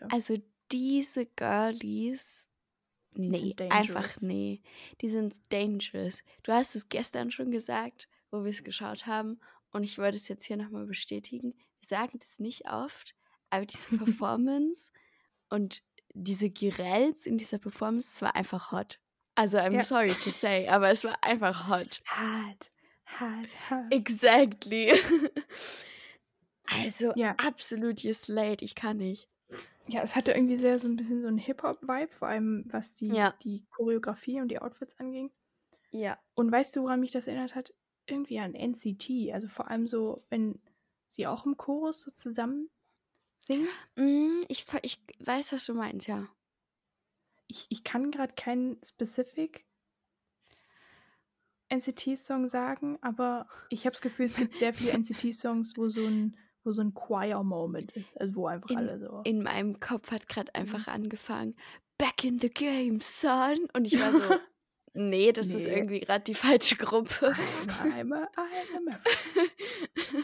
Leute. 0.00 0.12
Also 0.14 0.36
diese 0.72 1.26
Girlies, 1.26 2.46
nee, 3.14 3.54
sind 3.56 3.72
einfach 3.72 4.20
nee. 4.20 4.60
Die 5.00 5.08
sind 5.10 5.34
dangerous. 5.50 6.22
Du 6.42 6.52
hast 6.52 6.74
es 6.76 6.88
gestern 6.88 7.30
schon 7.30 7.50
gesagt, 7.50 8.08
wo 8.30 8.44
wir 8.44 8.50
es 8.50 8.62
geschaut 8.64 9.06
haben. 9.06 9.40
Und 9.70 9.82
ich 9.84 9.98
wollte 9.98 10.16
es 10.16 10.28
jetzt 10.28 10.44
hier 10.46 10.56
nochmal 10.56 10.86
bestätigen. 10.86 11.54
wir 11.80 11.86
sagen 11.88 12.18
das 12.18 12.38
nicht 12.38 12.70
oft, 12.70 13.14
aber 13.50 13.66
diese 13.66 13.88
Performance 13.98 14.90
und 15.50 15.82
diese 16.14 16.48
Girels 16.50 17.26
in 17.26 17.38
dieser 17.38 17.58
Performance, 17.58 18.08
es 18.14 18.22
war 18.22 18.34
einfach 18.34 18.72
hot. 18.72 18.98
Also, 19.34 19.58
I'm 19.58 19.72
Ja. 19.74 19.84
sorry 19.84 20.08
to 20.08 20.30
say, 20.30 20.66
aber 20.68 20.90
es 20.90 21.04
war 21.04 21.22
einfach 21.22 21.68
hot. 21.68 22.00
Hart, 22.06 22.72
hart, 23.06 23.70
hart. 23.70 23.92
Exactly. 23.94 24.92
also, 26.64 27.12
Ja. 27.14 27.34
absolut, 27.38 28.02
ihr 28.04 28.14
slayed. 28.14 28.62
Ich 28.62 28.74
kann 28.74 28.96
nicht. 28.98 29.28
Ja, 29.88 30.02
es 30.02 30.14
hatte 30.14 30.32
irgendwie 30.32 30.56
sehr 30.56 30.78
so 30.78 30.88
ein 30.88 30.96
bisschen 30.96 31.22
so 31.22 31.28
einen 31.28 31.38
Hip-Hop-Vibe, 31.38 32.12
vor 32.12 32.28
allem 32.28 32.64
was 32.68 32.94
die, 32.94 33.08
Ja. 33.08 33.34
die 33.42 33.64
Choreografie 33.70 34.40
und 34.40 34.48
die 34.48 34.60
Outfits 34.60 34.94
anging. 34.98 35.30
Ja. 35.90 36.18
Und 36.34 36.52
weißt 36.52 36.76
du, 36.76 36.82
woran 36.82 37.00
mich 37.00 37.12
das 37.12 37.26
erinnert 37.26 37.54
hat? 37.54 37.72
Irgendwie 38.06 38.38
an 38.38 38.54
NCT. 38.54 39.32
Also 39.32 39.48
vor 39.48 39.68
allem 39.70 39.88
so, 39.88 40.24
wenn 40.28 40.60
sie 41.08 41.26
auch 41.26 41.46
im 41.46 41.56
Chorus 41.56 42.02
so 42.02 42.10
zusammen 42.10 42.70
singen. 43.38 43.68
Mm, 43.96 44.42
ich, 44.48 44.66
ich 44.82 45.02
weiß, 45.20 45.52
was 45.54 45.64
du 45.64 45.74
meinst, 45.74 46.06
ja. 46.06 46.28
Ich, 47.46 47.66
ich 47.70 47.82
kann 47.82 48.10
gerade 48.10 48.34
keinen 48.34 48.78
specific 48.84 49.64
NCT-Song 51.70 52.48
sagen, 52.48 52.98
aber 53.02 53.46
ich 53.68 53.84
habe 53.84 53.92
das 53.92 54.00
Gefühl, 54.00 54.26
es 54.26 54.36
gibt 54.36 54.56
sehr 54.56 54.72
viele 54.74 54.92
NCT-Songs, 54.92 55.76
wo 55.76 55.88
so 55.88 56.04
ein 56.06 56.36
wo 56.68 56.72
so 56.72 56.82
ein 56.82 56.92
Choir-Moment 56.94 57.92
ist, 57.92 58.20
also 58.20 58.34
wo 58.36 58.46
einfach 58.46 58.70
In- 58.70 58.76
alle 58.78 58.98
so. 58.98 59.22
In 59.24 59.42
meinem 59.42 59.80
Kopf 59.80 60.10
hat 60.10 60.28
gerade 60.28 60.50
Mhm. 60.54 60.60
einfach 60.60 60.86
angefangen, 60.86 61.56
back 61.96 62.22
in 62.24 62.38
the 62.38 62.50
game, 62.50 63.00
son. 63.00 63.58
Und 63.72 63.84
ich 63.86 63.98
war 63.98 64.12
so, 64.12 64.20
nee, 64.94 65.32
das 65.32 65.48
ist 65.54 65.64
Nee. 65.64 65.74
irgendwie 65.76 66.00
gerade 66.00 66.24
die 66.24 66.34
falsche 66.34 66.76
Gruppe. 66.76 67.32
I'm 67.32 68.14
a, 68.14 68.28
I'm 68.36 68.92
a 68.92 69.00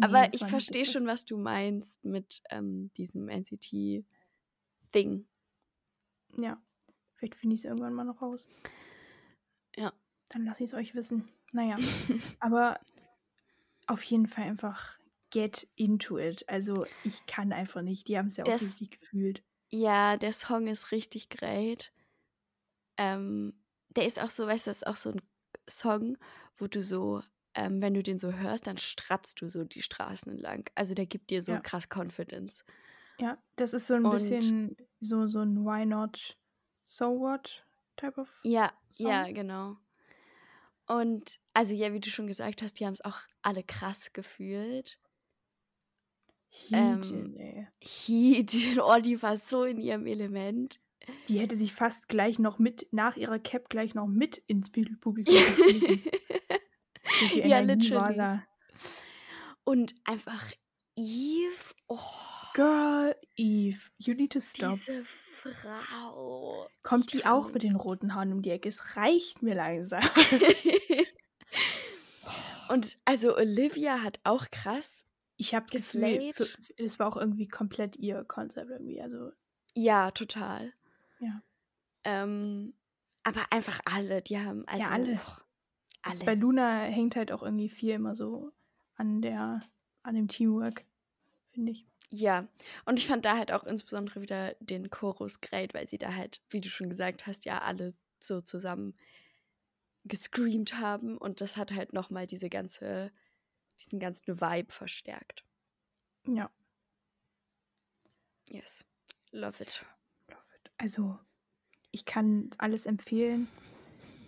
Aber 0.00 0.22
Nee, 0.22 0.30
ich 0.32 0.44
verstehe 0.46 0.84
schon, 0.86 1.06
was 1.06 1.24
du 1.24 1.36
meinst 1.36 2.02
mit 2.04 2.40
ähm, 2.50 2.90
diesem 2.96 3.28
NCT-Thing. 3.28 5.26
Ja, 6.38 6.60
vielleicht 7.16 7.34
finde 7.34 7.54
ich 7.54 7.60
es 7.60 7.64
irgendwann 7.66 7.92
mal 7.94 8.04
noch 8.04 8.22
raus. 8.22 8.48
Ja. 9.76 9.92
Dann 10.30 10.44
lasse 10.46 10.64
ich 10.64 10.70
es 10.70 10.74
euch 10.74 10.94
wissen. 10.94 11.28
Naja, 11.52 11.76
aber 12.40 12.80
auf 13.86 14.02
jeden 14.04 14.26
Fall 14.26 14.44
einfach 14.44 14.96
get 15.32 15.66
into 15.76 16.18
it. 16.18 16.48
Also 16.48 16.86
ich 17.04 17.26
kann 17.26 17.52
einfach 17.52 17.82
nicht. 17.82 18.06
Die 18.08 18.18
haben 18.18 18.28
es 18.28 18.36
ja 18.36 18.44
auch 18.44 18.48
Das- 18.48 18.62
richtig 18.62 18.90
gefühlt. 18.92 19.42
Ja, 19.70 20.16
der 20.18 20.32
Song 20.34 20.66
ist 20.66 20.92
richtig 20.92 21.30
great. 21.30 21.92
Ähm, 22.98 23.54
der 23.96 24.06
ist 24.06 24.20
auch 24.22 24.30
so, 24.30 24.46
weißt 24.46 24.66
du, 24.66 24.70
das 24.70 24.78
ist 24.82 24.86
auch 24.86 24.96
so 24.96 25.10
ein 25.10 25.22
Song, 25.68 26.18
wo 26.56 26.66
du 26.66 26.82
so, 26.82 27.22
ähm, 27.54 27.80
wenn 27.80 27.94
du 27.94 28.02
den 28.02 28.18
so 28.18 28.32
hörst, 28.32 28.66
dann 28.66 28.78
stratzt 28.78 29.40
du 29.40 29.48
so 29.48 29.64
die 29.64 29.82
Straßen 29.82 30.30
entlang. 30.30 30.68
Also 30.74 30.94
der 30.94 31.06
gibt 31.06 31.30
dir 31.30 31.42
so 31.42 31.52
Ja. 31.52 31.60
krass 31.60 31.88
Confidence. 31.88 32.64
Ja, 33.18 33.38
das 33.56 33.72
ist 33.72 33.86
so 33.86 33.94
ein 33.94 34.04
Und- 34.04 34.12
bisschen 34.12 34.76
so, 35.00 35.26
so 35.26 35.40
ein 35.40 35.64
Why 35.64 35.86
not, 35.86 36.36
so 36.84 37.18
what 37.20 37.64
type 37.96 38.20
of. 38.20 38.28
Ja, 38.42 38.72
Song? 38.90 39.06
ja, 39.08 39.30
genau. 39.32 39.76
Und 40.86 41.38
also 41.54 41.74
ja, 41.74 41.92
wie 41.92 42.00
du 42.00 42.10
schon 42.10 42.26
gesagt 42.26 42.60
hast, 42.62 42.78
die 42.80 42.86
haben 42.86 42.94
es 42.94 43.04
auch 43.04 43.20
alle 43.40 43.62
krass 43.62 44.12
gefühlt. 44.12 44.98
Heathen, 46.68 47.36
ey. 47.36 47.66
Heat, 47.80 48.78
oh, 48.82 49.00
die 49.00 49.20
war 49.22 49.38
so 49.38 49.64
in 49.64 49.78
ihrem 49.80 50.06
Element. 50.06 50.78
Die 51.28 51.38
hätte 51.40 51.56
sich 51.56 51.72
fast 51.72 52.08
gleich 52.08 52.38
noch 52.38 52.58
mit, 52.58 52.86
nach 52.92 53.16
ihrer 53.16 53.38
Cap 53.38 53.68
gleich 53.68 53.94
noch 53.94 54.06
mit 54.06 54.36
ins 54.46 54.70
Pu- 54.72 54.96
Publikum 55.00 55.34
Ja, 57.44 57.58
literally. 57.60 58.40
Und 59.64 59.94
einfach 60.04 60.52
Eve, 60.96 61.74
oh, 61.88 61.98
Girl, 62.54 63.16
Eve, 63.36 63.80
you 63.98 64.14
need 64.14 64.32
to 64.32 64.40
stop. 64.40 64.78
diese 64.80 65.04
Frau. 65.40 66.68
Kommt 66.82 67.12
die 67.12 67.24
auch 67.24 67.50
mit 67.52 67.62
den 67.62 67.74
roten 67.76 68.14
Haaren 68.14 68.32
um 68.32 68.42
die 68.42 68.50
Ecke? 68.50 68.68
Es 68.68 68.96
reicht 68.96 69.42
mir 69.42 69.54
langsam. 69.54 70.02
Und 72.68 72.96
also 73.04 73.36
Olivia 73.36 74.02
hat 74.02 74.20
auch 74.24 74.46
krass, 74.50 75.04
Ich 75.42 75.54
habe 75.54 75.66
für- 75.68 76.56
es 76.76 76.98
war 77.00 77.08
auch 77.08 77.16
irgendwie 77.16 77.48
komplett 77.48 77.96
ihr 77.96 78.22
Konzept 78.24 78.70
irgendwie. 78.70 79.00
Also, 79.02 79.32
ja, 79.74 80.10
total. 80.12 80.72
Ja. 81.18 81.42
Ähm, 82.04 82.74
aber 83.24 83.44
einfach 83.50 83.80
alle, 83.84 84.22
die 84.22 84.38
haben 84.38 84.66
also 84.68 84.82
Ja, 84.82 84.90
alle. 84.90 85.20
oh, 85.26 85.32
alle. 86.02 86.18
bei 86.24 86.34
Luna 86.34 86.82
hängt 86.82 87.16
halt 87.16 87.32
auch 87.32 87.42
irgendwie 87.42 87.68
viel 87.68 87.90
immer 87.94 88.14
so 88.14 88.52
an 88.94 89.20
der, 89.20 89.62
an 90.04 90.14
dem 90.14 90.28
Teamwork, 90.28 90.84
finde 91.50 91.72
ich. 91.72 91.86
Ja, 92.10 92.46
und 92.84 92.98
ich 92.98 93.06
fand 93.08 93.24
da 93.24 93.36
halt 93.36 93.50
auch 93.52 93.64
insbesondere 93.64 94.20
wieder 94.20 94.54
den 94.60 94.90
Chorus 94.90 95.40
great, 95.40 95.74
weil 95.74 95.88
sie 95.88 95.98
da 95.98 96.14
halt, 96.14 96.40
wie 96.50 96.60
du 96.60 96.68
schon 96.68 96.88
gesagt 96.90 97.26
hast, 97.26 97.44
ja 97.46 97.62
alle 97.62 97.94
so 98.20 98.40
zusammen 98.42 98.94
gescreamt 100.04 100.78
haben 100.78 101.16
und 101.16 101.40
das 101.40 101.56
hat 101.56 101.72
halt 101.72 101.92
nochmal 101.92 102.26
diese 102.26 102.50
ganze, 102.50 103.12
diesen 103.84 104.00
ganzen 104.00 104.40
Vibe 104.40 104.72
verstärkt. 104.72 105.44
Ja, 106.26 106.50
Yes. 108.48 108.84
Love 109.30 109.62
it. 109.62 109.84
also 110.76 111.18
ich 111.90 112.04
kann 112.04 112.50
alles 112.58 112.84
empfehlen. 112.84 113.48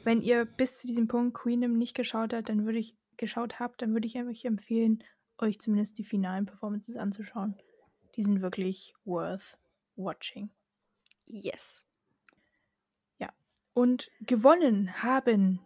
Wenn 0.02 0.22
ihr 0.22 0.44
bis 0.46 0.78
zu 0.78 0.86
diesem 0.86 1.08
Punkt 1.08 1.34
Queenem 1.36 1.76
nicht 1.76 1.94
geschaut 1.94 2.32
habt, 2.32 2.48
dann 2.48 2.64
würde 2.64 2.78
ich 2.78 2.96
geschaut 3.16 3.60
habt, 3.60 3.82
dann 3.82 3.92
würde 3.92 4.06
ich 4.06 4.16
euch 4.16 4.44
empfehlen, 4.44 5.04
euch 5.38 5.60
zumindest 5.60 5.98
die 5.98 6.04
finalen 6.04 6.46
Performances 6.46 6.96
anzuschauen. 6.96 7.58
Die 8.16 8.22
sind 8.22 8.40
wirklich 8.40 8.94
worth 9.04 9.58
watching. 9.96 10.50
Yes. 11.26 11.84
Und 13.76 14.08
gewonnen 14.20 15.02
haben 15.02 15.58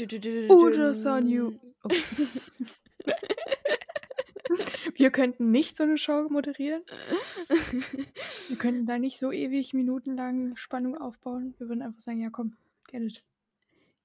Ujo 0.00 0.94
dun. 0.94 1.60
Wir 4.96 5.10
könnten 5.10 5.50
nicht 5.52 5.76
so 5.76 5.84
eine 5.84 5.96
Show 5.96 6.28
moderieren. 6.28 6.82
Wir 8.48 8.56
könnten 8.58 8.84
da 8.86 8.98
nicht 8.98 9.18
so 9.18 9.30
ewig 9.30 9.72
minutenlang 9.74 10.56
Spannung 10.56 10.98
aufbauen. 10.98 11.54
Wir 11.58 11.68
würden 11.68 11.82
einfach 11.82 12.00
sagen, 12.00 12.20
ja 12.20 12.30
komm, 12.30 12.56
get 12.88 13.02
it. 13.02 13.22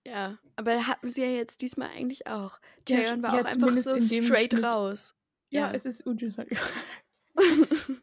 ja, 0.06 0.38
aber 0.56 0.86
hatten 0.88 1.08
sie 1.10 1.22
ja 1.22 1.30
jetzt 1.30 1.62
diesmal 1.62 1.90
eigentlich 1.90 2.28
auch. 2.28 2.60
Ja, 2.88 3.00
Jayon 3.00 3.24
war 3.24 3.34
ja, 3.36 3.42
auch 3.42 3.46
einfach 3.46 3.76
so 3.78 4.00
straight 4.00 4.52
Schnitt. 4.52 4.64
raus. 4.64 5.16
Ja, 5.50 5.62
Ja. 5.70 5.74
es 5.74 5.86
ist 5.86 6.04
Sonyu. 6.04 6.30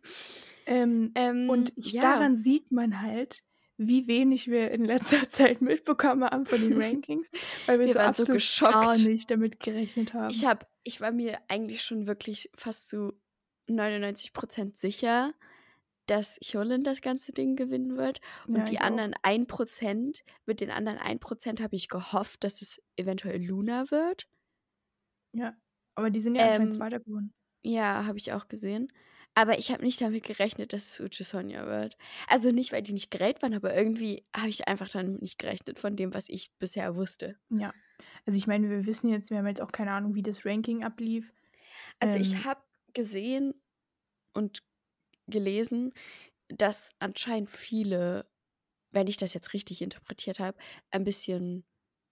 ähm, 0.66 1.12
ähm, 1.14 1.48
und 1.48 1.72
ich, 1.76 1.92
ja. 1.92 2.02
daran 2.02 2.36
sieht 2.36 2.72
man 2.72 3.00
halt, 3.02 3.42
wie 3.76 4.06
wenig 4.06 4.48
wir 4.48 4.70
in 4.70 4.84
letzter 4.84 5.28
Zeit 5.30 5.60
mitbekommen 5.62 6.24
haben 6.24 6.46
von 6.46 6.60
den 6.60 6.80
Rankings, 6.80 7.28
weil 7.66 7.78
wir, 7.78 7.86
Wir 7.86 7.92
so 7.94 7.98
waren 8.00 8.14
so 8.14 8.22
absolut 8.24 8.28
gar 8.28 8.94
geschockt. 8.94 9.06
nicht 9.08 9.30
damit 9.30 9.60
gerechnet 9.60 10.12
haben. 10.14 10.30
Ich 10.30 10.44
habe, 10.44 10.66
ich 10.84 11.00
war 11.00 11.12
mir 11.12 11.40
eigentlich 11.48 11.82
schon 11.82 12.06
wirklich 12.06 12.50
fast 12.56 12.90
zu 12.90 13.14
99% 13.68 14.78
sicher, 14.78 15.34
dass 16.06 16.38
Hyolyn 16.42 16.84
das 16.84 17.00
ganze 17.02 17.32
Ding 17.32 17.56
gewinnen 17.56 17.96
wird. 17.96 18.20
Und 18.54 18.64
Ja, 18.64 18.70
die 18.70 18.80
ich 18.80 18.86
auch. 18.86 19.02
anderen 19.02 19.14
1%, 19.22 20.24
mit 20.46 20.60
den 20.60 20.70
anderen 20.70 20.98
1% 20.98 21.62
habe 21.62 21.76
ich 21.76 21.88
gehofft, 21.88 22.44
dass 22.44 22.62
es 22.62 22.82
eventuell 22.96 23.42
Luna 23.44 23.90
wird. 23.90 24.28
Ja, 25.32 25.56
aber 25.94 26.10
die 26.10 26.20
sind 26.20 26.34
ja 26.36 26.44
anscheinend 26.44 26.72
Ähm, 26.72 26.74
Zweiter 26.74 27.00
geworden. 27.00 27.34
Ja, 27.64 28.06
habe 28.06 28.18
ich 28.18 28.32
auch 28.32 28.48
gesehen. 28.48 28.88
Aber 29.34 29.58
ich 29.58 29.70
habe 29.72 29.84
nicht 29.84 30.00
damit 30.00 30.24
gerechnet, 30.24 30.72
dass 30.74 30.90
es 30.90 31.00
Uche 31.00 31.24
Sonja 31.24 31.66
wird. 31.66 31.96
Also 32.28 32.52
nicht, 32.52 32.72
weil 32.72 32.82
die 32.82 32.92
nicht 32.94 33.10
great 33.10 33.42
waren, 33.42 33.54
aber 33.54 33.74
irgendwie 33.74 34.26
habe 34.36 34.48
ich 34.50 34.68
einfach 34.68 34.88
damit 34.90 35.22
nicht 35.22 35.38
gerechnet 35.38 35.78
von 35.80 35.96
dem, 35.96 36.14
was 36.14 36.28
ich 36.30 36.52
bisher 36.58 36.96
wusste. 36.96 37.38
Ja. 37.50 37.72
Also 38.26 38.36
ich 38.38 38.46
meine, 38.46 38.70
wir 38.70 38.86
wissen 38.86 39.08
jetzt, 39.10 39.30
wir 39.30 39.38
haben 39.38 39.46
jetzt 39.46 39.60
auch 39.60 39.72
keine 39.72 39.92
Ahnung, 39.92 40.14
wie 40.14 40.22
das 40.22 40.44
Ranking 40.46 40.84
ablief. 40.84 41.32
Also 42.00 42.18
ich 42.18 42.34
Ähm, 42.34 42.44
habe 42.44 42.62
gesehen 42.94 43.54
und 44.34 44.62
gelesen, 45.26 45.92
dass 46.48 46.90
anscheinend 46.98 47.50
viele, 47.50 48.30
wenn 48.92 49.06
ich 49.06 49.16
das 49.16 49.34
jetzt 49.34 49.54
richtig 49.54 49.82
interpretiert 49.82 50.40
habe, 50.40 50.58
ein 50.90 51.04
bisschen 51.04 51.64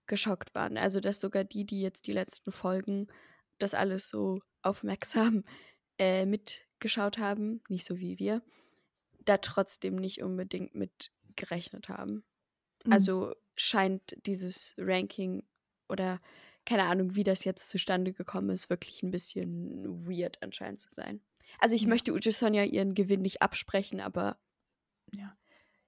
geschockt 0.07 0.55
waren. 0.55 0.77
Also 0.79 1.01
dass 1.01 1.21
sogar 1.21 1.45
die, 1.45 1.67
die 1.67 1.81
jetzt 1.83 2.07
die 2.07 2.13
letzten 2.13 2.53
Folgen 2.53 3.09
das 3.59 3.75
alles 3.75 4.09
so 4.09 4.41
aufmerksam 4.63 5.45
äh, 5.99 6.27
mitgeschaut 6.27 7.19
haben, 7.19 7.63
nicht 7.69 7.87
so 7.87 7.99
wie 7.99 8.19
wir, 8.19 8.43
da 9.25 9.39
trotzdem 9.39 9.97
nicht 9.97 10.23
unbedingt 10.23 10.75
mit 10.75 11.13
gerechnet 11.37 11.89
haben. 11.89 12.25
Mhm. 12.85 12.93
Also 12.93 13.35
scheint 13.57 14.17
dieses 14.27 14.75
Ranking 14.79 15.45
oder 15.91 16.21
keine 16.67 16.85
Ahnung, 16.85 17.17
wie 17.17 17.25
das 17.25 17.45
jetzt 17.45 17.69
zustande 17.71 18.13
gekommen 18.13 18.51
ist, 18.51 18.71
wirklich 18.71 19.03
ein 19.03 19.11
bisschen 19.11 20.07
weird 20.07 20.43
anscheinend 20.43 20.81
zu 20.81 20.91
sein. 20.91 21.21
Also 21.61 21.77
ich 21.77 21.87
Ja. 21.87 21.89
möchte 21.89 22.13
Uche 22.15 22.33
Sonja 22.33 22.65
ihren 22.65 22.95
Gewinn 22.95 23.23
nicht 23.23 23.43
absprechen, 23.43 24.01
aber 24.01 24.39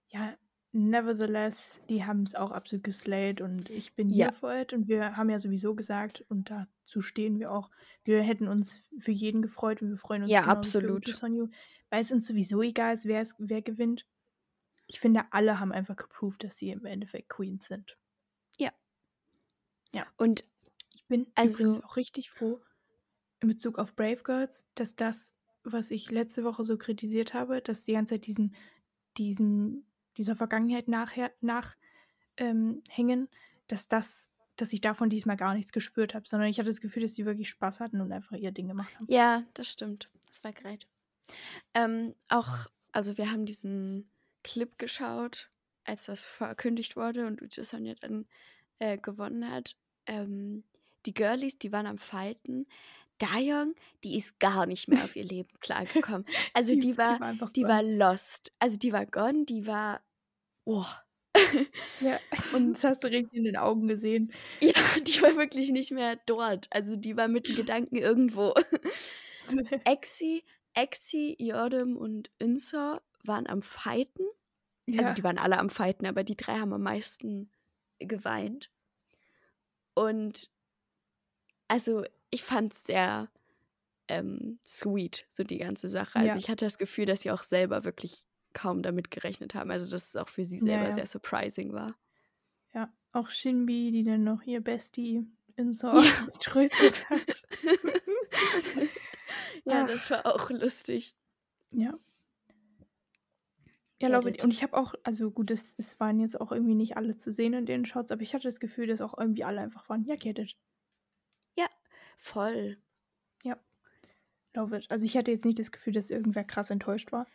ja, 0.09 0.37
nevertheless, 0.73 1.81
die 1.89 2.05
haben 2.05 2.23
es 2.23 2.35
auch 2.35 2.51
absolut 2.51 2.85
geslayed 2.85 3.41
und 3.41 3.71
ich 3.71 3.95
bin 3.95 4.09
Ja. 4.09 4.31
hier 4.33 4.33
it 4.45 4.73
und 4.73 4.89
wir 4.89 5.17
haben 5.17 5.31
ja 5.31 5.39
sowieso 5.39 5.75
gesagt 5.75 6.25
und 6.29 6.51
dazu 6.51 7.03
stehen 7.03 7.39
wir 7.39 7.53
auch, 7.53 7.71
wir 8.05 8.23
hätten 8.23 8.49
uns 8.49 8.81
für 8.99 9.13
jeden 9.13 9.43
gefreut 9.43 9.83
und 9.83 9.91
wir 9.91 9.97
freuen 9.99 10.23
uns 10.25 10.33
Ja, 10.33 10.43
absolut. 10.45 11.05
für 11.05 11.13
Sonju, 11.13 11.49
weil 11.91 12.03
es 12.03 12.13
uns 12.13 12.27
sowieso 12.27 12.63
egal 12.63 12.95
ist, 12.95 13.07
wer 13.09 13.63
gewinnt. 13.63 14.07
Ich 14.87 15.01
finde, 15.01 15.25
alle 15.33 15.61
haben 15.61 15.73
einfach 15.73 15.97
geproved, 15.97 16.45
dass 16.45 16.59
sie 16.59 16.71
im 16.71 16.87
Endeffekt 16.87 17.29
Queens 17.31 17.67
sind. 17.67 17.99
Und 20.17 20.45
Ich 20.95 21.05
bin 21.07 21.27
Also- 21.35 21.83
auch 21.83 21.97
richtig 21.97 22.31
froh 22.31 22.61
in 23.41 23.49
Bezug 23.49 23.79
auf 23.79 23.95
Brave 23.95 24.23
Girls, 24.23 24.65
dass 24.77 24.95
das, 24.97 25.35
was 25.65 25.91
ich 25.91 26.11
letzte 26.11 26.43
Woche 26.45 26.65
so 26.65 26.79
kritisiert 26.79 27.35
habe, 27.35 27.61
dass 27.61 27.85
die 27.85 27.93
ganze 27.93 28.15
Zeit 28.15 28.27
diesen, 28.27 28.55
diesen, 29.19 29.85
dieser 30.17 30.37
Vergangenheit 30.37 30.89
nachher, 30.89 31.33
nach 31.41 31.77
ähm, 32.39 32.83
hängen, 32.89 33.29
dass 33.69 33.89
das, 33.89 34.31
dass 34.57 34.73
ich 34.73 34.81
davon 34.81 35.11
diesmal 35.11 35.37
gar 35.37 35.55
nichts 35.55 35.73
gespürt 35.73 36.15
habe, 36.15 36.27
sondern 36.27 36.49
ich 36.49 36.59
hatte 36.59 36.71
das 36.71 36.81
Gefühl, 36.81 37.03
dass 37.03 37.13
die 37.15 37.27
wirklich 37.27 37.51
Spaß 37.51 37.81
hatten 37.81 38.01
und 38.01 38.11
einfach 38.13 38.37
ihr 38.37 38.53
Ding 38.53 38.69
gemacht 38.69 38.95
haben. 38.95 39.07
ja, 39.11 39.45
das 39.55 39.69
stimmt. 39.69 40.09
Das 40.29 40.43
war 40.45 40.53
great. 40.53 40.87
Ähm, 41.75 42.15
auch, 42.29 42.67
also 42.93 43.19
wir 43.19 43.31
haben 43.31 43.45
diesen 43.45 44.09
Clip 44.45 44.79
geschaut, 44.79 45.51
als 45.85 46.07
das 46.07 46.25
verkündigt 46.25 46.97
wurde 46.97 47.27
und 47.27 47.43
Uche 47.43 47.65
Sonja 47.65 47.95
dann 48.01 48.27
äh, 48.79 48.97
gewonnen 48.99 49.51
hat. 49.51 49.77
Ähm, 50.07 50.65
die 51.07 51.15
Girlies, 51.15 51.59
die 51.59 51.73
waren 51.73 51.87
am 51.87 51.99
Fighten. 51.99 52.67
Dayong, 53.19 53.75
die 54.03 54.19
ist 54.19 54.41
gar 54.41 54.67
nicht 54.67 54.89
mehr 54.89 55.05
auf 55.05 55.15
ihr 55.15 55.25
Leben 55.25 55.51
klargekommen. 55.61 56.27
Also 56.55 56.75
die, 56.75 56.99
war, 56.99 57.21
einfach 57.23 57.51
die 57.51 57.63
gone. 57.63 57.73
war 57.73 57.83
lost. 57.83 58.53
Also 58.59 58.77
die 58.79 58.93
war 58.93 59.07
gone, 59.07 59.45
die 59.45 59.67
war, 59.67 60.01
oh. 60.65 60.85
Ja, 62.01 62.19
und 62.55 62.75
das 62.75 62.85
hast 62.85 63.05
du 63.05 63.09
richtig 63.09 63.35
in 63.35 63.45
den 63.45 63.57
Augen 63.57 63.87
gesehen. 63.89 64.33
Ja, 64.61 64.73
die 65.01 65.23
war 65.23 65.37
wirklich 65.37 65.71
nicht 65.71 65.93
mehr 65.93 66.17
dort. 66.27 66.67
Also 66.71 66.97
die 66.97 67.17
war 67.17 67.29
mit 67.29 67.49
den 67.49 67.57
Gedanken 67.57 67.97
irgendwo. 67.97 68.55
Exi, 69.85 70.45
Exi, 70.75 71.37
Jordem 71.39 71.97
und 71.97 72.31
Insa 72.39 73.01
waren 73.25 73.47
am 73.47 73.63
Fighten. 73.63 74.25
ja. 74.87 75.03
Also 75.03 75.15
die 75.15 75.25
waren 75.25 75.39
alle 75.39 75.59
am 75.59 75.71
Fighten, 75.71 76.07
aber 76.07 76.25
die 76.25 76.37
drei 76.37 76.59
haben 76.59 76.73
am 76.73 76.83
meisten 76.83 77.51
geweint. 77.99 78.71
Und 79.95 80.51
also 81.69 82.05
ich 82.31 82.43
fand 82.43 82.73
es 82.75 82.85
sehr 82.85 83.29
ähm, 84.09 84.61
sweet, 84.67 85.27
so 85.31 85.45
die 85.45 85.59
ganze 85.59 85.89
Sache. 85.89 86.19
Also 86.21 86.37
Ja. 86.37 86.37
ich 86.39 86.51
hatte 86.51 86.65
das 86.67 86.79
Gefühl, 86.79 87.07
dass 87.07 87.23
sie 87.23 87.31
auch 87.31 87.43
selber 87.43 87.85
wirklich 87.85 88.23
kaum 88.55 88.83
damit 88.83 89.11
gerechnet 89.11 89.55
haben. 89.55 89.71
Also 89.71 89.91
dass 89.91 90.09
es 90.09 90.17
auch 90.17 90.29
für 90.29 90.45
sie 90.45 90.61
Ja, 90.61 90.63
selber 90.63 90.91
ja. 90.91 90.93
sehr 90.93 91.07
surprising 91.07 91.73
war. 91.75 91.97
ja, 92.75 92.93
auch 93.13 93.31
Shinbi, 93.31 93.91
die 93.93 94.05
dann 94.05 94.25
noch 94.25 94.43
ihr 94.43 94.61
Bestie 94.63 95.27
in 95.57 95.75
so 95.75 95.89
Ja. 95.89 96.27
getröstet 96.27 97.09
hat. 97.11 97.43
ja, 99.65 99.85
Ach. 99.85 99.87
das 99.87 100.11
war 100.11 100.27
auch 100.27 100.51
lustig. 100.51 101.17
Ja. 101.71 101.99
Ja, 104.03 104.09
glaube, 104.09 104.31
it. 104.31 104.45
und 104.45 104.51
ich 104.51 104.63
habe 104.63 104.77
auch, 104.77 104.95
also 105.03 105.31
gut, 105.31 105.51
es, 105.51 105.75
es 105.79 105.99
waren 106.01 106.21
jetzt 106.21 106.41
auch 106.41 106.53
irgendwie 106.53 106.75
nicht 106.75 106.97
alle 106.97 107.17
zu 107.17 107.33
sehen 107.33 107.55
in 107.55 107.67
den 107.67 107.87
Shots, 107.87 108.11
aber 108.11 108.23
ich 108.23 108.35
hatte 108.35 108.49
das 108.49 108.61
Gefühl, 108.61 108.87
dass 108.87 109.01
auch 109.01 109.17
irgendwie 109.17 109.45
alle 109.45 109.61
einfach 109.61 109.89
waren, 109.89 110.05
ja, 110.05 110.17
get 110.17 110.39
it, 110.39 110.57
Voll. 112.23 112.79
love 114.55 114.77
it. 114.77 114.91
Also 114.91 115.05
ich 115.05 115.17
hatte 115.17 115.33
jetzt 115.33 115.45
nicht 115.45 115.59
das 115.59 115.73
Gefühl, 115.73 115.93
dass 115.93 116.09
irgendwer 116.09 116.45
krass 116.45 116.71
enttäuscht 116.71 117.11
war. 117.11 117.27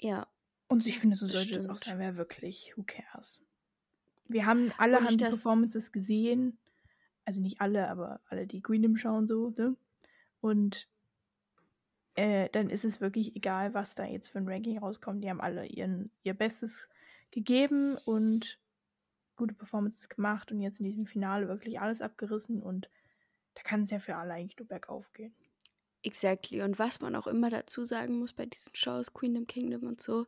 Ja. 0.00 0.26
Und 0.68 0.86
ich 0.86 0.98
finde, 0.98 1.14
so 1.14 1.28
sollte 1.28 1.56
es 1.56 1.68
auch 1.68 1.76
sein, 1.76 1.98
wer 1.98 2.16
wirklich, 2.16 2.72
who 2.76 2.84
cares. 2.84 3.42
Wir 4.28 4.46
haben, 4.46 4.72
alle 4.78 4.98
ich 4.98 5.04
haben 5.04 5.18
die 5.18 5.24
Performances 5.24 5.92
gesehen. 5.92 6.58
Also 7.24 7.40
nicht 7.40 7.60
alle, 7.60 7.88
aber 7.88 8.20
alle, 8.28 8.46
die 8.46 8.62
Queendom 8.62 8.96
schauen 8.96 9.26
so, 9.26 9.50
ne? 9.50 9.76
Und 10.40 10.88
äh, 12.16 12.48
dann 12.50 12.70
ist 12.70 12.84
es 12.84 13.00
wirklich 13.00 13.36
egal, 13.36 13.74
was 13.74 13.94
da 13.94 14.04
jetzt 14.04 14.28
für 14.28 14.38
ein 14.38 14.48
Ranking 14.48 14.78
rauskommt. 14.78 15.22
Die 15.22 15.30
haben 15.30 15.40
alle 15.40 15.66
ihren, 15.66 16.10
ihr 16.24 16.34
Bestes 16.34 16.88
gegeben 17.30 17.96
und 18.04 18.58
gute 19.36 19.54
Performances 19.54 20.08
gemacht 20.08 20.50
und 20.50 20.60
jetzt 20.60 20.80
in 20.80 20.86
diesem 20.86 21.06
Finale 21.06 21.46
wirklich 21.46 21.78
alles 21.78 22.00
abgerissen 22.00 22.62
und 22.62 22.88
da 23.54 23.62
kann 23.62 23.82
es 23.82 23.90
ja 23.90 23.98
für 23.98 24.16
alle 24.16 24.32
eigentlich 24.32 24.58
nur 24.58 24.66
bergauf 24.66 25.12
gehen. 25.12 25.34
Exactly. 26.02 26.62
Und 26.62 26.78
was 26.78 27.00
man 27.00 27.14
auch 27.16 27.26
immer 27.26 27.50
dazu 27.50 27.84
sagen 27.84 28.18
muss 28.18 28.32
bei 28.32 28.46
diesen 28.46 28.74
Shows, 28.74 29.12
Queendom 29.12 29.46
Kingdom 29.46 29.86
und 29.86 30.00
so, 30.00 30.26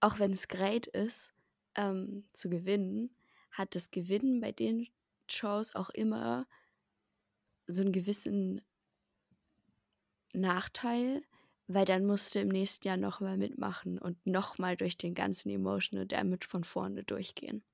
auch 0.00 0.18
wenn 0.18 0.32
es 0.32 0.48
great 0.48 0.86
ist, 0.88 1.34
ähm, 1.76 2.24
zu 2.32 2.50
gewinnen, 2.50 3.10
hat 3.50 3.74
das 3.74 3.90
Gewinnen 3.90 4.40
bei 4.40 4.52
den 4.52 4.88
Shows 5.28 5.74
auch 5.74 5.90
immer 5.90 6.46
so 7.66 7.82
einen 7.82 7.92
gewissen 7.92 8.60
Nachteil, 10.40 11.22
weil 11.66 11.84
dann 11.84 12.06
musst 12.06 12.34
du 12.34 12.40
im 12.40 12.48
nächsten 12.48 12.86
Jahr 12.86 12.96
nochmal 12.96 13.36
mitmachen 13.36 13.98
und 13.98 14.24
nochmal 14.26 14.76
durch 14.76 14.96
den 14.96 15.14
ganzen 15.14 15.50
Emotional 15.50 16.06
Damage 16.06 16.46
von 16.48 16.64
vorne 16.64 17.04
durchgehen. 17.04 17.64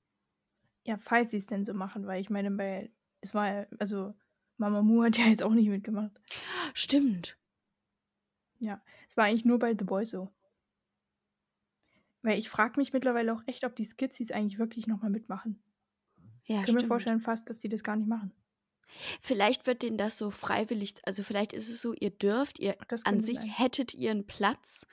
Ja, 0.85 0.99
falls 0.99 1.31
sie 1.31 1.37
es 1.37 1.47
denn 1.47 1.65
so 1.65 1.75
machen, 1.75 2.07
weil 2.07 2.21
ich 2.21 2.31
meine, 2.31 2.51
bei, 2.51 2.91
es 3.21 3.35
war 3.35 3.53
ja, 3.53 3.67
also 3.79 4.15
Mamamoo 4.57 5.05
hat 5.05 5.19
ja 5.19 5.27
jetzt 5.27 5.43
auch 5.43 5.53
nicht 5.53 5.69
mitgemacht. 5.69 6.13
Stimmt. 6.75 7.37
Es 9.13 9.19
war 9.19 9.27
eigentlich 9.27 9.45
nur 9.45 9.59
bei 9.59 9.77
The 9.79 9.85
Boys 9.85 10.09
so. 10.09 10.33
Weil 12.23 12.39
ich 12.39 12.49
frage 12.49 12.81
mich 12.81 12.95
mittlerweile 12.95 13.35
auch 13.35 13.43
echt, 13.47 13.63
ob 13.65 13.77
die 13.77 13.85
Skizzies 13.85 14.33
eigentlich 14.33 14.59
wirklich 14.59 14.87
nochmal 14.87 15.11
mitmachen. 15.11 15.63
Ja, 16.45 16.61
ich 16.61 16.65
kann 16.65 16.75
mir 16.75 16.81
stimmt. 16.81 16.89
vorstellen 16.89 17.21
fast, 17.21 17.51
dass 17.51 17.61
sie 17.61 17.69
das 17.69 17.85
gar 17.85 17.97
nicht 17.97 18.09
machen. 18.09 18.33
Vielleicht 19.21 19.67
wird 19.67 19.83
denen 19.83 19.97
das 19.99 20.19
so 20.19 20.31
freiwillig, 20.31 20.95
also 21.05 21.23
vielleicht 21.23 21.53
ist 21.53 21.69
es 21.69 21.81
so, 21.81 21.93
ihr 21.95 22.11
dürft, 22.11 22.59
ihr 22.61 22.77
an 23.05 23.21
sich 23.21 23.39
sein. 23.39 23.49
hättet 23.49 23.95
ihr 23.95 24.11
einen 24.11 24.27
Platz, 24.27 24.87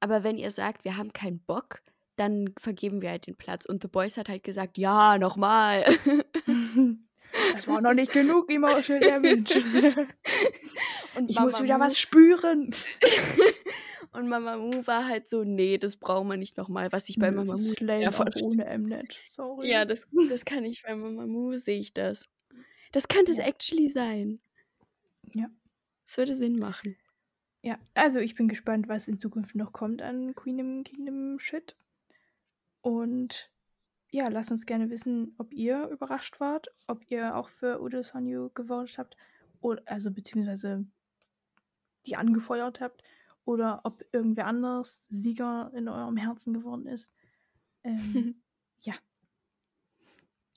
aber 0.00 0.22
wenn 0.24 0.36
ihr 0.38 0.50
sagt, 0.50 0.84
wir 0.84 0.96
haben 0.96 1.12
keinen 1.12 1.40
Bock, 1.40 1.80
dann 2.16 2.54
vergeben 2.58 3.02
wir 3.02 3.10
halt 3.10 3.26
den 3.26 3.36
Platz. 3.36 3.66
Und 3.66 3.82
The 3.82 3.88
Boys 3.88 4.16
hat 4.16 4.28
halt 4.28 4.42
gesagt, 4.42 4.78
ja, 4.78 5.18
nochmal. 5.18 5.84
Das 7.54 7.68
war 7.68 7.82
noch 7.82 7.92
nicht 7.92 8.12
genug 8.12 8.50
Emotional 8.50 9.00
Damage. 9.00 9.56
Und 11.16 11.28
Ich 11.28 11.38
muss 11.38 11.52
Mama 11.52 11.64
wieder 11.64 11.76
Mu- 11.76 11.84
was 11.84 11.98
spüren. 11.98 12.74
Und 14.12 14.28
Mama 14.28 14.56
Mu 14.56 14.86
war 14.86 15.06
halt 15.06 15.28
so, 15.28 15.44
nee, 15.44 15.76
das 15.76 15.96
brauchen 15.96 16.28
wir 16.28 16.38
nicht 16.38 16.56
nochmal, 16.56 16.90
was 16.92 17.08
ich 17.10 17.18
bei 17.18 17.30
Mama 17.30 17.56
Mu 17.58 17.74
ja, 18.00 18.10
ohne 18.42 18.78
Mnet. 18.78 19.18
Sorry. 19.24 19.68
Ja, 19.70 19.84
das, 19.84 20.06
das 20.30 20.46
kann 20.46 20.64
ich 20.64 20.82
bei 20.84 20.94
Mama 20.96 21.26
Mu, 21.26 21.56
sehe 21.58 21.78
ich 21.78 21.92
das. 21.92 22.26
Das 22.92 23.08
könnte 23.08 23.32
es 23.32 23.38
Ja. 23.38 23.44
actually 23.44 23.88
sein. 23.88 24.40
Ja. 25.32 25.50
Das 26.04 26.18
würde 26.18 26.36
Sinn 26.36 26.56
machen. 26.56 26.96
Ja, 27.62 27.78
also 27.94 28.20
ich 28.20 28.34
bin 28.36 28.46
gespannt, 28.48 28.88
was 28.88 29.08
in 29.08 29.18
Zukunft 29.18 29.56
noch 29.56 29.72
kommt 29.72 30.00
an 30.00 30.34
Queendom 30.34 30.84
Kingdom 30.84 31.38
Shit. 31.40 31.76
Und 32.80 33.50
ja, 34.12 34.28
lasst 34.28 34.52
uns 34.52 34.66
gerne 34.66 34.88
wissen, 34.90 35.34
ob 35.38 35.52
ihr 35.52 35.88
überrascht 35.88 36.38
wart, 36.38 36.68
ob 36.86 37.10
ihr 37.10 37.34
auch 37.34 37.48
für 37.48 37.82
Udo 37.82 38.02
Sonju 38.04 38.50
gewotet 38.54 38.98
habt, 38.98 39.16
oder, 39.60 39.82
also 39.86 40.12
beziehungsweise 40.12 40.86
die 42.06 42.14
angefeuert 42.16 42.80
habt, 42.80 43.02
oder 43.44 43.80
ob 43.82 44.04
irgendwer 44.12 44.46
anders 44.46 45.06
Sieger 45.08 45.72
in 45.74 45.88
eurem 45.88 46.16
Herzen 46.16 46.54
geworden 46.54 46.86
ist. 46.86 47.12
Ähm, 47.82 48.42
ja. 48.82 48.94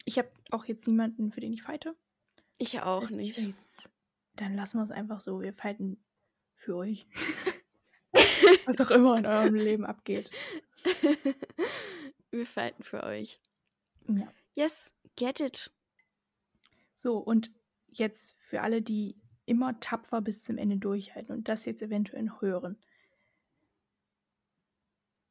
Ich 0.06 0.19
habe 0.19 0.30
auch 0.51 0.65
jetzt 0.65 0.88
niemanden, 0.88 1.31
für 1.31 1.41
den 1.41 1.53
ich 1.53 1.64
fighte. 1.64 1.95
Ich 2.60 2.81
auch 2.81 3.03
ich 3.03 3.11
nicht. 3.11 3.38
Jetzt, 3.40 3.90
dann 4.36 4.53
lassen 4.53 4.77
wir 4.77 4.84
es 4.84 4.91
einfach 4.91 5.22
so. 5.22 5.41
Wir 5.41 5.53
fighten 5.53 5.98
für 6.56 6.76
euch. 6.76 7.07
Was 8.65 8.81
auch 8.81 8.91
immer 8.91 9.18
in 9.18 9.26
eurem 9.26 9.56
Leben 9.56 9.86
abgeht. 9.86 10.30
wir 12.31 12.45
fighten 12.45 12.84
für 12.84 13.03
euch. 13.03 13.40
Ja. 14.07 14.31
Yes, 14.53 14.94
get 15.15 15.40
it. 15.40 15.72
So, 16.94 17.18
und 17.18 17.49
jetzt 17.88 18.36
für 18.40 18.61
alle, 18.61 18.81
die 18.81 19.15
immer 19.45 19.80
tapfer 19.80 20.22
bis 20.22 20.44
zum 20.44 20.57
Ende 20.57 20.77
durchhalten 20.77 21.34
und 21.34 21.48
das 21.48 21.65
jetzt 21.65 21.81
eventuell 21.81 22.23
noch 22.23 22.41
hören. 22.41 22.77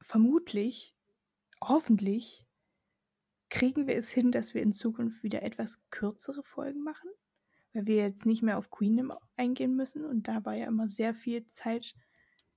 Vermutlich, 0.01 0.95
hoffentlich, 1.63 2.48
kriegen 3.51 3.87
wir 3.87 3.97
es 3.97 4.11
hin, 4.11 4.33
dass 4.33 4.55
wir 4.55 4.63
in 4.63 4.73
Zukunft 4.73 5.23
wieder 5.23 5.43
etwas 5.43 5.79
kürzere 5.91 6.43
Folgen 6.43 6.83
machen, 6.83 7.11
weil 7.73 7.87
wir 7.87 7.97
jetzt 7.97 8.27
nicht 8.27 8.43
mehr 8.43 8.59
auf 8.59 8.71
Queendom 8.71 9.13
eingehen 9.37 9.75
müssen 9.77 10.05
und 10.05 10.29
da 10.29 10.45
war 10.45 10.55
ja 10.55 10.67
immer 10.67 10.89
sehr 10.89 11.15
viel 11.15 11.47
Zeit, 11.49 11.95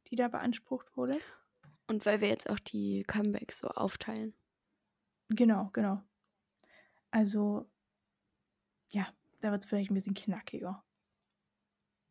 die 0.08 0.16
da 0.16 0.28
beansprucht 0.28 0.96
wurde. 0.98 1.20
Und 1.88 2.06
weil 2.06 2.22
wir 2.22 2.28
jetzt 2.30 2.50
auch 2.50 2.60
die 2.60 3.04
Comebacks 3.04 3.60
so 3.60 3.68
aufteilen. 3.68 4.34
Genau, 5.30 5.70
genau. 5.74 6.02
Also, 7.12 7.70
ja, 8.90 9.08
da 9.42 9.52
wird 9.52 9.64
es 9.64 9.70
vielleicht 9.70 9.92
ein 9.92 9.96
bisschen 9.96 10.14
knackiger. 10.14 10.84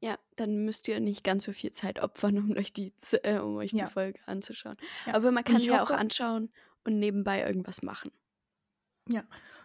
Ja, 0.02 0.18
dann 0.36 0.64
müsst 0.64 0.88
ihr 0.88 0.98
nicht 1.00 1.24
ganz 1.24 1.44
so 1.44 1.52
viel 1.52 1.72
Zeit 1.74 2.00
opfern, 2.02 2.38
um 2.38 2.56
euch 2.56 2.72
die, 2.72 2.94
äh, 3.22 3.38
um 3.38 3.56
euch 3.56 3.72
Ja. 3.72 3.84
die 3.84 3.90
Folge 3.90 4.18
anzuschauen. 4.26 4.76
Ja, 5.06 5.14
Aber 5.14 5.30
man 5.30 5.44
kann 5.44 5.60
ja 5.60 5.82
auch 5.82 5.90
anschauen 5.90 6.50
und 6.84 6.98
nebenbei 6.98 7.42
irgendwas 7.42 7.82
machen. 7.82 8.10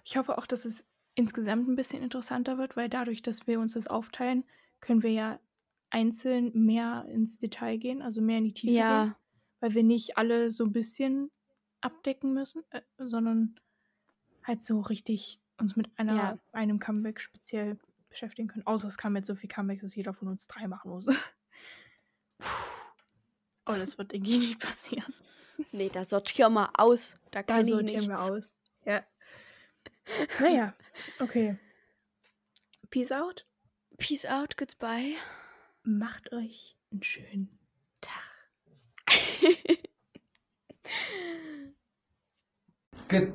Ich 0.03 0.17
hoffe 0.17 0.37
auch, 0.37 0.45
dass 0.45 0.65
es 0.65 0.83
insgesamt 1.15 1.67
ein 1.67 1.75
bisschen 1.75 2.03
interessanter 2.03 2.57
wird, 2.57 2.75
weil 2.75 2.89
dadurch, 2.89 3.21
dass 3.21 3.47
wir 3.47 3.59
uns 3.59 3.73
das 3.73 3.87
aufteilen, 3.87 4.43
können 4.81 5.01
wir 5.03 5.11
ja 5.11 5.39
einzeln 5.89 6.51
mehr 6.65 7.05
ins 7.09 7.37
Detail 7.39 7.77
gehen, 7.77 8.01
also 8.01 8.21
mehr 8.21 8.37
in 8.39 8.43
die 8.45 8.53
Tiefe 8.53 8.73
gehen, 8.73 8.77
Ja, 8.77 9.17
weil 9.61 9.73
wir 9.73 9.83
nicht 9.83 10.17
alle 10.17 10.51
so 10.51 10.65
ein 10.65 10.71
bisschen 10.73 11.31
abdecken 11.81 12.33
müssen, 12.33 12.63
äh, 12.71 12.81
sondern 12.97 13.55
halt 14.43 14.61
so 14.63 14.81
richtig 14.81 15.39
uns 15.57 15.75
mit 15.75 15.87
einer, 15.97 16.15
Ja. 16.15 16.39
einem 16.51 16.79
Comeback 16.79 17.21
speziell 17.21 17.77
beschäftigen 18.09 18.47
können. 18.49 18.65
Außer 18.67 18.87
es 18.87 18.97
kam 18.97 19.15
jetzt 19.15 19.27
so 19.27 19.35
viel 19.35 19.49
Comebacks, 19.49 19.81
dass 19.83 19.95
jeder 19.95 20.13
von 20.13 20.27
uns 20.27 20.47
drei 20.47 20.67
machen 20.67 20.91
muss. 20.91 21.07
Oh, 23.67 23.73
das 23.77 23.97
wird 23.97 24.13
irgendwie 24.13 24.37
nicht 24.37 24.59
passieren. 24.59 25.13
nee, 25.71 25.89
da 25.91 26.03
sortieren 26.03 26.53
wir 26.53 26.69
aus. 26.77 27.15
Da 27.31 27.41
Da 27.41 27.43
kann 27.43 27.61
ich 27.61 27.67
sortieren 27.69 28.05
nichts. 28.07 28.07
wir 28.07 28.33
aus. 28.33 28.43
Ja. 28.85 29.03
Naja, 30.39 30.73
okay. 31.19 31.57
Peace 32.89 33.11
out. 33.11 33.45
Peace 33.97 34.25
out, 34.25 34.57
goodbye. 34.57 35.15
Macht 35.83 36.31
euch 36.31 36.75
einen 36.91 37.03
schönen 37.03 37.59
Tag. 38.01 38.13
Good 43.07 43.33